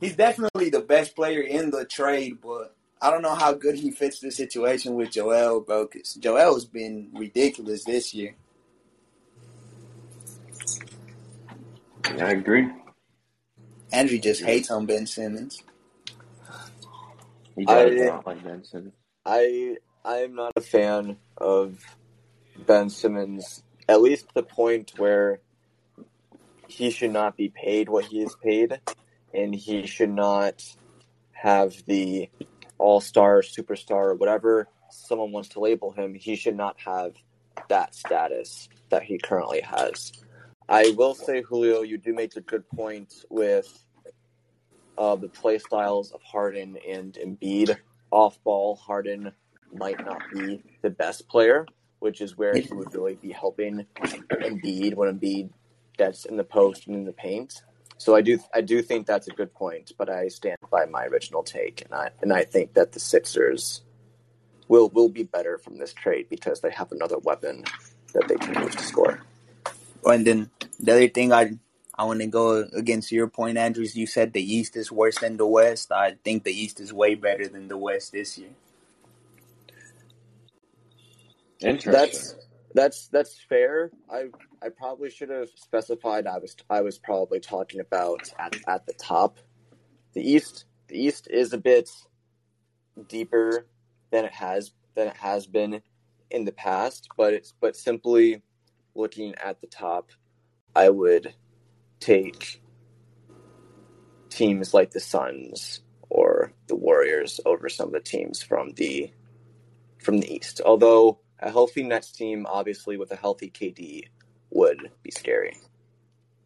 he's 0.00 0.14
definitely 0.14 0.68
the 0.68 0.80
best 0.80 1.16
player 1.16 1.40
in 1.40 1.70
the 1.70 1.84
trade, 1.86 2.38
but 2.42 2.76
I 3.00 3.10
don't 3.10 3.22
know 3.22 3.34
how 3.34 3.52
good 3.54 3.76
he 3.76 3.90
fits 3.90 4.20
the 4.20 4.30
situation 4.30 4.94
with 4.94 5.10
Joel, 5.10 5.60
bro. 5.60 5.86
Because 5.86 6.14
Joel's 6.14 6.66
been 6.66 7.08
ridiculous 7.14 7.84
this 7.84 8.12
year. 8.14 8.34
I 12.20 12.32
agree. 12.32 12.68
Andrew 13.92 14.18
just 14.18 14.42
hates 14.42 14.70
on 14.70 14.86
Ben 14.86 15.06
Simmons. 15.06 15.62
He 17.56 17.64
does 17.64 18.00
I- 18.00 18.04
not 18.06 18.26
like 18.26 18.44
Benson. 18.44 18.92
I 19.24 19.76
I'm 20.04 20.34
not 20.34 20.52
a 20.56 20.60
fan 20.60 21.16
of 21.38 21.78
Ben 22.66 22.90
Simmons. 22.90 23.62
At 23.88 24.00
least 24.02 24.26
the 24.34 24.42
point 24.42 24.92
where 24.98 25.40
he 26.72 26.90
should 26.90 27.12
not 27.12 27.36
be 27.36 27.50
paid 27.50 27.88
what 27.88 28.06
he 28.06 28.22
is 28.22 28.34
paid, 28.42 28.80
and 29.34 29.54
he 29.54 29.86
should 29.86 30.10
not 30.10 30.64
have 31.32 31.74
the 31.86 32.30
all 32.78 33.00
star, 33.00 33.42
superstar, 33.42 34.18
whatever 34.18 34.68
someone 34.90 35.32
wants 35.32 35.50
to 35.50 35.60
label 35.60 35.92
him. 35.92 36.14
He 36.14 36.34
should 36.34 36.56
not 36.56 36.76
have 36.80 37.14
that 37.68 37.94
status 37.94 38.68
that 38.88 39.02
he 39.02 39.18
currently 39.18 39.60
has. 39.60 40.12
I 40.68 40.94
will 40.96 41.14
say, 41.14 41.42
Julio, 41.42 41.82
you 41.82 41.98
do 41.98 42.14
make 42.14 42.36
a 42.36 42.40
good 42.40 42.68
point 42.70 43.24
with 43.28 43.84
uh, 44.96 45.16
the 45.16 45.28
play 45.28 45.58
styles 45.58 46.12
of 46.12 46.22
Harden 46.22 46.78
and 46.88 47.14
Embiid. 47.14 47.76
Off 48.10 48.42
ball, 48.44 48.76
Harden 48.76 49.32
might 49.74 50.04
not 50.04 50.22
be 50.32 50.62
the 50.82 50.90
best 50.90 51.28
player, 51.28 51.66
which 51.98 52.20
is 52.20 52.36
where 52.36 52.54
he 52.54 52.72
would 52.72 52.94
really 52.94 53.14
be 53.14 53.32
helping 53.32 53.86
Embiid 54.30 54.94
when 54.94 55.18
Embiid 55.18 55.50
gets 55.96 56.24
in 56.24 56.36
the 56.36 56.44
post 56.44 56.86
and 56.86 56.96
in 56.96 57.04
the 57.04 57.12
paint. 57.12 57.62
So 57.98 58.16
I 58.16 58.20
do 58.20 58.38
I 58.52 58.60
do 58.60 58.82
think 58.82 59.06
that's 59.06 59.28
a 59.28 59.32
good 59.32 59.54
point, 59.54 59.92
but 59.96 60.10
I 60.10 60.28
stand 60.28 60.58
by 60.70 60.86
my 60.86 61.04
original 61.06 61.42
take, 61.42 61.82
and 61.82 61.94
I 61.94 62.10
and 62.20 62.32
I 62.32 62.44
think 62.44 62.74
that 62.74 62.92
the 62.92 63.00
Sixers 63.00 63.82
will 64.68 64.88
will 64.88 65.08
be 65.08 65.22
better 65.22 65.58
from 65.58 65.78
this 65.78 65.92
trade 65.92 66.26
because 66.28 66.60
they 66.60 66.70
have 66.70 66.90
another 66.90 67.18
weapon 67.18 67.64
that 68.12 68.26
they 68.28 68.36
can 68.36 68.60
use 68.62 68.74
to 68.74 68.82
score. 68.82 69.22
And 70.04 70.26
then 70.26 70.50
the 70.80 70.92
other 70.92 71.08
thing 71.08 71.32
I 71.32 71.58
I 71.96 72.04
want 72.04 72.20
to 72.20 72.26
go 72.26 72.66
against 72.74 73.12
your 73.12 73.28
point, 73.28 73.58
Andrews. 73.58 73.94
You 73.94 74.06
said 74.06 74.32
the 74.32 74.42
East 74.42 74.76
is 74.76 74.90
worse 74.90 75.18
than 75.18 75.36
the 75.36 75.46
West. 75.46 75.92
I 75.92 76.16
think 76.24 76.42
the 76.42 76.52
East 76.52 76.80
is 76.80 76.92
way 76.92 77.14
better 77.14 77.46
than 77.46 77.68
the 77.68 77.76
West 77.76 78.12
this 78.12 78.38
year. 78.38 78.50
Interesting. 81.60 81.92
That's 81.92 82.34
that's 82.74 83.08
that's 83.08 83.38
fair. 83.48 83.90
I 84.10 84.26
I 84.62 84.68
probably 84.68 85.10
should 85.10 85.30
have 85.30 85.48
specified 85.56 86.26
I 86.26 86.38
was 86.38 86.56
I 86.70 86.80
was 86.80 86.98
probably 86.98 87.40
talking 87.40 87.80
about 87.80 88.30
at 88.38 88.56
at 88.68 88.86
the 88.86 88.94
top. 88.94 89.38
The 90.14 90.22
East 90.22 90.64
the 90.88 90.98
East 90.98 91.28
is 91.30 91.52
a 91.52 91.58
bit 91.58 91.90
deeper 93.08 93.66
than 94.10 94.24
it 94.24 94.32
has 94.32 94.72
than 94.94 95.08
it 95.08 95.16
has 95.16 95.46
been 95.46 95.82
in 96.30 96.44
the 96.44 96.52
past, 96.52 97.08
but 97.16 97.34
it's 97.34 97.54
but 97.60 97.76
simply 97.76 98.42
looking 98.94 99.34
at 99.36 99.60
the 99.60 99.66
top, 99.66 100.10
I 100.74 100.90
would 100.90 101.34
take 102.00 102.62
teams 104.30 104.74
like 104.74 104.90
the 104.90 105.00
Suns 105.00 105.82
or 106.08 106.52
the 106.68 106.76
Warriors 106.76 107.40
over 107.46 107.68
some 107.68 107.88
of 107.88 107.92
the 107.92 108.00
teams 108.00 108.42
from 108.42 108.70
the 108.72 109.12
from 109.98 110.18
the 110.18 110.34
East. 110.34 110.60
Although 110.64 111.20
a 111.42 111.50
healthy 111.50 111.82
Nets 111.82 112.12
team, 112.12 112.46
obviously 112.48 112.96
with 112.96 113.10
a 113.10 113.16
healthy 113.16 113.50
KD, 113.50 114.04
would 114.50 114.90
be 115.02 115.10
scary. 115.10 115.56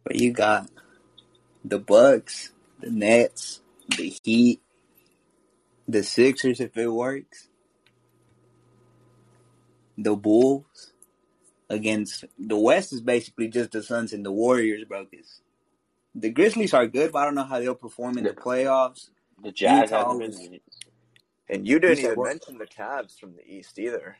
But 0.03 0.15
you 0.15 0.31
got 0.31 0.69
the 1.63 1.79
Bucks, 1.79 2.51
the 2.79 2.89
Nets, 2.89 3.61
the 3.95 4.15
Heat, 4.23 4.61
the 5.87 6.03
Sixers 6.03 6.59
if 6.59 6.75
it 6.77 6.87
works, 6.87 7.47
the 9.97 10.15
Bulls. 10.15 10.93
Against 11.69 12.23
the 12.39 12.57
West 12.57 12.93
is 12.93 13.01
basically 13.01 13.49
just 13.49 13.71
the 13.71 13.83
Suns 13.83 14.13
and 14.13 14.25
the 14.25 14.31
Warriors, 14.31 14.85
bro. 14.85 15.05
'cause 15.05 15.41
the 16.15 16.29
Grizzlies 16.29 16.73
are 16.73 16.87
good, 16.87 17.11
but 17.11 17.19
I 17.19 17.25
don't 17.25 17.35
know 17.35 17.43
how 17.43 17.59
they'll 17.59 17.75
perform 17.75 18.17
in 18.17 18.23
the 18.23 18.33
playoffs. 18.33 19.09
the 19.43 19.51
Jazz 19.51 19.91
Utah 19.91 20.13
haven't 20.13 20.29
was- 20.29 20.49
And 21.49 21.67
you 21.67 21.77
didn't 21.79 21.99
even 21.99 22.15
what? 22.15 22.27
mention 22.29 22.57
the 22.57 22.65
Cavs 22.65 23.19
from 23.19 23.35
the 23.35 23.45
East 23.45 23.77
either. 23.77 24.17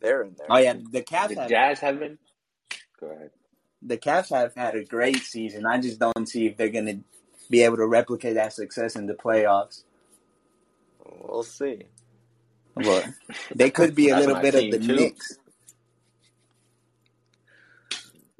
They're 0.00 0.22
in 0.22 0.34
there. 0.36 0.46
Oh 0.50 0.58
yeah, 0.58 0.74
the 0.90 1.02
Cavs 1.02 1.28
The 1.34 1.40
have 1.40 1.48
Jazz 1.50 1.80
have 1.80 1.98
been. 1.98 2.18
Go 2.98 3.08
ahead. 3.08 3.30
the 3.82 3.96
Cavs 3.98 4.30
have 4.34 4.54
had 4.54 4.74
a 4.74 4.84
great 4.84 5.18
season. 5.18 5.66
I 5.66 5.80
just 5.80 5.98
don't 5.98 6.26
see 6.28 6.46
if 6.46 6.56
they're 6.56 6.68
gonna 6.68 7.00
be 7.48 7.62
able 7.62 7.76
to 7.76 7.86
replicate 7.86 8.34
that 8.34 8.52
success 8.52 8.96
in 8.96 9.06
the 9.06 9.14
playoffs. 9.14 9.84
We'll 11.22 11.42
see. 11.42 11.84
But 12.74 13.08
they 13.54 13.70
could 13.70 13.94
be 13.94 14.08
a 14.10 14.16
little 14.18 14.40
bit 14.40 14.54
of 14.54 14.60
team, 14.60 14.70
the 14.70 14.78
too. 14.78 14.96
Knicks. 14.96 15.38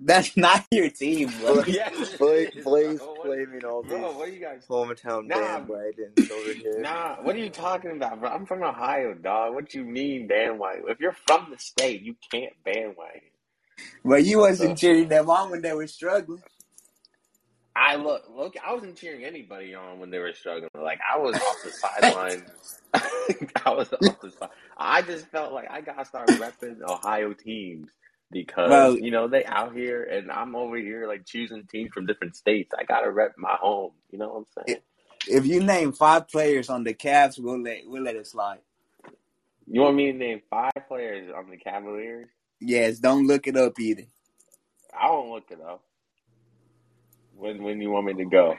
That's 0.03 0.35
not 0.37 0.67
your 0.71 0.89
team, 0.89 1.31
bro. 1.41 1.63
yeah. 1.67 1.91
Blaze, 2.19 2.51
Blaze 2.65 2.99
Bro, 2.99 3.15
what- 3.15 3.65
all 3.65 3.83
these 3.83 3.91
Bro, 3.91 4.13
what 4.17 4.29
are 4.29 4.33
you 4.33 4.41
guys? 4.41 4.65
hometown 4.69 5.27
Nah. 5.27 5.61
bandwagons 5.61 6.31
over 6.31 6.53
here. 6.55 6.81
Nah, 6.81 7.17
what 7.23 7.37
are 7.37 7.39
you 7.39 7.51
talking 7.51 7.91
about, 7.93 8.19
bro? 8.21 8.31
I'm 8.31 8.47
from 8.47 8.63
Ohio, 8.63 9.13
dog. 9.15 9.55
What 9.55 9.75
you 9.75 9.85
mean 9.85 10.27
bandwagon? 10.27 10.85
If 10.89 11.01
you're 11.01 11.17
from 11.27 11.49
the 11.51 11.59
state, 11.59 12.01
you 12.03 12.17
can't 12.33 12.53
bandwagon. 12.65 13.21
But 14.05 14.25
you 14.25 14.39
wasn't 14.39 14.79
cheering 14.79 15.09
them 15.09 15.29
on 15.29 15.51
when 15.51 15.61
they 15.63 15.73
were 15.75 15.87
struggling. 15.87 16.43
I 17.77 17.97
look, 17.97 18.25
look. 18.35 18.55
I 18.67 18.75
wasn't 18.75 18.97
cheering 18.97 19.25
anybody 19.25 19.75
on 19.75 20.01
when 20.01 20.11
they 20.11 20.19
were 20.19 20.33
struggling. 20.35 20.71
Like 20.75 20.99
I 21.09 21.19
was 21.19 21.37
off 21.37 21.57
the 21.63 21.71
sideline. 21.71 22.45
I 23.65 23.71
was 23.71 23.93
off 23.93 24.21
the 24.21 24.31
side. 24.31 24.49
I 24.77 25.03
just 25.03 25.27
felt 25.29 25.53
like 25.53 25.71
I 25.71 25.81
gotta 25.81 26.05
start 26.05 26.29
repping 26.29 26.83
Ohio 26.87 27.33
teams 27.33 27.89
because 28.31 28.71
Well- 28.71 28.99
you 28.99 29.11
know 29.11 29.29
they 29.29 29.45
out 29.45 29.75
here 29.75 30.05
and 30.05 30.31
I'm 30.31 30.55
over 30.57 30.77
here 30.77 31.07
like 31.09 31.27
choosing 31.27 31.67
teams 31.67 31.91
from 31.93 32.07
different 32.07 32.37
states. 32.37 32.73
I 32.79 32.85
gotta 32.85 33.11
rep 33.11 33.33
my 33.37 33.57
home. 33.61 33.93
You 34.11 34.19
know 34.19 34.29
what 34.29 34.39
I'm 34.39 34.65
saying? 34.67 34.81
if 35.29 35.47
you 35.47 35.63
name 35.63 35.93
five 35.93 36.29
players 36.29 36.71
on 36.71 36.85
the 36.85 36.95
Cavs, 36.95 37.39
we'll 37.39 37.61
let 37.63 37.83
we'll 37.87 38.03
let 38.03 38.17
it 38.17 38.27
slide. 38.27 38.59
You 39.67 39.83
want 39.83 39.97
me 39.97 40.11
to 40.11 40.19
name 40.19 40.41
five 40.51 40.73
players 40.89 41.31
on 41.35 41.51
the 41.51 41.57
Cavaliers? 41.57 42.29
Yes, 42.61 42.99
don't 42.99 43.27
look 43.27 43.47
it 43.47 43.57
up 43.57 43.79
either. 43.79 44.05
I 44.99 45.11
won't 45.11 45.31
look 45.31 45.51
it 45.51 45.61
up. 45.61 45.83
When 47.37 47.63
when 47.63 47.81
you 47.81 47.91
want 47.91 48.07
me 48.07 48.15
to 48.15 48.25
go? 48.25 48.55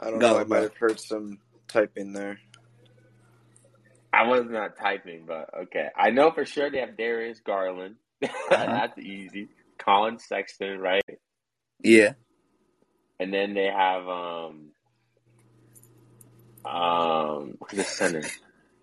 I 0.00 0.10
don't 0.10 0.18
Go, 0.20 0.34
know. 0.34 0.38
I 0.38 0.44
might 0.44 0.62
have 0.62 0.76
heard 0.76 1.00
some 1.00 1.38
typing 1.66 2.12
there. 2.12 2.38
I 4.12 4.26
was 4.26 4.46
not 4.48 4.76
typing, 4.76 5.26
but 5.26 5.50
okay. 5.62 5.88
I 5.96 6.10
know 6.10 6.30
for 6.30 6.46
sure 6.46 6.70
they 6.70 6.78
have 6.78 6.96
Darius 6.96 7.40
Garland. 7.40 7.96
That's 8.50 8.98
easy. 8.98 9.48
Collin 9.78 10.18
Sexton, 10.18 10.78
right? 10.78 11.02
Yeah. 11.82 12.12
And 13.20 13.32
then 13.32 13.54
they 13.54 13.66
have 13.66 14.08
um 14.08 14.70
um 16.64 17.58
the 17.72 17.84
center? 17.84 18.22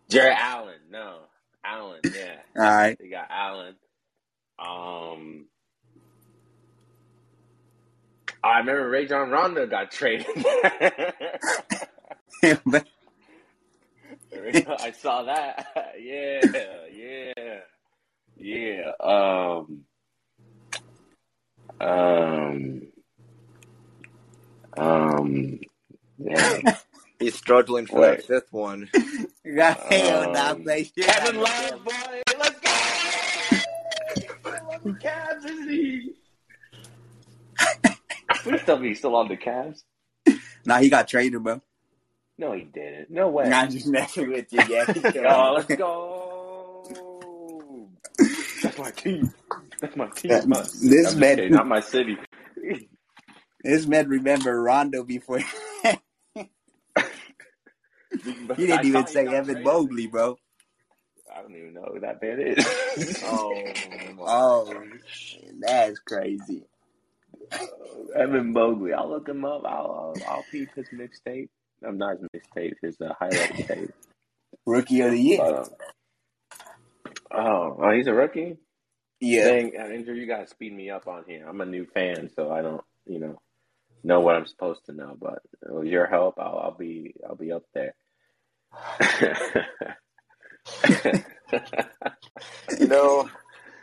Jarrett 0.10 0.38
Allen. 0.40 0.80
No. 0.90 1.20
Allen, 1.64 2.02
yeah. 2.04 2.38
All 2.58 2.64
right. 2.64 2.98
They 3.00 3.10
got 3.10 3.28
Allen. 3.30 3.76
Um 4.60 5.46
I 8.44 8.60
remember 8.60 8.88
Rajon 8.90 9.32
Rondo 9.32 9.66
got 9.66 9.92
traded. 9.92 10.28
I 14.36 14.92
saw 14.92 15.24
that. 15.24 15.68
Yeah, 16.00 16.42
yeah, 16.94 17.60
yeah. 18.38 18.92
Um, 19.00 19.86
um, 21.80 22.82
um. 24.78 25.60
Yeah. 26.18 26.78
He's 27.20 27.36
struggling 27.36 27.86
for 27.86 28.02
Wait. 28.02 28.18
that 28.18 28.26
fifth 28.26 28.52
one. 28.52 28.90
Got 29.56 29.80
hell 29.92 30.32
nah, 30.34 30.52
Um, 30.52 30.64
play 30.64 30.84
shit. 30.84 31.06
Kevin 31.06 31.42
Love, 31.42 31.84
boy, 31.86 32.22
let's 32.38 32.60
go! 32.60 32.72
On 34.52 34.80
the 34.84 34.92
Cavs, 35.00 35.46
isn't 35.46 35.70
he? 35.70 36.14
Please 38.44 38.62
tell 38.66 38.78
me 38.78 38.90
he's 38.90 39.00
still 39.00 39.16
on 39.16 39.30
the 39.30 39.38
Cavs. 39.38 39.84
Nah, 40.66 40.80
he 40.80 40.90
got 40.90 41.08
traded, 41.08 41.42
bro. 41.42 41.62
No, 42.38 42.52
he 42.52 42.64
didn't. 42.64 43.10
No 43.10 43.30
way. 43.30 43.48
Nah, 43.48 43.62
I'm 43.62 43.72
just 43.72 43.88
messing 43.88 44.30
with 44.30 44.52
you. 44.52 44.62
Yeah. 44.68 44.86
Oh, 45.30 45.54
let's 45.56 45.74
go! 45.76 46.36
That's 48.66 48.78
my 48.80 48.92
team. 48.92 49.34
That's 49.82 49.96
my 49.98 50.10
team. 50.10 50.42
That- 50.42 50.48
My- 50.48 50.68
this 50.82 51.16
I'm 51.16 51.18
man- 51.18 51.36
kidding, 51.36 51.54
not 51.54 51.68
my 51.68 51.82
city. 51.82 52.18
this 53.64 53.88
man 53.88 54.10
remember 54.10 54.62
Rondo 54.62 55.04
before. 55.04 55.40
He 58.24 58.34
He 58.56 58.68
didn't 58.68 58.86
even 58.86 59.08
say 59.08 59.34
Evan 59.34 59.64
Mobley, 59.64 60.08
bro. 60.08 60.40
I 61.36 61.42
don't 61.42 61.56
even 61.56 61.74
know 61.76 61.90
who 61.94 62.00
that 62.02 62.22
man 62.22 62.42
is. 62.42 62.66
Oh, 63.22 63.74
Oh, 64.20 64.74
that's 65.62 66.00
crazy. 66.00 66.66
Evan 68.16 68.54
Mobley. 68.54 68.94
I'll 68.94 69.10
look 69.10 69.30
him 69.30 69.46
up. 69.46 69.64
I'll 69.66 69.72
I'll, 69.72 70.24
I'll 70.28 70.48
peep 70.52 70.72
his 70.76 70.90
mixtape. 70.92 71.50
I'm 71.88 71.98
not 71.98 72.18
his 72.20 72.30
mixtape. 72.36 72.76
His 72.82 72.98
uh, 73.02 73.14
highlight 73.20 73.56
tape. 73.70 73.92
Rookie 74.66 75.02
of 75.02 75.12
the 75.12 75.20
year. 75.22 75.40
But, 75.40 75.54
um, 75.56 75.70
oh, 77.36 77.78
oh, 77.82 77.92
he's 77.92 78.08
a 78.08 78.14
rookie. 78.14 78.58
Yeah. 79.20 79.46
Dang, 79.46 79.74
uh, 79.78 79.84
Andrew, 79.84 80.14
you 80.16 80.28
gotta 80.28 80.48
speed 80.48 80.74
me 80.76 80.90
up 80.90 81.08
on 81.08 81.24
here. 81.28 81.46
I'm 81.48 81.62
a 81.62 81.66
new 81.66 81.86
fan, 81.86 82.30
so 82.36 82.52
I 82.52 82.62
don't, 82.62 82.84
you 83.06 83.20
know, 83.20 83.42
know 84.04 84.20
what 84.20 84.36
I'm 84.36 84.48
supposed 84.48 84.86
to 84.86 84.94
know. 84.94 85.16
But 85.20 85.40
with 85.62 85.88
your 85.88 86.08
help, 86.08 86.40
I'll, 86.40 86.60
I'll 86.60 86.78
be, 86.78 87.16
I'll 87.28 87.36
be 87.36 87.52
up 87.52 87.64
there. 87.74 87.96
you 92.80 92.88
know, 92.88 93.30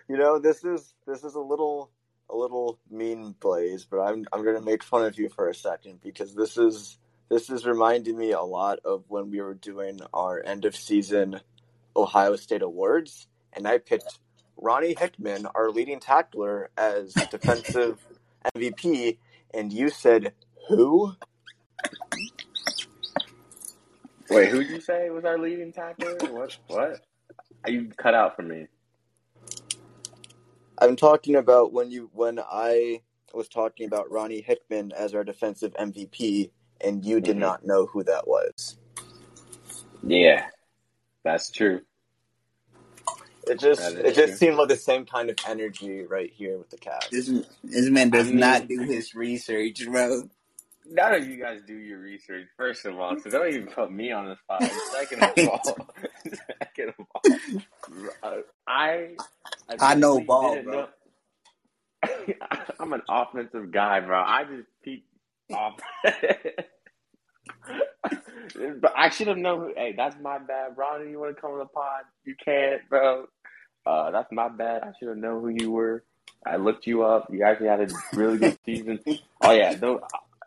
you 0.08 0.16
know, 0.16 0.38
this 0.38 0.64
is 0.64 0.94
this 1.06 1.24
is 1.24 1.34
a 1.34 1.40
little 1.40 1.90
a 2.30 2.36
little 2.36 2.78
mean, 2.90 3.34
Blaze, 3.40 3.84
but 3.84 4.00
I'm 4.00 4.26
I'm 4.32 4.44
gonna 4.44 4.60
make 4.60 4.82
fun 4.82 5.04
of 5.04 5.18
you 5.18 5.28
for 5.28 5.48
a 5.48 5.54
second 5.54 6.00
because 6.02 6.34
this 6.34 6.58
is 6.58 6.98
this 7.28 7.48
is 7.50 7.64
reminding 7.64 8.18
me 8.18 8.32
a 8.32 8.42
lot 8.42 8.80
of 8.84 9.04
when 9.08 9.30
we 9.30 9.40
were 9.40 9.54
doing 9.54 10.00
our 10.12 10.42
end 10.44 10.64
of 10.64 10.76
season 10.76 11.40
Ohio 11.96 12.36
State 12.36 12.62
awards, 12.62 13.26
and 13.52 13.66
I 13.66 13.78
picked 13.78 14.18
Ronnie 14.56 14.94
Hickman, 14.98 15.46
our 15.54 15.70
leading 15.70 16.00
tackler, 16.00 16.70
as 16.76 17.14
defensive 17.30 17.98
MVP, 18.54 19.18
and 19.52 19.72
you 19.72 19.88
said 19.88 20.32
who? 20.68 21.14
Wait, 24.30 24.48
who'd 24.48 24.68
you 24.70 24.80
say 24.80 25.10
was 25.10 25.24
our 25.24 25.38
leading 25.38 25.72
tackler? 25.72 26.16
What? 26.30 26.56
What? 26.68 27.00
You 27.66 27.90
cut 27.96 28.14
out 28.14 28.36
for 28.36 28.42
me. 28.42 28.66
I'm 30.78 30.96
talking 30.96 31.36
about 31.36 31.72
when 31.72 31.90
you 31.90 32.10
when 32.12 32.40
I 32.40 33.02
was 33.34 33.48
talking 33.48 33.86
about 33.86 34.10
Ronnie 34.10 34.40
Hickman 34.40 34.92
as 34.92 35.14
our 35.14 35.24
defensive 35.24 35.72
MVP, 35.74 36.50
and 36.80 37.04
you 37.04 37.20
did 37.20 37.36
Mhm. 37.36 37.40
not 37.40 37.64
know 37.64 37.86
who 37.86 38.02
that 38.04 38.26
was. 38.26 38.78
Yeah, 40.02 40.48
that's 41.22 41.50
true. 41.50 41.82
It 43.46 43.58
just 43.60 43.80
That 43.80 43.92
is 43.92 43.98
it 43.98 44.14
just 44.14 44.28
true. 44.28 44.36
seemed 44.36 44.56
like 44.56 44.68
the 44.68 44.76
same 44.76 45.06
kind 45.06 45.30
of 45.30 45.36
energy 45.48 46.04
right 46.04 46.30
here 46.32 46.58
with 46.58 46.70
the 46.70 46.78
Cavs. 46.78 47.10
This 47.10 47.26
this 47.64 47.90
man 47.90 48.10
does 48.10 48.28
I 48.28 48.30
mean- 48.30 48.40
not 48.40 48.68
do 48.68 48.80
his 48.80 49.14
research, 49.14 49.84
bro. 49.86 50.24
None 50.86 51.14
of 51.14 51.26
you 51.28 51.36
guys 51.40 51.60
do 51.66 51.74
your 51.74 52.00
research, 52.00 52.48
first 52.56 52.84
of 52.86 52.98
all, 52.98 53.16
so 53.18 53.30
don't 53.30 53.48
even 53.48 53.68
put 53.68 53.92
me 53.92 54.12
on 54.12 54.28
the 54.28 54.36
spot. 54.36 54.62
Second 54.92 55.22
of 55.22 55.48
all, 55.48 55.62
second 56.60 56.88
of 56.98 57.06
all, 57.14 57.22
uh, 58.22 58.36
I 58.66 59.10
I 59.80 59.94
know 59.94 60.14
really 60.14 60.24
ball, 60.24 60.62
bro. 60.62 60.72
know- 60.72 60.88
I'm 62.80 62.92
an 62.92 63.02
offensive 63.08 63.70
guy, 63.72 64.00
bro. 64.00 64.20
I 64.20 64.44
just 64.44 64.68
peek 64.84 65.04
off. 65.54 65.78
But 68.80 68.92
I 68.96 69.10
should 69.10 69.28
have 69.28 69.38
known. 69.38 69.60
Who, 69.60 69.74
hey, 69.76 69.94
that's 69.96 70.16
my 70.20 70.38
bad, 70.38 70.76
Ronnie. 70.76 71.10
You 71.10 71.20
want 71.20 71.34
to 71.34 71.40
come 71.40 71.52
on 71.52 71.58
the 71.58 71.66
pod? 71.66 72.02
You 72.24 72.34
can't, 72.42 72.88
bro. 72.88 73.26
Uh, 73.86 74.10
that's 74.10 74.30
my 74.32 74.48
bad. 74.48 74.82
I 74.82 74.92
should 74.98 75.08
have 75.08 75.16
known 75.16 75.42
who 75.42 75.48
you 75.48 75.70
were. 75.70 76.04
I 76.46 76.56
looked 76.56 76.86
you 76.86 77.02
up. 77.04 77.28
You 77.30 77.44
actually 77.44 77.68
had 77.68 77.80
a 77.80 77.88
really 78.14 78.38
good 78.38 78.58
season. 78.66 79.00
Oh 79.40 79.52
yeah, 79.52 79.76
no, 79.80 80.00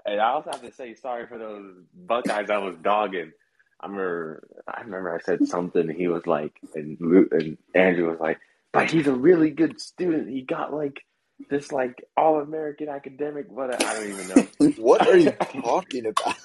and 0.06 0.20
I 0.20 0.30
also 0.30 0.52
have 0.52 0.62
to 0.62 0.72
say 0.72 0.94
sorry 0.96 1.28
for 1.28 1.38
those 1.38 1.74
Buckeyes 1.94 2.50
I 2.50 2.58
was 2.58 2.76
dogging. 2.78 3.32
I 3.80 3.88
remember, 3.88 4.48
I 4.68 4.82
remember 4.82 5.14
I 5.16 5.20
said 5.22 5.48
something. 5.48 5.90
He 5.90 6.08
was 6.08 6.26
like, 6.28 6.54
and 6.74 6.98
and 7.32 7.58
Andrew 7.74 8.10
was 8.10 8.20
like, 8.20 8.40
but 8.72 8.90
he's 8.92 9.08
a 9.08 9.16
really 9.16 9.52
good 9.52 9.80
student. 9.80 10.30
He 10.30 10.42
got 10.42 10.74
like 10.74 11.04
this 11.50 11.72
like 11.72 12.04
all 12.18 12.40
American 12.40 12.90
academic. 12.90 13.50
What 13.52 13.84
I 13.84 13.94
don't 13.94 14.10
even 14.10 14.28
know. 14.30 14.72
What 14.78 15.08
are 15.08 15.18
you 15.18 15.32
talking 15.62 16.06
about? 16.08 16.36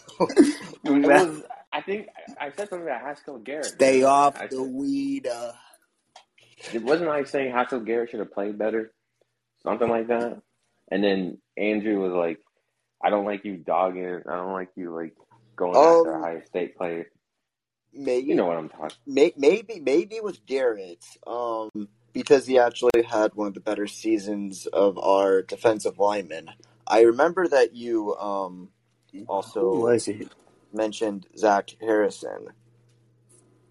Was. 0.84 1.42
I 1.72 1.80
think 1.82 2.08
I 2.40 2.50
said 2.50 2.68
something 2.68 2.82
about 2.82 3.00
Haskell 3.00 3.38
Garrett. 3.38 3.66
Stay 3.66 4.02
off 4.02 4.36
I 4.40 4.48
the 4.48 4.62
weed. 4.62 5.26
Uh, 5.28 5.52
It 6.72 6.82
wasn't 6.82 7.08
I 7.10 7.24
saying 7.24 7.52
Haskell 7.52 7.80
Garrett 7.80 8.10
should 8.10 8.20
have 8.20 8.32
played 8.32 8.58
better, 8.58 8.92
something 9.62 9.88
like 9.88 10.08
that. 10.08 10.42
And 10.90 11.02
then 11.04 11.38
Andrew 11.56 12.00
was 12.00 12.12
like, 12.12 12.38
"I 13.02 13.10
don't 13.10 13.24
like 13.24 13.44
you 13.44 13.56
dogging. 13.56 14.22
I 14.28 14.36
don't 14.36 14.52
like 14.52 14.70
you 14.76 14.92
like 14.94 15.14
going 15.56 15.76
after 15.76 16.14
Um, 16.16 16.20
Ohio 16.22 16.42
State 16.46 16.76
players. 16.76 17.06
Maybe 17.92 18.26
You 18.28 18.34
know 18.34 18.46
what 18.46 18.56
I'm 18.58 18.68
talking." 18.68 18.96
may, 19.06 19.32
maybe 19.36 19.78
maybe 19.80 20.16
it 20.16 20.24
was 20.24 20.38
Garrett, 20.40 21.04
um, 21.26 21.70
because 22.12 22.46
he 22.46 22.58
actually 22.58 23.02
had 23.08 23.34
one 23.34 23.48
of 23.48 23.54
the 23.54 23.60
better 23.60 23.86
seasons 23.86 24.66
of 24.66 24.98
our 24.98 25.42
defensive 25.42 25.98
linemen. 25.98 26.50
I 26.86 27.02
remember 27.02 27.46
that 27.48 27.74
you 27.74 28.16
um, 28.16 28.70
also 29.28 29.72
who 29.72 30.28
mentioned 30.72 31.26
Zach 31.36 31.70
Harrison. 31.80 32.48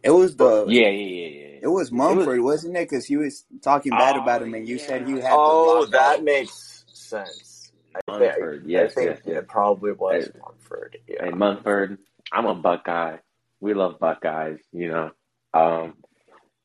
It 0.03 0.11
was 0.11 0.35
the. 0.37 0.65
Yeah, 0.67 0.89
yeah, 0.89 0.89
yeah, 0.89 1.27
yeah. 1.27 1.59
It 1.61 1.67
was 1.67 1.91
Munford, 1.91 2.39
was, 2.39 2.63
not 2.63 2.79
it? 2.79 2.89
Because 2.89 3.05
he 3.05 3.17
was 3.17 3.43
talking 3.61 3.91
bad 3.91 4.15
about 4.15 4.41
him, 4.41 4.53
and 4.53 4.67
you 4.67 4.77
Oh, 4.77 4.87
said 4.87 5.09
you 5.09 5.17
had. 5.17 5.33
Oh, 5.33 5.85
the 5.85 5.91
that 5.91 6.23
makes 6.23 6.85
sense. 6.93 7.71
I, 7.95 7.99
thi- 8.17 8.25
Munford. 8.25 8.63
Yes, 8.65 8.91
I 8.91 8.95
think 8.95 9.09
yes, 9.09 9.19
yes. 9.25 9.37
it 9.39 9.47
probably 9.49 9.91
was 9.91 10.25
Hey. 10.25 10.39
Munford. 10.39 10.97
Yeah. 11.07 11.25
Hey, 11.25 11.31
Munford, 11.31 11.97
I'm 12.31 12.45
a 12.45 12.55
Buckeye. 12.55 13.17
We 13.59 13.73
love 13.73 13.99
Buckeyes, 13.99 14.59
you 14.71 14.89
know. 14.89 15.11
Um, 15.53 15.95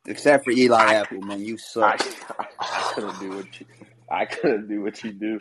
Except 0.07 0.45
for 0.45 0.51
Eli 0.51 0.95
Apple, 0.95 1.23
man, 1.23 1.41
you 1.41 1.55
I, 1.55 1.57
suck. 1.57 2.07
I 2.61 2.93
couldn't 2.95 3.21
do 3.21 3.37
what 3.37 3.61
you, 3.61 3.67
I 4.11 4.25
couldn't 4.27 4.69
do 4.69 4.83
what 4.83 5.03
you 5.03 5.13
do. 5.13 5.41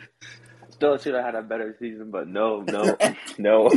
Still 0.70 0.96
should 0.98 1.14
have 1.14 1.24
had 1.24 1.34
a 1.34 1.42
better 1.42 1.76
season, 1.78 2.10
but 2.10 2.28
no, 2.28 2.62
no, 2.62 2.96
no, 3.38 3.70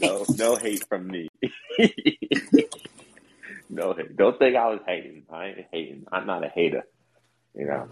no, 0.00 0.24
no 0.36 0.56
hate 0.56 0.84
from 0.88 1.06
me. 1.06 1.28
no 3.70 3.94
hate. 3.94 4.16
Don't 4.16 4.38
think 4.38 4.56
I 4.56 4.68
was 4.68 4.80
hating. 4.86 5.22
I 5.32 5.46
ain't 5.46 5.66
hating. 5.72 6.06
I'm 6.10 6.26
not 6.26 6.44
a 6.44 6.48
hater. 6.48 6.82
You 7.54 7.66
know, 7.66 7.88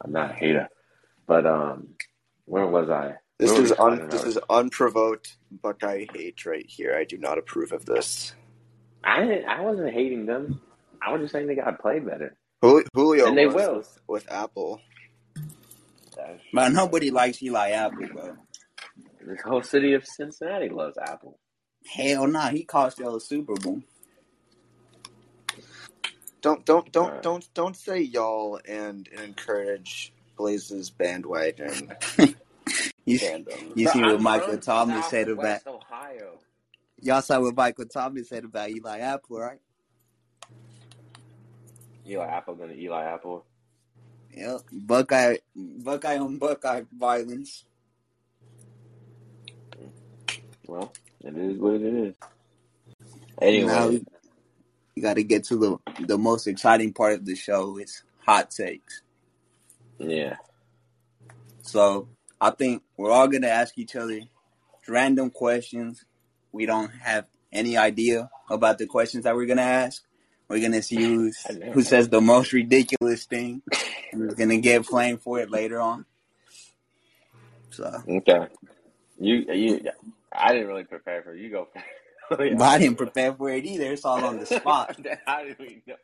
I'm 0.00 0.12
not 0.12 0.30
a 0.30 0.34
hater. 0.34 0.68
But 1.26 1.46
um, 1.46 1.88
where 2.46 2.66
was 2.66 2.88
I? 2.88 3.16
This 3.38 3.52
is 3.58 3.72
un, 3.78 4.08
this 4.08 4.24
is 4.24 4.38
unprovoked 4.48 5.36
Buckeye 5.50 6.06
hate 6.12 6.46
right 6.46 6.64
here. 6.66 6.96
I 6.96 7.04
do 7.04 7.18
not 7.18 7.38
approve 7.38 7.72
of 7.72 7.84
this. 7.84 8.34
I 9.04 9.42
I 9.48 9.60
wasn't 9.60 9.92
hating 9.92 10.26
them. 10.26 10.60
I 11.04 11.12
was 11.12 11.22
just 11.22 11.32
saying 11.32 11.46
they 11.46 11.54
got 11.54 11.70
to 11.70 11.76
play 11.76 11.98
better. 12.00 12.36
Julio 12.94 13.26
And 13.26 13.36
they 13.36 13.46
was 13.46 13.54
will. 13.54 13.76
With, 13.78 14.00
with 14.08 14.32
Apple. 14.32 14.80
But 16.52 16.72
nobody 16.72 17.10
likes 17.10 17.42
Eli 17.42 17.70
Apple, 17.70 18.06
bro. 18.12 18.36
This 19.26 19.40
whole 19.42 19.62
city 19.62 19.94
of 19.94 20.06
Cincinnati 20.06 20.68
loves 20.68 20.98
Apple. 20.98 21.38
Hell 21.86 22.26
nah, 22.26 22.48
he 22.48 22.64
cost 22.64 22.98
y'all 22.98 23.16
a 23.16 23.20
Super 23.20 23.54
Bowl. 23.54 23.82
Don't 26.42 26.64
don't 26.64 26.90
don't 26.92 27.06
Alright. 27.06 27.22
don't 27.22 27.54
don't 27.54 27.76
say 27.76 28.00
y'all 28.00 28.60
and, 28.68 29.08
and 29.12 29.20
encourage 29.20 30.12
Blaze's 30.36 30.90
bandwagon 30.90 31.92
You, 33.04 33.18
fandom. 33.18 33.76
you 33.76 33.88
see 33.88 34.00
Bro, 34.00 34.10
what 34.10 34.16
I'm 34.18 34.22
Michael 34.22 34.48
from 34.52 34.60
Thomas 34.60 35.06
said 35.06 35.28
about 35.28 35.66
Ohio. 35.66 36.38
y'all 37.00 37.22
saw 37.22 37.40
what 37.40 37.56
Michael 37.56 37.86
Thomas 37.86 38.28
said 38.28 38.44
about 38.44 38.70
Eli 38.70 38.98
Apple, 39.00 39.38
right? 39.38 39.58
Eli 42.06 42.26
Apple 42.26 42.54
gonna 42.54 42.74
Eli 42.74 43.04
Apple. 43.04 43.44
Yep. 44.34 44.60
Buckeye 44.72 45.36
Buckeye 45.54 46.18
on 46.18 46.38
Buckeye 46.38 46.82
violence. 46.92 47.64
Well, 50.66 50.92
it 51.22 51.36
is 51.36 51.58
what 51.58 51.74
it 51.74 51.82
is. 51.82 52.14
Anyway, 53.40 53.66
Now 53.66 53.88
we, 53.88 54.04
we 54.96 55.02
gotta 55.02 55.22
get 55.22 55.44
to 55.44 55.56
the 55.56 56.04
the 56.06 56.18
most 56.18 56.46
exciting 56.46 56.92
part 56.92 57.14
of 57.14 57.26
the 57.26 57.36
show. 57.36 57.78
It's 57.78 58.02
hot 58.24 58.50
takes. 58.50 59.02
yeah. 59.98 60.36
So 61.62 62.08
I 62.40 62.50
think 62.50 62.82
we're 62.96 63.10
all 63.10 63.28
gonna 63.28 63.48
ask 63.48 63.78
each 63.78 63.96
other 63.96 64.20
random 64.88 65.30
questions. 65.30 66.04
We 66.52 66.66
don't 66.66 66.90
have 66.90 67.26
any 67.52 67.76
idea 67.76 68.30
about 68.50 68.78
the 68.78 68.86
questions 68.86 69.24
that 69.24 69.34
we're 69.36 69.46
gonna 69.46 69.62
ask. 69.62 70.02
We're 70.52 70.60
gonna 70.60 70.82
see 70.82 71.02
who's, 71.02 71.38
who 71.72 71.80
says 71.80 72.10
the 72.10 72.20
most 72.20 72.52
ridiculous 72.52 73.24
thing. 73.24 73.62
Who's 74.12 74.34
gonna 74.34 74.58
get 74.58 74.84
flamed 74.84 75.22
for 75.22 75.40
it 75.40 75.50
later 75.50 75.80
on. 75.80 76.04
So, 77.70 78.02
Okay. 78.06 78.48
You 79.18 79.36
you. 79.50 79.80
I 80.30 80.52
didn't 80.52 80.68
really 80.68 80.84
prepare 80.84 81.22
for 81.22 81.32
it. 81.34 81.40
you. 81.40 81.48
Go. 81.48 81.68
but 82.28 82.60
I 82.60 82.78
didn't 82.78 82.98
prepare 82.98 83.32
for 83.32 83.48
it 83.48 83.64
either. 83.64 83.92
It's 83.92 84.04
all 84.04 84.22
on 84.22 84.40
the 84.40 84.44
spot. 84.44 84.94
How 85.26 85.42
did 85.42 85.58
we 85.58 85.82
know? 85.86 85.94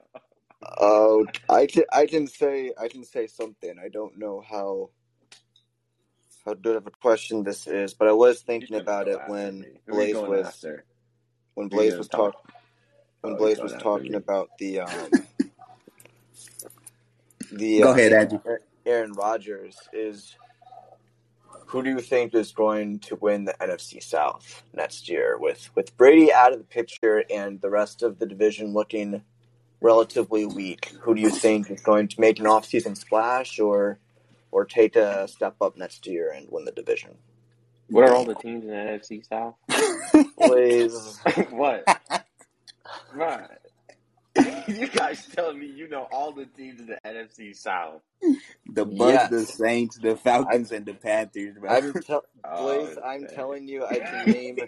Oh, 0.80 1.26
I 1.50 1.66
can 1.66 1.84
I 1.92 2.06
can 2.06 2.26
say 2.26 2.72
I 2.80 2.88
can 2.88 3.04
say 3.04 3.26
something. 3.26 3.74
I 3.78 3.88
don't 3.88 4.16
know 4.16 4.40
how 4.40 4.88
how 6.46 6.54
good 6.54 6.76
of 6.76 6.86
a 6.86 6.90
question 6.90 7.42
this 7.42 7.66
is, 7.66 7.92
but 7.92 8.08
I 8.08 8.12
was 8.12 8.40
thinking 8.40 8.76
about 8.76 9.08
it 9.08 9.18
when 9.26 9.60
me. 9.60 9.66
Who 9.88 9.98
are 10.00 10.04
you 10.06 10.14
Blaze 10.14 10.28
was 10.28 10.46
after? 10.46 10.84
when 11.52 11.68
Blaze 11.68 11.98
was 11.98 12.08
talk- 12.08 12.32
talk 12.32 12.52
when 13.20 13.34
Oh, 13.34 13.36
Blaze 13.36 13.60
was 13.60 13.74
talking 13.74 14.14
about 14.14 14.50
the 14.58 14.80
um 14.80 15.10
the 17.52 17.80
Go 17.80 17.90
uh, 17.90 17.94
ahead, 17.94 18.12
Andrew. 18.12 18.40
Aaron 18.86 19.12
Rodgers 19.12 19.76
is 19.92 20.36
who 21.66 21.82
do 21.82 21.90
you 21.90 22.00
think 22.00 22.34
is 22.34 22.52
going 22.52 22.98
to 23.00 23.16
win 23.16 23.44
the 23.44 23.54
NFC 23.60 24.02
South 24.02 24.62
next 24.72 25.08
year 25.08 25.36
with 25.38 25.70
with 25.74 25.96
Brady 25.96 26.32
out 26.32 26.52
of 26.52 26.58
the 26.58 26.64
picture 26.64 27.24
and 27.30 27.60
the 27.60 27.70
rest 27.70 28.02
of 28.02 28.18
the 28.18 28.26
division 28.26 28.72
looking 28.72 29.22
relatively 29.80 30.46
weak? 30.46 30.92
Who 31.02 31.14
do 31.14 31.20
you 31.20 31.30
think 31.30 31.70
is 31.70 31.82
going 31.82 32.08
to 32.08 32.20
make 32.20 32.38
an 32.38 32.46
offseason 32.46 32.96
splash 32.96 33.58
or 33.58 33.98
or 34.50 34.64
take 34.64 34.96
a 34.96 35.28
step 35.28 35.56
up 35.60 35.76
next 35.76 36.06
year 36.06 36.32
and 36.34 36.46
win 36.50 36.64
the 36.64 36.72
division? 36.72 37.16
What 37.90 38.04
are 38.04 38.14
all 38.14 38.24
the 38.24 38.34
teams 38.34 38.64
in 38.64 38.70
the 38.70 38.76
NFC 38.76 39.26
South? 39.26 39.54
Blaze, 40.38 41.20
what? 41.50 41.84
Right. 43.14 43.48
you 44.68 44.86
guys 44.88 45.26
telling 45.34 45.58
me 45.58 45.66
you 45.66 45.88
know 45.88 46.06
all 46.12 46.30
the 46.32 46.46
teams 46.46 46.80
in 46.80 46.86
the 46.86 46.98
NFC 47.04 47.56
South? 47.56 48.02
The 48.66 48.84
Bucks, 48.84 49.12
Yes. 49.12 49.30
the 49.30 49.44
Saints, 49.44 49.96
the 49.98 50.16
Falcons, 50.16 50.70
and 50.72 50.84
the 50.86 50.94
Panthers, 50.94 51.56
bro. 51.58 51.70
I'm 51.70 51.92
tell 51.94 52.24
Oh, 52.44 52.84
Blaze, 52.84 52.98
I'm 53.04 53.22
man. 53.22 53.34
telling 53.34 53.66
you, 53.68 53.84
I 53.84 53.98
can 53.98 54.30
name 54.30 54.58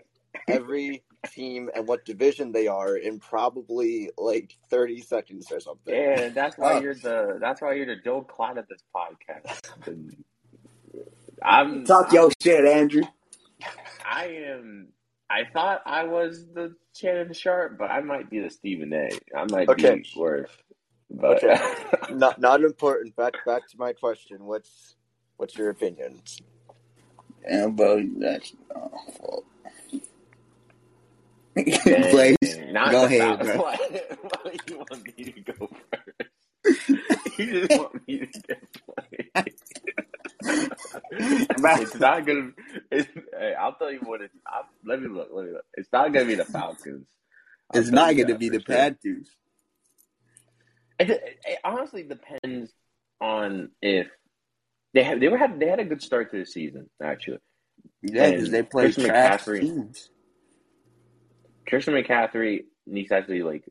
every 0.49 1.03
team 1.31 1.69
and 1.75 1.87
what 1.87 2.05
division 2.05 2.51
they 2.53 2.67
are 2.67 2.97
in 2.97 3.19
probably 3.21 4.11
like 4.17 4.57
30 4.71 5.03
seconds 5.03 5.53
or 5.53 5.61
something. 5.61 5.95
Yeah, 5.95 6.31
that's 6.31 6.57
why 6.57 6.75
Oh. 6.75 6.81
you're 6.81 6.95
the 6.95 7.37
that's 7.41 7.61
why 7.61 7.75
you're 7.75 7.87
the 7.87 7.97
Joe 8.03 8.23
Clyde 8.23 8.59
of 8.59 8.67
this 8.69 8.81
podcast. 8.95 9.71
I'm 11.43 11.85
Talk 11.85 12.13
your 12.13 12.31
shit, 12.43 12.65
Andrew. 12.65 13.03
I 14.05 14.27
am. 14.49 14.89
I 15.31 15.45
thought 15.53 15.83
I 15.87 16.05
was 16.05 16.47
the 16.55 16.75
Shannon 16.95 17.33
Sharpe, 17.33 17.79
but 17.79 17.91
I 17.91 18.01
might 18.01 18.29
be 18.31 18.41
the 18.41 18.51
Stephen 18.51 18.93
A. 18.93 19.11
I 19.37 19.45
might 19.51 19.69
Okay. 19.69 19.97
be 19.97 20.11
worse. 20.17 20.51
But 21.11 21.45
Okay. 21.45 21.59
Not 22.11 22.41
not 22.41 22.63
important. 22.63 23.15
Back 23.17 23.35
back 23.47 23.69
to 23.69 23.79
my 23.79 23.93
question. 23.93 24.45
What's 24.45 24.97
what's 25.37 25.57
your 25.57 25.71
opinion? 25.71 26.21
Yeah, 27.49 27.69
bro, 27.69 28.05
that's 28.19 28.53
fuck. 29.19 29.45
Dang, 31.85 32.01
Blaze, 32.11 32.37
not 32.73 32.91
go 32.91 33.05
ahead, 33.05 33.39
bro. 33.41 33.57
Why, 33.59 33.77
why 34.23 34.39
do 34.53 34.59
you 34.67 34.79
want 34.79 35.07
me 35.17 35.25
to 35.25 35.41
go 35.53 35.69
first? 35.91 36.31
you 37.39 37.47
just 37.53 37.71
want 37.73 38.07
me 38.09 38.19
to 38.19 38.27
get 38.27 38.63
played. 38.87 39.10
it's 41.13 41.95
not 41.97 42.25
gonna. 42.27 42.51
It's, 42.91 43.09
hey, 43.39 43.55
I'll 43.59 43.75
tell 43.75 43.93
you 43.93 44.01
what. 44.01 44.21
It's. 44.21 44.35
I'll, 44.47 44.65
let 44.85 45.01
me 45.03 45.09
look. 45.09 45.29
Let 45.33 45.47
me 45.47 45.53
look. 45.53 45.65
It's 45.75 45.89
not 45.93 46.13
gonna 46.13 46.27
be 46.27 46.35
the 46.37 46.45
Falcons. 46.45 47.09
I'll 47.73 47.81
It's 47.81 47.91
not 47.91 48.15
to 48.15 48.35
be 48.39 48.49
the 48.49 48.61
sure. 48.61 48.77
Panthers. 48.77 49.29
It, 50.99 51.11
it, 51.11 51.39
it 51.45 51.59
honestly 51.65 52.03
depends 52.05 52.73
on 53.21 53.71
if 53.83 54.09
they 54.95 55.03
have. 55.03 55.19
They 55.21 55.29
were 55.29 55.39
had. 55.39 55.59
They 55.59 55.67
had 55.69 55.81
a 55.81 55.85
good 55.85 56.03
start 56.03 56.31
to 56.31 56.39
the 56.39 56.47
season. 56.47 56.89
Actually, 57.03 57.39
Yeah, 58.03 58.31
because 58.31 58.51
they 58.51 58.63
play 58.63 58.85
Christian 58.85 59.05
trash 59.07 59.45
McCaffrey- 59.45 59.61
teams. 59.61 60.11
Christian 61.69 61.95
McCaffrey 61.95 62.65
needs 62.87 63.09
to 63.09 63.17
actually 63.17 63.43
like 63.43 63.65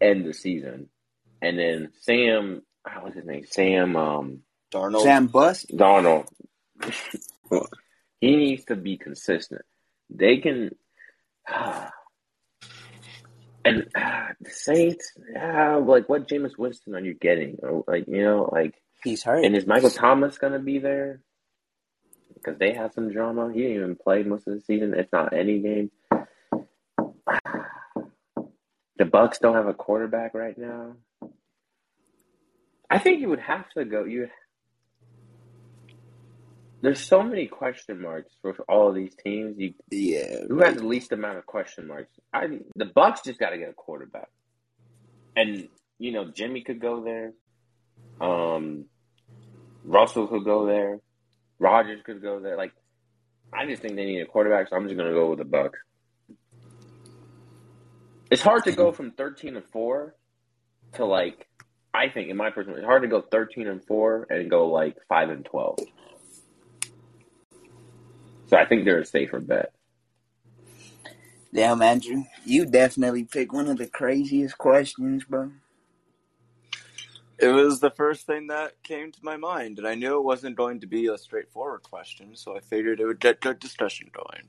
end 0.00 0.24
the 0.26 0.34
season, 0.34 0.88
and 1.42 1.58
then 1.58 1.90
Sam. 2.02 2.62
How 2.86 3.04
was 3.04 3.14
his 3.14 3.24
name? 3.24 3.44
Sam. 3.50 3.96
Um. 3.96 4.42
Darnold. 4.76 5.02
Sam 5.02 5.26
Bust. 5.26 5.66
Donald. 5.74 6.28
he 8.20 8.36
needs 8.36 8.64
to 8.66 8.76
be 8.76 8.96
consistent. 8.98 9.62
They 10.10 10.38
can, 10.38 10.70
and 13.64 13.86
uh, 13.94 14.26
the 14.40 14.50
Saints, 14.50 15.12
uh, 15.40 15.80
like 15.80 16.08
what 16.08 16.28
Jameis 16.28 16.56
Winston 16.58 16.94
are 16.94 17.00
you 17.00 17.14
getting? 17.14 17.56
Or, 17.62 17.84
Like 17.86 18.04
you 18.08 18.22
know, 18.22 18.48
like 18.52 18.74
He's 19.02 19.22
hurt. 19.22 19.44
and 19.44 19.54
is 19.56 19.66
Michael 19.66 19.90
Thomas 19.90 20.38
gonna 20.38 20.58
be 20.58 20.78
there? 20.78 21.20
Because 22.34 22.58
they 22.58 22.74
have 22.74 22.92
some 22.92 23.10
drama. 23.12 23.50
He 23.52 23.62
didn't 23.62 23.76
even 23.76 23.96
play 23.96 24.22
most 24.22 24.46
of 24.46 24.54
the 24.54 24.60
season. 24.60 24.94
It's 24.94 25.12
not 25.12 25.32
any 25.32 25.60
game. 25.60 25.90
The 28.98 29.04
Bucks 29.04 29.38
don't 29.38 29.54
have 29.54 29.66
a 29.66 29.74
quarterback 29.74 30.32
right 30.32 30.56
now. 30.56 30.94
I 32.88 32.98
think 32.98 33.20
you 33.20 33.28
would 33.28 33.40
have 33.40 33.68
to 33.76 33.84
go. 33.84 34.04
You 34.04 34.28
there's 36.82 37.00
so 37.00 37.22
many 37.22 37.46
question 37.46 38.00
marks 38.00 38.32
for 38.42 38.54
all 38.68 38.88
of 38.88 38.94
these 38.94 39.14
teams. 39.24 39.56
You 39.58 39.74
yeah. 39.90 40.44
who 40.48 40.60
has 40.60 40.76
the 40.76 40.86
least 40.86 41.12
amount 41.12 41.38
of 41.38 41.46
question 41.46 41.86
marks? 41.86 42.10
I 42.32 42.46
the 42.74 42.84
Bucks 42.84 43.22
just 43.22 43.38
got 43.38 43.50
to 43.50 43.58
get 43.58 43.70
a 43.70 43.74
quarterback, 43.74 44.28
and 45.34 45.68
you 45.98 46.12
know 46.12 46.30
Jimmy 46.30 46.62
could 46.62 46.80
go 46.80 47.02
there. 47.02 47.32
Um, 48.20 48.86
Russell 49.84 50.26
could 50.26 50.44
go 50.44 50.66
there. 50.66 51.00
Rodgers 51.58 52.00
could 52.04 52.20
go 52.20 52.40
there. 52.40 52.56
Like, 52.56 52.72
I 53.52 53.66
just 53.66 53.80
think 53.80 53.96
they 53.96 54.04
need 54.04 54.20
a 54.20 54.26
quarterback, 54.26 54.68
so 54.68 54.76
I'm 54.76 54.84
just 54.84 54.96
gonna 54.96 55.12
go 55.12 55.30
with 55.30 55.38
the 55.38 55.44
Bucks. 55.44 55.78
It's 58.30 58.42
hard 58.42 58.64
to 58.64 58.72
go 58.72 58.92
from 58.92 59.12
13 59.12 59.56
and 59.56 59.64
four 59.64 60.14
to 60.94 61.04
like. 61.04 61.46
I 61.94 62.10
think, 62.10 62.28
in 62.28 62.36
my 62.36 62.50
personal, 62.50 62.76
it's 62.76 62.84
hard 62.84 63.02
to 63.02 63.08
go 63.08 63.22
13 63.22 63.68
and 63.68 63.82
four 63.86 64.26
and 64.28 64.50
go 64.50 64.68
like 64.68 64.96
five 65.08 65.30
and 65.30 65.44
12. 65.46 65.78
So 68.48 68.56
I 68.56 68.64
think 68.64 68.84
they're 68.84 69.00
a 69.00 69.06
safer 69.06 69.40
bet. 69.40 69.72
Damn, 71.52 71.80
Andrew, 71.82 72.24
you 72.44 72.66
definitely 72.66 73.24
picked 73.24 73.52
one 73.52 73.68
of 73.68 73.78
the 73.78 73.86
craziest 73.86 74.58
questions, 74.58 75.24
bro. 75.24 75.52
It 77.38 77.48
was 77.48 77.80
the 77.80 77.90
first 77.90 78.26
thing 78.26 78.46
that 78.46 78.82
came 78.82 79.12
to 79.12 79.18
my 79.22 79.36
mind, 79.36 79.78
and 79.78 79.86
I 79.86 79.94
knew 79.94 80.18
it 80.18 80.24
wasn't 80.24 80.56
going 80.56 80.80
to 80.80 80.86
be 80.86 81.06
a 81.06 81.18
straightforward 81.18 81.82
question, 81.82 82.34
so 82.34 82.56
I 82.56 82.60
figured 82.60 83.00
it 83.00 83.06
would 83.06 83.20
get 83.20 83.40
good 83.40 83.58
discussion 83.58 84.10
going. 84.12 84.48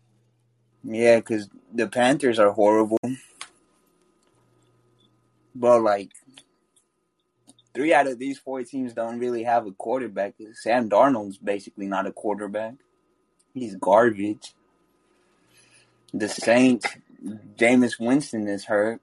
Yeah, 0.84 1.18
because 1.18 1.50
the 1.74 1.88
Panthers 1.88 2.40
are 2.40 2.52
horrible. 2.52 3.00
But, 5.54 5.82
like, 5.82 6.12
three 7.74 7.94
out 7.94 8.08
of 8.08 8.20
these 8.20 8.38
four 8.38 8.64
teams 8.64 8.94
don't 8.94 9.20
really 9.20 9.44
have 9.44 9.66
a 9.66 9.72
quarterback. 9.72 10.36
Sam 10.54 10.90
Darnold's 10.90 11.38
basically 11.38 11.88
not 11.88 12.08
a 12.08 12.12
quarterback. 12.12 12.76
He's 13.58 13.76
garbage. 13.76 14.54
The 16.14 16.30
Saints, 16.30 16.86
Jameis 17.58 18.00
Winston 18.00 18.48
is 18.48 18.66
hurt. 18.66 19.02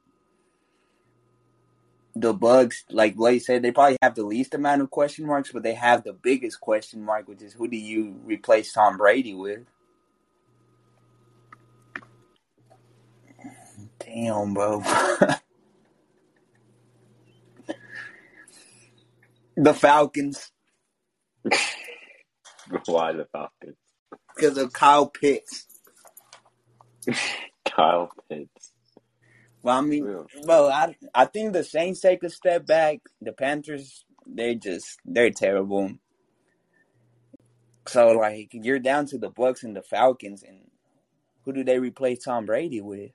The 2.16 2.32
Bucks, 2.32 2.84
like 2.90 3.16
Blake 3.16 3.42
said, 3.42 3.62
they 3.62 3.72
probably 3.72 3.98
have 4.00 4.14
the 4.14 4.22
least 4.22 4.54
amount 4.54 4.82
of 4.82 4.90
question 4.90 5.26
marks, 5.26 5.50
but 5.50 5.64
they 5.64 5.74
have 5.74 6.04
the 6.04 6.12
biggest 6.12 6.60
question 6.60 7.04
mark, 7.04 7.26
which 7.26 7.42
is 7.42 7.52
who 7.52 7.66
do 7.66 7.76
you 7.76 8.20
replace 8.24 8.72
Tom 8.72 8.96
Brady 8.98 9.34
with? 9.34 9.66
Damn, 13.98 14.54
bro. 14.54 14.80
the 19.56 19.74
Falcons. 19.74 20.52
Why 22.86 23.12
the 23.12 23.26
Falcons? 23.32 23.76
Because 24.34 24.58
of 24.58 24.72
Kyle 24.72 25.06
Pitts. 25.06 25.66
Kyle 27.64 28.10
Pitts. 28.28 28.72
Well, 29.62 29.78
I 29.78 29.80
mean, 29.80 30.04
Real. 30.04 30.26
bro, 30.44 30.68
I 30.68 30.94
I 31.14 31.24
think 31.24 31.52
the 31.52 31.64
Saints 31.64 32.00
take 32.00 32.22
a 32.22 32.30
step 32.30 32.66
back. 32.66 32.98
The 33.22 33.32
Panthers, 33.32 34.04
they 34.26 34.54
just 34.54 34.98
they're 35.04 35.30
terrible. 35.30 35.92
So 37.86 38.08
like 38.12 38.50
you're 38.52 38.78
down 38.78 39.06
to 39.06 39.18
the 39.18 39.30
Bucks 39.30 39.62
and 39.62 39.74
the 39.74 39.82
Falcons, 39.82 40.42
and 40.42 40.70
who 41.44 41.52
do 41.52 41.64
they 41.64 41.78
replace 41.78 42.24
Tom 42.24 42.46
Brady 42.46 42.80
with? 42.80 43.12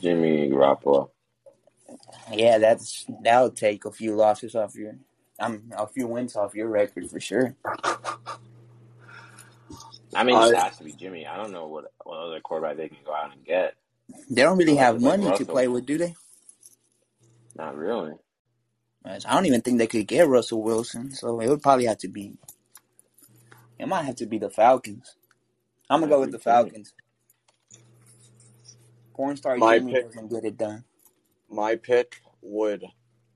Jimmy 0.00 0.48
Garoppolo. 0.48 1.10
Yeah, 2.32 2.58
that's 2.58 3.06
that'll 3.22 3.50
take 3.50 3.84
a 3.84 3.90
few 3.92 4.14
losses 4.14 4.54
off 4.54 4.74
your, 4.76 4.96
um, 5.40 5.72
a 5.76 5.86
few 5.86 6.06
wins 6.06 6.36
off 6.36 6.54
your 6.54 6.68
record 6.68 7.10
for 7.10 7.20
sure. 7.20 7.56
I 10.14 10.24
mean, 10.24 10.36
Uh, 10.36 10.46
it 10.48 10.56
has 10.56 10.76
to 10.78 10.84
be 10.84 10.92
Jimmy. 10.92 11.26
I 11.26 11.36
don't 11.36 11.52
know 11.52 11.66
what, 11.68 11.92
what 12.04 12.18
other 12.18 12.40
quarterback 12.40 12.76
they 12.76 12.88
can 12.88 12.98
go 13.04 13.14
out 13.14 13.32
and 13.32 13.44
get. 13.44 13.74
They 14.28 14.42
don't 14.42 14.58
really 14.58 14.76
have 14.76 15.00
Like 15.00 15.20
money 15.20 15.36
to 15.36 15.44
play 15.44 15.68
with, 15.68 15.86
do 15.86 15.98
they? 15.98 16.14
Not 17.56 17.76
really. 17.76 18.14
I 19.04 19.18
don't 19.34 19.46
even 19.46 19.60
think 19.62 19.78
they 19.78 19.86
could 19.86 20.06
get 20.06 20.28
Russell 20.28 20.62
Wilson, 20.62 21.12
so 21.12 21.40
it 21.40 21.48
would 21.48 21.62
probably 21.62 21.86
have 21.86 21.98
to 21.98 22.08
be. 22.08 22.36
It 23.78 23.86
might 23.88 24.02
have 24.04 24.16
to 24.16 24.26
be 24.26 24.38
the 24.38 24.50
Falcons. 24.50 25.16
I'm 25.88 26.00
gonna 26.00 26.10
go 26.10 26.20
with 26.20 26.32
the 26.32 26.38
Falcons. 26.38 26.92
Pornstar 29.16 29.58
My 29.58 29.78
Jimmy 29.78 29.92
pick- 29.94 30.06
doesn't 30.06 30.28
get 30.30 30.44
it 30.44 30.56
done. 30.56 30.84
My 31.48 31.76
pick 31.76 32.20
would 32.42 32.84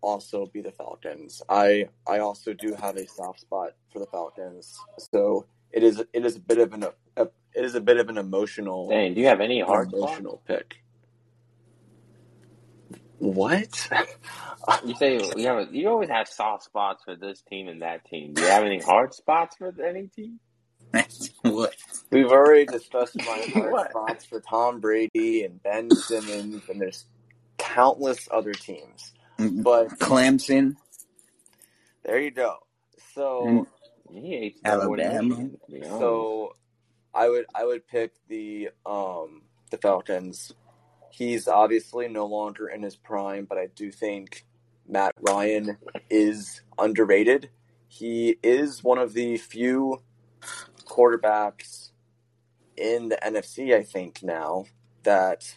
also 0.00 0.46
be 0.46 0.60
the 0.60 0.72
Falcons. 0.72 1.42
I 1.48 1.88
I 2.06 2.18
also 2.18 2.52
do 2.52 2.74
have 2.74 2.96
a 2.96 3.06
soft 3.06 3.40
spot 3.40 3.72
for 3.92 3.98
the 4.00 4.06
Falcons, 4.06 4.78
so 4.98 5.46
it 5.74 5.82
is 5.82 6.02
it 6.12 6.24
is 6.24 6.36
a 6.36 6.40
bit 6.40 6.58
of 6.58 6.72
an 6.72 6.84
a, 7.16 7.22
it 7.52 7.64
is 7.64 7.74
a 7.74 7.80
bit 7.80 7.98
of 7.98 8.08
an 8.08 8.16
emotional 8.16 8.88
Dang, 8.88 9.14
do 9.14 9.20
you 9.20 9.26
have 9.26 9.40
any 9.40 9.60
hard 9.60 9.92
emotional 9.92 10.40
pick. 10.46 10.76
What? 13.18 13.88
You 14.84 14.94
say 14.96 15.20
you 15.36 15.46
have 15.46 15.68
a, 15.68 15.68
you 15.70 15.88
always 15.88 16.08
have 16.08 16.28
soft 16.28 16.64
spots 16.64 17.04
for 17.04 17.16
this 17.16 17.42
team 17.42 17.68
and 17.68 17.82
that 17.82 18.04
team. 18.06 18.34
Do 18.34 18.42
you 18.42 18.48
have 18.48 18.64
any 18.64 18.80
hard 18.80 19.14
spots 19.14 19.56
for 19.56 19.74
any 19.82 20.08
team? 20.08 20.40
what? 21.42 21.74
We've 22.10 22.30
already 22.30 22.66
discussed 22.66 23.16
my 23.16 23.24
hard 23.54 23.90
spots 23.90 24.24
for 24.24 24.40
Tom 24.40 24.80
Brady 24.80 25.44
and 25.44 25.62
Ben 25.62 25.90
Simmons, 25.90 26.62
and 26.68 26.80
there's 26.80 27.06
countless 27.58 28.28
other 28.30 28.52
teams. 28.52 29.12
But 29.38 29.98
Clemson. 29.98 30.76
there 32.04 32.20
you 32.20 32.30
go. 32.30 32.58
So. 33.14 33.42
Mm. 33.46 33.66
He 34.16 34.30
hates 34.30 34.60
Alabama. 34.64 35.22
Michigan, 35.22 35.58
to. 35.70 35.84
So 35.98 36.56
I 37.12 37.28
would 37.28 37.46
I 37.54 37.64
would 37.64 37.86
pick 37.86 38.12
the 38.28 38.70
um 38.86 39.42
the 39.70 39.78
Falcons. 39.78 40.52
He's 41.10 41.46
obviously 41.46 42.08
no 42.08 42.26
longer 42.26 42.68
in 42.68 42.82
his 42.82 42.96
prime, 42.96 43.44
but 43.44 43.56
I 43.56 43.66
do 43.66 43.92
think 43.92 44.44
Matt 44.88 45.14
Ryan 45.20 45.78
is 46.10 46.62
underrated. 46.78 47.50
He 47.86 48.36
is 48.42 48.82
one 48.82 48.98
of 48.98 49.14
the 49.14 49.36
few 49.36 50.02
quarterbacks 50.84 51.90
in 52.76 53.08
the 53.08 53.16
NFC, 53.16 53.74
I 53.74 53.82
think 53.82 54.22
now 54.22 54.64
that 55.04 55.56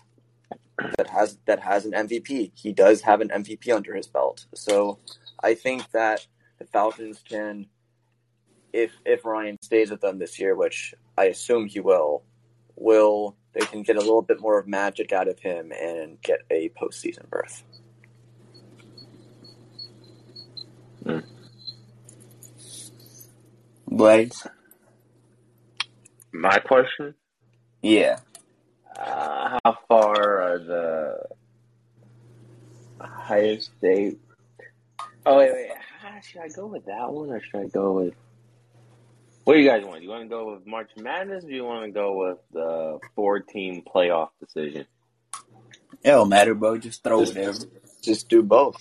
that 0.98 1.08
has 1.08 1.40
that 1.46 1.60
has 1.60 1.86
an 1.86 1.94
MVP. 1.94 2.52
He 2.54 2.72
does 2.72 3.02
have 3.02 3.22
an 3.22 3.30
MVP 3.30 3.74
under 3.74 3.96
his 3.96 4.08
belt. 4.08 4.46
So 4.54 5.00
I 5.44 5.56
think 5.56 5.90
that 5.92 6.28
the 6.60 6.66
Falcons 6.66 7.24
can 7.28 7.68
if 8.78 8.92
if 9.06 9.26
Ryan 9.26 9.58
stays 9.62 9.90
with 9.90 10.02
them 10.02 10.20
this 10.20 10.40
year, 10.40 10.56
which 10.56 10.94
I 11.18 11.26
assume 11.26 11.66
he 11.68 11.80
will, 11.80 12.24
will 12.76 13.36
they 13.54 13.66
can 13.66 13.82
get 13.82 13.96
a 13.96 14.00
little 14.00 14.22
bit 14.22 14.40
more 14.40 14.60
of 14.60 14.68
magic 14.68 15.12
out 15.12 15.28
of 15.28 15.40
him 15.40 15.72
and 15.72 16.22
get 16.22 16.42
a 16.52 16.70
postseason 16.70 17.28
berth. 17.30 17.64
Blaze. 23.88 24.46
my 26.32 26.60
question: 26.60 27.16
Yeah. 27.82 28.20
uh, 29.00 29.58
How 29.64 29.78
far 29.88 30.42
are 30.42 30.60
the 30.60 31.26
Ohio 33.02 33.58
State? 33.58 34.20
Oh 35.26 35.38
wait, 35.38 35.52
wait. 35.52 35.72
How, 36.00 36.20
should 36.20 36.42
I 36.42 36.50
go 36.50 36.68
with 36.68 36.86
that 36.86 37.12
one, 37.12 37.32
or 37.32 37.42
should 37.42 37.62
I 37.62 37.68
go 37.68 37.94
with? 37.94 38.14
What 39.48 39.54
do 39.54 39.60
you 39.62 39.70
guys 39.70 39.86
want? 39.86 40.00
Do 40.00 40.04
you 40.04 40.10
want 40.10 40.24
to 40.24 40.28
go 40.28 40.52
with 40.52 40.68
March 40.68 40.90
Madness, 40.98 41.46
or 41.46 41.48
do 41.48 41.56
you 41.56 41.64
want 41.64 41.86
to 41.86 41.92
go 41.92 42.18
with 42.18 42.38
the 42.52 43.00
four-team 43.16 43.82
playoff 43.96 44.28
decision? 44.42 44.86
It 46.04 46.10
don't 46.10 46.28
matter, 46.28 46.54
bro. 46.54 46.78
Just 46.78 47.02
throw 47.02 47.22
Just- 47.22 47.34
whatever. 47.34 47.58
Just 48.02 48.28
do 48.28 48.44
both. 48.44 48.76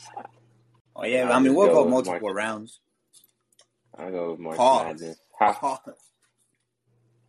Oh 0.96 1.04
yeah, 1.04 1.28
I'll 1.28 1.34
I 1.34 1.38
mean 1.38 1.54
we'll 1.54 1.68
go 1.68 1.84
go 1.84 1.88
multiple 1.88 2.18
March. 2.20 2.34
rounds. 2.34 2.80
I'll 3.96 4.10
go 4.10 4.30
with 4.32 4.40
March 4.40 4.56
Pause. 4.56 4.86
Madness. 4.86 5.18
How, 5.38 5.80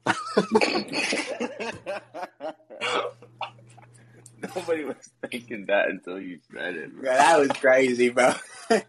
Nobody 4.55 4.83
was 4.83 4.95
thinking 5.29 5.67
that 5.67 5.89
until 5.89 6.19
you 6.19 6.39
said 6.51 6.75
it. 6.75 6.91
Bro, 6.91 7.03
that 7.03 7.37
was 7.39 7.49
crazy, 7.49 8.09
bro. 8.09 8.33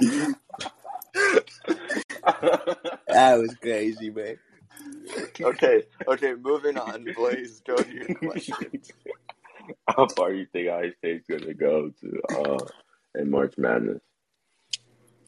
that 3.08 3.38
was 3.38 3.54
crazy, 3.60 4.10
man. 4.10 4.36
Okay, 5.40 5.84
okay, 6.08 6.34
moving 6.34 6.76
on. 6.76 7.06
Blaze, 7.14 7.62
go 7.66 7.76
to 7.76 7.94
your 7.94 8.14
question. 8.14 8.56
How 9.88 10.06
far 10.08 10.32
do 10.32 10.38
you 10.38 10.46
think 10.52 10.68
Ohio 10.68 10.92
State's 10.98 11.26
gonna 11.28 11.54
go 11.54 11.90
to 12.00 12.22
uh, 12.36 12.66
in 13.14 13.30
March 13.30 13.54
Madness? 13.56 14.00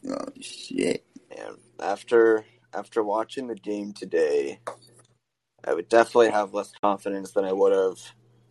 Oh 0.09 0.27
shit. 0.39 1.05
And 1.31 1.57
after 1.79 2.45
after 2.73 3.03
watching 3.03 3.47
the 3.47 3.55
game 3.55 3.93
today, 3.93 4.59
I 5.65 5.73
would 5.73 5.89
definitely 5.89 6.29
have 6.31 6.53
less 6.53 6.71
confidence 6.81 7.31
than 7.31 7.45
I 7.45 7.53
would 7.53 7.73
have 7.73 7.99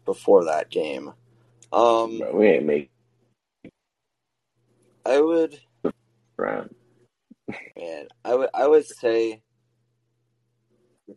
before 0.04 0.44
that 0.46 0.70
game. 0.70 1.12
Um, 1.72 2.18
Bro, 2.18 2.34
we 2.34 2.46
ain't 2.48 2.66
make 2.66 2.90
I 5.06 5.20
would, 5.20 5.58
round. 6.36 6.74
Man, 7.76 8.08
I 8.24 8.34
would, 8.34 8.50
I 8.54 8.66
would 8.66 8.86
say 8.86 9.42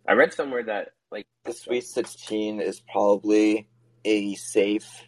I 0.08 0.14
read 0.14 0.34
somewhere 0.34 0.64
that 0.64 0.90
like 1.12 1.28
the 1.44 1.54
Sweet 1.54 1.84
16 1.84 2.62
is 2.62 2.80
probably 2.80 3.68
a 4.06 4.36
safe 4.36 5.04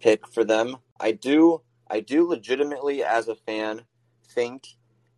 pick 0.00 0.26
for 0.26 0.44
them. 0.44 0.76
I 0.98 1.12
do 1.12 1.62
I 1.88 2.00
do 2.00 2.26
legitimately 2.26 3.02
as 3.02 3.28
a 3.28 3.34
fan 3.34 3.82
think 4.28 4.66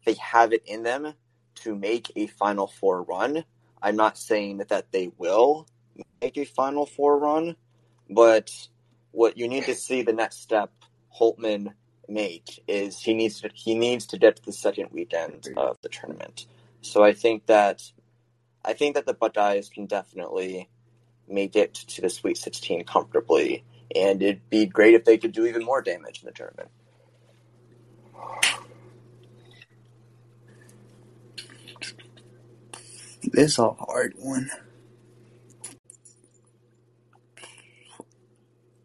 they 0.05 0.15
have 0.15 0.53
it 0.53 0.63
in 0.67 0.83
them 0.83 1.15
to 1.57 1.75
make 1.75 2.11
a 2.17 2.27
final 2.27 2.67
four 2.67 3.03
run. 3.03 3.45
I'm 3.83 3.97
not 3.97 4.17
saying 4.17 4.59
that, 4.59 4.69
that 4.69 4.93
they 4.93 5.11
will 5.19 5.69
make 6.21 6.39
a 6.39 6.45
final 6.45 6.87
four 6.87 7.19
run, 7.19 7.57
but 8.09 8.51
what 9.11 9.37
you 9.37 9.49
need 9.49 9.65
to 9.65 9.75
see 9.75 10.03
the 10.03 10.13
next 10.13 10.41
step 10.43 10.71
Holtmann 11.19 11.75
make 12.09 12.63
is 12.69 13.01
he 13.01 13.15
needs 13.15 13.41
to 13.41 13.51
he 13.55 13.75
needs 13.75 14.07
to 14.07 14.19
get 14.19 14.37
to 14.37 14.43
the 14.45 14.53
second 14.53 14.89
weekend 14.93 15.49
of 15.57 15.79
the 15.83 15.89
tournament. 15.89 16.47
So 16.83 17.03
I 17.03 17.13
think 17.13 17.47
that 17.47 17.83
I 18.65 18.75
think 18.75 18.95
that 18.95 19.07
the 19.07 19.15
Buckeyes 19.15 19.69
can 19.69 19.87
definitely 19.87 20.69
make 21.29 21.57
it 21.57 21.75
to 21.75 22.03
the 22.03 22.11
Sweet 22.11 22.37
16 22.37 22.85
comfortably, 22.85 23.65
and 23.95 24.23
it'd 24.23 24.49
be 24.51 24.67
great 24.67 24.95
if 24.95 25.05
they 25.05 25.19
could 25.19 25.33
do 25.33 25.47
even 25.47 25.65
more 25.65 25.83
damage 25.83 26.21
in 26.23 26.27
the 26.27 26.33
tournament. 26.33 26.71
This 33.23 33.53
is 33.53 33.59
a 33.59 33.71
hard 33.71 34.15
one. 34.19 34.51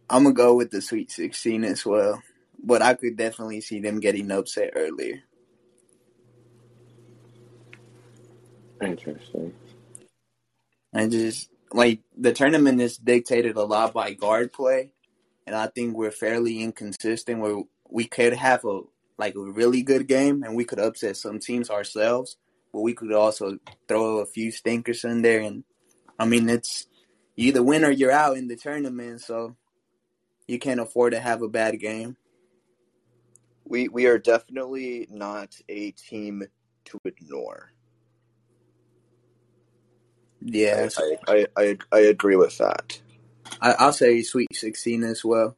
I'm 0.09 0.23
gonna 0.23 0.35
go 0.35 0.55
with 0.55 0.71
the 0.71 0.81
Sweet 0.81 1.11
16 1.11 1.63
as 1.65 1.85
well, 1.85 2.23
but 2.67 2.81
I 2.81 2.93
could 2.95 3.15
definitely 3.17 3.61
see 3.61 3.79
them 3.79 4.01
getting 4.01 4.29
upset 4.29 4.73
earlier. 4.75 5.23
Interesting. 8.81 9.53
And 10.93 11.11
just 11.11 11.49
like 11.71 12.01
the 12.15 12.33
tournament 12.33 12.81
is 12.81 12.97
dictated 12.97 13.55
a 13.55 13.63
lot 13.63 13.93
by 13.93 14.13
guard 14.13 14.51
play, 14.51 14.91
and 15.45 15.55
I 15.55 15.67
think 15.67 15.95
we're 15.95 16.11
fairly 16.11 16.61
inconsistent. 16.61 17.39
Where 17.39 17.63
we 17.89 18.05
could 18.05 18.33
have 18.33 18.65
a 18.65 18.81
like 19.17 19.35
a 19.35 19.39
really 19.39 19.81
good 19.81 20.07
game, 20.07 20.43
and 20.43 20.55
we 20.55 20.65
could 20.65 20.79
upset 20.79 21.17
some 21.17 21.39
teams 21.39 21.69
ourselves, 21.69 22.35
but 22.73 22.81
we 22.81 22.93
could 22.93 23.13
also 23.13 23.57
throw 23.87 24.19
a 24.19 24.25
few 24.25 24.51
stinkers 24.51 25.05
in 25.05 25.21
there. 25.21 25.39
And 25.39 25.63
I 26.19 26.25
mean, 26.25 26.49
it's 26.49 26.87
you 27.35 27.47
either 27.47 27.63
win 27.63 27.85
or 27.85 27.91
you're 27.91 28.11
out 28.11 28.37
in 28.37 28.49
the 28.49 28.57
tournament, 28.57 29.21
so 29.21 29.55
you 30.47 30.59
can't 30.59 30.81
afford 30.81 31.13
to 31.13 31.19
have 31.19 31.41
a 31.41 31.49
bad 31.49 31.79
game. 31.79 32.17
We 33.67 33.87
we 33.89 34.07
are 34.07 34.17
definitely 34.17 35.07
not 35.09 35.55
a 35.69 35.91
team 35.91 36.43
to 36.85 36.99
ignore. 37.05 37.71
Yeah, 40.41 40.89
I, 40.97 41.17
I, 41.27 41.47
I, 41.57 41.77
I 41.91 41.99
agree 41.99 42.35
with 42.35 42.57
that. 42.59 43.01
I, 43.61 43.73
I'll 43.73 43.93
say 43.93 44.21
Sweet 44.21 44.55
16 44.55 45.03
as 45.03 45.25
well. 45.25 45.57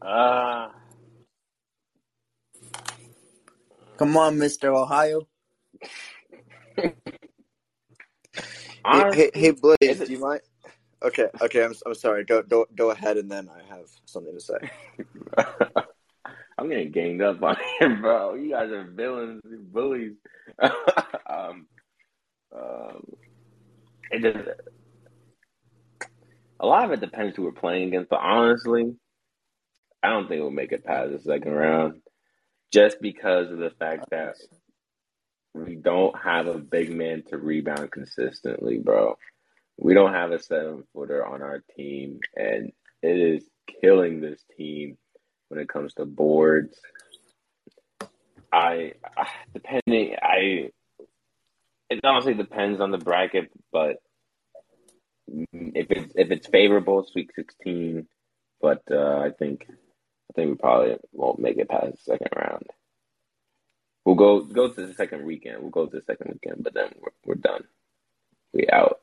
Uh, 0.00 0.68
Come 3.98 4.16
on, 4.16 4.36
Mr. 4.38 4.74
Ohio. 4.76 5.28
Hey, 8.90 9.04
hey, 9.12 9.30
hey 9.34 9.50
Blaze, 9.52 9.76
is 9.82 10.00
do 10.00 10.12
you 10.12 10.18
mind? 10.20 10.40
Okay, 11.02 11.28
okay, 11.40 11.64
I'm, 11.64 11.74
I'm 11.86 11.94
sorry. 11.94 12.24
Go, 12.24 12.42
go, 12.42 12.66
go 12.74 12.90
ahead, 12.90 13.16
and 13.16 13.30
then 13.30 13.48
I 13.48 13.62
have 13.74 13.88
something 14.06 14.34
to 14.34 14.40
say. 14.40 14.70
I'm 16.62 16.68
getting 16.68 16.92
ganged 16.92 17.22
up 17.22 17.42
on 17.42 17.56
here, 17.80 17.96
bro. 17.96 18.34
You 18.34 18.50
guys 18.50 18.70
are 18.70 18.84
villains, 18.84 19.42
bullies. 19.44 20.12
um, 20.62 21.66
um, 22.56 23.04
it 24.12 24.22
just, 24.22 24.48
a 26.60 26.66
lot 26.66 26.84
of 26.84 26.92
it 26.92 27.00
depends 27.00 27.34
who 27.34 27.42
we're 27.42 27.50
playing 27.50 27.88
against, 27.88 28.10
but 28.10 28.20
honestly, 28.20 28.94
I 30.04 30.10
don't 30.10 30.28
think 30.28 30.40
we'll 30.40 30.52
make 30.52 30.70
it 30.70 30.84
past 30.84 31.10
the 31.10 31.18
second 31.18 31.50
round 31.50 32.00
just 32.72 33.00
because 33.00 33.50
of 33.50 33.58
the 33.58 33.70
fact 33.70 34.10
that 34.10 34.36
we 35.54 35.74
don't 35.74 36.16
have 36.16 36.46
a 36.46 36.58
big 36.58 36.94
man 36.94 37.24
to 37.30 37.38
rebound 37.38 37.90
consistently, 37.90 38.78
bro. 38.78 39.16
We 39.78 39.94
don't 39.94 40.14
have 40.14 40.30
a 40.30 40.40
seven 40.40 40.84
footer 40.94 41.26
on 41.26 41.42
our 41.42 41.60
team, 41.76 42.20
and 42.36 42.70
it 43.02 43.18
is 43.18 43.44
killing 43.80 44.20
this 44.20 44.44
team 44.56 44.96
when 45.52 45.60
it 45.60 45.68
comes 45.68 45.92
to 45.92 46.06
boards. 46.06 46.80
I, 48.50 48.94
depending, 49.52 50.16
I 50.20 50.70
it 51.90 52.00
honestly 52.02 52.32
depends 52.32 52.80
on 52.80 52.90
the 52.90 52.96
bracket, 52.96 53.50
but 53.70 53.96
if 55.28 55.90
it's 55.90 56.12
if 56.16 56.30
it's 56.30 56.46
favorable, 56.46 57.04
Sweet 57.04 57.30
Sixteen. 57.36 58.08
But 58.62 58.82
uh, 58.90 59.18
I 59.18 59.30
think 59.38 59.66
I 59.68 60.32
think 60.34 60.50
we 60.50 60.56
probably 60.56 60.96
won't 61.12 61.38
make 61.38 61.58
it 61.58 61.68
past 61.68 61.92
the 61.92 62.12
second 62.12 62.28
round. 62.34 62.66
We'll 64.06 64.14
go 64.14 64.40
go 64.40 64.68
to 64.68 64.86
the 64.86 64.94
second 64.94 65.26
weekend. 65.26 65.60
We'll 65.60 65.70
go 65.70 65.84
to 65.84 65.96
the 65.96 66.02
second 66.02 66.32
weekend, 66.32 66.64
but 66.64 66.72
then 66.72 66.88
we're 66.98 67.12
we're 67.26 67.34
done. 67.34 67.64
We 68.54 68.68
out. 68.72 69.01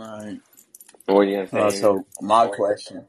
Right. 0.00 0.40
What 1.06 1.20
are 1.20 1.24
you 1.24 1.36
gonna 1.36 1.48
say? 1.48 1.58
Uh, 1.58 1.64
Andrew? 1.64 1.80
so 1.80 2.06
my 2.20 2.46
question. 2.48 3.06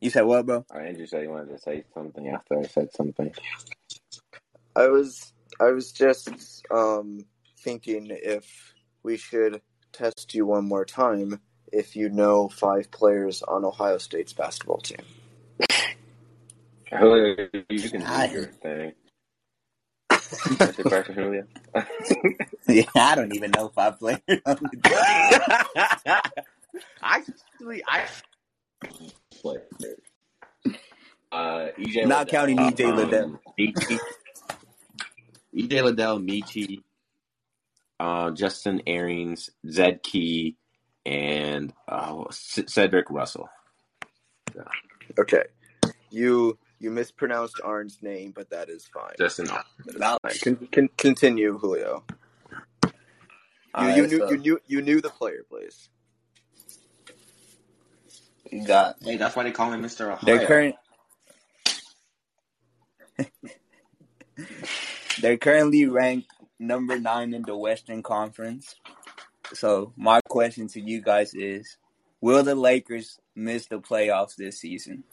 You 0.00 0.10
said 0.10 0.22
what, 0.22 0.46
bro? 0.46 0.64
Uh, 0.74 0.78
Andrew 0.78 1.06
said 1.06 1.22
he 1.22 1.28
wanted 1.28 1.50
to 1.50 1.58
say 1.58 1.84
something 1.94 2.28
after 2.28 2.58
I 2.58 2.62
said 2.62 2.92
something. 2.94 3.32
I 4.74 4.86
was, 4.88 5.32
I 5.60 5.72
was 5.72 5.92
just 5.92 6.30
um, 6.70 7.26
thinking 7.58 8.06
if 8.10 8.74
we 9.02 9.16
should 9.16 9.60
test 9.92 10.34
you 10.34 10.46
one 10.46 10.66
more 10.66 10.84
time 10.84 11.40
if 11.72 11.96
you 11.96 12.08
know 12.08 12.48
five 12.48 12.90
players 12.90 13.42
on 13.42 13.64
Ohio 13.64 13.98
State's 13.98 14.32
basketball 14.32 14.78
team. 14.78 14.98
Julio, 16.90 17.48
you 17.68 17.90
can 17.90 18.02
I- 18.02 18.28
do 18.28 18.32
your 18.32 18.46
thing. 18.46 18.92
That's 20.62 20.78
your 20.78 20.86
question, 20.86 21.16
Julio. 21.16 21.46
Yeah, 22.68 22.84
I 22.96 23.14
don't 23.16 23.32
even 23.32 23.52
know 23.52 23.66
if 23.68 23.78
I 23.78 23.90
play. 23.92 24.22
Actually, 27.02 27.82
I 27.88 28.08
play. 29.42 29.58
Uh, 31.32 31.68
EJ 31.78 32.08
Not 32.08 32.28
counting 32.28 32.58
EJ 32.58 32.94
um, 32.94 32.94
Liddell. 32.94 33.40
Meechie, 33.60 34.02
EJ 35.56 35.84
Liddell, 35.84 36.20
Meechie, 36.20 36.82
uh, 38.00 38.30
Justin 38.32 38.82
Aarons, 38.86 39.50
Zed 39.70 40.02
Key, 40.02 40.56
and 41.06 41.72
uh, 41.88 42.24
C- 42.30 42.66
Cedric 42.68 43.10
Russell. 43.10 43.48
Okay, 45.18 45.44
you 46.10 46.58
you 46.80 46.90
mispronounced 46.90 47.60
Arn's 47.62 47.98
name, 48.02 48.32
but 48.34 48.50
that 48.50 48.68
is 48.70 48.86
fine. 48.86 49.12
Justin. 49.18 49.46
That 49.46 49.66
is 49.94 50.00
fine. 50.42 50.56
Con- 50.56 50.68
con- 50.72 50.88
continue, 50.96 51.58
Julio. 51.58 52.02
You, 52.84 52.90
All 53.74 53.90
you 53.90 54.06
knew 54.08 54.18
so 54.18 54.30
you 54.30 54.38
knew 54.38 54.60
you 54.66 54.82
knew 54.82 55.00
the 55.00 55.10
player, 55.10 55.44
please. 55.48 55.88
you 58.50 58.66
got 58.66 58.96
Hey, 59.00 59.16
that's 59.16 59.36
why 59.36 59.44
they 59.44 59.52
call 59.52 59.72
him 59.72 59.82
Mr. 59.82 60.10
Ohio. 60.12 60.18
their 60.24 60.44
current. 60.46 60.74
They're 65.20 65.36
currently 65.36 65.86
ranked 65.86 66.32
number 66.58 66.98
nine 66.98 67.34
in 67.34 67.42
the 67.42 67.56
Western 67.56 68.02
Conference. 68.02 68.74
So 69.52 69.92
my 69.96 70.20
question 70.28 70.66
to 70.68 70.80
you 70.80 71.02
guys 71.02 71.34
is: 71.34 71.76
Will 72.20 72.42
the 72.42 72.54
Lakers 72.54 73.20
miss 73.36 73.66
the 73.66 73.80
playoffs 73.80 74.34
this 74.36 74.58
season? 74.58 75.04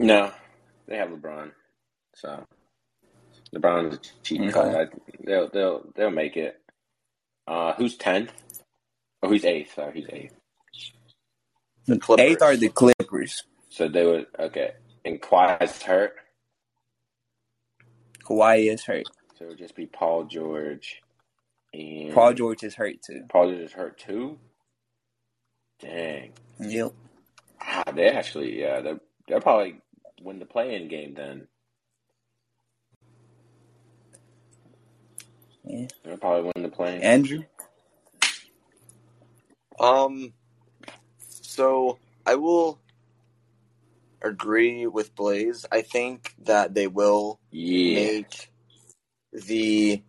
No, 0.00 0.32
they 0.88 0.96
have 0.96 1.10
LeBron. 1.10 1.52
So 2.16 2.44
LeBron's 3.54 3.96
a 3.96 3.98
cheat 4.22 4.40
Okay. 4.40 4.50
code. 4.52 4.90
They'll 5.24 5.48
they'll 5.50 5.92
they'll 5.94 6.10
make 6.10 6.36
it. 6.36 6.58
Uh, 7.46 7.74
who's 7.74 7.96
tenth? 7.96 8.32
Oh, 9.22 9.28
who's 9.28 9.44
eighth? 9.44 9.74
Sorry, 9.74 9.92
who's 10.00 10.06
eighth? 10.10 10.34
The 11.86 11.98
Clippers. 11.98 12.24
Eighth 12.26 12.42
are 12.42 12.56
the 12.56 12.68
Clippers. 12.70 13.42
So 13.68 13.88
they 13.88 14.06
would 14.06 14.26
okay. 14.38 14.72
And 15.04 15.20
Kawhi's 15.20 15.82
hurt, 15.82 16.14
Kawhi 18.24 18.72
is 18.72 18.84
hurt. 18.84 19.04
so 19.38 19.44
it 19.44 19.48
would 19.48 19.58
just 19.58 19.74
be 19.74 19.86
Paul 19.86 20.24
George 20.24 21.02
and 21.74 22.12
Paul 22.12 22.34
George 22.34 22.62
is 22.62 22.74
hurt 22.74 23.02
too. 23.06 23.24
Paul 23.28 23.50
George 23.50 23.60
is 23.62 23.72
hurt 23.72 23.98
too. 23.98 24.38
Dang, 25.80 26.32
Yep. 26.58 26.92
ah, 27.62 27.84
they 27.94 28.08
actually 28.10 28.60
yeah 28.60 28.80
they 28.80 28.94
they'll 29.28 29.40
probably 29.40 29.80
win 30.20 30.38
the 30.40 30.46
play-in 30.46 30.88
game 30.88 31.14
then. 31.16 31.48
Yeah. 35.64 35.88
They'll 36.04 36.18
probably 36.18 36.50
win 36.54 36.64
the 36.64 36.70
play-in. 36.74 37.02
Andrew. 37.02 37.44
Um, 39.80 40.34
so 41.42 41.98
I 42.26 42.36
will 42.36 42.80
agree 44.22 44.86
with 44.86 45.14
Blaze. 45.16 45.66
I 45.72 45.82
think 45.82 46.34
that 46.44 46.74
they 46.74 46.86
will 46.88 47.40
Yeah, 47.50 48.10
make 48.10 48.50
the. 49.32 50.02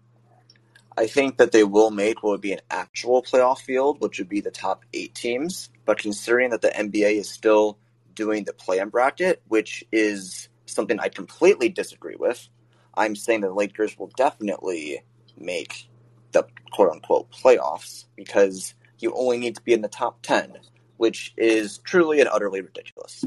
I 0.98 1.08
think 1.08 1.38
that 1.38 1.52
they 1.54 1.64
will 1.64 1.92
make 1.92 2.24
what 2.24 2.32
would 2.32 2.42
be 2.42 2.54
an 2.54 2.62
actual 2.72 3.24
playoff 3.24 3.60
field, 3.62 4.02
which 4.02 4.20
would 4.20 4.30
be 4.30 4.42
the 4.42 4.52
top 4.52 4.86
eight 4.94 5.16
teams. 5.16 5.70
But 5.86 6.00
considering 6.00 6.52
that 6.52 6.62
the 6.62 6.70
NBA 6.70 7.18
is 7.20 7.30
still 7.30 7.80
doing 8.22 8.44
the 8.44 8.54
play-in 8.54 8.90
bracket, 8.90 9.42
which 9.48 9.84
is 9.92 10.48
something 10.68 11.00
I 11.00 11.10
completely 11.10 11.70
disagree 11.70 12.16
with, 12.16 12.48
I'm 12.94 13.16
saying 13.16 13.42
the 13.42 13.52
Lakers 13.52 13.98
will 13.98 14.12
definitely 14.16 15.02
make 15.40 15.90
the 16.34 16.46
quote-unquote 16.72 17.32
playoffs 17.32 18.06
because 18.16 18.76
you 19.00 19.12
only 19.16 19.40
need 19.40 19.56
to 19.56 19.62
be 19.64 19.74
in 19.74 19.82
the 19.82 19.88
top 19.88 20.22
10, 20.22 20.60
which 20.98 21.34
is 21.36 21.80
truly 21.80 22.20
and 22.20 22.30
utterly 22.32 22.62
ridiculous. 22.62 23.26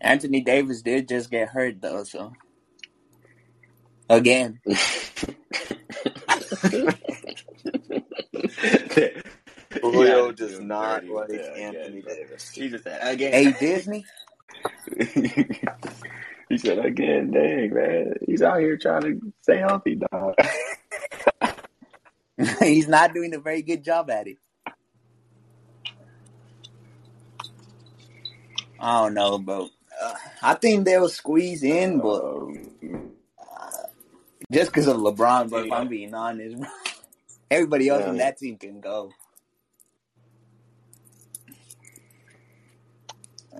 Anthony 0.00 0.40
Davis 0.40 0.82
did 0.82 1.08
just 1.08 1.30
get 1.30 1.50
hurt 1.50 1.80
though, 1.80 2.02
so 2.02 2.32
again. 4.08 4.58
Julio 9.82 10.26
Yeah, 10.28 10.32
does 10.32 10.60
not 10.60 11.06
like 11.08 11.30
with 11.30 11.34
that 11.34 11.56
Anthony 11.56 11.98
again, 11.98 12.00
bro. 12.02 12.14
Davis. 12.14 12.50
He 12.50 12.68
just 12.68 12.84
said 12.84 13.00
again. 13.02 13.32
Hey 13.32 13.52
Disney. 13.52 14.04
he 16.48 16.58
said 16.58 16.84
again, 16.84 17.30
dang 17.30 17.72
man, 17.74 18.14
he's 18.26 18.42
out 18.42 18.58
here 18.60 18.76
trying 18.76 19.02
to 19.02 19.32
stay 19.42 19.58
healthy, 19.58 19.96
dog. 19.96 20.34
He's 22.60 22.88
not 22.88 23.14
doing 23.14 23.34
a 23.34 23.38
very 23.38 23.62
good 23.62 23.84
job 23.84 24.10
at 24.10 24.26
it. 24.26 24.38
I 28.78 29.02
don't 29.02 29.14
know, 29.14 29.38
but 29.38 29.68
uh, 30.02 30.14
I 30.42 30.54
think 30.54 30.84
they'll 30.84 31.08
squeeze 31.08 31.62
in, 31.62 32.00
but 32.00 32.24
Um, 32.24 33.12
just 34.52 34.70
because 34.72 34.88
of 34.88 34.96
LeBron. 34.96 35.50
But 35.50 35.66
if 35.66 35.72
I'm 35.72 35.88
being 35.88 36.14
honest, 36.14 36.58
bro, 36.58 36.68
everybody 37.50 37.88
else 37.88 38.06
on 38.06 38.18
that 38.18 38.38
team 38.38 38.56
can 38.58 38.80
go. 38.80 39.12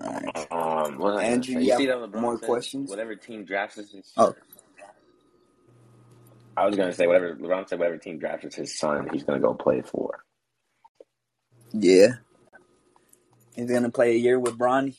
Right. 0.03 0.51
um, 0.51 0.97
what 0.97 1.13
was 1.13 1.17
I 1.17 1.23
gonna 1.23 1.33
Andrew, 1.33 1.59
you 1.59 1.77
see 1.77 1.85
that 1.87 1.97
LeBron 1.97 2.21
more 2.21 2.37
questions? 2.37 2.89
Whatever 2.89 3.15
team 3.15 3.45
drafts 3.45 3.75
his, 3.75 4.13
Oh. 4.17 4.33
I 6.55 6.65
was 6.65 6.75
gonna 6.75 6.93
say 6.93 7.07
whatever 7.07 7.35
LeBron 7.35 7.69
said. 7.69 7.79
Whatever 7.79 7.97
team 7.97 8.19
drafts 8.19 8.55
his 8.55 8.77
son, 8.77 9.09
he's 9.11 9.23
gonna 9.23 9.39
go 9.39 9.53
play 9.53 9.81
for. 9.81 10.23
Yeah. 11.71 12.15
He's 13.55 13.69
gonna 13.69 13.89
play 13.89 14.11
a 14.11 14.17
year 14.17 14.39
with 14.39 14.57
Bronny. 14.57 14.97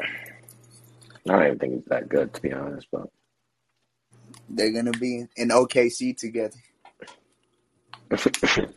I 0.00 1.32
don't 1.32 1.46
even 1.46 1.58
think 1.58 1.74
he's 1.74 1.84
that 1.86 2.08
good, 2.08 2.32
to 2.34 2.42
be 2.42 2.52
honest. 2.52 2.86
But 2.92 3.08
They're 4.48 4.72
gonna 4.72 4.92
be 4.92 5.26
in 5.36 5.48
OKC 5.48 6.16
together. 6.16 6.56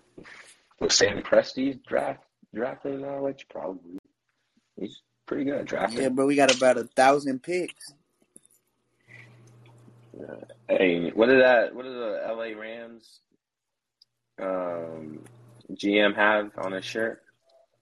was 0.80 0.96
Sam 0.96 1.22
Presti 1.22 1.84
draft 1.86 2.24
in 2.54 3.02
Norwich? 3.02 3.46
Probably. 3.50 4.00
He's 4.80 5.02
pretty 5.26 5.46
good 5.46 5.60
at 5.60 5.66
drafting. 5.66 6.02
Yeah, 6.02 6.10
but 6.10 6.26
we 6.26 6.36
got 6.36 6.56
about 6.56 6.78
a 6.78 6.84
thousand 6.84 7.44
picks. 7.44 7.94
Hey, 10.68 11.12
what 11.12 11.28
did 11.28 11.42
that? 11.42 11.74
What 11.74 11.84
did 11.84 11.94
the 11.94 12.22
L.A. 12.28 12.54
Rams 12.54 13.20
um, 14.42 15.24
GM 15.72 16.16
have 16.16 16.52
on 16.58 16.74
his 16.74 16.86
shirt? 16.86 17.24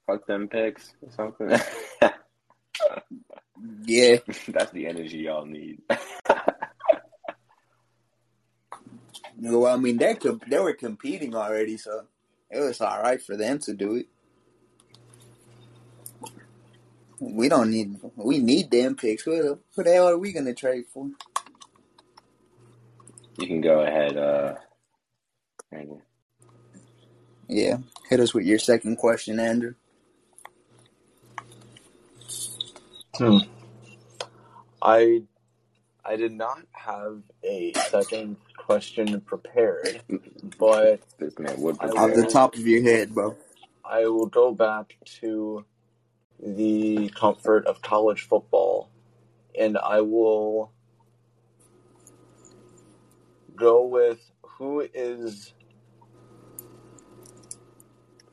Fuck 0.06 0.26
them 0.26 0.48
picks 0.48 0.92
or 1.02 1.10
something. 1.12 1.58
Yeah. 3.84 4.18
That's 4.48 4.70
the 4.72 4.86
energy 4.86 5.18
y'all 5.18 5.46
need. 5.46 5.82
Well, 9.40 9.66
I 9.72 9.76
mean, 9.76 9.98
they 9.98 10.16
they 10.48 10.58
were 10.58 10.72
competing 10.72 11.32
already, 11.32 11.76
so 11.76 12.06
it 12.50 12.58
was 12.58 12.80
all 12.80 13.00
right 13.00 13.22
for 13.22 13.36
them 13.36 13.60
to 13.60 13.72
do 13.72 13.94
it. 13.94 14.06
We 17.20 17.48
don't 17.48 17.70
need. 17.70 17.96
We 18.16 18.38
need 18.38 18.70
them 18.70 18.96
picks. 18.96 19.22
Who 19.22 19.42
the, 19.42 19.58
who 19.74 19.82
the 19.82 19.92
hell 19.92 20.08
are 20.08 20.18
we 20.18 20.32
gonna 20.32 20.54
trade 20.54 20.84
for? 20.92 21.08
you 23.38 23.46
can 23.46 23.60
go 23.60 23.80
ahead. 23.80 24.16
Uh, 24.16 24.54
hang 25.72 25.90
on. 25.90 26.02
Yeah, 27.48 27.78
hit 28.10 28.20
us 28.20 28.34
with 28.34 28.44
your 28.44 28.58
second 28.58 28.96
question, 28.96 29.40
Andrew. 29.40 29.74
Hmm. 33.16 33.38
I 34.82 35.22
I 36.04 36.16
did 36.16 36.32
not 36.32 36.60
have 36.72 37.22
a 37.42 37.72
second 37.88 38.36
question 38.56 39.20
prepared, 39.22 40.02
but 40.58 41.00
this 41.18 41.38
man 41.38 41.60
would 41.60 41.78
I 41.80 41.86
Off 41.86 42.14
the 42.14 42.26
top 42.26 42.54
of 42.54 42.66
your 42.66 42.82
head, 42.82 43.14
bro. 43.14 43.36
I 43.84 44.06
will 44.06 44.26
go 44.26 44.52
back 44.52 44.96
to 45.20 45.64
the 46.40 47.10
comfort 47.14 47.66
of 47.66 47.82
college 47.82 48.22
football, 48.22 48.90
and 49.58 49.76
I 49.76 50.00
will 50.02 50.72
go 53.56 53.84
with 53.84 54.30
who 54.42 54.86
is 54.94 55.52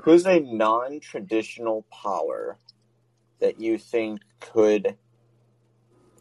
who's 0.02 0.26
a 0.26 0.40
non-traditional 0.40 1.84
power 1.92 2.58
that 3.40 3.60
you 3.60 3.78
think 3.78 4.22
could 4.40 4.96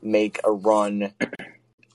make 0.03 0.41
a 0.45 0.51
run 0.51 1.12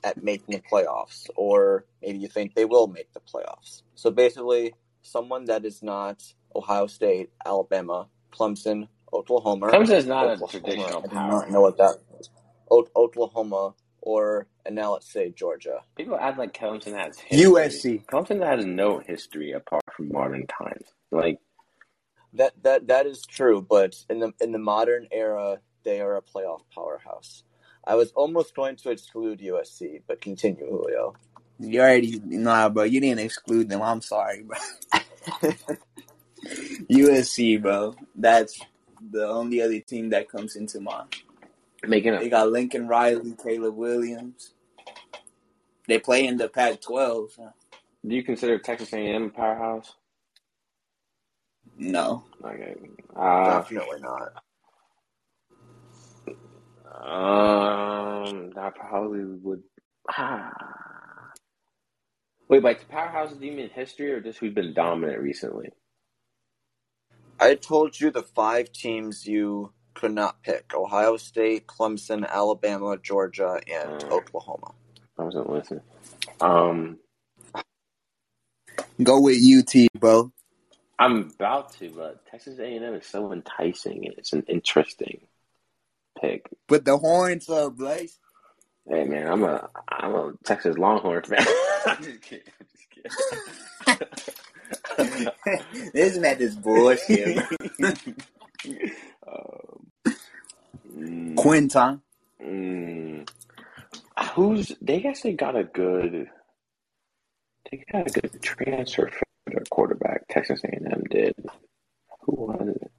at 0.04 0.24
making 0.24 0.56
the 0.56 0.62
playoffs, 0.62 1.30
or 1.36 1.86
maybe 2.02 2.20
you 2.20 2.28
think 2.28 2.54
they 2.54 2.66
will 2.66 2.88
make 2.88 3.12
the 3.14 3.20
playoffs. 3.20 3.82
So 3.96 4.12
basically, 4.12 4.74
someone 5.02 5.46
that 5.46 5.66
is 5.66 5.82
not 5.82 6.24
Ohio 6.56 6.88
State, 6.88 7.32
Alabama, 7.46 8.08
Clemson, 8.32 8.88
Oklahoma. 9.14 9.68
Clemson 9.68 9.97
is 9.97 10.05
not 10.05 10.28
a 10.28 10.38
traditional 10.47 11.01
I 11.03 11.07
do 11.07 11.16
power. 11.16 11.32
not 11.32 11.51
know 11.51 11.62
what 11.62 11.78
that 11.78 11.97
is. 12.20 12.30
O- 12.72 12.88
Oklahoma, 12.95 13.74
or 14.01 14.47
and 14.66 14.76
now 14.76 14.93
let's 14.93 15.12
say 15.12 15.32
Georgia. 15.32 15.82
People 15.97 16.18
act 16.20 16.38
like 16.38 16.53
Clemson 16.53 16.93
has 16.97 17.20
history. 17.20 17.51
USC. 17.51 18.05
Clemson 18.05 18.45
has 18.45 18.66
no 18.66 18.99
history 18.99 19.53
apart 19.53 19.84
from 19.95 20.10
modern 20.12 20.45
times. 20.47 20.88
Like 21.12 21.38
That 22.34 22.53
that 22.64 22.88
that 22.88 23.07
is 23.07 23.26
true, 23.26 23.66
but 23.68 23.95
in 24.10 24.20
the 24.20 24.34
in 24.39 24.51
the 24.51 24.60
modern 24.60 25.07
era, 25.12 25.60
they 25.84 25.99
are 25.99 26.16
a 26.18 26.22
playoff 26.22 26.62
powerhouse. 26.74 27.43
I 27.86 27.95
was 27.95 28.12
almost 28.12 28.55
going 28.55 28.76
to 28.78 28.91
exclude 28.91 29.39
USC, 29.39 30.03
but 30.07 30.22
continue, 30.22 30.68
Julio. 30.70 31.16
You 31.60 31.82
already 31.82 32.22
nah, 32.24 32.70
bro. 32.70 32.84
You 32.84 33.01
didn't 33.01 33.22
exclude 33.22 33.70
them. 33.70 33.82
I'm 33.82 34.01
sorry, 34.01 34.43
bro. 34.43 34.57
USC, 36.91 37.62
bro. 37.62 37.95
That's 38.16 38.60
the 39.12 39.28
only 39.28 39.62
other 39.62 39.80
team 39.80 40.10
that 40.12 40.30
comes 40.30 40.56
into 40.56 40.80
mind. 40.82 41.16
making 41.88 42.16
up. 42.16 42.22
They 42.22 42.30
got 42.30 42.52
Lincoln 42.52 42.88
Riley, 42.88 43.36
Caleb 43.43 43.76
Williams. 43.76 44.54
They 45.88 46.00
play 46.00 46.26
in 46.28 46.38
the 46.38 46.50
Pac-12. 46.50 47.30
huh? 47.39 47.52
Do 48.08 48.16
you 48.16 48.24
consider 48.24 48.60
Texas 48.60 48.93
A&M 48.93 49.26
a 49.26 49.30
powerhouse? 49.30 49.93
No, 51.78 52.26
Okay. 52.45 52.76
Uh, 53.16 53.62
Definitely 53.62 54.00
not. 54.02 54.34
um, 57.02 58.52
I 58.58 58.70
probably 58.76 59.24
would. 59.26 59.64
Ah. 60.18 60.52
Wait, 62.50 62.64
by 62.64 62.76
powerhouses, 62.76 63.39
do 63.39 63.45
you 63.47 63.54
mean 63.54 63.70
history 63.70 64.12
or 64.12 64.22
just 64.22 64.39
who's 64.39 64.54
been 64.54 64.74
dominant 64.74 65.20
recently? 65.22 65.70
I 67.40 67.56
told 67.56 68.00
you 68.00 68.12
the 68.12 68.24
five 68.24 68.72
teams 68.72 69.26
you 69.26 69.72
could 69.94 70.14
not 70.14 70.44
pick: 70.44 70.74
Ohio 70.74 71.18
State, 71.18 71.68
Clemson, 71.68 72.28
Alabama, 72.28 72.97
Georgia, 72.97 73.59
and. 73.68 74.04
Oklahoma. 74.04 74.74
I 75.20 75.24
wasn't 75.24 75.50
listening. 75.50 75.82
Um, 76.39 76.97
go 79.04 79.20
with 79.20 79.38
UT, 79.38 79.88
bro. 80.00 80.32
I'm 80.97 81.32
about 81.36 81.74
to, 81.74 81.89
but 81.89 82.26
Texas 82.26 82.58
A&M 82.59 82.82
is 82.93 83.05
so 83.05 83.34
enticing. 83.34 84.05
It's 84.18 84.32
an 84.32 84.43
interesting 84.47 85.28
pick. 86.20 86.50
Put 86.68 86.86
the 86.86 86.97
horns 86.97 87.50
up, 87.50 87.76
Blaze. 87.76 88.18
Hey 88.88 89.04
man, 89.04 89.28
I'm 89.28 89.43
a 89.43 89.70
I'm 89.89 90.16
a 90.16 90.34
Texas 90.46 90.78
Longhorn 90.78 91.24
fan. 91.24 91.46
I'm 91.86 92.04
just 92.04 92.22
kidding. 92.22 92.46
I'm 92.59 92.68
just 92.72 92.89
kidding. 92.89 94.08
this 95.93 96.17
man 96.17 96.38
is 96.39 96.55
bullshit. 96.55 97.38
um, 99.28 99.88
mm, 100.96 101.36
Quinton. 101.36 102.01
mm, 102.43 103.30
who's 104.34 104.76
they 104.82 105.04
actually 105.04 105.34
got 105.34 105.55
a 105.55 105.63
good 105.63 106.28
they 107.71 107.84
got 107.92 108.08
a 108.08 108.20
good 108.20 108.42
transfer 108.42 109.09
for 109.09 109.24
their 109.47 109.63
quarterback. 109.70 110.28
Texas 110.30 110.62
A&M 110.63 111.04
did. 111.09 111.36
Who 112.21 112.36
was 112.36 112.67
it? 112.67 112.92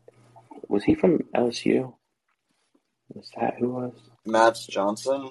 Was 0.69 0.85
he 0.85 0.95
from 0.95 1.19
LSU? 1.35 1.93
Was 3.15 3.31
that 3.41 3.55
who 3.59 3.71
was? 3.71 3.93
Max 4.25 4.67
Johnson. 4.67 5.31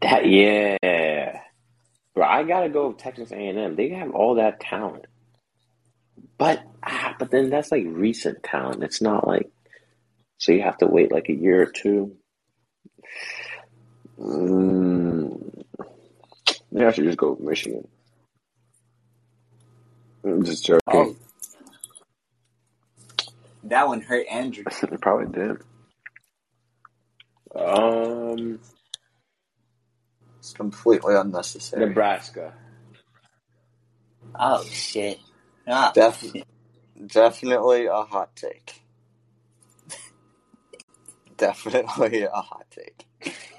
That 0.00 0.26
yeah, 0.28 1.40
bro. 2.14 2.24
I 2.24 2.44
gotta 2.44 2.68
go 2.68 2.88
with 2.88 2.98
Texas 2.98 3.32
A 3.32 3.36
and 3.36 3.58
M. 3.58 3.76
They 3.76 3.90
have 3.90 4.12
all 4.12 4.36
that 4.36 4.60
talent, 4.60 5.06
but 6.38 6.62
ah, 6.82 7.14
but 7.18 7.30
then 7.30 7.50
that's 7.50 7.72
like 7.72 7.84
recent 7.86 8.42
talent. 8.42 8.82
It's 8.82 9.00
not 9.02 9.26
like 9.26 9.50
so 10.38 10.52
you 10.52 10.62
have 10.62 10.78
to 10.78 10.86
wait 10.86 11.12
like 11.12 11.28
a 11.28 11.34
year 11.34 11.62
or 11.62 11.66
two. 11.66 12.16
Mm, 14.18 15.64
maybe 16.72 16.86
I 16.86 16.92
should 16.92 17.04
just 17.04 17.18
go 17.18 17.32
with 17.32 17.40
Michigan. 17.40 17.86
I'm 20.24 20.44
just 20.44 20.64
joking. 20.64 20.80
Oh, 20.88 21.16
that 23.64 23.88
one 23.88 24.00
hurt 24.00 24.26
Andrew. 24.30 24.64
It 24.82 25.00
probably 25.00 25.32
did. 25.32 25.58
Um, 27.54 28.60
It's 30.38 30.52
completely 30.52 31.14
unnecessary. 31.14 31.86
Nebraska. 31.86 32.54
Oh 34.38 34.64
shit. 34.64 35.18
Ah, 35.66 35.92
Def- 35.94 36.32
definitely 37.06 37.86
a 37.86 38.02
hot 38.02 38.34
take. 38.36 38.82
definitely 41.36 42.22
a 42.22 42.30
hot 42.30 42.66
take. 42.70 43.06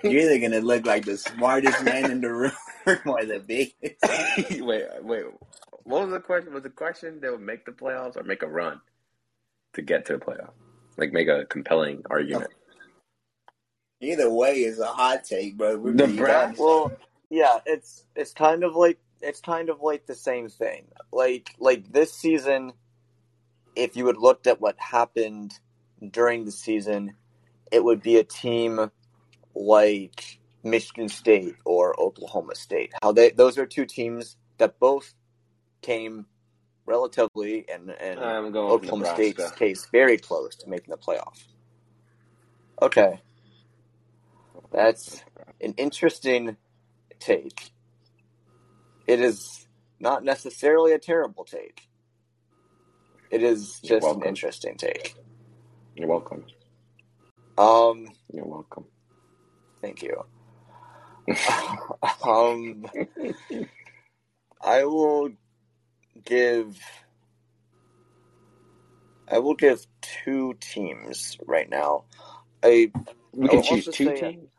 you're 0.04 0.22
either 0.22 0.40
gonna 0.40 0.62
look 0.66 0.86
like 0.86 1.06
the 1.06 1.18
smartest 1.18 1.84
man 1.84 2.12
in 2.12 2.22
the 2.22 2.32
room 2.32 2.52
or 3.06 3.26
the 3.26 3.40
biggest. 3.46 4.62
wait, 4.64 4.86
wait. 5.02 5.26
What 5.84 6.04
was 6.04 6.12
the 6.12 6.20
question? 6.20 6.54
Was 6.54 6.64
the 6.64 6.70
question 6.70 7.20
they 7.22 7.30
would 7.30 7.42
make 7.42 7.66
the 7.66 7.72
playoffs 7.72 8.18
or 8.18 8.24
make 8.24 8.44
a 8.44 8.48
run 8.48 8.82
to 9.74 9.82
get 9.82 10.06
to 10.08 10.14
the 10.14 10.20
playoffs? 10.20 10.52
Like 10.98 11.14
make 11.14 11.28
a 11.28 11.46
compelling 11.46 12.04
argument. 12.10 12.52
Either 14.02 14.30
way 14.30 14.56
is 14.64 14.80
a 14.80 14.86
hot 14.88 15.24
take, 15.24 15.58
bro. 15.58 15.78
We're 15.78 15.94
being 15.94 16.16
Nebraska- 16.16 16.62
Well, 16.62 16.92
yeah, 17.30 17.60
it's 17.66 18.06
it's 18.16 18.34
kind 18.34 18.64
of 18.64 18.76
like 18.76 19.00
it's 19.22 19.42
kind 19.42 19.70
of 19.70 19.82
like 19.82 20.06
the 20.06 20.16
same 20.16 20.50
thing. 20.50 20.86
Like 21.12 21.56
like 21.60 21.92
this 21.92 22.14
season, 22.14 22.74
if 23.76 23.96
you 23.96 24.08
had 24.08 24.18
looked 24.18 24.48
at 24.48 24.62
what 24.62 24.76
happened 24.80 25.54
during 26.12 26.46
the 26.46 26.52
season, 26.52 27.16
it 27.72 27.84
would 27.84 28.02
be 28.02 28.18
a 28.18 28.24
team 28.24 28.92
like 29.54 30.40
Michigan 30.64 31.10
State 31.10 31.56
or 31.66 32.00
Oklahoma 32.00 32.56
State. 32.56 32.92
How 33.02 33.12
they 33.12 33.32
those 33.32 33.58
are 33.58 33.66
two 33.66 33.86
teams 33.86 34.38
that 34.58 34.80
both 34.80 35.14
came 35.82 36.26
relatively 36.86 37.66
and 37.70 37.90
and 37.92 38.20
I'm 38.20 38.52
going 38.52 38.72
with 38.72 38.84
Oklahoma. 38.84 39.14
State's 39.14 39.52
case 39.52 39.88
very 39.92 40.18
close 40.18 40.56
to 40.58 40.70
making 40.70 40.92
the 40.92 40.98
playoff. 40.98 41.44
Okay. 42.82 43.22
That's 44.72 45.24
an 45.62 45.74
interesting 45.78 46.58
take. 47.20 47.72
It 49.08 49.22
is 49.22 49.68
not 50.00 50.24
necessarily 50.24 50.94
a 50.94 51.00
terrible 51.00 51.46
take. 51.46 51.90
It 53.32 53.44
is 53.44 53.80
just 53.82 54.14
an 54.14 54.22
interesting 54.24 54.78
take. 54.78 55.16
You're 55.96 56.08
welcome. 56.10 56.46
Um, 57.58 58.08
You're 58.34 58.46
welcome. 58.48 58.86
thank 59.82 60.04
you. 60.04 60.26
um, 62.24 62.86
I 64.62 64.86
will 64.86 65.32
give. 66.26 66.78
I 69.30 69.40
will 69.40 69.56
give 69.56 69.86
two 70.02 70.56
teams 70.60 71.38
right 71.46 71.70
now. 71.70 72.06
I 72.64 72.92
We 73.34 73.48
I 73.48 73.50
can 73.50 73.62
choose 73.62 73.90
two 73.90 74.12
teams. 74.12 74.50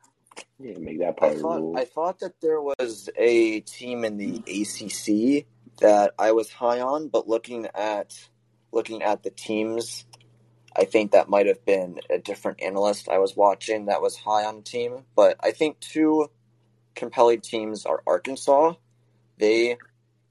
Yeah, 0.58 0.78
make 0.78 1.00
that 1.00 1.16
part 1.16 1.36
I 1.36 1.40
thought 1.40 1.60
rule. 1.60 1.76
I 1.76 1.84
thought 1.84 2.20
that 2.20 2.40
there 2.40 2.60
was 2.60 3.10
a 3.16 3.60
team 3.60 4.04
in 4.04 4.16
the 4.16 4.42
ACC 4.46 5.46
that 5.80 6.14
I 6.18 6.32
was 6.32 6.50
high 6.50 6.80
on, 6.80 7.08
but 7.08 7.28
looking 7.28 7.66
at 7.74 8.14
looking 8.72 9.02
at 9.02 9.22
the 9.22 9.30
teams, 9.30 10.06
I 10.74 10.84
think 10.84 11.12
that 11.12 11.28
might 11.28 11.46
have 11.46 11.64
been 11.64 12.00
a 12.10 12.18
different 12.18 12.62
analyst 12.62 13.08
I 13.08 13.18
was 13.18 13.36
watching 13.36 13.86
that 13.86 14.00
was 14.00 14.16
high 14.16 14.44
on 14.44 14.56
the 14.56 14.62
team. 14.62 15.04
But 15.14 15.36
I 15.40 15.50
think 15.50 15.80
two 15.80 16.30
compelling 16.94 17.42
teams 17.42 17.84
are 17.84 18.02
Arkansas. 18.06 18.74
They 19.38 19.76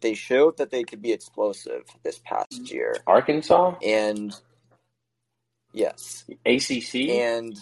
they 0.01 0.15
showed 0.15 0.57
that 0.57 0.71
they 0.71 0.83
could 0.83 1.01
be 1.01 1.13
explosive 1.13 1.83
this 2.03 2.19
past 2.25 2.71
year, 2.71 2.95
Arkansas, 3.07 3.75
and 3.83 4.35
yes, 5.71 6.25
ACC. 6.45 7.09
and 7.09 7.57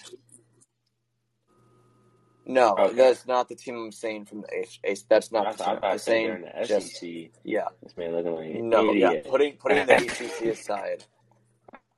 no, 2.46 2.80
Okay. 2.80 2.96
that's 2.96 3.28
not 3.28 3.50
the 3.50 3.56
team 3.56 3.76
I'm 3.78 3.92
saying 3.94 4.26
from 4.26 4.42
the 4.42 4.50
H. 4.54 4.82
That's 5.10 5.32
I 5.38 5.44
not 5.44 5.52
the 5.52 5.58
thought 5.58 5.80
team. 5.80 5.84
I 5.84 5.92
I'm 5.92 6.00
thought 6.00 6.22
they 6.24 6.32
were 6.32 6.40
saying 6.40 6.42
the 6.42 6.68
just 6.68 6.94
SEC. 6.94 7.32
yeah, 7.44 7.70
This 7.84 7.98
man 7.98 8.14
looking 8.14 8.36
like 8.36 8.48
an 8.48 8.64
no, 8.70 8.94
yeah. 8.94 9.14
Putting 9.28 9.58
putting 9.58 9.88
the 9.88 9.94
ACC 10.06 10.52
aside, 10.52 11.06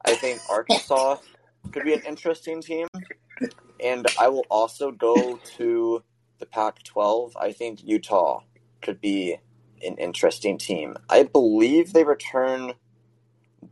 I 0.05 0.15
think 0.15 0.43
Arkansas 0.49 1.17
could 1.73 1.83
be 1.83 1.93
an 1.93 2.01
interesting 2.01 2.61
team, 2.61 2.87
and 3.79 4.07
I 4.17 4.29
will 4.29 4.47
also 4.49 4.91
go 4.91 5.41
to 5.57 6.03
the 6.39 6.45
Pac-12. 6.47 7.33
I 7.39 7.51
think 7.53 7.83
Utah 7.83 8.41
could 8.81 9.01
be 9.01 9.37
an 9.85 9.97
interesting 9.97 10.57
team. 10.57 10.97
I 11.09 11.23
believe 11.23 11.93
they 11.93 12.03
return 12.05 12.73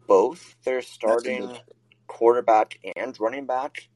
both 0.08 0.56
their 0.66 0.82
starting 0.82 1.60
quarterback 2.08 2.80
and 2.96 3.20
running 3.20 3.46
back. 3.48 3.90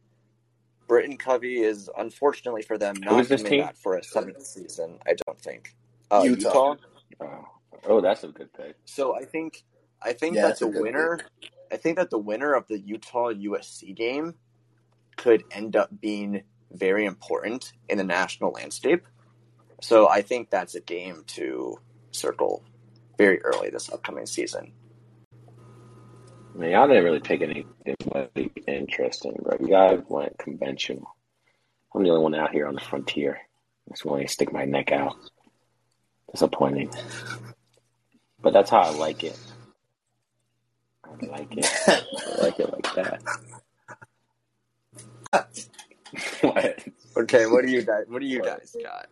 Britton 0.88 1.18
Covey 1.18 1.59
is 1.59 1.89
unfortunately 1.97 2.61
for 2.61 2.77
them 2.77 2.95
not 3.01 3.22
is 3.22 3.27
coming 3.27 3.45
team? 3.45 3.61
back 3.61 3.76
for 3.76 3.97
a 3.97 4.03
seventh 4.03 4.45
season. 4.45 4.99
I 5.05 5.15
don't 5.26 5.39
think. 5.39 5.76
Uh, 6.09 6.22
Utah. 6.23 6.76
Utah. 6.76 6.76
Oh. 7.22 7.45
oh, 7.88 8.01
that's 8.01 8.23
a 8.23 8.30
good 8.30 8.53
pick. 8.53 8.76
So 8.85 9.15
I 9.15 9.26
think 9.26 9.64
I 10.01 10.14
think 10.14 10.35
Yeah, 10.35 10.43
that 10.43 10.47
that's 10.49 10.61
a 10.61 10.65
the 10.65 10.72
good 10.72 10.81
winner 10.84 11.19
I 11.72 11.77
think 11.77 11.97
that 11.97 12.09
the 12.09 12.18
winner 12.18 12.53
of 12.53 12.68
the 12.68 12.80
Utah 12.80 13.31
USC 13.31 13.95
game 13.95 14.35
could 15.15 15.43
end 15.51 15.76
up 15.76 15.89
being 15.99 16.43
very 16.72 17.05
important 17.05 17.73
in 17.89 17.97
the 17.97 18.03
national 18.03 18.51
landscape. 18.51 19.05
So 19.81 20.07
I 20.07 20.22
think 20.22 20.49
that's 20.49 20.76
a 20.76 20.81
game 20.81 21.23
to 21.27 21.80
circle 22.11 22.64
very 23.18 23.41
early 23.41 23.69
this 23.69 23.91
upcoming 23.91 24.26
season. 24.26 24.73
Man, 26.57 26.71
y'all 26.71 26.88
didn't 26.88 27.03
really 27.03 27.19
pick 27.19 27.41
anything 27.41 27.67
really 27.85 28.51
interesting, 28.65 29.38
bro. 29.43 29.57
You 29.59 29.67
guys 29.67 30.01
went 30.09 30.39
conventional. 30.39 31.15
I'm 31.93 32.01
the 32.01 32.09
only 32.09 32.23
one 32.23 32.34
out 32.34 32.51
here 32.51 32.65
on 32.65 32.73
the 32.73 32.81
frontier. 32.81 33.38
Just 33.89 34.05
willing 34.05 34.25
to 34.25 34.34
stick 34.34 34.51
my 34.51 34.65
neck 34.65 34.91
out. 34.91 35.15
Disappointing. 36.31 36.91
But 38.41 38.53
that's 38.53 38.71
how 38.71 38.79
I 38.79 38.89
like 38.89 39.23
it. 39.23 39.38
I 41.05 41.25
like 41.27 41.55
it. 41.55 41.69
I 41.88 42.41
like 42.41 42.59
it 42.59 42.73
like 42.73 42.95
that. 42.95 43.21
what? 46.41 46.84
Okay, 47.17 47.45
what 47.45 47.65
do 47.65 47.71
you 47.71 47.84
guys 47.84 48.05
what 48.07 48.19
do 48.19 48.25
you 48.25 48.41
guys 48.41 48.75
got? 48.81 49.05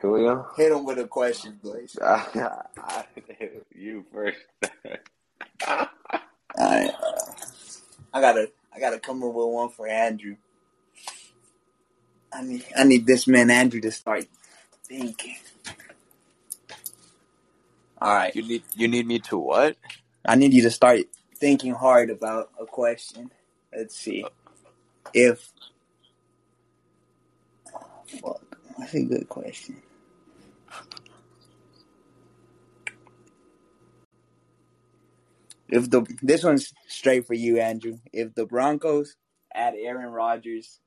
Julio? 0.00 0.48
Hit 0.56 0.72
him 0.72 0.84
with 0.84 0.98
a 0.98 1.06
question, 1.06 1.60
please. 1.62 1.96
you 3.74 4.04
first. 4.12 4.38
I, 6.58 6.88
uh, 6.88 7.32
I 8.12 8.20
gotta, 8.20 8.50
I 8.74 8.80
gotta 8.80 8.98
come 8.98 9.22
up 9.22 9.34
with 9.34 9.46
one 9.46 9.70
for 9.70 9.86
Andrew. 9.88 10.36
I 12.32 12.42
need, 12.42 12.64
I 12.76 12.84
need 12.84 13.06
this 13.06 13.26
man 13.26 13.50
Andrew 13.50 13.80
to 13.80 13.90
start 13.90 14.26
thinking. 14.86 15.36
All 18.00 18.14
right, 18.14 18.34
You 18.34 18.42
need 18.42 18.62
you 18.74 18.88
need 18.88 19.06
me 19.06 19.18
to 19.20 19.38
what? 19.38 19.76
I 20.24 20.34
need 20.36 20.54
you 20.54 20.62
to 20.62 20.70
start 20.70 21.00
thinking 21.36 21.74
hard 21.74 22.10
about 22.10 22.50
a 22.60 22.66
question. 22.66 23.30
Let's 23.76 23.96
see 23.96 24.24
if. 25.14 25.52
Oh, 27.74 27.80
fuck, 28.06 28.42
that's 28.78 28.94
a 28.94 29.02
good 29.02 29.28
question. 29.28 29.82
If 35.70 35.90
the 35.90 36.02
this 36.22 36.44
one's 36.44 36.72
straight 36.88 37.26
for 37.26 37.34
you, 37.34 37.60
Andrew. 37.60 37.98
If 38.12 38.34
the 38.34 38.46
Broncos 38.46 39.16
add 39.54 39.74
Aaron 39.76 40.12
Rodgers, 40.12 40.80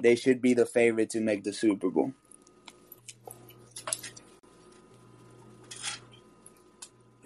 they 0.00 0.16
should 0.16 0.42
be 0.42 0.54
the 0.54 0.66
favorite 0.66 1.10
to 1.10 1.20
make 1.20 1.44
the 1.44 1.52
Super 1.52 1.90
Bowl. 1.90 2.12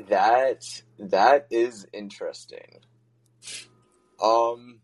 That 0.08 0.64
that 0.98 1.46
is 1.50 1.86
interesting. 1.92 2.80
Um 4.22 4.80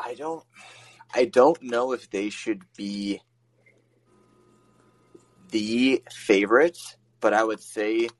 I 0.00 0.14
don't 0.14 0.44
I 1.14 1.26
don't 1.26 1.62
know 1.62 1.92
if 1.92 2.10
they 2.10 2.30
should 2.30 2.62
be 2.76 3.20
the 5.50 6.02
favorites, 6.12 6.96
but 7.24 7.32
I 7.32 7.42
would 7.42 7.62
say 7.62 8.10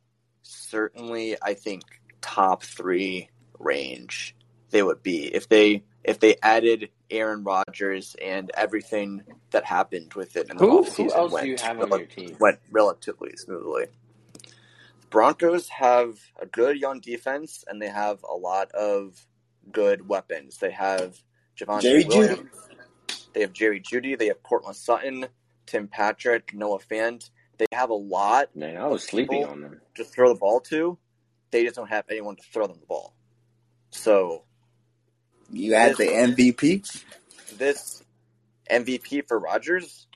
certainly 0.40 1.36
I 1.42 1.52
think 1.52 1.82
top 2.22 2.62
3 2.62 3.28
range 3.58 4.34
they 4.70 4.82
would 4.82 5.02
be 5.02 5.26
if 5.26 5.46
they 5.46 5.84
if 6.02 6.20
they 6.20 6.36
added 6.42 6.88
Aaron 7.10 7.44
Rodgers 7.44 8.16
and 8.24 8.50
everything 8.56 9.22
that 9.50 9.62
happened 9.62 10.14
with 10.14 10.36
it 10.36 10.48
in 10.50 10.56
the 10.56 10.64
Who, 10.64 10.84
offseason 10.84 10.96
who 10.96 11.12
else 11.12 11.32
went 11.34 11.44
do 11.44 11.50
you 11.50 11.56
have 11.58 11.80
on 11.80 11.90
rel- 11.90 11.98
your 11.98 12.08
team? 12.08 12.36
went 12.40 12.58
relatively 12.70 13.36
smoothly. 13.36 13.88
Broncos 15.10 15.68
have 15.68 16.18
a 16.40 16.46
good 16.46 16.78
young 16.78 17.00
defense 17.00 17.62
and 17.68 17.82
they 17.82 17.88
have 17.90 18.22
a 18.22 18.34
lot 18.34 18.72
of 18.72 19.26
good 19.70 20.08
weapons. 20.08 20.56
They 20.56 20.70
have 20.70 21.18
Javonte 21.58 21.82
Jerry 21.82 22.04
Williams, 22.06 22.38
Jeudy. 22.38 23.24
they 23.34 23.40
have 23.42 23.52
Jerry 23.52 23.80
Jeudy, 23.80 24.18
they 24.18 24.28
have 24.28 24.42
Courtland 24.42 24.76
Sutton, 24.76 25.26
Tim 25.66 25.88
Patrick, 25.88 26.54
Noah 26.54 26.78
Fant. 26.78 27.28
They 27.58 27.66
have 27.72 27.90
a 27.90 27.94
lot 27.94 28.54
Man, 28.56 28.76
I 28.76 28.86
was 28.86 29.04
sleeping 29.04 29.44
on 29.44 29.60
them. 29.60 29.80
to 29.96 30.04
throw 30.04 30.32
the 30.32 30.38
ball 30.38 30.60
to. 30.62 30.98
They 31.50 31.62
just 31.64 31.76
don't 31.76 31.88
have 31.88 32.04
anyone 32.10 32.36
to 32.36 32.42
throw 32.52 32.66
them 32.66 32.78
the 32.80 32.86
ball. 32.86 33.14
So 33.90 34.42
You 35.52 35.74
add 35.74 35.96
the 35.96 36.04
MVP. 36.06 37.04
this 37.56 38.02
MVP 38.70 39.28
for 39.28 39.38
Rodgers. 39.38 40.06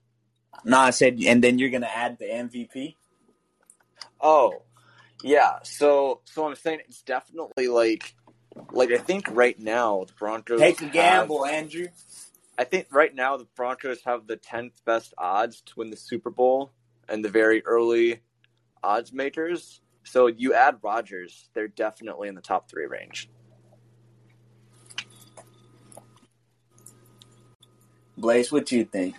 No, 0.64 0.78
I 0.78 0.90
said, 0.90 1.20
and 1.24 1.42
then 1.44 1.58
you're 1.58 1.70
gonna 1.70 1.86
add 1.86 2.18
the 2.18 2.24
MVP. 2.26 2.96
Oh, 4.20 4.62
yeah. 5.22 5.58
So, 5.62 6.20
so 6.24 6.48
I'm 6.48 6.56
saying 6.56 6.80
it's 6.88 7.02
definitely 7.02 7.68
like, 7.68 8.14
like 8.72 8.90
I 8.90 8.98
think 8.98 9.26
right 9.30 9.58
now 9.58 10.04
the 10.06 10.12
Broncos 10.14 10.60
Take 10.60 10.80
a 10.80 10.84
have- 10.84 10.92
gamble, 10.92 11.46
Andrew. 11.46 11.86
I 12.60 12.64
think 12.64 12.88
right 12.90 13.14
now 13.14 13.36
the 13.36 13.46
Broncos 13.54 14.02
have 14.04 14.26
the 14.26 14.36
tenth 14.36 14.72
best 14.84 15.14
odds 15.16 15.60
to 15.66 15.72
win 15.76 15.90
the 15.90 15.96
Super 15.96 16.30
Bowl 16.30 16.72
and 17.08 17.24
the 17.24 17.28
very 17.28 17.64
early 17.64 18.20
odds 18.82 19.12
makers. 19.12 19.80
So 20.04 20.26
you 20.26 20.54
add 20.54 20.78
Rodgers, 20.82 21.48
they're 21.54 21.68
definitely 21.68 22.28
in 22.28 22.34
the 22.34 22.40
top 22.40 22.70
three 22.70 22.86
range. 22.86 23.28
Blaze, 28.16 28.50
what 28.50 28.66
do 28.66 28.76
you 28.76 28.84
think? 28.84 29.14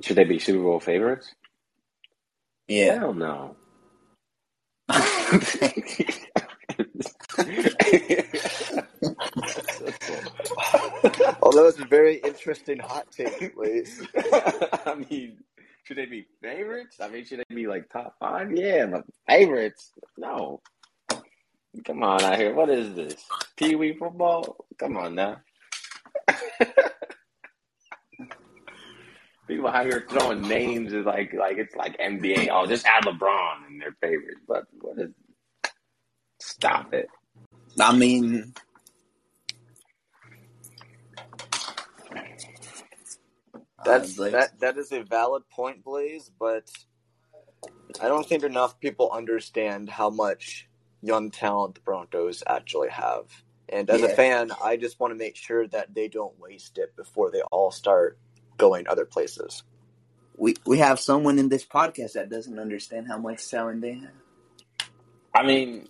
Should 0.00 0.16
they 0.16 0.24
be 0.24 0.38
Super 0.38 0.62
Bowl 0.62 0.80
favorites? 0.80 1.34
Yeah. 2.68 2.98
Hell 2.98 3.14
no. 3.14 3.56
Although 11.42 11.68
it's 11.68 11.78
a 11.78 11.86
very 11.88 12.16
interesting 12.16 12.78
hot 12.78 13.10
take, 13.10 13.54
please. 13.54 14.06
I 14.86 14.94
mean, 15.08 15.38
should 15.84 15.98
they 15.98 16.06
be 16.06 16.26
favorites? 16.42 16.96
I 17.00 17.08
mean, 17.08 17.24
should 17.26 17.40
they 17.40 17.54
be 17.54 17.66
like 17.66 17.90
top 17.90 18.16
five? 18.18 18.50
Yeah, 18.56 18.86
but 18.86 19.04
favorites? 19.28 19.92
No. 20.16 20.62
Come 21.84 22.02
on 22.02 22.22
out 22.22 22.38
here. 22.38 22.54
What 22.54 22.70
is 22.70 22.94
this? 22.94 23.22
Pee 23.56 23.74
wee 23.74 23.94
football? 23.98 24.64
Come 24.78 24.96
on 24.96 25.14
now. 25.14 25.42
People 29.46 29.68
out 29.68 29.84
here 29.84 30.06
throwing 30.08 30.40
names 30.42 30.94
is 30.94 31.04
like 31.04 31.34
like 31.34 31.58
it's 31.58 31.76
like 31.76 31.98
NBA. 31.98 32.48
Oh, 32.50 32.66
just 32.66 32.86
add 32.86 33.04
LeBron 33.04 33.68
in 33.68 33.78
their 33.78 33.94
favorites. 34.00 34.40
But 34.48 34.64
what 34.80 34.98
is? 34.98 35.10
Stop 36.40 36.94
it. 36.94 37.08
I 37.78 37.94
mean, 37.94 38.54
That's 43.84 44.10
um, 44.10 44.16
Blaze. 44.16 44.32
that 44.32 44.60
that 44.60 44.78
is 44.78 44.92
a 44.92 45.02
valid 45.02 45.48
point, 45.50 45.84
Blaze, 45.84 46.30
but 46.38 46.70
I 48.00 48.08
don't 48.08 48.26
think 48.26 48.44
enough 48.44 48.80
people 48.80 49.10
understand 49.12 49.88
how 49.88 50.10
much 50.10 50.68
young 51.02 51.30
talent 51.30 51.76
the 51.76 51.80
Broncos 51.82 52.42
actually 52.46 52.90
have. 52.90 53.26
And 53.68 53.88
as 53.88 54.02
a 54.02 54.08
fan, 54.08 54.50
I 54.62 54.76
just 54.76 55.00
want 55.00 55.12
to 55.12 55.16
make 55.16 55.36
sure 55.36 55.66
that 55.68 55.94
they 55.94 56.08
don't 56.08 56.38
waste 56.38 56.78
it 56.78 56.94
before 56.96 57.30
they 57.30 57.40
all 57.42 57.70
start 57.70 58.18
going 58.58 58.86
other 58.86 59.04
places. 59.04 59.62
we 60.36 60.54
we 60.66 60.78
have 60.78 61.00
someone 61.00 61.38
in 61.38 61.48
this 61.48 61.64
podcast 61.64 62.12
that 62.12 62.30
doesn't 62.30 62.58
understand 62.58 63.06
how 63.08 63.18
much 63.18 63.48
talent 63.48 63.80
they 63.80 63.94
have. 63.94 64.10
I 65.34 65.44
mean, 65.44 65.88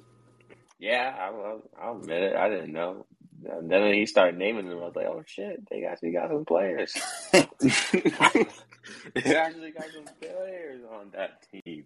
yeah, 0.79 1.15
I'll, 1.19 1.63
I'll 1.81 1.97
admit 1.99 2.23
it. 2.23 2.37
I 2.37 2.49
didn't 2.49 2.73
know. 2.73 3.07
And 3.47 3.71
then 3.71 3.93
he 3.93 4.07
started 4.07 4.39
naming 4.39 4.69
them, 4.69 4.79
I 4.79 4.87
was 4.87 4.97
like, 4.97 5.07
oh 5.07 5.23
shit, 5.27 5.69
they 5.69 5.85
actually 5.85 6.13
got 6.13 6.31
some 6.31 6.45
players. 6.47 6.97
they 7.61 9.37
actually 9.37 9.71
got 9.71 9.87
some 9.93 10.05
players 10.21 10.83
on 10.93 11.11
that 11.13 11.47
team. 11.51 11.85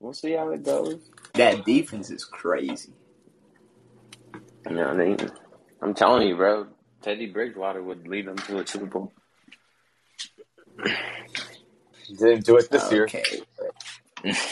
We'll 0.00 0.12
see 0.12 0.32
how 0.32 0.50
it 0.50 0.64
goes. 0.64 0.98
That 1.34 1.64
defense 1.64 2.10
is 2.10 2.24
crazy. 2.24 2.92
You 4.68 4.76
know 4.76 4.88
what 4.88 5.00
I 5.00 5.04
mean? 5.04 5.18
I'm 5.80 5.94
telling 5.94 6.28
you, 6.28 6.36
bro. 6.36 6.66
Teddy 7.02 7.26
Bridgewater 7.26 7.82
would 7.82 8.06
lead 8.06 8.26
them 8.26 8.36
to 8.36 8.60
a 8.60 8.66
Super 8.66 8.86
Bowl. 8.86 9.12
Didn't 12.08 12.44
do 12.44 12.56
it 12.56 12.70
this 12.70 12.90
year. 12.92 13.08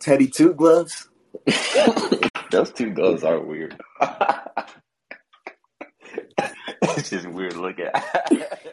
Teddy 0.00 0.28
two 0.28 0.54
gloves. 0.54 1.08
Those 2.50 2.72
two 2.72 2.90
gloves 2.90 3.22
are 3.24 3.40
weird. 3.40 3.80
it's 7.00 7.10
just 7.10 7.26
weird 7.26 7.52
to 7.52 7.60
look 7.60 7.78
at. 7.78 8.30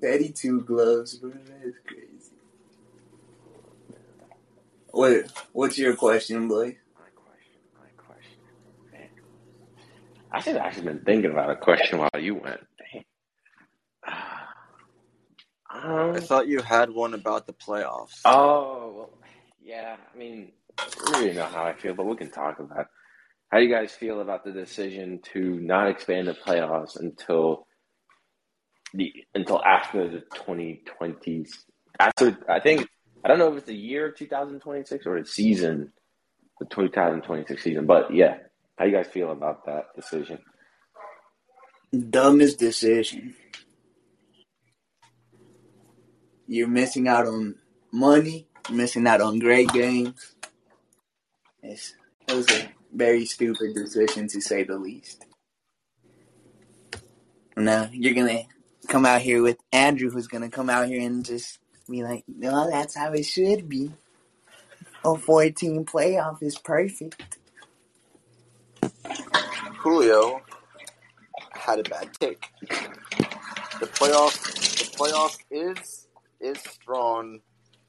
Teddy 0.00 0.30
two 0.30 0.60
gloves, 0.62 1.16
bro. 1.16 1.30
That 1.30 1.62
is 1.64 1.74
crazy. 1.86 2.36
What 4.92 5.32
what's 5.52 5.76
your 5.76 5.96
question, 5.96 6.48
boy? 6.48 6.76
My 6.94 7.10
question, 7.14 7.60
my 7.74 7.88
question. 7.96 8.38
Man. 8.92 9.08
I 10.32 10.40
should 10.40 10.54
have 10.54 10.64
actually 10.64 10.84
been 10.84 11.00
thinking 11.00 11.32
about 11.32 11.50
a 11.50 11.56
question 11.56 11.98
while 11.98 12.10
you 12.18 12.36
went. 12.36 12.60
Dang. 12.92 13.04
Um, 15.70 16.14
I 16.16 16.20
thought 16.20 16.48
you 16.48 16.60
had 16.62 16.90
one 16.90 17.12
about 17.14 17.46
the 17.46 17.52
playoffs. 17.52 18.20
oh, 18.24 18.92
well, 18.96 19.10
yeah. 19.62 19.96
I 20.14 20.18
mean, 20.18 20.52
I 20.78 20.88
don't 20.96 21.20
really 21.20 21.34
know 21.34 21.44
how 21.44 21.64
I 21.64 21.74
feel, 21.74 21.94
but 21.94 22.06
we 22.06 22.16
can 22.16 22.30
talk 22.30 22.58
about 22.58 22.80
it. 22.80 22.86
How 23.50 23.58
do 23.58 23.64
you 23.64 23.72
guys 23.72 23.92
feel 23.92 24.20
about 24.20 24.44
the 24.44 24.52
decision 24.52 25.20
to 25.32 25.58
not 25.60 25.88
expand 25.88 26.28
the 26.28 26.34
playoffs 26.34 27.00
until 27.00 27.66
the 28.92 29.12
until 29.34 29.64
after 29.64 30.08
the 30.08 30.22
2020s? 30.34 31.48
After 31.98 32.38
I 32.48 32.60
think 32.60 32.86
I 33.24 33.28
don't 33.28 33.38
know 33.38 33.50
if 33.50 33.58
it's 33.58 33.66
the 33.66 33.74
year 33.74 34.08
of 34.08 34.16
2026 34.16 35.06
or 35.06 35.20
the 35.20 35.26
season, 35.26 35.92
the 36.60 36.66
2026 36.66 37.62
season. 37.62 37.86
But 37.86 38.14
yeah, 38.14 38.36
how 38.76 38.84
do 38.84 38.90
you 38.90 38.96
guys 38.96 39.06
feel 39.06 39.32
about 39.32 39.64
that 39.64 39.96
decision? 39.96 40.40
Dumbest 42.10 42.58
decision. 42.58 43.34
You're 46.46 46.68
missing 46.68 47.08
out 47.08 47.26
on 47.26 47.56
money, 47.92 48.46
missing 48.70 49.06
out 49.06 49.22
on 49.22 49.38
great 49.38 49.68
games. 49.68 50.34
It's, 51.62 51.94
it 52.26 52.34
was 52.34 52.48
a 52.50 52.68
very 52.94 53.24
stupid 53.26 53.74
decision 53.74 54.28
to 54.28 54.40
say 54.40 54.64
the 54.64 54.78
least. 54.78 55.26
No, 57.56 57.88
you're 57.92 58.14
gonna 58.14 58.44
come 58.88 59.06
out 59.06 59.22
here 59.22 59.42
with 59.42 59.58
Andrew, 59.72 60.10
who's 60.10 60.28
gonna 60.28 60.50
come 60.50 60.70
out 60.70 60.88
here 60.88 61.00
and 61.02 61.24
just 61.24 61.58
be 61.90 62.02
like, 62.04 62.24
"No, 62.28 62.70
that's 62.70 62.96
how 62.96 63.12
it 63.12 63.24
should 63.24 63.68
be. 63.68 63.92
A 65.04 65.16
14 65.16 65.84
playoff 65.84 66.42
is 66.42 66.58
perfect." 66.58 67.38
Julio 69.78 70.42
had 71.52 71.80
a 71.80 71.84
bad 71.84 72.12
take. 72.14 72.46
The 73.80 73.86
playoff, 73.86 74.34
the 74.78 74.96
playoff 74.96 75.38
is 75.50 76.08
is 76.40 76.58
strong 76.60 77.40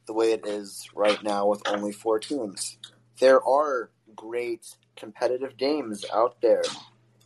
the 0.08 0.14
way 0.14 0.34
it 0.34 0.46
is 0.46 0.88
right 0.96 1.22
now 1.24 1.48
with 1.48 1.68
only 1.68 1.92
four 1.92 2.20
teams. 2.20 2.78
There 3.20 3.44
are 3.44 3.92
great 4.16 4.66
competitive 5.00 5.58
games 5.58 6.06
out 6.14 6.42
there. 6.42 6.64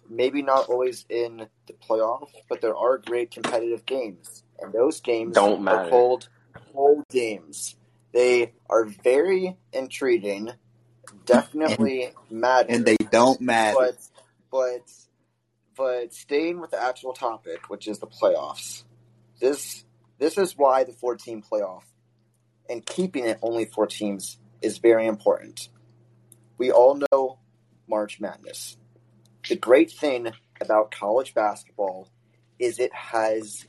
Maybe 0.10 0.42
not 0.42 0.68
always 0.70 1.06
in 1.10 1.48
the 1.68 1.74
playoff, 1.74 2.30
but 2.50 2.62
there 2.62 2.76
are 2.76 2.98
great 2.98 3.32
competitive 3.32 3.86
games, 3.86 4.44
and 4.60 4.72
those 4.74 5.00
games 5.02 5.36
Don't 5.36 5.60
are 5.60 5.64
matter. 5.64 5.90
called 5.90 6.30
cold 6.74 7.04
games. 7.10 7.76
They 8.12 8.54
are 8.70 8.86
very 8.86 9.58
intriguing, 9.72 10.52
definitely 11.26 12.12
matter 12.30 12.68
And 12.70 12.86
they 12.86 12.98
don't 12.98 13.42
matter. 13.42 13.76
but 13.80 13.98
but 14.52 14.92
but 15.76 16.14
staying 16.14 16.60
with 16.60 16.72
the 16.72 16.82
actual 16.82 17.14
topic, 17.14 17.70
which 17.70 17.88
is 17.88 18.00
the 18.00 18.08
playoffs, 18.08 18.84
this 19.40 19.86
this 20.20 20.38
is 20.38 20.54
why 20.58 20.84
the 20.84 20.94
four 20.94 21.16
team 21.16 21.42
playoff 21.42 21.84
and 22.70 22.86
keeping 22.86 23.26
it 23.26 23.40
only 23.42 23.66
four 23.66 23.88
teams 23.88 24.38
is 24.62 24.78
very 24.78 25.08
important. 25.08 25.70
We 26.58 26.72
all 26.72 27.02
know 27.12 27.40
March 27.88 28.20
Madness. 28.20 28.78
The 29.48 29.56
great 29.56 29.92
thing 29.92 30.32
about 30.62 30.92
college 30.92 31.34
basketball 31.34 32.10
is 32.60 32.80
it 32.80 32.94
has 32.94 33.66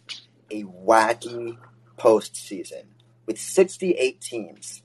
a 0.50 0.62
wacky 0.64 1.58
postseason 1.98 2.84
with 3.26 3.38
68 3.40 4.20
teams, 4.20 4.82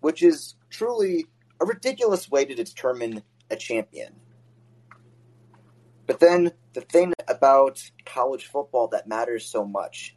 which 0.00 0.22
is 0.22 0.54
truly 0.70 1.26
a 1.60 1.64
ridiculous 1.64 2.30
way 2.30 2.44
to 2.44 2.54
determine 2.54 3.22
a 3.50 3.56
champion. 3.56 4.14
But 6.06 6.20
then 6.20 6.52
the 6.72 6.80
thing 6.80 7.12
about 7.26 7.90
college 8.04 8.46
football 8.46 8.88
that 8.88 9.06
matters 9.06 9.46
so 9.46 9.64
much 9.64 10.16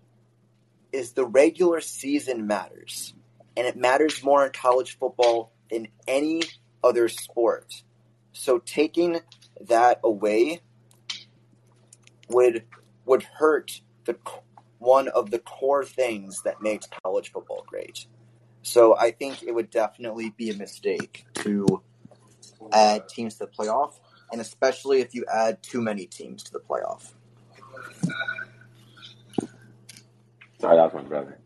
is 0.92 1.14
the 1.14 1.26
regular 1.26 1.82
season 1.82 2.48
matters. 2.48 3.14
And 3.58 3.68
it 3.68 3.76
matters 3.76 4.24
more 4.24 4.46
in 4.46 4.52
college 4.54 4.98
football 4.98 5.52
than 5.70 5.90
any 6.08 6.44
other 6.84 7.10
sport. 7.10 7.84
So 8.34 8.60
taking 8.60 9.20
that 9.60 10.00
away 10.04 10.62
would 12.30 12.64
would 13.06 13.24
hurt 13.24 13.82
the 14.06 14.16
one 14.80 15.08
of 15.10 15.32
the 15.32 15.40
core 15.40 15.84
things 15.84 16.42
that 16.44 16.62
makes 16.62 16.88
college 17.04 17.32
football 17.32 17.64
great. 17.68 18.08
So 18.64 18.98
I 18.98 19.12
think 19.12 19.44
it 19.44 19.54
would 19.54 19.70
definitely 19.70 20.34
be 20.38 20.50
a 20.50 20.56
mistake 20.56 21.26
to 21.36 21.82
add 22.72 23.08
teams 23.10 23.36
to 23.36 23.46
the 23.46 23.52
playoff, 23.52 23.94
and 24.32 24.40
especially 24.40 25.02
if 25.02 25.14
you 25.14 25.26
add 25.32 25.62
too 25.62 25.82
many 25.82 26.06
teams 26.06 26.44
to 26.44 26.52
the 26.52 26.60
playoff. 26.60 27.14
Sorry, 30.60 30.78
that 30.78 30.94
my 30.94 31.02
brother. 31.02 31.41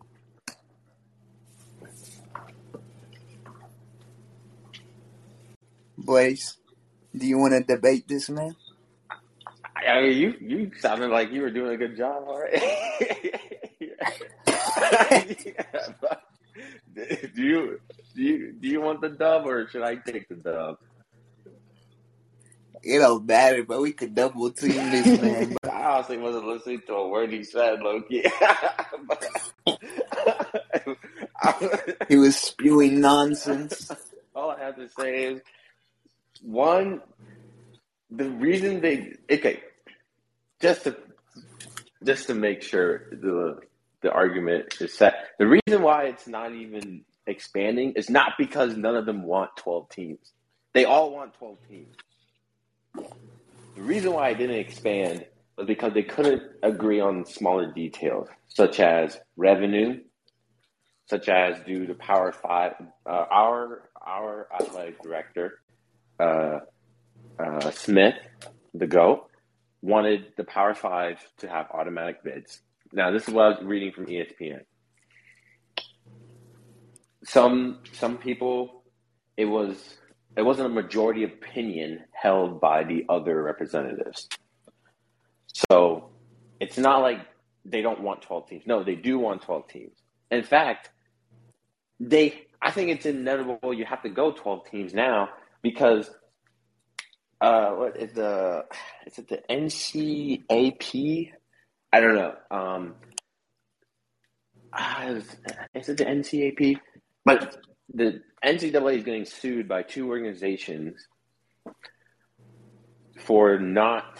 Blaze, 6.06 6.58
do 7.16 7.26
you 7.26 7.38
want 7.38 7.54
to 7.54 7.64
debate 7.64 8.08
this, 8.08 8.30
man? 8.30 8.56
I 9.76 10.02
mean, 10.02 10.18
you 10.18 10.34
you 10.40 10.72
sounded 10.80 11.10
like 11.10 11.32
you 11.32 11.42
were 11.42 11.52
doing 11.52 11.74
a 11.74 11.78
good 11.78 11.98
job 11.98 12.24
already. 12.28 12.60
do 16.96 17.44
you 17.44 17.80
do 18.16 18.22
you 18.22 18.54
do 18.54 18.68
you 18.68 18.82
want 18.82 19.02
the 19.02 19.10
dub 19.10 19.46
or 19.46 19.68
should 19.70 19.84
I 19.84 19.96
take 19.96 20.28
the 20.30 20.36
dub? 20.36 20.78
It 22.84 23.00
don't 23.00 23.26
matter, 23.26 23.64
but 23.64 23.82
we 23.82 23.94
could 23.94 24.14
double 24.14 24.52
team 24.52 24.92
this 24.92 25.22
man. 25.22 25.58
I 25.64 25.84
honestly 25.84 26.18
wasn't 26.18 26.46
listening 26.46 26.82
to 26.88 26.94
a 26.94 27.10
word 27.10 27.32
he 27.32 27.44
said, 27.44 27.82
Loki. 27.82 28.24
he 32.08 32.16
was 32.16 32.38
spewing 32.38 33.02
nonsense. 33.02 33.92
All 34.36 34.52
I 34.52 34.60
have 34.60 34.76
to 34.76 34.88
say 34.90 35.26
is 35.26 35.42
one 36.42 37.02
the 38.12 38.30
reason 38.30 38.82
they 38.82 39.14
okay 39.32 39.62
just 40.62 40.84
to 40.84 40.96
just 42.04 42.28
to 42.28 42.34
make 42.34 42.62
sure 42.62 43.10
the 43.12 43.60
the 44.02 44.12
argument 44.12 44.76
is 44.80 44.94
set. 44.94 45.16
The 45.40 45.48
reason 45.48 45.82
why 45.82 46.04
it's 46.04 46.28
not 46.28 46.54
even 46.54 47.04
expanding 47.26 47.94
is 47.94 48.08
not 48.10 48.34
because 48.38 48.78
none 48.78 48.96
of 48.96 49.08
them 49.08 49.24
want 49.24 49.56
12 49.58 49.90
teams. 49.90 50.32
They 50.74 50.86
all 50.86 51.12
want 51.12 51.34
12 51.34 51.58
teams. 51.68 51.96
The 53.76 53.82
reason 53.82 54.14
why 54.14 54.30
it 54.30 54.38
didn't 54.38 54.58
expand 54.58 55.26
was 55.58 55.66
because 55.66 55.94
they 55.94 56.04
couldn't 56.04 56.44
agree 56.62 57.00
on 57.00 57.26
smaller 57.26 57.72
details, 57.72 58.28
such 58.48 58.80
as 58.80 59.20
revenue, 59.38 60.02
such 61.10 61.28
as 61.28 61.60
due 61.66 61.88
to 61.88 61.96
Power 61.96 62.32
Five. 62.32 62.74
Uh, 63.06 63.26
our 63.32 63.90
our 64.06 64.48
athletic 64.54 65.02
director, 65.02 65.60
uh, 66.20 66.60
uh, 67.40 67.72
Smith, 67.72 68.16
the 68.74 68.88
GOAT, 68.88 69.30
wanted 69.82 70.34
the 70.38 70.44
Power 70.44 70.74
Five 70.74 71.20
to 71.38 71.48
have 71.48 71.68
automatic 71.72 72.24
bids. 72.24 72.62
Now, 72.94 73.12
this 73.12 73.28
is 73.28 73.34
what 73.34 73.44
I 73.44 73.50
was 73.50 73.64
reading 73.64 73.92
from 73.92 74.06
ESPN. 74.06 74.62
Some 77.24 77.80
some 77.94 78.18
people, 78.18 78.84
it 79.38 79.46
was 79.46 79.98
it 80.38 80.44
wasn't 80.44 80.68
a 80.68 80.74
majority 80.74 81.24
opinion 81.24 82.04
held 82.12 82.60
by 82.60 82.84
the 82.84 83.06
other 83.10 83.42
representatives. 83.42 84.28
So 85.70 86.10
it's 86.60 86.78
not 86.78 87.02
like 87.02 87.20
they 87.64 87.82
don't 87.82 88.02
want 88.02 88.22
12 88.22 88.48
teams. 88.50 88.64
No, 88.68 88.84
they 88.84 88.96
do 88.96 89.18
want 89.18 89.42
12 89.42 89.68
teams. 89.68 89.98
In 90.30 90.44
fact, 90.44 90.92
they 92.00 92.46
I 92.62 92.72
think 92.72 92.90
it's 92.90 93.06
inevitable 93.06 93.74
you 93.74 93.86
have 93.86 94.02
to 94.04 94.10
go 94.10 94.32
12 94.32 94.70
teams 94.70 94.94
now 94.94 95.30
because 95.66 96.12
uh 97.42 97.72
what 97.72 97.98
is 97.98 98.14
the 98.14 98.66
is 99.08 99.18
it 99.18 99.28
the 99.28 99.42
NCAP? 99.50 101.32
I 101.92 102.00
don't 102.00 102.16
know. 102.16 102.36
Um 102.52 102.94
uh, 104.72 105.22
is 105.74 105.90
it 105.90 105.98
the 105.98 106.06
NCAP? 106.06 106.78
But 107.26 107.58
the 107.92 108.22
NCAA 108.46 108.98
is 108.98 109.04
getting 109.04 109.26
sued 109.26 109.68
by 109.68 109.82
two 109.82 110.08
organizations 110.08 111.08
for 113.18 113.58
not 113.58 114.20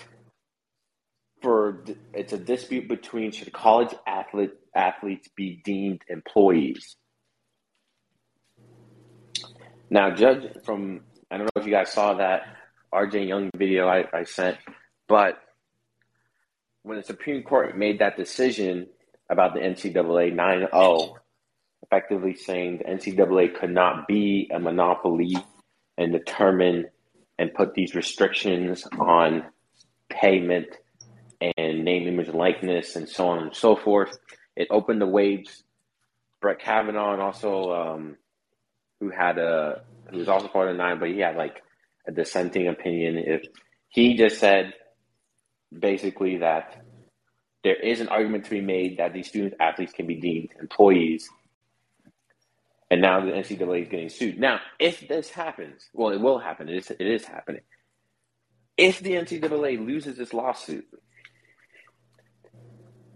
for 1.44 1.84
it's 2.12 2.34
a 2.34 2.40
dispute 2.40 2.90
between 2.90 3.32
should 3.32 3.54
college 3.54 3.94
athlete 4.08 4.54
athletes 4.76 5.30
be 5.36 5.62
deemed 5.64 6.02
employees. 6.10 6.96
Now, 9.92 10.10
judge 10.10 10.48
from 10.66 11.02
I 11.32 11.38
don't 11.38 11.46
know 11.46 11.62
if 11.62 11.66
you 11.66 11.74
guys 11.74 11.92
saw 11.92 12.16
that 12.16 12.44
RJ 12.94 13.28
Young 13.28 13.50
video 13.56 13.88
I, 13.88 14.06
I 14.14 14.24
sent, 14.24 14.58
but 15.08 15.38
when 16.84 16.98
the 16.98 17.04
Supreme 17.04 17.44
Court 17.44 17.78
made 17.78 18.00
that 18.00 18.16
decision 18.16 18.88
about 19.30 19.54
the 19.54 19.60
NCAA 19.60 20.34
9 20.34 20.60
0, 20.72 21.16
effectively 21.84 22.36
saying 22.36 22.78
the 22.78 22.84
NCAA 22.86 23.60
could 23.60 23.72
not 23.72 24.08
be 24.08 24.50
a 24.54 24.60
monopoly 24.60 25.36
and 25.98 26.12
determine 26.12 26.86
and 27.40 27.54
put 27.54 27.74
these 27.74 27.96
restrictions 27.96 28.88
on 29.00 29.46
payment 30.10 30.68
and 31.58 31.84
name, 31.84 32.08
image, 32.08 32.28
and 32.28 32.38
likeness, 32.38 32.96
and 32.96 33.10
so 33.10 33.28
on 33.30 33.40
and 33.40 33.56
so 33.56 33.76
forth. 33.76 34.18
It 34.56 34.68
opened 34.70 35.02
the 35.02 35.08
waves. 35.08 35.64
Brett 36.42 36.60
Kavanaugh, 36.60 37.14
and 37.14 37.22
also 37.22 37.72
um, 37.74 38.18
who 39.00 39.10
had 39.10 39.38
a 39.38 39.82
who 40.10 40.18
was 40.18 40.30
also 40.30 40.48
part 40.48 40.70
of 40.70 40.78
the 40.78 40.84
nine, 40.84 41.00
but 41.00 41.10
he 41.10 41.20
had 41.20 41.36
like 41.36 41.62
a 42.08 42.12
dissenting 42.12 42.68
opinion. 42.68 43.18
If 43.18 43.44
he 43.90 44.16
just 44.16 44.40
said 44.40 44.74
basically 45.78 46.38
that 46.38 46.84
there 47.64 47.76
is 47.76 48.00
an 48.00 48.10
argument 48.10 48.46
to 48.46 48.52
be 48.52 48.62
made 48.62 48.98
that 48.98 49.14
these 49.14 49.28
student 49.28 49.56
athletes 49.60 49.92
can 49.92 50.06
be 50.06 50.16
deemed 50.16 50.50
employees 50.60 51.28
and 52.92 53.02
now 53.02 53.20
the 53.20 53.32
NCAA 53.32 53.84
is 53.84 53.88
getting 53.90 54.10
sued. 54.10 54.40
Now, 54.40 54.60
if 54.80 55.08
this 55.08 55.30
happens, 55.30 55.90
well, 55.94 56.12
it 56.12 56.22
will 56.22 56.40
happen. 56.40 56.70
It 56.70 56.78
is, 56.78 56.92
it 56.92 57.02
is 57.02 57.26
happening. 57.26 57.62
If 58.78 59.00
the 59.00 59.14
NCAA 59.14 59.86
loses 59.86 60.18
this 60.18 60.34
lawsuit, 60.34 60.86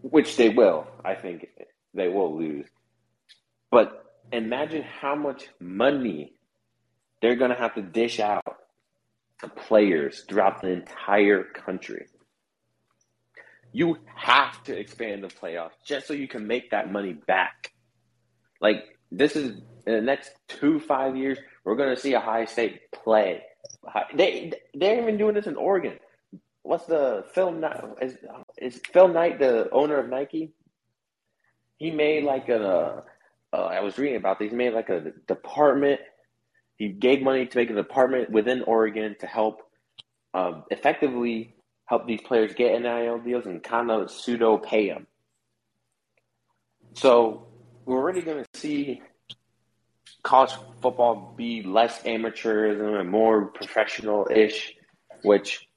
which 0.02 0.38
they 0.38 0.50
will, 0.50 0.88
I 1.06 1.16
think 1.16 1.48
they 1.94 2.08
will 2.08 2.38
lose. 2.38 2.66
But 3.70 4.06
imagine 4.32 4.84
how 4.84 5.16
much 5.16 5.48
money 5.60 6.34
they're 7.22 7.36
going 7.36 7.52
to 7.52 7.58
have 7.58 7.76
to 7.76 7.82
dish 7.82 8.20
out 8.20 8.44
to 9.42 9.48
players 9.48 10.26
throughout 10.28 10.62
the 10.62 10.70
entire 10.70 11.44
country. 11.44 12.08
You 13.72 13.98
have 14.16 14.64
to 14.64 14.78
expand 14.78 15.24
the 15.24 15.28
playoffs 15.28 15.72
just 15.86 16.08
so 16.08 16.14
you 16.14 16.28
can 16.28 16.48
make 16.48 16.72
that 16.72 16.92
money 16.92 17.14
back. 17.14 17.72
Like, 18.62 18.98
this 19.12 19.36
is 19.36 19.62
in 19.86 19.94
the 19.94 20.02
next 20.02 20.32
two 20.48 20.80
five 20.80 21.16
years, 21.16 21.38
we're 21.64 21.76
going 21.76 21.96
to 21.96 22.02
see 22.02 22.14
a 22.14 22.20
high 22.20 22.46
state 22.46 22.92
play. 22.92 23.44
They 24.16 24.54
they're 24.74 25.02
even 25.02 25.18
doing 25.18 25.36
this 25.36 25.48
in 25.48 25.56
Oregon. 25.56 26.00
What's 26.64 26.86
the 26.86 27.26
Phil 27.34 27.52
Knight? 27.52 27.84
Is, 28.02 28.18
is 28.58 28.82
Phil 28.92 29.08
Knight 29.08 29.40
the 29.40 29.70
owner 29.72 29.98
of 30.00 30.10
Nike? 30.10 30.52
He 31.78 31.92
made 31.92 32.24
like 32.24 32.50
a. 32.50 33.04
Uh, 33.52 33.64
I 33.64 33.82
was 33.82 33.98
reading 33.98 34.18
about 34.18 34.40
this. 34.40 34.52
He 34.52 34.56
made 34.56 34.74
like 34.74 34.90
a 34.90 35.12
department. 35.28 36.02
He 36.76 36.90
gave 36.90 37.22
money 37.22 37.46
to 37.46 37.58
make 37.58 37.70
a 37.70 37.76
department 37.76 38.30
within 38.30 38.64
Oregon 38.64 39.16
to 39.20 39.28
help 39.28 39.62
um, 40.34 40.64
effectively 40.70 41.56
help 41.86 42.06
these 42.06 42.22
players 42.22 42.54
get 42.54 42.80
NIL 42.80 43.20
deals 43.20 43.46
and 43.46 43.64
kind 43.64 43.90
of 43.90 44.12
pseudo 44.12 44.58
pay 44.58 44.90
them. 44.90 45.08
So 46.94 47.48
we're 47.86 47.98
already 47.98 48.22
going 48.22 48.44
to 48.44 48.60
see 48.60 49.02
college 50.24 50.52
football 50.82 51.34
be 51.36 51.64
less 51.64 52.04
amateurism 52.04 53.00
and 53.00 53.10
more 53.10 53.46
professional 53.48 54.28
ish, 54.30 54.76
which 55.24 55.68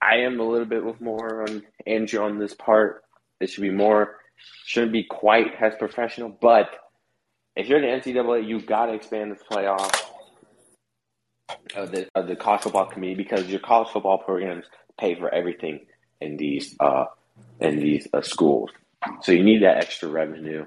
I 0.00 0.18
am 0.18 0.38
a 0.38 0.44
little 0.44 0.66
bit 0.66 0.84
with 0.84 1.00
more 1.00 1.42
on 1.48 1.62
Andrew 1.86 2.22
on 2.22 2.38
this 2.38 2.54
part. 2.54 3.02
It 3.40 3.50
should 3.50 3.62
be 3.62 3.70
more, 3.70 4.18
shouldn't 4.64 4.92
be 4.92 5.04
quite 5.04 5.54
as 5.60 5.74
professional. 5.78 6.28
But 6.28 6.70
if 7.56 7.68
you're 7.68 7.80
the 7.80 7.86
NCAA, 7.86 8.46
you've 8.46 8.66
got 8.66 8.86
to 8.86 8.94
expand 8.94 9.32
the 9.32 9.54
playoff 9.54 10.02
of 11.74 11.90
the, 11.90 12.08
of 12.14 12.26
the 12.26 12.36
college 12.36 12.62
football 12.62 12.86
committee 12.86 13.14
because 13.14 13.46
your 13.46 13.60
college 13.60 13.88
football 13.88 14.18
programs 14.18 14.64
pay 14.98 15.14
for 15.14 15.32
everything 15.32 15.86
in 16.20 16.36
these 16.36 16.76
uh, 16.80 17.06
in 17.60 17.78
these 17.78 18.06
uh, 18.12 18.22
schools. 18.22 18.70
So 19.22 19.32
you 19.32 19.42
need 19.42 19.62
that 19.62 19.78
extra 19.78 20.08
revenue. 20.08 20.66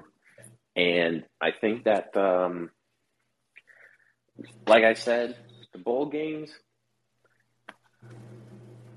And 0.76 1.24
I 1.40 1.50
think 1.52 1.84
that, 1.84 2.16
um, 2.16 2.70
like 4.66 4.82
I 4.82 4.94
said, 4.94 5.36
the 5.72 5.78
bowl 5.78 6.06
games, 6.06 6.50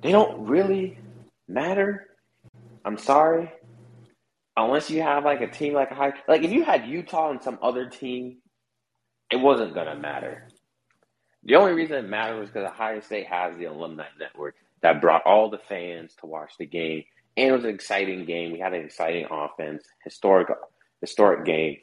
they 0.01 0.11
don't 0.11 0.47
really 0.47 0.97
matter. 1.47 2.07
I'm 2.83 2.97
sorry. 2.97 3.51
Unless 4.57 4.89
you 4.89 5.03
have 5.03 5.23
like 5.23 5.41
a 5.41 5.47
team 5.47 5.73
like 5.73 5.91
a 5.91 5.95
high, 5.95 6.13
like 6.27 6.43
if 6.43 6.51
you 6.51 6.63
had 6.65 6.87
Utah 6.87 7.29
and 7.29 7.41
some 7.41 7.59
other 7.61 7.85
team, 7.87 8.39
it 9.31 9.37
wasn't 9.37 9.75
to 9.75 9.95
matter. 9.95 10.47
The 11.43 11.55
only 11.55 11.73
reason 11.73 11.97
it 11.97 12.09
mattered 12.09 12.39
was 12.39 12.49
because 12.49 12.67
Ohio 12.67 12.99
State 12.99 13.27
has 13.27 13.55
the 13.57 13.65
alumni 13.65 14.05
network 14.19 14.55
that 14.81 14.99
brought 14.99 15.25
all 15.25 15.49
the 15.49 15.59
fans 15.69 16.13
to 16.19 16.25
watch 16.25 16.53
the 16.57 16.65
game. 16.65 17.03
And 17.37 17.49
it 17.49 17.51
was 17.51 17.65
an 17.65 17.69
exciting 17.69 18.25
game. 18.25 18.51
We 18.51 18.59
had 18.59 18.73
an 18.73 18.83
exciting 18.83 19.27
offense, 19.29 19.83
historic 20.03 20.49
historic 21.01 21.45
game. 21.45 21.77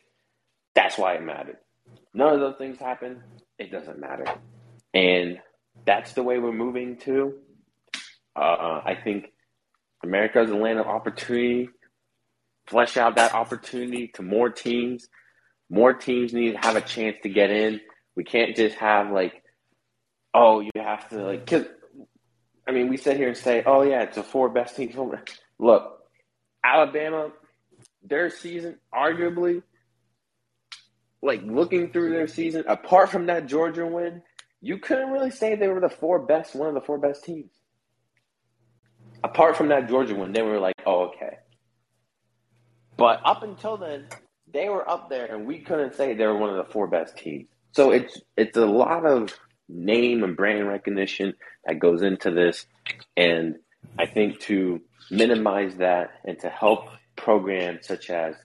That's 0.74 0.98
why 0.98 1.14
it 1.14 1.22
mattered. 1.22 1.58
None 2.12 2.34
of 2.34 2.40
those 2.40 2.56
things 2.56 2.78
happen. 2.78 3.22
It 3.58 3.70
doesn't 3.70 4.00
matter. 4.00 4.26
And 4.92 5.38
that's 5.86 6.12
the 6.12 6.24
way 6.24 6.38
we're 6.40 6.52
moving 6.52 6.96
to. 6.98 7.34
Uh, 8.36 8.82
I 8.84 8.98
think 9.02 9.26
America 10.02 10.42
is 10.42 10.50
a 10.50 10.56
land 10.56 10.80
of 10.80 10.86
opportunity. 10.86 11.68
Flesh 12.66 12.96
out 12.96 13.16
that 13.16 13.34
opportunity 13.34 14.08
to 14.14 14.22
more 14.22 14.50
teams. 14.50 15.08
More 15.70 15.92
teams 15.92 16.32
need 16.32 16.52
to 16.52 16.58
have 16.58 16.76
a 16.76 16.80
chance 16.80 17.16
to 17.22 17.28
get 17.28 17.50
in. 17.50 17.80
We 18.16 18.24
can't 18.24 18.56
just 18.56 18.76
have 18.76 19.10
like, 19.10 19.42
oh, 20.32 20.60
you 20.60 20.70
have 20.76 21.08
to 21.10 21.24
like. 21.24 21.46
Cause, 21.46 21.66
I 22.66 22.72
mean, 22.72 22.88
we 22.88 22.96
sit 22.96 23.16
here 23.16 23.28
and 23.28 23.36
say, 23.36 23.62
oh 23.66 23.82
yeah, 23.82 24.02
it's 24.02 24.16
the 24.16 24.22
four 24.22 24.48
best 24.48 24.76
teams. 24.76 24.94
Look, 25.58 25.98
Alabama, 26.64 27.30
their 28.02 28.30
season, 28.30 28.78
arguably, 28.94 29.62
like 31.22 31.42
looking 31.44 31.90
through 31.90 32.10
their 32.10 32.26
season, 32.28 32.64
apart 32.68 33.10
from 33.10 33.26
that 33.26 33.46
Georgia 33.46 33.86
win, 33.86 34.22
you 34.60 34.78
couldn't 34.78 35.10
really 35.10 35.30
say 35.30 35.54
they 35.56 35.68
were 35.68 35.80
the 35.80 35.88
four 35.88 36.20
best, 36.20 36.54
one 36.54 36.68
of 36.68 36.74
the 36.74 36.80
four 36.80 36.98
best 36.98 37.24
teams. 37.24 37.50
Apart 39.22 39.56
from 39.56 39.68
that 39.68 39.88
Georgia 39.88 40.14
win, 40.14 40.32
they 40.32 40.42
were 40.42 40.58
like, 40.58 40.74
oh, 40.86 41.10
okay. 41.10 41.38
But 42.96 43.20
up 43.24 43.42
until 43.42 43.76
then, 43.76 44.06
they 44.52 44.68
were 44.68 44.88
up 44.88 45.10
there, 45.10 45.26
and 45.26 45.46
we 45.46 45.60
couldn't 45.60 45.94
say 45.94 46.14
they 46.14 46.26
were 46.26 46.38
one 46.38 46.50
of 46.50 46.56
the 46.56 46.72
four 46.72 46.86
best 46.86 47.16
teams. 47.16 47.48
So 47.72 47.90
it's 47.90 48.20
it's 48.36 48.56
a 48.56 48.66
lot 48.66 49.04
of 49.04 49.32
name 49.68 50.22
and 50.22 50.36
brand 50.36 50.68
recognition 50.68 51.34
that 51.66 51.80
goes 51.80 52.02
into 52.02 52.30
this, 52.30 52.66
and 53.16 53.56
I 53.98 54.06
think 54.06 54.40
to 54.42 54.80
minimize 55.10 55.74
that 55.76 56.10
and 56.24 56.38
to 56.40 56.48
help 56.48 56.88
programs 57.16 57.86
such 57.86 58.10
as 58.10 58.36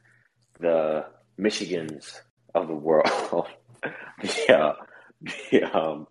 the 0.60 1.06
Michigans 1.40 2.20
of 2.56 2.68
the 2.68 2.74
world, 2.74 3.48
yeah, 4.50 4.74
the, 5.52 5.64
um, 5.64 6.08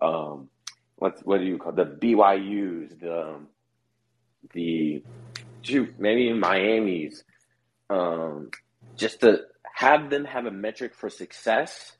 um, 0.00 0.48
what 0.96 1.20
what 1.26 1.38
do 1.38 1.44
you 1.44 1.58
call 1.58 1.78
it? 1.78 2.00
the 2.00 2.06
BYU's, 2.06 2.92
the 2.98 3.28
um, 3.28 3.48
the 4.54 5.02
shoot, 5.62 5.94
maybe 5.98 6.32
Miami's, 6.32 7.22
um, 7.90 8.50
just 8.96 9.20
to 9.20 9.42
have 9.74 10.10
them 10.10 10.24
have 10.24 10.46
a 10.46 10.50
metric 10.50 10.94
for 10.94 11.10
success 11.10 11.96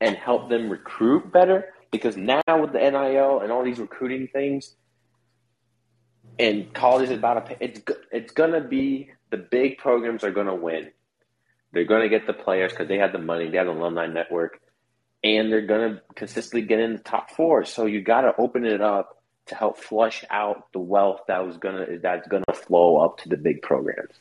and 0.00 0.16
help 0.16 0.48
them 0.48 0.70
recruit 0.70 1.32
better. 1.32 1.72
Because 1.90 2.16
now 2.16 2.42
with 2.46 2.72
the 2.72 2.78
NIL 2.78 3.40
and 3.40 3.50
all 3.50 3.64
these 3.64 3.78
recruiting 3.78 4.28
things, 4.28 4.74
and 6.38 6.72
college 6.74 7.10
is 7.10 7.16
about 7.16 7.50
a, 7.50 7.64
it's 7.64 7.80
it's 8.12 8.32
gonna 8.32 8.60
be 8.60 9.10
the 9.30 9.38
big 9.38 9.78
programs 9.78 10.22
are 10.22 10.30
gonna 10.30 10.54
win. 10.54 10.90
They're 11.72 11.84
gonna 11.84 12.08
get 12.08 12.26
the 12.26 12.34
players 12.34 12.72
because 12.72 12.88
they 12.88 12.98
have 12.98 13.12
the 13.12 13.18
money, 13.18 13.48
they 13.48 13.56
have 13.56 13.66
the 13.66 13.72
alumni 13.72 14.06
network, 14.06 14.60
and 15.24 15.50
they're 15.50 15.66
gonna 15.66 16.02
consistently 16.14 16.66
get 16.66 16.78
in 16.78 16.92
the 16.92 16.98
top 16.98 17.30
four. 17.30 17.64
So 17.64 17.86
you 17.86 18.02
got 18.02 18.22
to 18.22 18.34
open 18.38 18.64
it 18.64 18.80
up 18.80 19.22
to 19.46 19.54
help 19.54 19.78
flush 19.78 20.24
out 20.30 20.70
the 20.72 20.78
wealth 20.78 21.22
that 21.28 21.44
was 21.44 21.56
gonna 21.56 21.98
that's 22.02 22.28
gonna 22.28 22.44
flow 22.54 22.98
up 22.98 23.18
to 23.18 23.28
the 23.28 23.36
big 23.36 23.62
programs. 23.62 24.14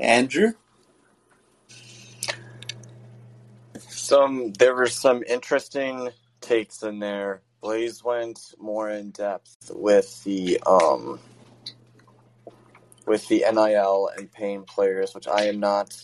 Andrew? 0.00 0.52
Some 3.88 4.52
there 4.54 4.74
were 4.74 4.88
some 4.88 5.22
interesting 5.28 6.10
takes 6.40 6.82
in 6.82 7.00
there. 7.00 7.42
Blaze 7.62 8.04
went 8.04 8.54
more 8.58 8.90
in 8.90 9.10
depth 9.10 9.72
with 9.74 10.22
the 10.24 10.60
um 10.66 11.20
with 13.06 13.28
the 13.28 13.44
NIL 13.52 14.10
and 14.16 14.30
paying 14.32 14.64
players, 14.64 15.14
which 15.14 15.28
I 15.28 15.44
am 15.46 15.60
not 15.60 15.96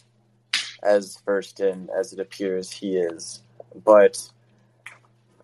as 0.83 1.19
versed 1.27 1.61
in 1.61 1.91
as 1.99 2.13
it 2.13 2.21
appears 2.21 2.71
he 2.73 2.97
is. 2.97 3.43
But 3.85 4.31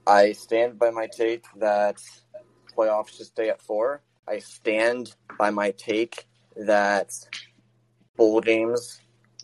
I 0.09 0.32
stand 0.32 0.78
by 0.78 0.89
my 0.89 1.06
take 1.06 1.44
that 1.56 1.97
playoffs 2.74 3.10
should 3.10 3.26
stay 3.26 3.51
at 3.51 3.60
four. 3.60 4.01
I 4.26 4.39
stand 4.39 5.14
by 5.39 5.51
my 5.51 5.72
take 5.72 6.26
that 6.56 7.12
bowl 8.16 8.40
games 8.40 9.02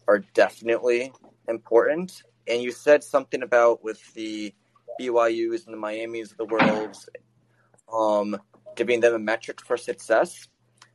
are 0.08 0.20
definitely 0.32 1.12
important. 1.48 2.22
And 2.48 2.62
you 2.62 2.72
said 2.72 3.04
something 3.04 3.42
about 3.42 3.84
with 3.84 4.00
the 4.14 4.54
BYU's 4.98 5.66
and 5.66 5.74
the 5.74 5.78
Miami's 5.78 6.30
of 6.30 6.38
the 6.38 6.46
world, 6.46 6.96
um, 7.92 8.40
giving 8.74 9.00
them 9.00 9.12
a 9.12 9.18
metric 9.18 9.60
for 9.60 9.76
success. 9.76 10.48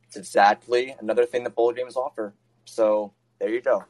It's 0.08 0.16
exactly 0.16 0.96
another 0.98 1.26
thing 1.26 1.44
that 1.44 1.54
bowl 1.54 1.72
games 1.72 1.94
offer. 1.94 2.34
So 2.64 3.12
there 3.38 3.50
you 3.50 3.60
go. 3.60 3.84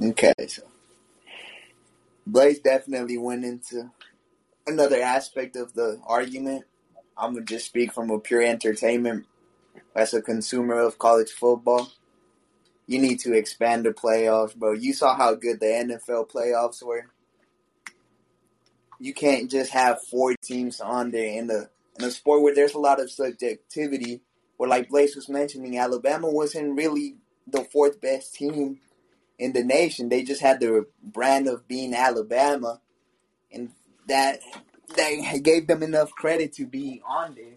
Okay, 0.00 0.32
so 0.46 0.62
Blaze 2.30 2.60
definitely 2.60 3.18
went 3.18 3.44
into 3.44 3.90
another 4.66 5.02
aspect 5.02 5.56
of 5.56 5.74
the 5.74 6.00
argument. 6.06 6.64
I'm 7.18 7.34
gonna 7.34 7.44
just 7.44 7.66
speak 7.66 7.92
from 7.92 8.10
a 8.10 8.20
pure 8.20 8.42
entertainment 8.42 9.26
as 9.96 10.14
a 10.14 10.22
consumer 10.22 10.78
of 10.78 10.98
college 10.98 11.30
football. 11.30 11.90
You 12.86 13.00
need 13.00 13.18
to 13.20 13.32
expand 13.32 13.84
the 13.84 13.90
playoffs, 13.90 14.54
bro. 14.54 14.72
You 14.72 14.92
saw 14.92 15.16
how 15.16 15.34
good 15.34 15.58
the 15.60 15.66
NFL 15.66 16.30
playoffs 16.30 16.82
were. 16.82 17.06
You 19.00 19.12
can't 19.12 19.50
just 19.50 19.72
have 19.72 20.02
four 20.04 20.34
teams 20.40 20.80
on 20.80 21.10
there 21.10 21.38
in 21.38 21.48
the 21.48 21.68
in 21.98 22.04
a 22.04 22.10
sport 22.10 22.42
where 22.42 22.54
there's 22.54 22.74
a 22.74 22.78
lot 22.78 23.00
of 23.00 23.10
subjectivity. 23.10 24.22
Where, 24.56 24.68
like 24.68 24.88
Blaze 24.88 25.16
was 25.16 25.28
mentioning, 25.28 25.78
Alabama 25.78 26.30
wasn't 26.30 26.76
really 26.76 27.16
the 27.46 27.64
fourth 27.64 28.00
best 28.00 28.34
team 28.34 28.78
in 29.40 29.54
the 29.54 29.64
nation. 29.64 30.10
They 30.10 30.22
just 30.24 30.42
had 30.42 30.60
the 30.60 30.86
brand 31.02 31.48
of 31.48 31.66
being 31.68 31.94
Alabama, 31.94 32.80
and 33.52 33.70
that 34.08 34.40
that 34.96 35.40
gave 35.42 35.66
them 35.66 35.82
enough 35.82 36.12
credit 36.12 36.52
to 36.54 36.66
be 36.66 37.02
on 37.08 37.34
there. 37.34 37.56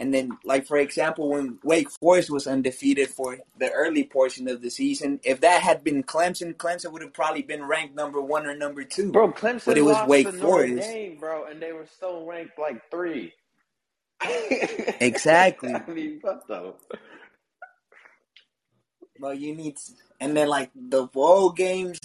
And 0.00 0.14
then, 0.14 0.38
like 0.44 0.66
for 0.66 0.78
example, 0.78 1.30
when 1.30 1.58
Wake 1.64 1.90
Forest 1.90 2.30
was 2.30 2.46
undefeated 2.46 3.10
for 3.10 3.38
the 3.58 3.70
early 3.72 4.04
portion 4.04 4.48
of 4.48 4.62
the 4.62 4.70
season, 4.70 5.20
if 5.24 5.40
that 5.40 5.62
had 5.62 5.84
been 5.84 6.04
Clemson, 6.04 6.54
Clemson 6.54 6.92
would 6.92 7.02
have 7.02 7.14
probably 7.14 7.42
been 7.42 7.64
ranked 7.64 7.96
number 7.96 8.20
one 8.20 8.46
or 8.46 8.56
number 8.56 8.84
two. 8.84 9.12
Bro, 9.12 9.32
Clemson 9.32 9.66
but 9.66 9.78
it 9.78 9.82
was 9.82 9.96
Wake 10.08 10.28
Forest. 10.34 10.88
Dame, 10.88 11.18
bro, 11.18 11.46
and 11.46 11.62
they 11.62 11.72
were 11.72 11.86
still 11.86 12.26
ranked 12.26 12.58
like 12.58 12.90
three. 12.90 13.32
Exactly. 15.00 15.74
I 15.88 15.90
mean, 15.90 16.18
what 16.22 16.46
the? 16.48 16.74
But 19.20 19.38
you 19.38 19.54
need, 19.56 19.76
to, 19.76 19.92
and 20.20 20.36
then 20.36 20.48
like 20.48 20.70
the 20.74 21.06
bowl 21.06 21.50
games, 21.50 22.00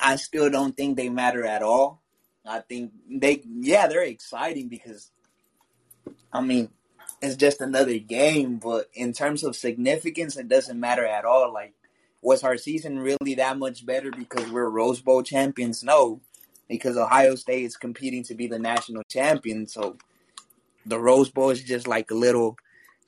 I, 0.00 0.16
still 0.16 0.50
don't 0.50 0.76
think 0.76 0.96
they 0.96 1.08
matter 1.08 1.44
at 1.44 1.62
all. 1.62 2.00
I 2.46 2.60
think 2.60 2.92
they, 3.08 3.42
yeah, 3.44 3.86
they're 3.86 4.02
exciting 4.02 4.68
because, 4.68 5.10
I 6.32 6.40
mean, 6.40 6.70
it's 7.20 7.36
just 7.36 7.60
another 7.60 7.98
game. 7.98 8.56
But 8.56 8.88
in 8.94 9.12
terms 9.12 9.44
of 9.44 9.54
significance, 9.54 10.36
it 10.36 10.48
doesn't 10.48 10.80
matter 10.80 11.04
at 11.06 11.24
all. 11.24 11.52
Like, 11.52 11.74
was 12.22 12.42
our 12.42 12.56
season 12.56 12.98
really 12.98 13.34
that 13.36 13.58
much 13.58 13.84
better 13.84 14.10
because 14.10 14.50
we're 14.50 14.68
Rose 14.68 15.00
Bowl 15.00 15.22
champions? 15.22 15.84
No, 15.84 16.20
because 16.68 16.96
Ohio 16.96 17.34
State 17.34 17.64
is 17.64 17.76
competing 17.76 18.22
to 18.24 18.34
be 18.34 18.46
the 18.46 18.58
national 18.58 19.02
champion. 19.04 19.66
So 19.66 19.98
the 20.86 20.98
Rose 20.98 21.30
Bowl 21.30 21.50
is 21.50 21.62
just 21.62 21.86
like 21.86 22.10
a 22.10 22.14
little 22.14 22.56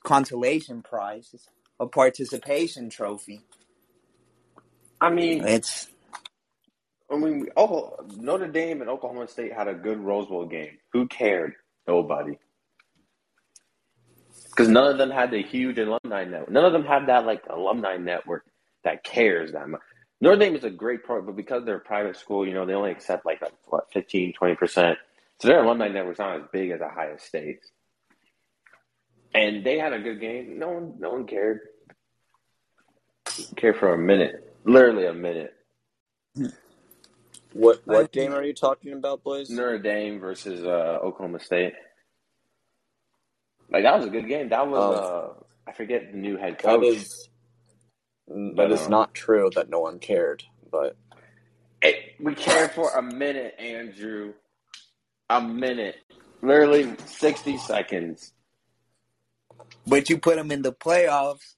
consolation 0.03 0.83
prize, 0.83 1.33
a 1.79 1.87
participation 1.87 2.89
trophy. 2.89 3.41
I 5.03 5.09
mean, 5.09 5.45
It's 5.45 5.87
I 7.11 7.17
mean, 7.17 7.47
Oklahoma, 7.57 8.09
Notre 8.15 8.47
Dame 8.47 8.79
and 8.79 8.89
Oklahoma 8.89 9.27
State 9.27 9.51
had 9.53 9.67
a 9.67 9.73
good 9.73 9.99
Rose 9.99 10.27
Bowl 10.27 10.45
game. 10.45 10.77
Who 10.93 11.07
cared? 11.07 11.53
Nobody. 11.85 12.39
Because 14.49 14.69
none 14.69 14.87
of 14.87 14.97
them 14.97 15.11
had 15.11 15.29
the 15.31 15.43
huge 15.43 15.77
alumni 15.77 16.23
network. 16.23 16.51
None 16.51 16.63
of 16.63 16.71
them 16.71 16.85
had 16.85 17.07
that 17.07 17.25
like 17.25 17.43
alumni 17.49 17.97
network 17.97 18.45
that 18.85 19.03
cares 19.03 19.51
that 19.51 19.67
much. 19.67 19.81
Notre 20.21 20.37
Dame 20.37 20.55
is 20.55 20.63
a 20.63 20.69
great 20.69 21.03
program, 21.03 21.25
but 21.25 21.35
because 21.35 21.65
they're 21.65 21.75
a 21.77 21.81
private 21.81 22.15
school, 22.15 22.47
you 22.47 22.53
know, 22.53 22.65
they 22.65 22.73
only 22.73 22.91
accept 22.91 23.25
like 23.25 23.41
what 23.65 23.91
15, 23.91 24.33
20%. 24.41 24.95
So 25.39 25.47
their 25.49 25.61
alumni 25.61 25.89
network's 25.89 26.19
not 26.19 26.37
as 26.37 26.47
big 26.53 26.71
as 26.71 26.81
Ohio 26.81 27.17
State's. 27.17 27.69
And 29.35 29.65
they 29.65 29.77
had 29.77 29.91
a 29.91 29.99
good 29.99 30.21
game. 30.21 30.57
No 30.59 30.69
one, 30.69 30.93
no 30.99 31.09
one 31.09 31.27
cared. 31.27 31.59
Cared 33.57 33.77
for 33.77 33.93
a 33.93 33.97
minute, 33.97 34.52
literally 34.65 35.07
a 35.07 35.13
minute. 35.13 35.53
What 37.53 37.81
I- 37.89 37.93
what 37.93 38.11
game 38.11 38.33
are 38.33 38.43
you 38.43 38.53
talking 38.53 38.93
about, 38.93 39.23
boys? 39.23 39.49
Notre 39.49 39.79
Dame 39.79 40.19
versus 40.19 40.63
uh, 40.65 40.99
Oklahoma 41.03 41.39
State. 41.39 41.73
Like 43.71 43.83
that 43.83 43.97
was 43.97 44.07
a 44.07 44.09
good 44.11 44.27
game. 44.27 44.49
That 44.49 44.67
was 44.67 44.79
Oh. 44.79 44.93
uh, 44.93 45.33
I 45.67 45.73
forget 45.73 46.11
the 46.11 46.17
new 46.17 46.37
head 46.37 46.59
That 46.63 46.81
coach. 46.81 46.83
is 46.83 47.29
that 48.27 48.71
is 48.71 48.89
not 48.89 49.13
true 49.13 49.49
that 49.55 49.69
no 49.69 49.79
one 49.81 49.99
cared, 49.99 50.43
but 50.71 50.97
It, 51.81 52.15
we 52.19 52.35
cared 52.35 52.71
for 52.71 52.91
a 52.91 53.01
minute, 53.01 53.55
Andrew. 53.59 54.33
A 55.29 55.41
minute, 55.41 55.97
literally 56.41 56.95
sixty 57.05 57.57
seconds. 57.57 58.33
but 59.87 60.09
you 60.09 60.17
put 60.19 60.37
them 60.37 60.51
in 60.51 60.61
the 60.63 60.73
playoffs. 60.73 61.55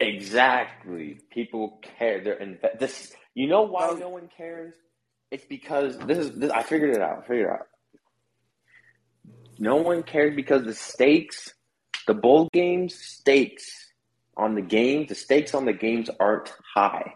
Exactly. 0.00 1.20
People 1.30 1.80
care. 1.82 2.22
They're 2.22 2.34
in 2.34 2.58
this. 2.78 3.14
You 3.34 3.48
know 3.48 3.62
why 3.62 3.88
oh, 3.90 3.96
no 3.96 4.08
one 4.08 4.28
cares? 4.36 4.74
It's 5.30 5.44
because 5.44 5.98
this 5.98 6.18
is. 6.18 6.38
This, 6.38 6.50
I 6.50 6.62
figured 6.62 6.94
it 6.94 7.00
out. 7.00 7.18
I 7.18 7.20
figured 7.22 7.46
it 7.46 7.52
out. 7.52 7.66
No 9.58 9.76
one 9.76 10.02
cares 10.02 10.36
because 10.36 10.64
the 10.64 10.74
stakes, 10.74 11.54
the 12.06 12.14
bowl 12.14 12.48
games 12.52 12.94
stakes 12.94 13.92
on 14.36 14.54
the 14.54 14.62
games, 14.62 15.08
the 15.08 15.14
stakes 15.14 15.54
on 15.54 15.64
the 15.64 15.72
games 15.72 16.10
aren't 16.20 16.52
high. 16.74 17.14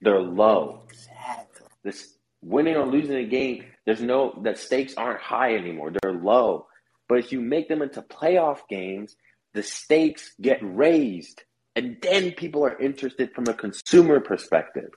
They're 0.00 0.20
low. 0.20 0.82
Exactly. 0.88 1.66
This 1.82 2.14
winning 2.42 2.76
or 2.76 2.86
losing 2.86 3.16
a 3.16 3.24
game, 3.24 3.64
There's 3.84 4.00
no 4.00 4.38
the 4.42 4.54
stakes 4.54 4.94
aren't 4.96 5.20
high 5.20 5.56
anymore. 5.56 5.90
They're 5.90 6.12
low. 6.12 6.66
But 7.08 7.18
if 7.18 7.32
you 7.32 7.40
make 7.40 7.68
them 7.68 7.82
into 7.82 8.02
playoff 8.02 8.60
games, 8.68 9.16
the 9.56 9.62
stakes 9.62 10.32
get 10.40 10.58
raised. 10.62 11.42
And 11.74 11.96
then 12.00 12.32
people 12.32 12.64
are 12.64 12.78
interested 12.78 13.32
from 13.34 13.46
a 13.48 13.54
consumer 13.54 14.20
perspective. 14.20 14.90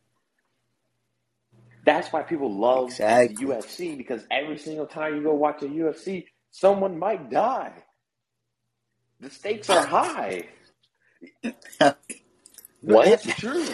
That's 1.85 2.11
why 2.13 2.23
people 2.23 2.53
love 2.53 2.87
Exactly. 2.89 3.35
the 3.35 3.41
UFC 3.53 3.97
because 3.97 4.25
every 4.29 4.57
single 4.57 4.85
time 4.85 5.15
you 5.15 5.23
go 5.23 5.33
watch 5.33 5.61
a 5.63 5.65
UFC, 5.65 6.25
someone 6.51 6.99
might 6.99 7.29
die. 7.31 7.73
The 9.21 9.29
stakes 9.29 9.69
are 9.69 9.85
high. 9.85 10.43
No, 11.81 11.93
What? 12.81 13.05
That's 13.05 13.25
true. 13.39 13.65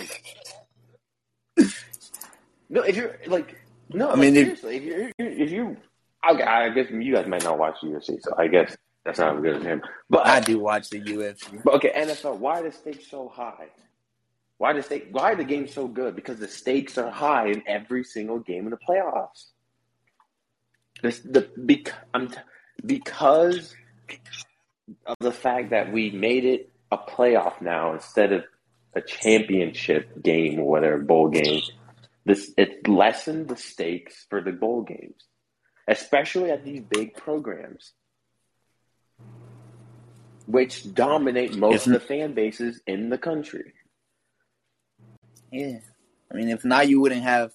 No, 2.70 2.82
if 2.82 2.96
you're 2.96 3.18
like, 3.28 3.56
no, 3.90 4.08
I 4.08 4.10
like, 4.12 4.20
mean, 4.20 4.36
if- 4.36 4.60
seriously, 4.60 4.78
if 4.78 4.84
you're, 4.84 5.12
if 5.20 5.52
you, 5.52 5.78
okay, 6.32 6.44
I 6.44 6.70
guess 6.70 6.88
you 6.90 7.14
guys 7.14 7.28
might 7.28 7.44
not 7.44 7.60
watch 7.60 7.76
the 7.82 7.90
UFC, 7.90 8.18
so 8.22 8.34
I 8.38 8.48
guess 8.48 8.76
that's 9.06 9.20
not 9.20 9.36
as 9.38 9.42
good 9.44 9.56
as 9.58 9.64
him. 9.64 9.84
But 10.10 10.26
I 10.26 10.40
do 10.40 10.60
watch 10.60 10.90
the 10.90 11.00
UFC. 11.00 11.64
But 11.64 11.76
okay, 11.76 11.92
NFL, 11.96 12.40
why 12.40 12.60
are 12.60 12.64
the 12.64 12.72
stakes 12.72 13.08
so 13.08 13.30
high? 13.30 13.68
Why 14.58 14.74
the 14.74 14.82
stake? 14.82 15.10
Why 15.12 15.34
are 15.34 15.36
the 15.36 15.44
games 15.44 15.74
so 15.74 15.88
good? 15.88 16.16
Because 16.16 16.40
the 16.40 16.48
stakes 16.48 16.98
are 16.98 17.12
high 17.12 17.48
in 17.48 17.62
every 17.68 18.04
single 18.04 18.40
game 18.40 18.66
in 18.66 18.72
the 18.72 18.78
playoffs. 18.78 19.52
This 21.04 21.20
the 21.20 21.50
bec, 21.56 21.94
I'm 22.14 22.30
t- 22.30 22.38
because 22.84 23.76
of 25.06 25.16
the 25.20 25.32
fact 25.32 25.70
that 25.70 25.92
we 25.92 26.10
made 26.10 26.46
it 26.46 26.72
a 26.92 26.98
playoff 26.98 27.62
now 27.62 27.94
instead 27.94 28.32
of 28.32 28.44
a 28.96 29.02
championship 29.02 30.24
game 30.24 30.60
or 30.60 30.68
whatever 30.68 30.98
bowl 30.98 31.30
game. 31.30 31.62
This 32.26 32.52
it 32.58 32.88
lessened 32.88 33.50
the 33.50 33.58
stakes 33.58 34.26
for 34.30 34.42
the 34.42 34.52
bowl 34.52 34.82
games, 34.82 35.22
especially 35.88 36.50
at 36.50 36.64
these 36.64 36.82
big 36.82 37.14
programs 37.14 37.92
which 40.48 40.94
dominate 40.94 41.56
most 41.56 41.82
If- 41.82 41.88
of 41.88 41.94
the 41.94 42.00
fan 42.00 42.34
bases 42.34 42.82
in 42.88 43.10
the 43.10 43.18
country. 43.18 43.74
Yeah. 45.52 45.80
I 46.32 46.36
mean, 46.36 46.50
if 46.50 46.66
not, 46.66 46.90
you 46.90 47.00
wouldn't 47.00 47.24
have 47.24 47.54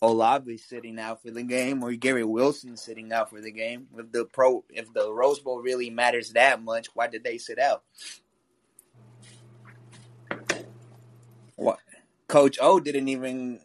Olave 0.00 0.56
sitting 0.58 0.98
out 0.98 1.22
for 1.22 1.30
the 1.30 1.42
game 1.42 1.82
or 1.82 1.92
Garrett 1.92 2.28
Wilson 2.28 2.76
sitting 2.76 3.12
out 3.12 3.30
for 3.30 3.40
the 3.40 3.52
game. 3.52 3.86
If 3.96 4.10
the 4.12 4.24
pro, 4.24 4.64
if 4.70 4.92
the 4.92 5.12
Rose 5.12 5.38
Bowl 5.38 5.60
really 5.60 5.90
matters 5.90 6.30
that 6.32 6.62
much, 6.62 6.88
why 6.94 7.06
did 7.06 7.22
they 7.22 7.38
sit 7.38 7.58
out? 7.58 7.82
What? 11.56 11.78
Coach 12.28 12.58
O 12.60 12.80
didn't 12.80 13.08
even 13.08 13.60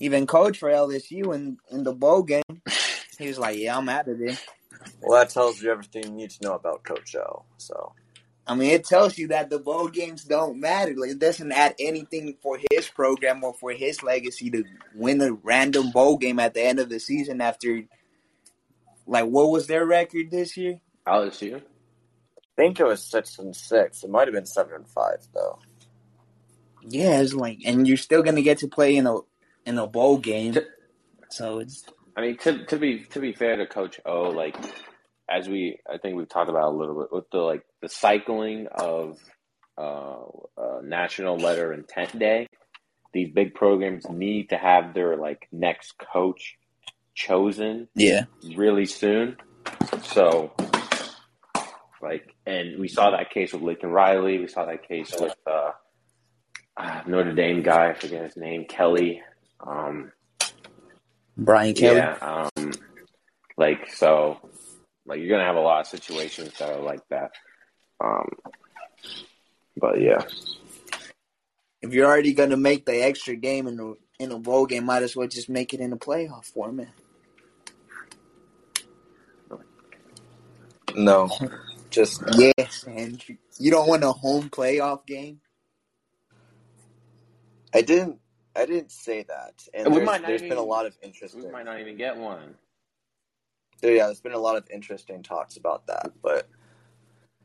even 0.00 0.26
coach 0.26 0.58
for 0.58 0.70
LSU 0.70 1.34
in 1.34 1.58
in 1.70 1.82
the 1.82 1.92
bowl 1.92 2.22
game. 2.22 2.42
He 3.18 3.26
was 3.26 3.38
like, 3.38 3.58
"Yeah, 3.58 3.76
I'm 3.76 3.88
out 3.88 4.08
of 4.08 4.18
there." 4.18 4.38
Well, 5.00 5.18
that 5.18 5.30
tells 5.30 5.62
you 5.62 5.70
everything 5.70 6.04
you 6.04 6.10
need 6.10 6.30
to 6.30 6.44
know 6.44 6.54
about 6.54 6.82
Coach 6.82 7.14
O. 7.16 7.44
So 7.56 7.92
I 8.48 8.54
mean, 8.54 8.70
it 8.70 8.84
tells 8.84 9.18
you 9.18 9.28
that 9.28 9.50
the 9.50 9.58
bowl 9.58 9.88
games 9.88 10.24
don't 10.24 10.58
matter. 10.58 10.94
Like, 10.96 11.10
it 11.10 11.18
doesn't 11.18 11.52
add 11.52 11.74
anything 11.78 12.34
for 12.42 12.58
his 12.70 12.88
program 12.88 13.44
or 13.44 13.52
for 13.52 13.72
his 13.72 14.02
legacy 14.02 14.48
to 14.50 14.64
win 14.94 15.20
a 15.20 15.32
random 15.32 15.90
bowl 15.90 16.16
game 16.16 16.38
at 16.38 16.54
the 16.54 16.62
end 16.62 16.78
of 16.80 16.88
the 16.88 16.98
season 16.98 17.42
after, 17.42 17.82
like, 19.06 19.26
what 19.26 19.50
was 19.50 19.66
their 19.66 19.84
record 19.84 20.30
this 20.30 20.56
year? 20.56 20.80
Oh, 21.06 21.28
LSU. 21.28 21.56
I 21.56 21.60
think 22.56 22.80
it 22.80 22.86
was 22.86 23.04
six 23.04 23.38
and 23.38 23.54
six. 23.54 24.02
It 24.02 24.08
might 24.08 24.28
have 24.28 24.34
been 24.34 24.46
seven 24.46 24.74
and 24.74 24.88
five 24.88 25.18
though. 25.34 25.58
Yeah, 26.82 27.20
it's 27.20 27.34
like, 27.34 27.60
and 27.64 27.86
you're 27.86 27.96
still 27.96 28.22
gonna 28.22 28.42
get 28.42 28.58
to 28.58 28.68
play 28.68 28.96
in 28.96 29.06
a 29.06 29.18
in 29.64 29.78
a 29.78 29.86
bowl 29.86 30.18
game. 30.18 30.56
So 31.28 31.60
it's 31.60 31.84
I 32.16 32.22
mean, 32.22 32.36
to 32.38 32.64
to 32.64 32.76
be 32.78 33.04
to 33.10 33.20
be 33.20 33.32
fair 33.32 33.56
to 33.56 33.66
Coach 33.66 34.00
O, 34.04 34.22
like 34.30 34.56
as 35.28 35.48
we 35.48 35.78
I 35.88 35.98
think 35.98 36.16
we've 36.16 36.28
talked 36.28 36.50
about 36.50 36.72
a 36.72 36.76
little 36.76 37.00
bit 37.00 37.12
with 37.12 37.30
the 37.30 37.38
like 37.38 37.62
the 37.80 37.88
cycling 37.88 38.68
of 38.70 39.18
uh, 39.76 40.24
uh, 40.56 40.80
National 40.82 41.36
Letter 41.36 41.72
Intent 41.72 42.18
Day. 42.18 42.48
These 43.12 43.30
big 43.30 43.54
programs 43.54 44.08
need 44.08 44.50
to 44.50 44.58
have 44.58 44.94
their 44.94 45.16
like 45.16 45.48
next 45.52 45.94
coach 45.98 46.56
chosen 47.14 47.88
yeah, 47.94 48.24
really 48.56 48.86
soon. 48.86 49.36
So, 50.02 50.52
like, 52.00 52.34
and 52.46 52.78
we 52.78 52.88
saw 52.88 53.10
that 53.10 53.30
case 53.30 53.52
with 53.52 53.62
Lincoln 53.62 53.90
Riley. 53.90 54.38
We 54.38 54.46
saw 54.46 54.64
that 54.66 54.86
case 54.86 55.14
with 55.18 55.34
uh, 55.46 55.72
uh, 56.76 57.02
Notre 57.06 57.32
Dame 57.32 57.62
guy. 57.62 57.90
I 57.90 57.94
forget 57.94 58.24
his 58.24 58.36
name, 58.36 58.66
Kelly. 58.66 59.22
Um, 59.60 60.12
Brian 61.36 61.74
Kelly. 61.74 61.96
yeah. 61.96 62.48
Um, 62.56 62.72
like 63.56 63.92
so, 63.92 64.38
like 65.08 65.20
you're 65.20 65.30
gonna 65.30 65.44
have 65.44 65.56
a 65.56 65.60
lot 65.60 65.80
of 65.80 65.86
situations 65.88 66.52
that 66.58 66.70
are 66.70 66.82
like 66.82 67.00
that. 67.10 67.32
Um, 68.02 68.28
but 69.76 70.00
yeah, 70.00 70.22
If 71.82 71.94
you're 71.94 72.06
already 72.06 72.34
gonna 72.34 72.56
make 72.56 72.86
the 72.86 73.02
extra 73.02 73.36
game 73.36 73.66
in 73.66 73.76
the 73.76 73.96
in 74.18 74.32
a 74.32 74.38
bowl 74.38 74.66
game, 74.66 74.84
might 74.84 75.02
as 75.02 75.16
well 75.16 75.28
just 75.28 75.48
make 75.48 75.72
it 75.74 75.80
in 75.80 75.92
a 75.92 75.96
playoff 75.96 76.44
format. 76.46 76.88
No, 80.94 81.28
just 81.90 82.22
Yes, 82.36 82.84
and 82.86 83.22
you 83.58 83.70
don't 83.70 83.88
want 83.88 84.04
a 84.04 84.12
home 84.12 84.50
playoff 84.50 85.06
game. 85.06 85.40
I 87.74 87.82
didn't. 87.82 88.20
I 88.56 88.66
didn't 88.66 88.90
say 88.90 89.22
that. 89.22 89.54
And 89.72 89.86
And 89.86 89.94
we 89.94 89.98
there's, 89.98 90.06
might 90.06 90.22
not 90.22 90.28
there's 90.28 90.42
been 90.42 90.52
a 90.58 90.62
lot 90.62 90.86
of 90.86 90.96
interest. 91.02 91.34
we 91.34 91.42
interesting. 91.42 91.52
might 91.52 91.64
not 91.64 91.80
even 91.80 91.96
get 91.96 92.16
one. 92.16 92.54
There, 93.80 93.94
yeah, 93.94 94.06
there's 94.06 94.20
been 94.20 94.32
a 94.32 94.38
lot 94.38 94.56
of 94.56 94.68
interesting 94.70 95.22
talks 95.22 95.56
about 95.56 95.86
that, 95.86 96.12
but 96.22 96.48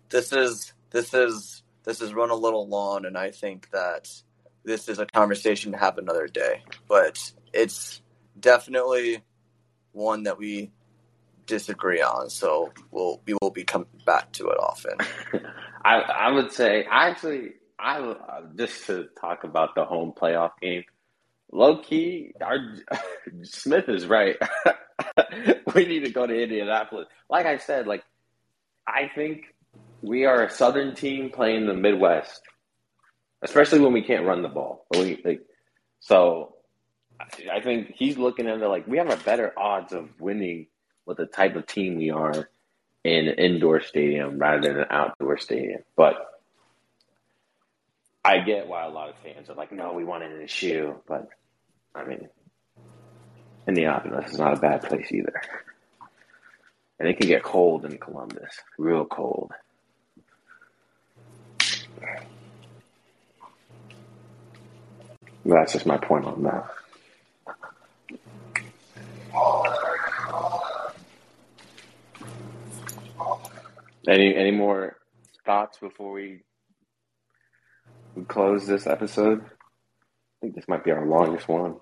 this 0.09 0.33
is 0.33 0.73
this 0.91 1.13
is 1.13 1.63
this 1.83 1.99
has 1.99 2.13
run 2.13 2.29
a 2.29 2.35
little 2.35 2.67
long, 2.67 3.05
and 3.05 3.17
I 3.17 3.31
think 3.31 3.69
that 3.71 4.09
this 4.63 4.87
is 4.87 4.99
a 4.99 5.05
conversation 5.05 5.71
to 5.73 5.77
have 5.77 5.97
another 5.97 6.27
day. 6.27 6.63
But 6.87 7.31
it's 7.53 8.01
definitely 8.39 9.23
one 9.91 10.23
that 10.23 10.37
we 10.37 10.71
disagree 11.45 12.01
on, 12.01 12.29
so 12.29 12.71
we'll 12.91 13.21
we 13.25 13.35
will 13.41 13.51
be 13.51 13.63
coming 13.63 13.87
back 14.05 14.31
to 14.33 14.47
it 14.49 14.57
often. 14.59 14.97
I 15.85 15.95
I 15.99 16.31
would 16.31 16.51
say 16.51 16.85
I 16.85 17.09
actually 17.09 17.53
I 17.79 17.99
uh, 17.99 18.41
just 18.55 18.85
to 18.87 19.07
talk 19.19 19.43
about 19.43 19.75
the 19.75 19.85
home 19.85 20.13
playoff 20.15 20.51
game. 20.61 20.83
Low 21.51 21.77
key, 21.77 22.33
our 22.41 22.57
Smith 23.43 23.87
is 23.87 24.07
right. 24.07 24.37
we 25.75 25.85
need 25.85 26.05
to 26.05 26.11
go 26.11 26.25
to 26.25 26.33
Indianapolis. 26.33 27.07
Like 27.29 27.45
I 27.45 27.57
said, 27.57 27.87
like 27.87 28.03
I 28.87 29.09
think 29.13 29.53
we 30.01 30.25
are 30.25 30.43
a 30.43 30.49
Southern 30.49 30.95
team 30.95 31.29
playing 31.29 31.65
the 31.65 31.73
Midwest, 31.73 32.41
especially 33.41 33.79
when 33.79 33.93
we 33.93 34.03
can't 34.03 34.25
run 34.25 34.41
the 34.41 34.49
ball. 34.49 34.85
We, 34.91 35.21
like, 35.23 35.41
so 35.99 36.55
I 37.51 37.61
think 37.61 37.93
he's 37.95 38.17
looking 38.17 38.47
at 38.47 38.61
it 38.61 38.67
like 38.67 38.87
we 38.87 38.97
have 38.97 39.09
a 39.09 39.17
better 39.17 39.57
odds 39.57 39.93
of 39.93 40.09
winning 40.19 40.67
with 41.05 41.17
the 41.17 41.25
type 41.25 41.55
of 41.55 41.65
team 41.65 41.97
we 41.97 42.11
are 42.11 42.49
in 43.03 43.27
an 43.27 43.35
indoor 43.35 43.81
stadium 43.81 44.37
rather 44.37 44.61
than 44.67 44.79
an 44.79 44.87
outdoor 44.89 45.37
stadium. 45.37 45.81
But 45.95 46.15
I 48.23 48.39
get 48.39 48.67
why 48.67 48.85
a 48.85 48.89
lot 48.89 49.09
of 49.09 49.15
fans 49.17 49.49
are 49.49 49.55
like, 49.55 49.71
no, 49.71 49.93
we 49.93 50.03
want 50.03 50.23
it 50.23 50.31
in 50.31 50.41
a 50.41 50.47
shoe. 50.47 50.95
But 51.07 51.27
I 51.93 52.05
mean, 52.05 52.29
Indianapolis 53.67 54.33
is 54.33 54.39
not 54.39 54.57
a 54.57 54.59
bad 54.59 54.83
place 54.83 55.11
either. 55.11 55.41
And 56.99 57.07
it 57.07 57.17
can 57.17 57.27
get 57.27 57.43
cold 57.43 57.85
in 57.85 57.97
Columbus, 57.97 58.59
real 58.77 59.05
cold. 59.05 59.51
That's 65.45 65.73
just 65.73 65.85
my 65.85 65.97
point 65.97 66.25
on 66.25 66.43
that. 66.43 66.69
Any 74.07 74.35
any 74.35 74.51
more 74.51 74.97
thoughts 75.45 75.77
before 75.79 76.11
we 76.11 76.41
we 78.15 78.23
close 78.23 78.67
this 78.67 78.85
episode? 78.85 79.41
I 79.43 79.47
think 80.41 80.55
this 80.55 80.67
might 80.67 80.83
be 80.83 80.91
our 80.91 81.05
longest 81.05 81.47
one. 81.47 81.77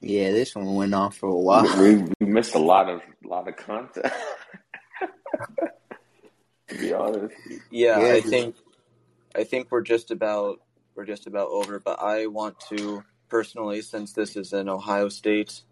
Yeah, 0.00 0.30
this 0.30 0.54
one 0.54 0.74
went 0.74 0.94
on 0.94 1.10
for 1.10 1.28
a 1.28 1.36
while. 1.36 1.64
We, 1.80 1.96
we 2.20 2.26
missed 2.26 2.54
a 2.54 2.58
lot 2.60 2.88
of 2.88 3.00
lot 3.24 3.48
of 3.48 3.56
content. 3.56 4.06
to 6.68 6.78
be 6.78 6.92
honest, 6.92 7.34
Yeah, 7.70 8.00
Yeah, 8.00 8.12
I 8.12 8.20
dude. 8.20 8.30
think 8.30 8.56
I 9.34 9.44
think 9.44 9.68
we're 9.70 9.82
just 9.82 10.10
about 10.10 10.60
we're 10.94 11.04
just 11.04 11.26
about 11.26 11.48
over. 11.48 11.80
But 11.80 12.00
I 12.00 12.26
want 12.26 12.60
to 12.68 13.02
personally, 13.28 13.82
since 13.82 14.12
this 14.12 14.36
is 14.36 14.52
an 14.52 14.68
Ohio 14.68 15.08
State 15.08 15.62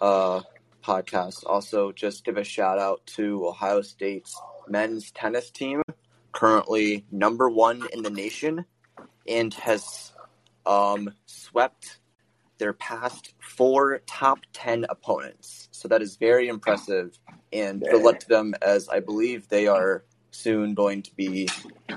uh, 0.00 0.42
podcast, 0.82 1.44
also 1.46 1.92
just 1.92 2.24
give 2.24 2.36
a 2.36 2.44
shout 2.44 2.78
out 2.78 3.04
to 3.06 3.46
Ohio 3.46 3.80
State's 3.82 4.38
men's 4.68 5.10
tennis 5.10 5.50
team, 5.50 5.82
currently 6.32 7.04
number 7.10 7.48
one 7.48 7.86
in 7.92 8.02
the 8.02 8.10
nation, 8.10 8.64
and 9.26 9.54
has 9.54 10.12
um, 10.66 11.12
swept 11.26 11.98
their 12.58 12.72
past 12.72 13.34
four 13.40 14.00
top 14.06 14.40
10 14.52 14.86
opponents. 14.88 15.68
So 15.72 15.88
that 15.88 16.02
is 16.02 16.16
very 16.16 16.48
impressive. 16.48 17.18
And 17.52 17.80
good 17.80 18.02
luck 18.02 18.20
to 18.20 18.28
them 18.28 18.54
as 18.62 18.88
I 18.88 19.00
believe 19.00 19.48
they 19.48 19.66
are 19.66 20.04
soon 20.30 20.74
going 20.74 21.02
to 21.02 21.14
be 21.14 21.48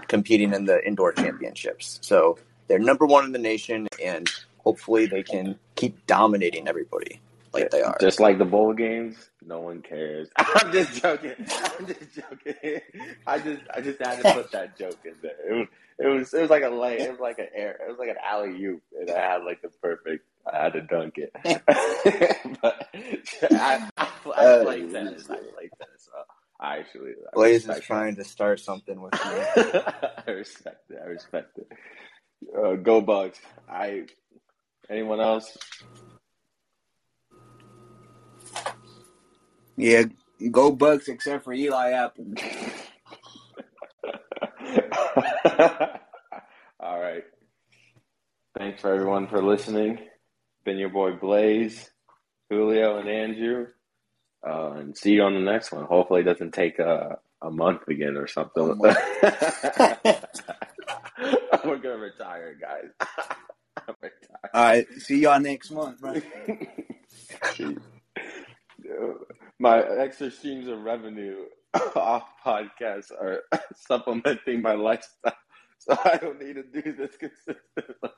competing 0.08 0.54
in 0.54 0.66
the 0.66 0.86
indoor 0.86 1.12
championships. 1.14 2.00
So 2.02 2.38
they're 2.68 2.80
number 2.80 3.06
one 3.06 3.26
in 3.26 3.32
the 3.32 3.40
nation, 3.40 3.88
and 4.04 4.30
hopefully 4.60 5.06
they 5.08 5.24
can 5.24 5.58
keep 5.76 6.06
dominating 6.06 6.68
everybody 6.68 7.20
like 7.54 7.72
they 7.72 7.82
are. 7.82 7.98
Just 8.00 8.20
like 8.20 8.38
the 8.38 8.46
bowl 8.46 8.74
games, 8.74 9.30
no 9.46 9.60
one 9.60 9.82
cares. 9.82 10.30
I'm 10.38 10.72
just 10.72 11.02
joking. 11.02 11.36
I'm 11.40 11.88
just 11.88 12.16
joking. 12.16 12.80
I 13.26 13.40
just 13.40 13.62
I 13.74 13.82
just 13.82 14.00
had 14.00 14.22
to 14.22 14.34
put 14.34 14.52
that 14.52 14.78
joke 14.78 15.00
in 15.06 15.14
there. 15.22 15.36
It 15.48 15.54
was 15.54 15.68
it 16.00 16.08
was 16.08 16.34
it 16.34 16.42
was 16.42 16.50
like 16.50 16.64
a 16.64 16.70
lay 16.70 17.00
it 17.00 17.10
was 17.10 17.20
like 17.20 17.40
an 17.40 17.48
air 17.56 17.80
it 17.86 17.90
was 17.90 17.98
like 17.98 18.10
an 18.10 18.18
alley 18.24 18.52
oop 18.64 18.84
and 19.00 19.10
I 19.10 19.34
had 19.34 19.44
like 19.44 19.62
the 19.62 19.70
perfect 19.70 20.26
I 20.52 20.64
had 20.64 20.74
to 20.74 20.82
dunk 20.82 21.18
it. 21.18 21.32
but 22.62 22.88
I, 23.56 23.90
I, 23.98 24.08
I 24.36 24.46
Uh, 24.46 24.50
played 24.50 24.92
tennis. 24.92 25.28
I 25.32 25.38
played 25.54 25.72
tennis. 25.80 26.06
So 26.06 26.12
I 26.60 26.78
actually 26.80 27.12
I 27.34 27.36
Blaze 27.36 27.68
is 27.68 27.80
trying 27.80 28.16
to 28.18 28.24
start 28.26 28.60
something 28.60 29.02
with 29.02 29.24
me. 29.26 29.48
I 29.58 30.24
respect 30.32 30.92
it. 30.92 31.00
I 31.04 31.08
respect 31.08 31.58
it. 31.60 31.68
Uh, 32.58 32.76
go 32.76 33.02
Bucks. 33.02 33.40
I 33.70 34.06
anyone 34.90 35.22
else? 35.22 35.58
Yeah, 39.78 40.06
go 40.52 40.72
Bucks 40.72 41.10
except 41.10 41.46
for 41.46 41.54
Eli 41.54 41.92
Apple. 41.92 42.28
All 46.80 47.00
right. 47.02 47.26
Thanks 48.58 48.82
for 48.82 48.94
everyone 48.94 49.28
for 49.28 49.44
listening. 49.44 50.00
Been 50.68 50.78
your 50.80 50.90
boy 50.90 51.14
Blaze, 51.14 51.90
Julio, 52.50 52.98
and 52.98 53.08
Andrew. 53.08 53.68
Uh, 54.46 54.72
and 54.72 54.98
see 54.98 55.14
you 55.14 55.24
on 55.24 55.34
the 55.34 55.40
next 55.40 55.72
one. 55.72 55.86
Hopefully, 55.86 56.20
it 56.20 56.26
doesn't 56.26 56.54
take 56.54 56.78
a, 56.78 57.20
a 57.42 57.50
month 57.50 57.88
again 57.88 58.18
or 58.18 58.28
something. 58.28 58.78
We're 58.78 58.98
gonna 61.64 61.96
retire, 61.96 62.58
guys. 62.60 62.90
I'm 63.88 63.96
retired. 64.02 64.50
All 64.54 64.64
right, 64.66 64.86
see 64.98 65.22
y'all 65.22 65.40
next 65.40 65.72
month, 65.72 66.02
bro. 66.02 66.16
my 69.60 69.82
extra 69.82 70.30
streams 70.30 70.68
of 70.68 70.82
revenue 70.82 71.46
off 71.96 72.26
podcasts 72.46 73.14
are 73.14 73.44
supplementing 73.74 74.62
my 74.62 74.74
lifestyle, 74.74 75.32
so 75.78 75.98
I 76.04 76.18
don't 76.18 76.42
need 76.42 76.56
to 76.56 76.64
do 76.64 76.92
this 76.92 77.16
consistently. 77.16 78.12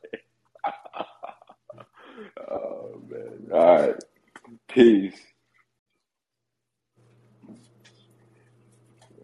Oh 2.52 3.02
man! 3.10 3.50
All 3.54 3.78
right, 3.82 3.96
peace. 4.70 5.20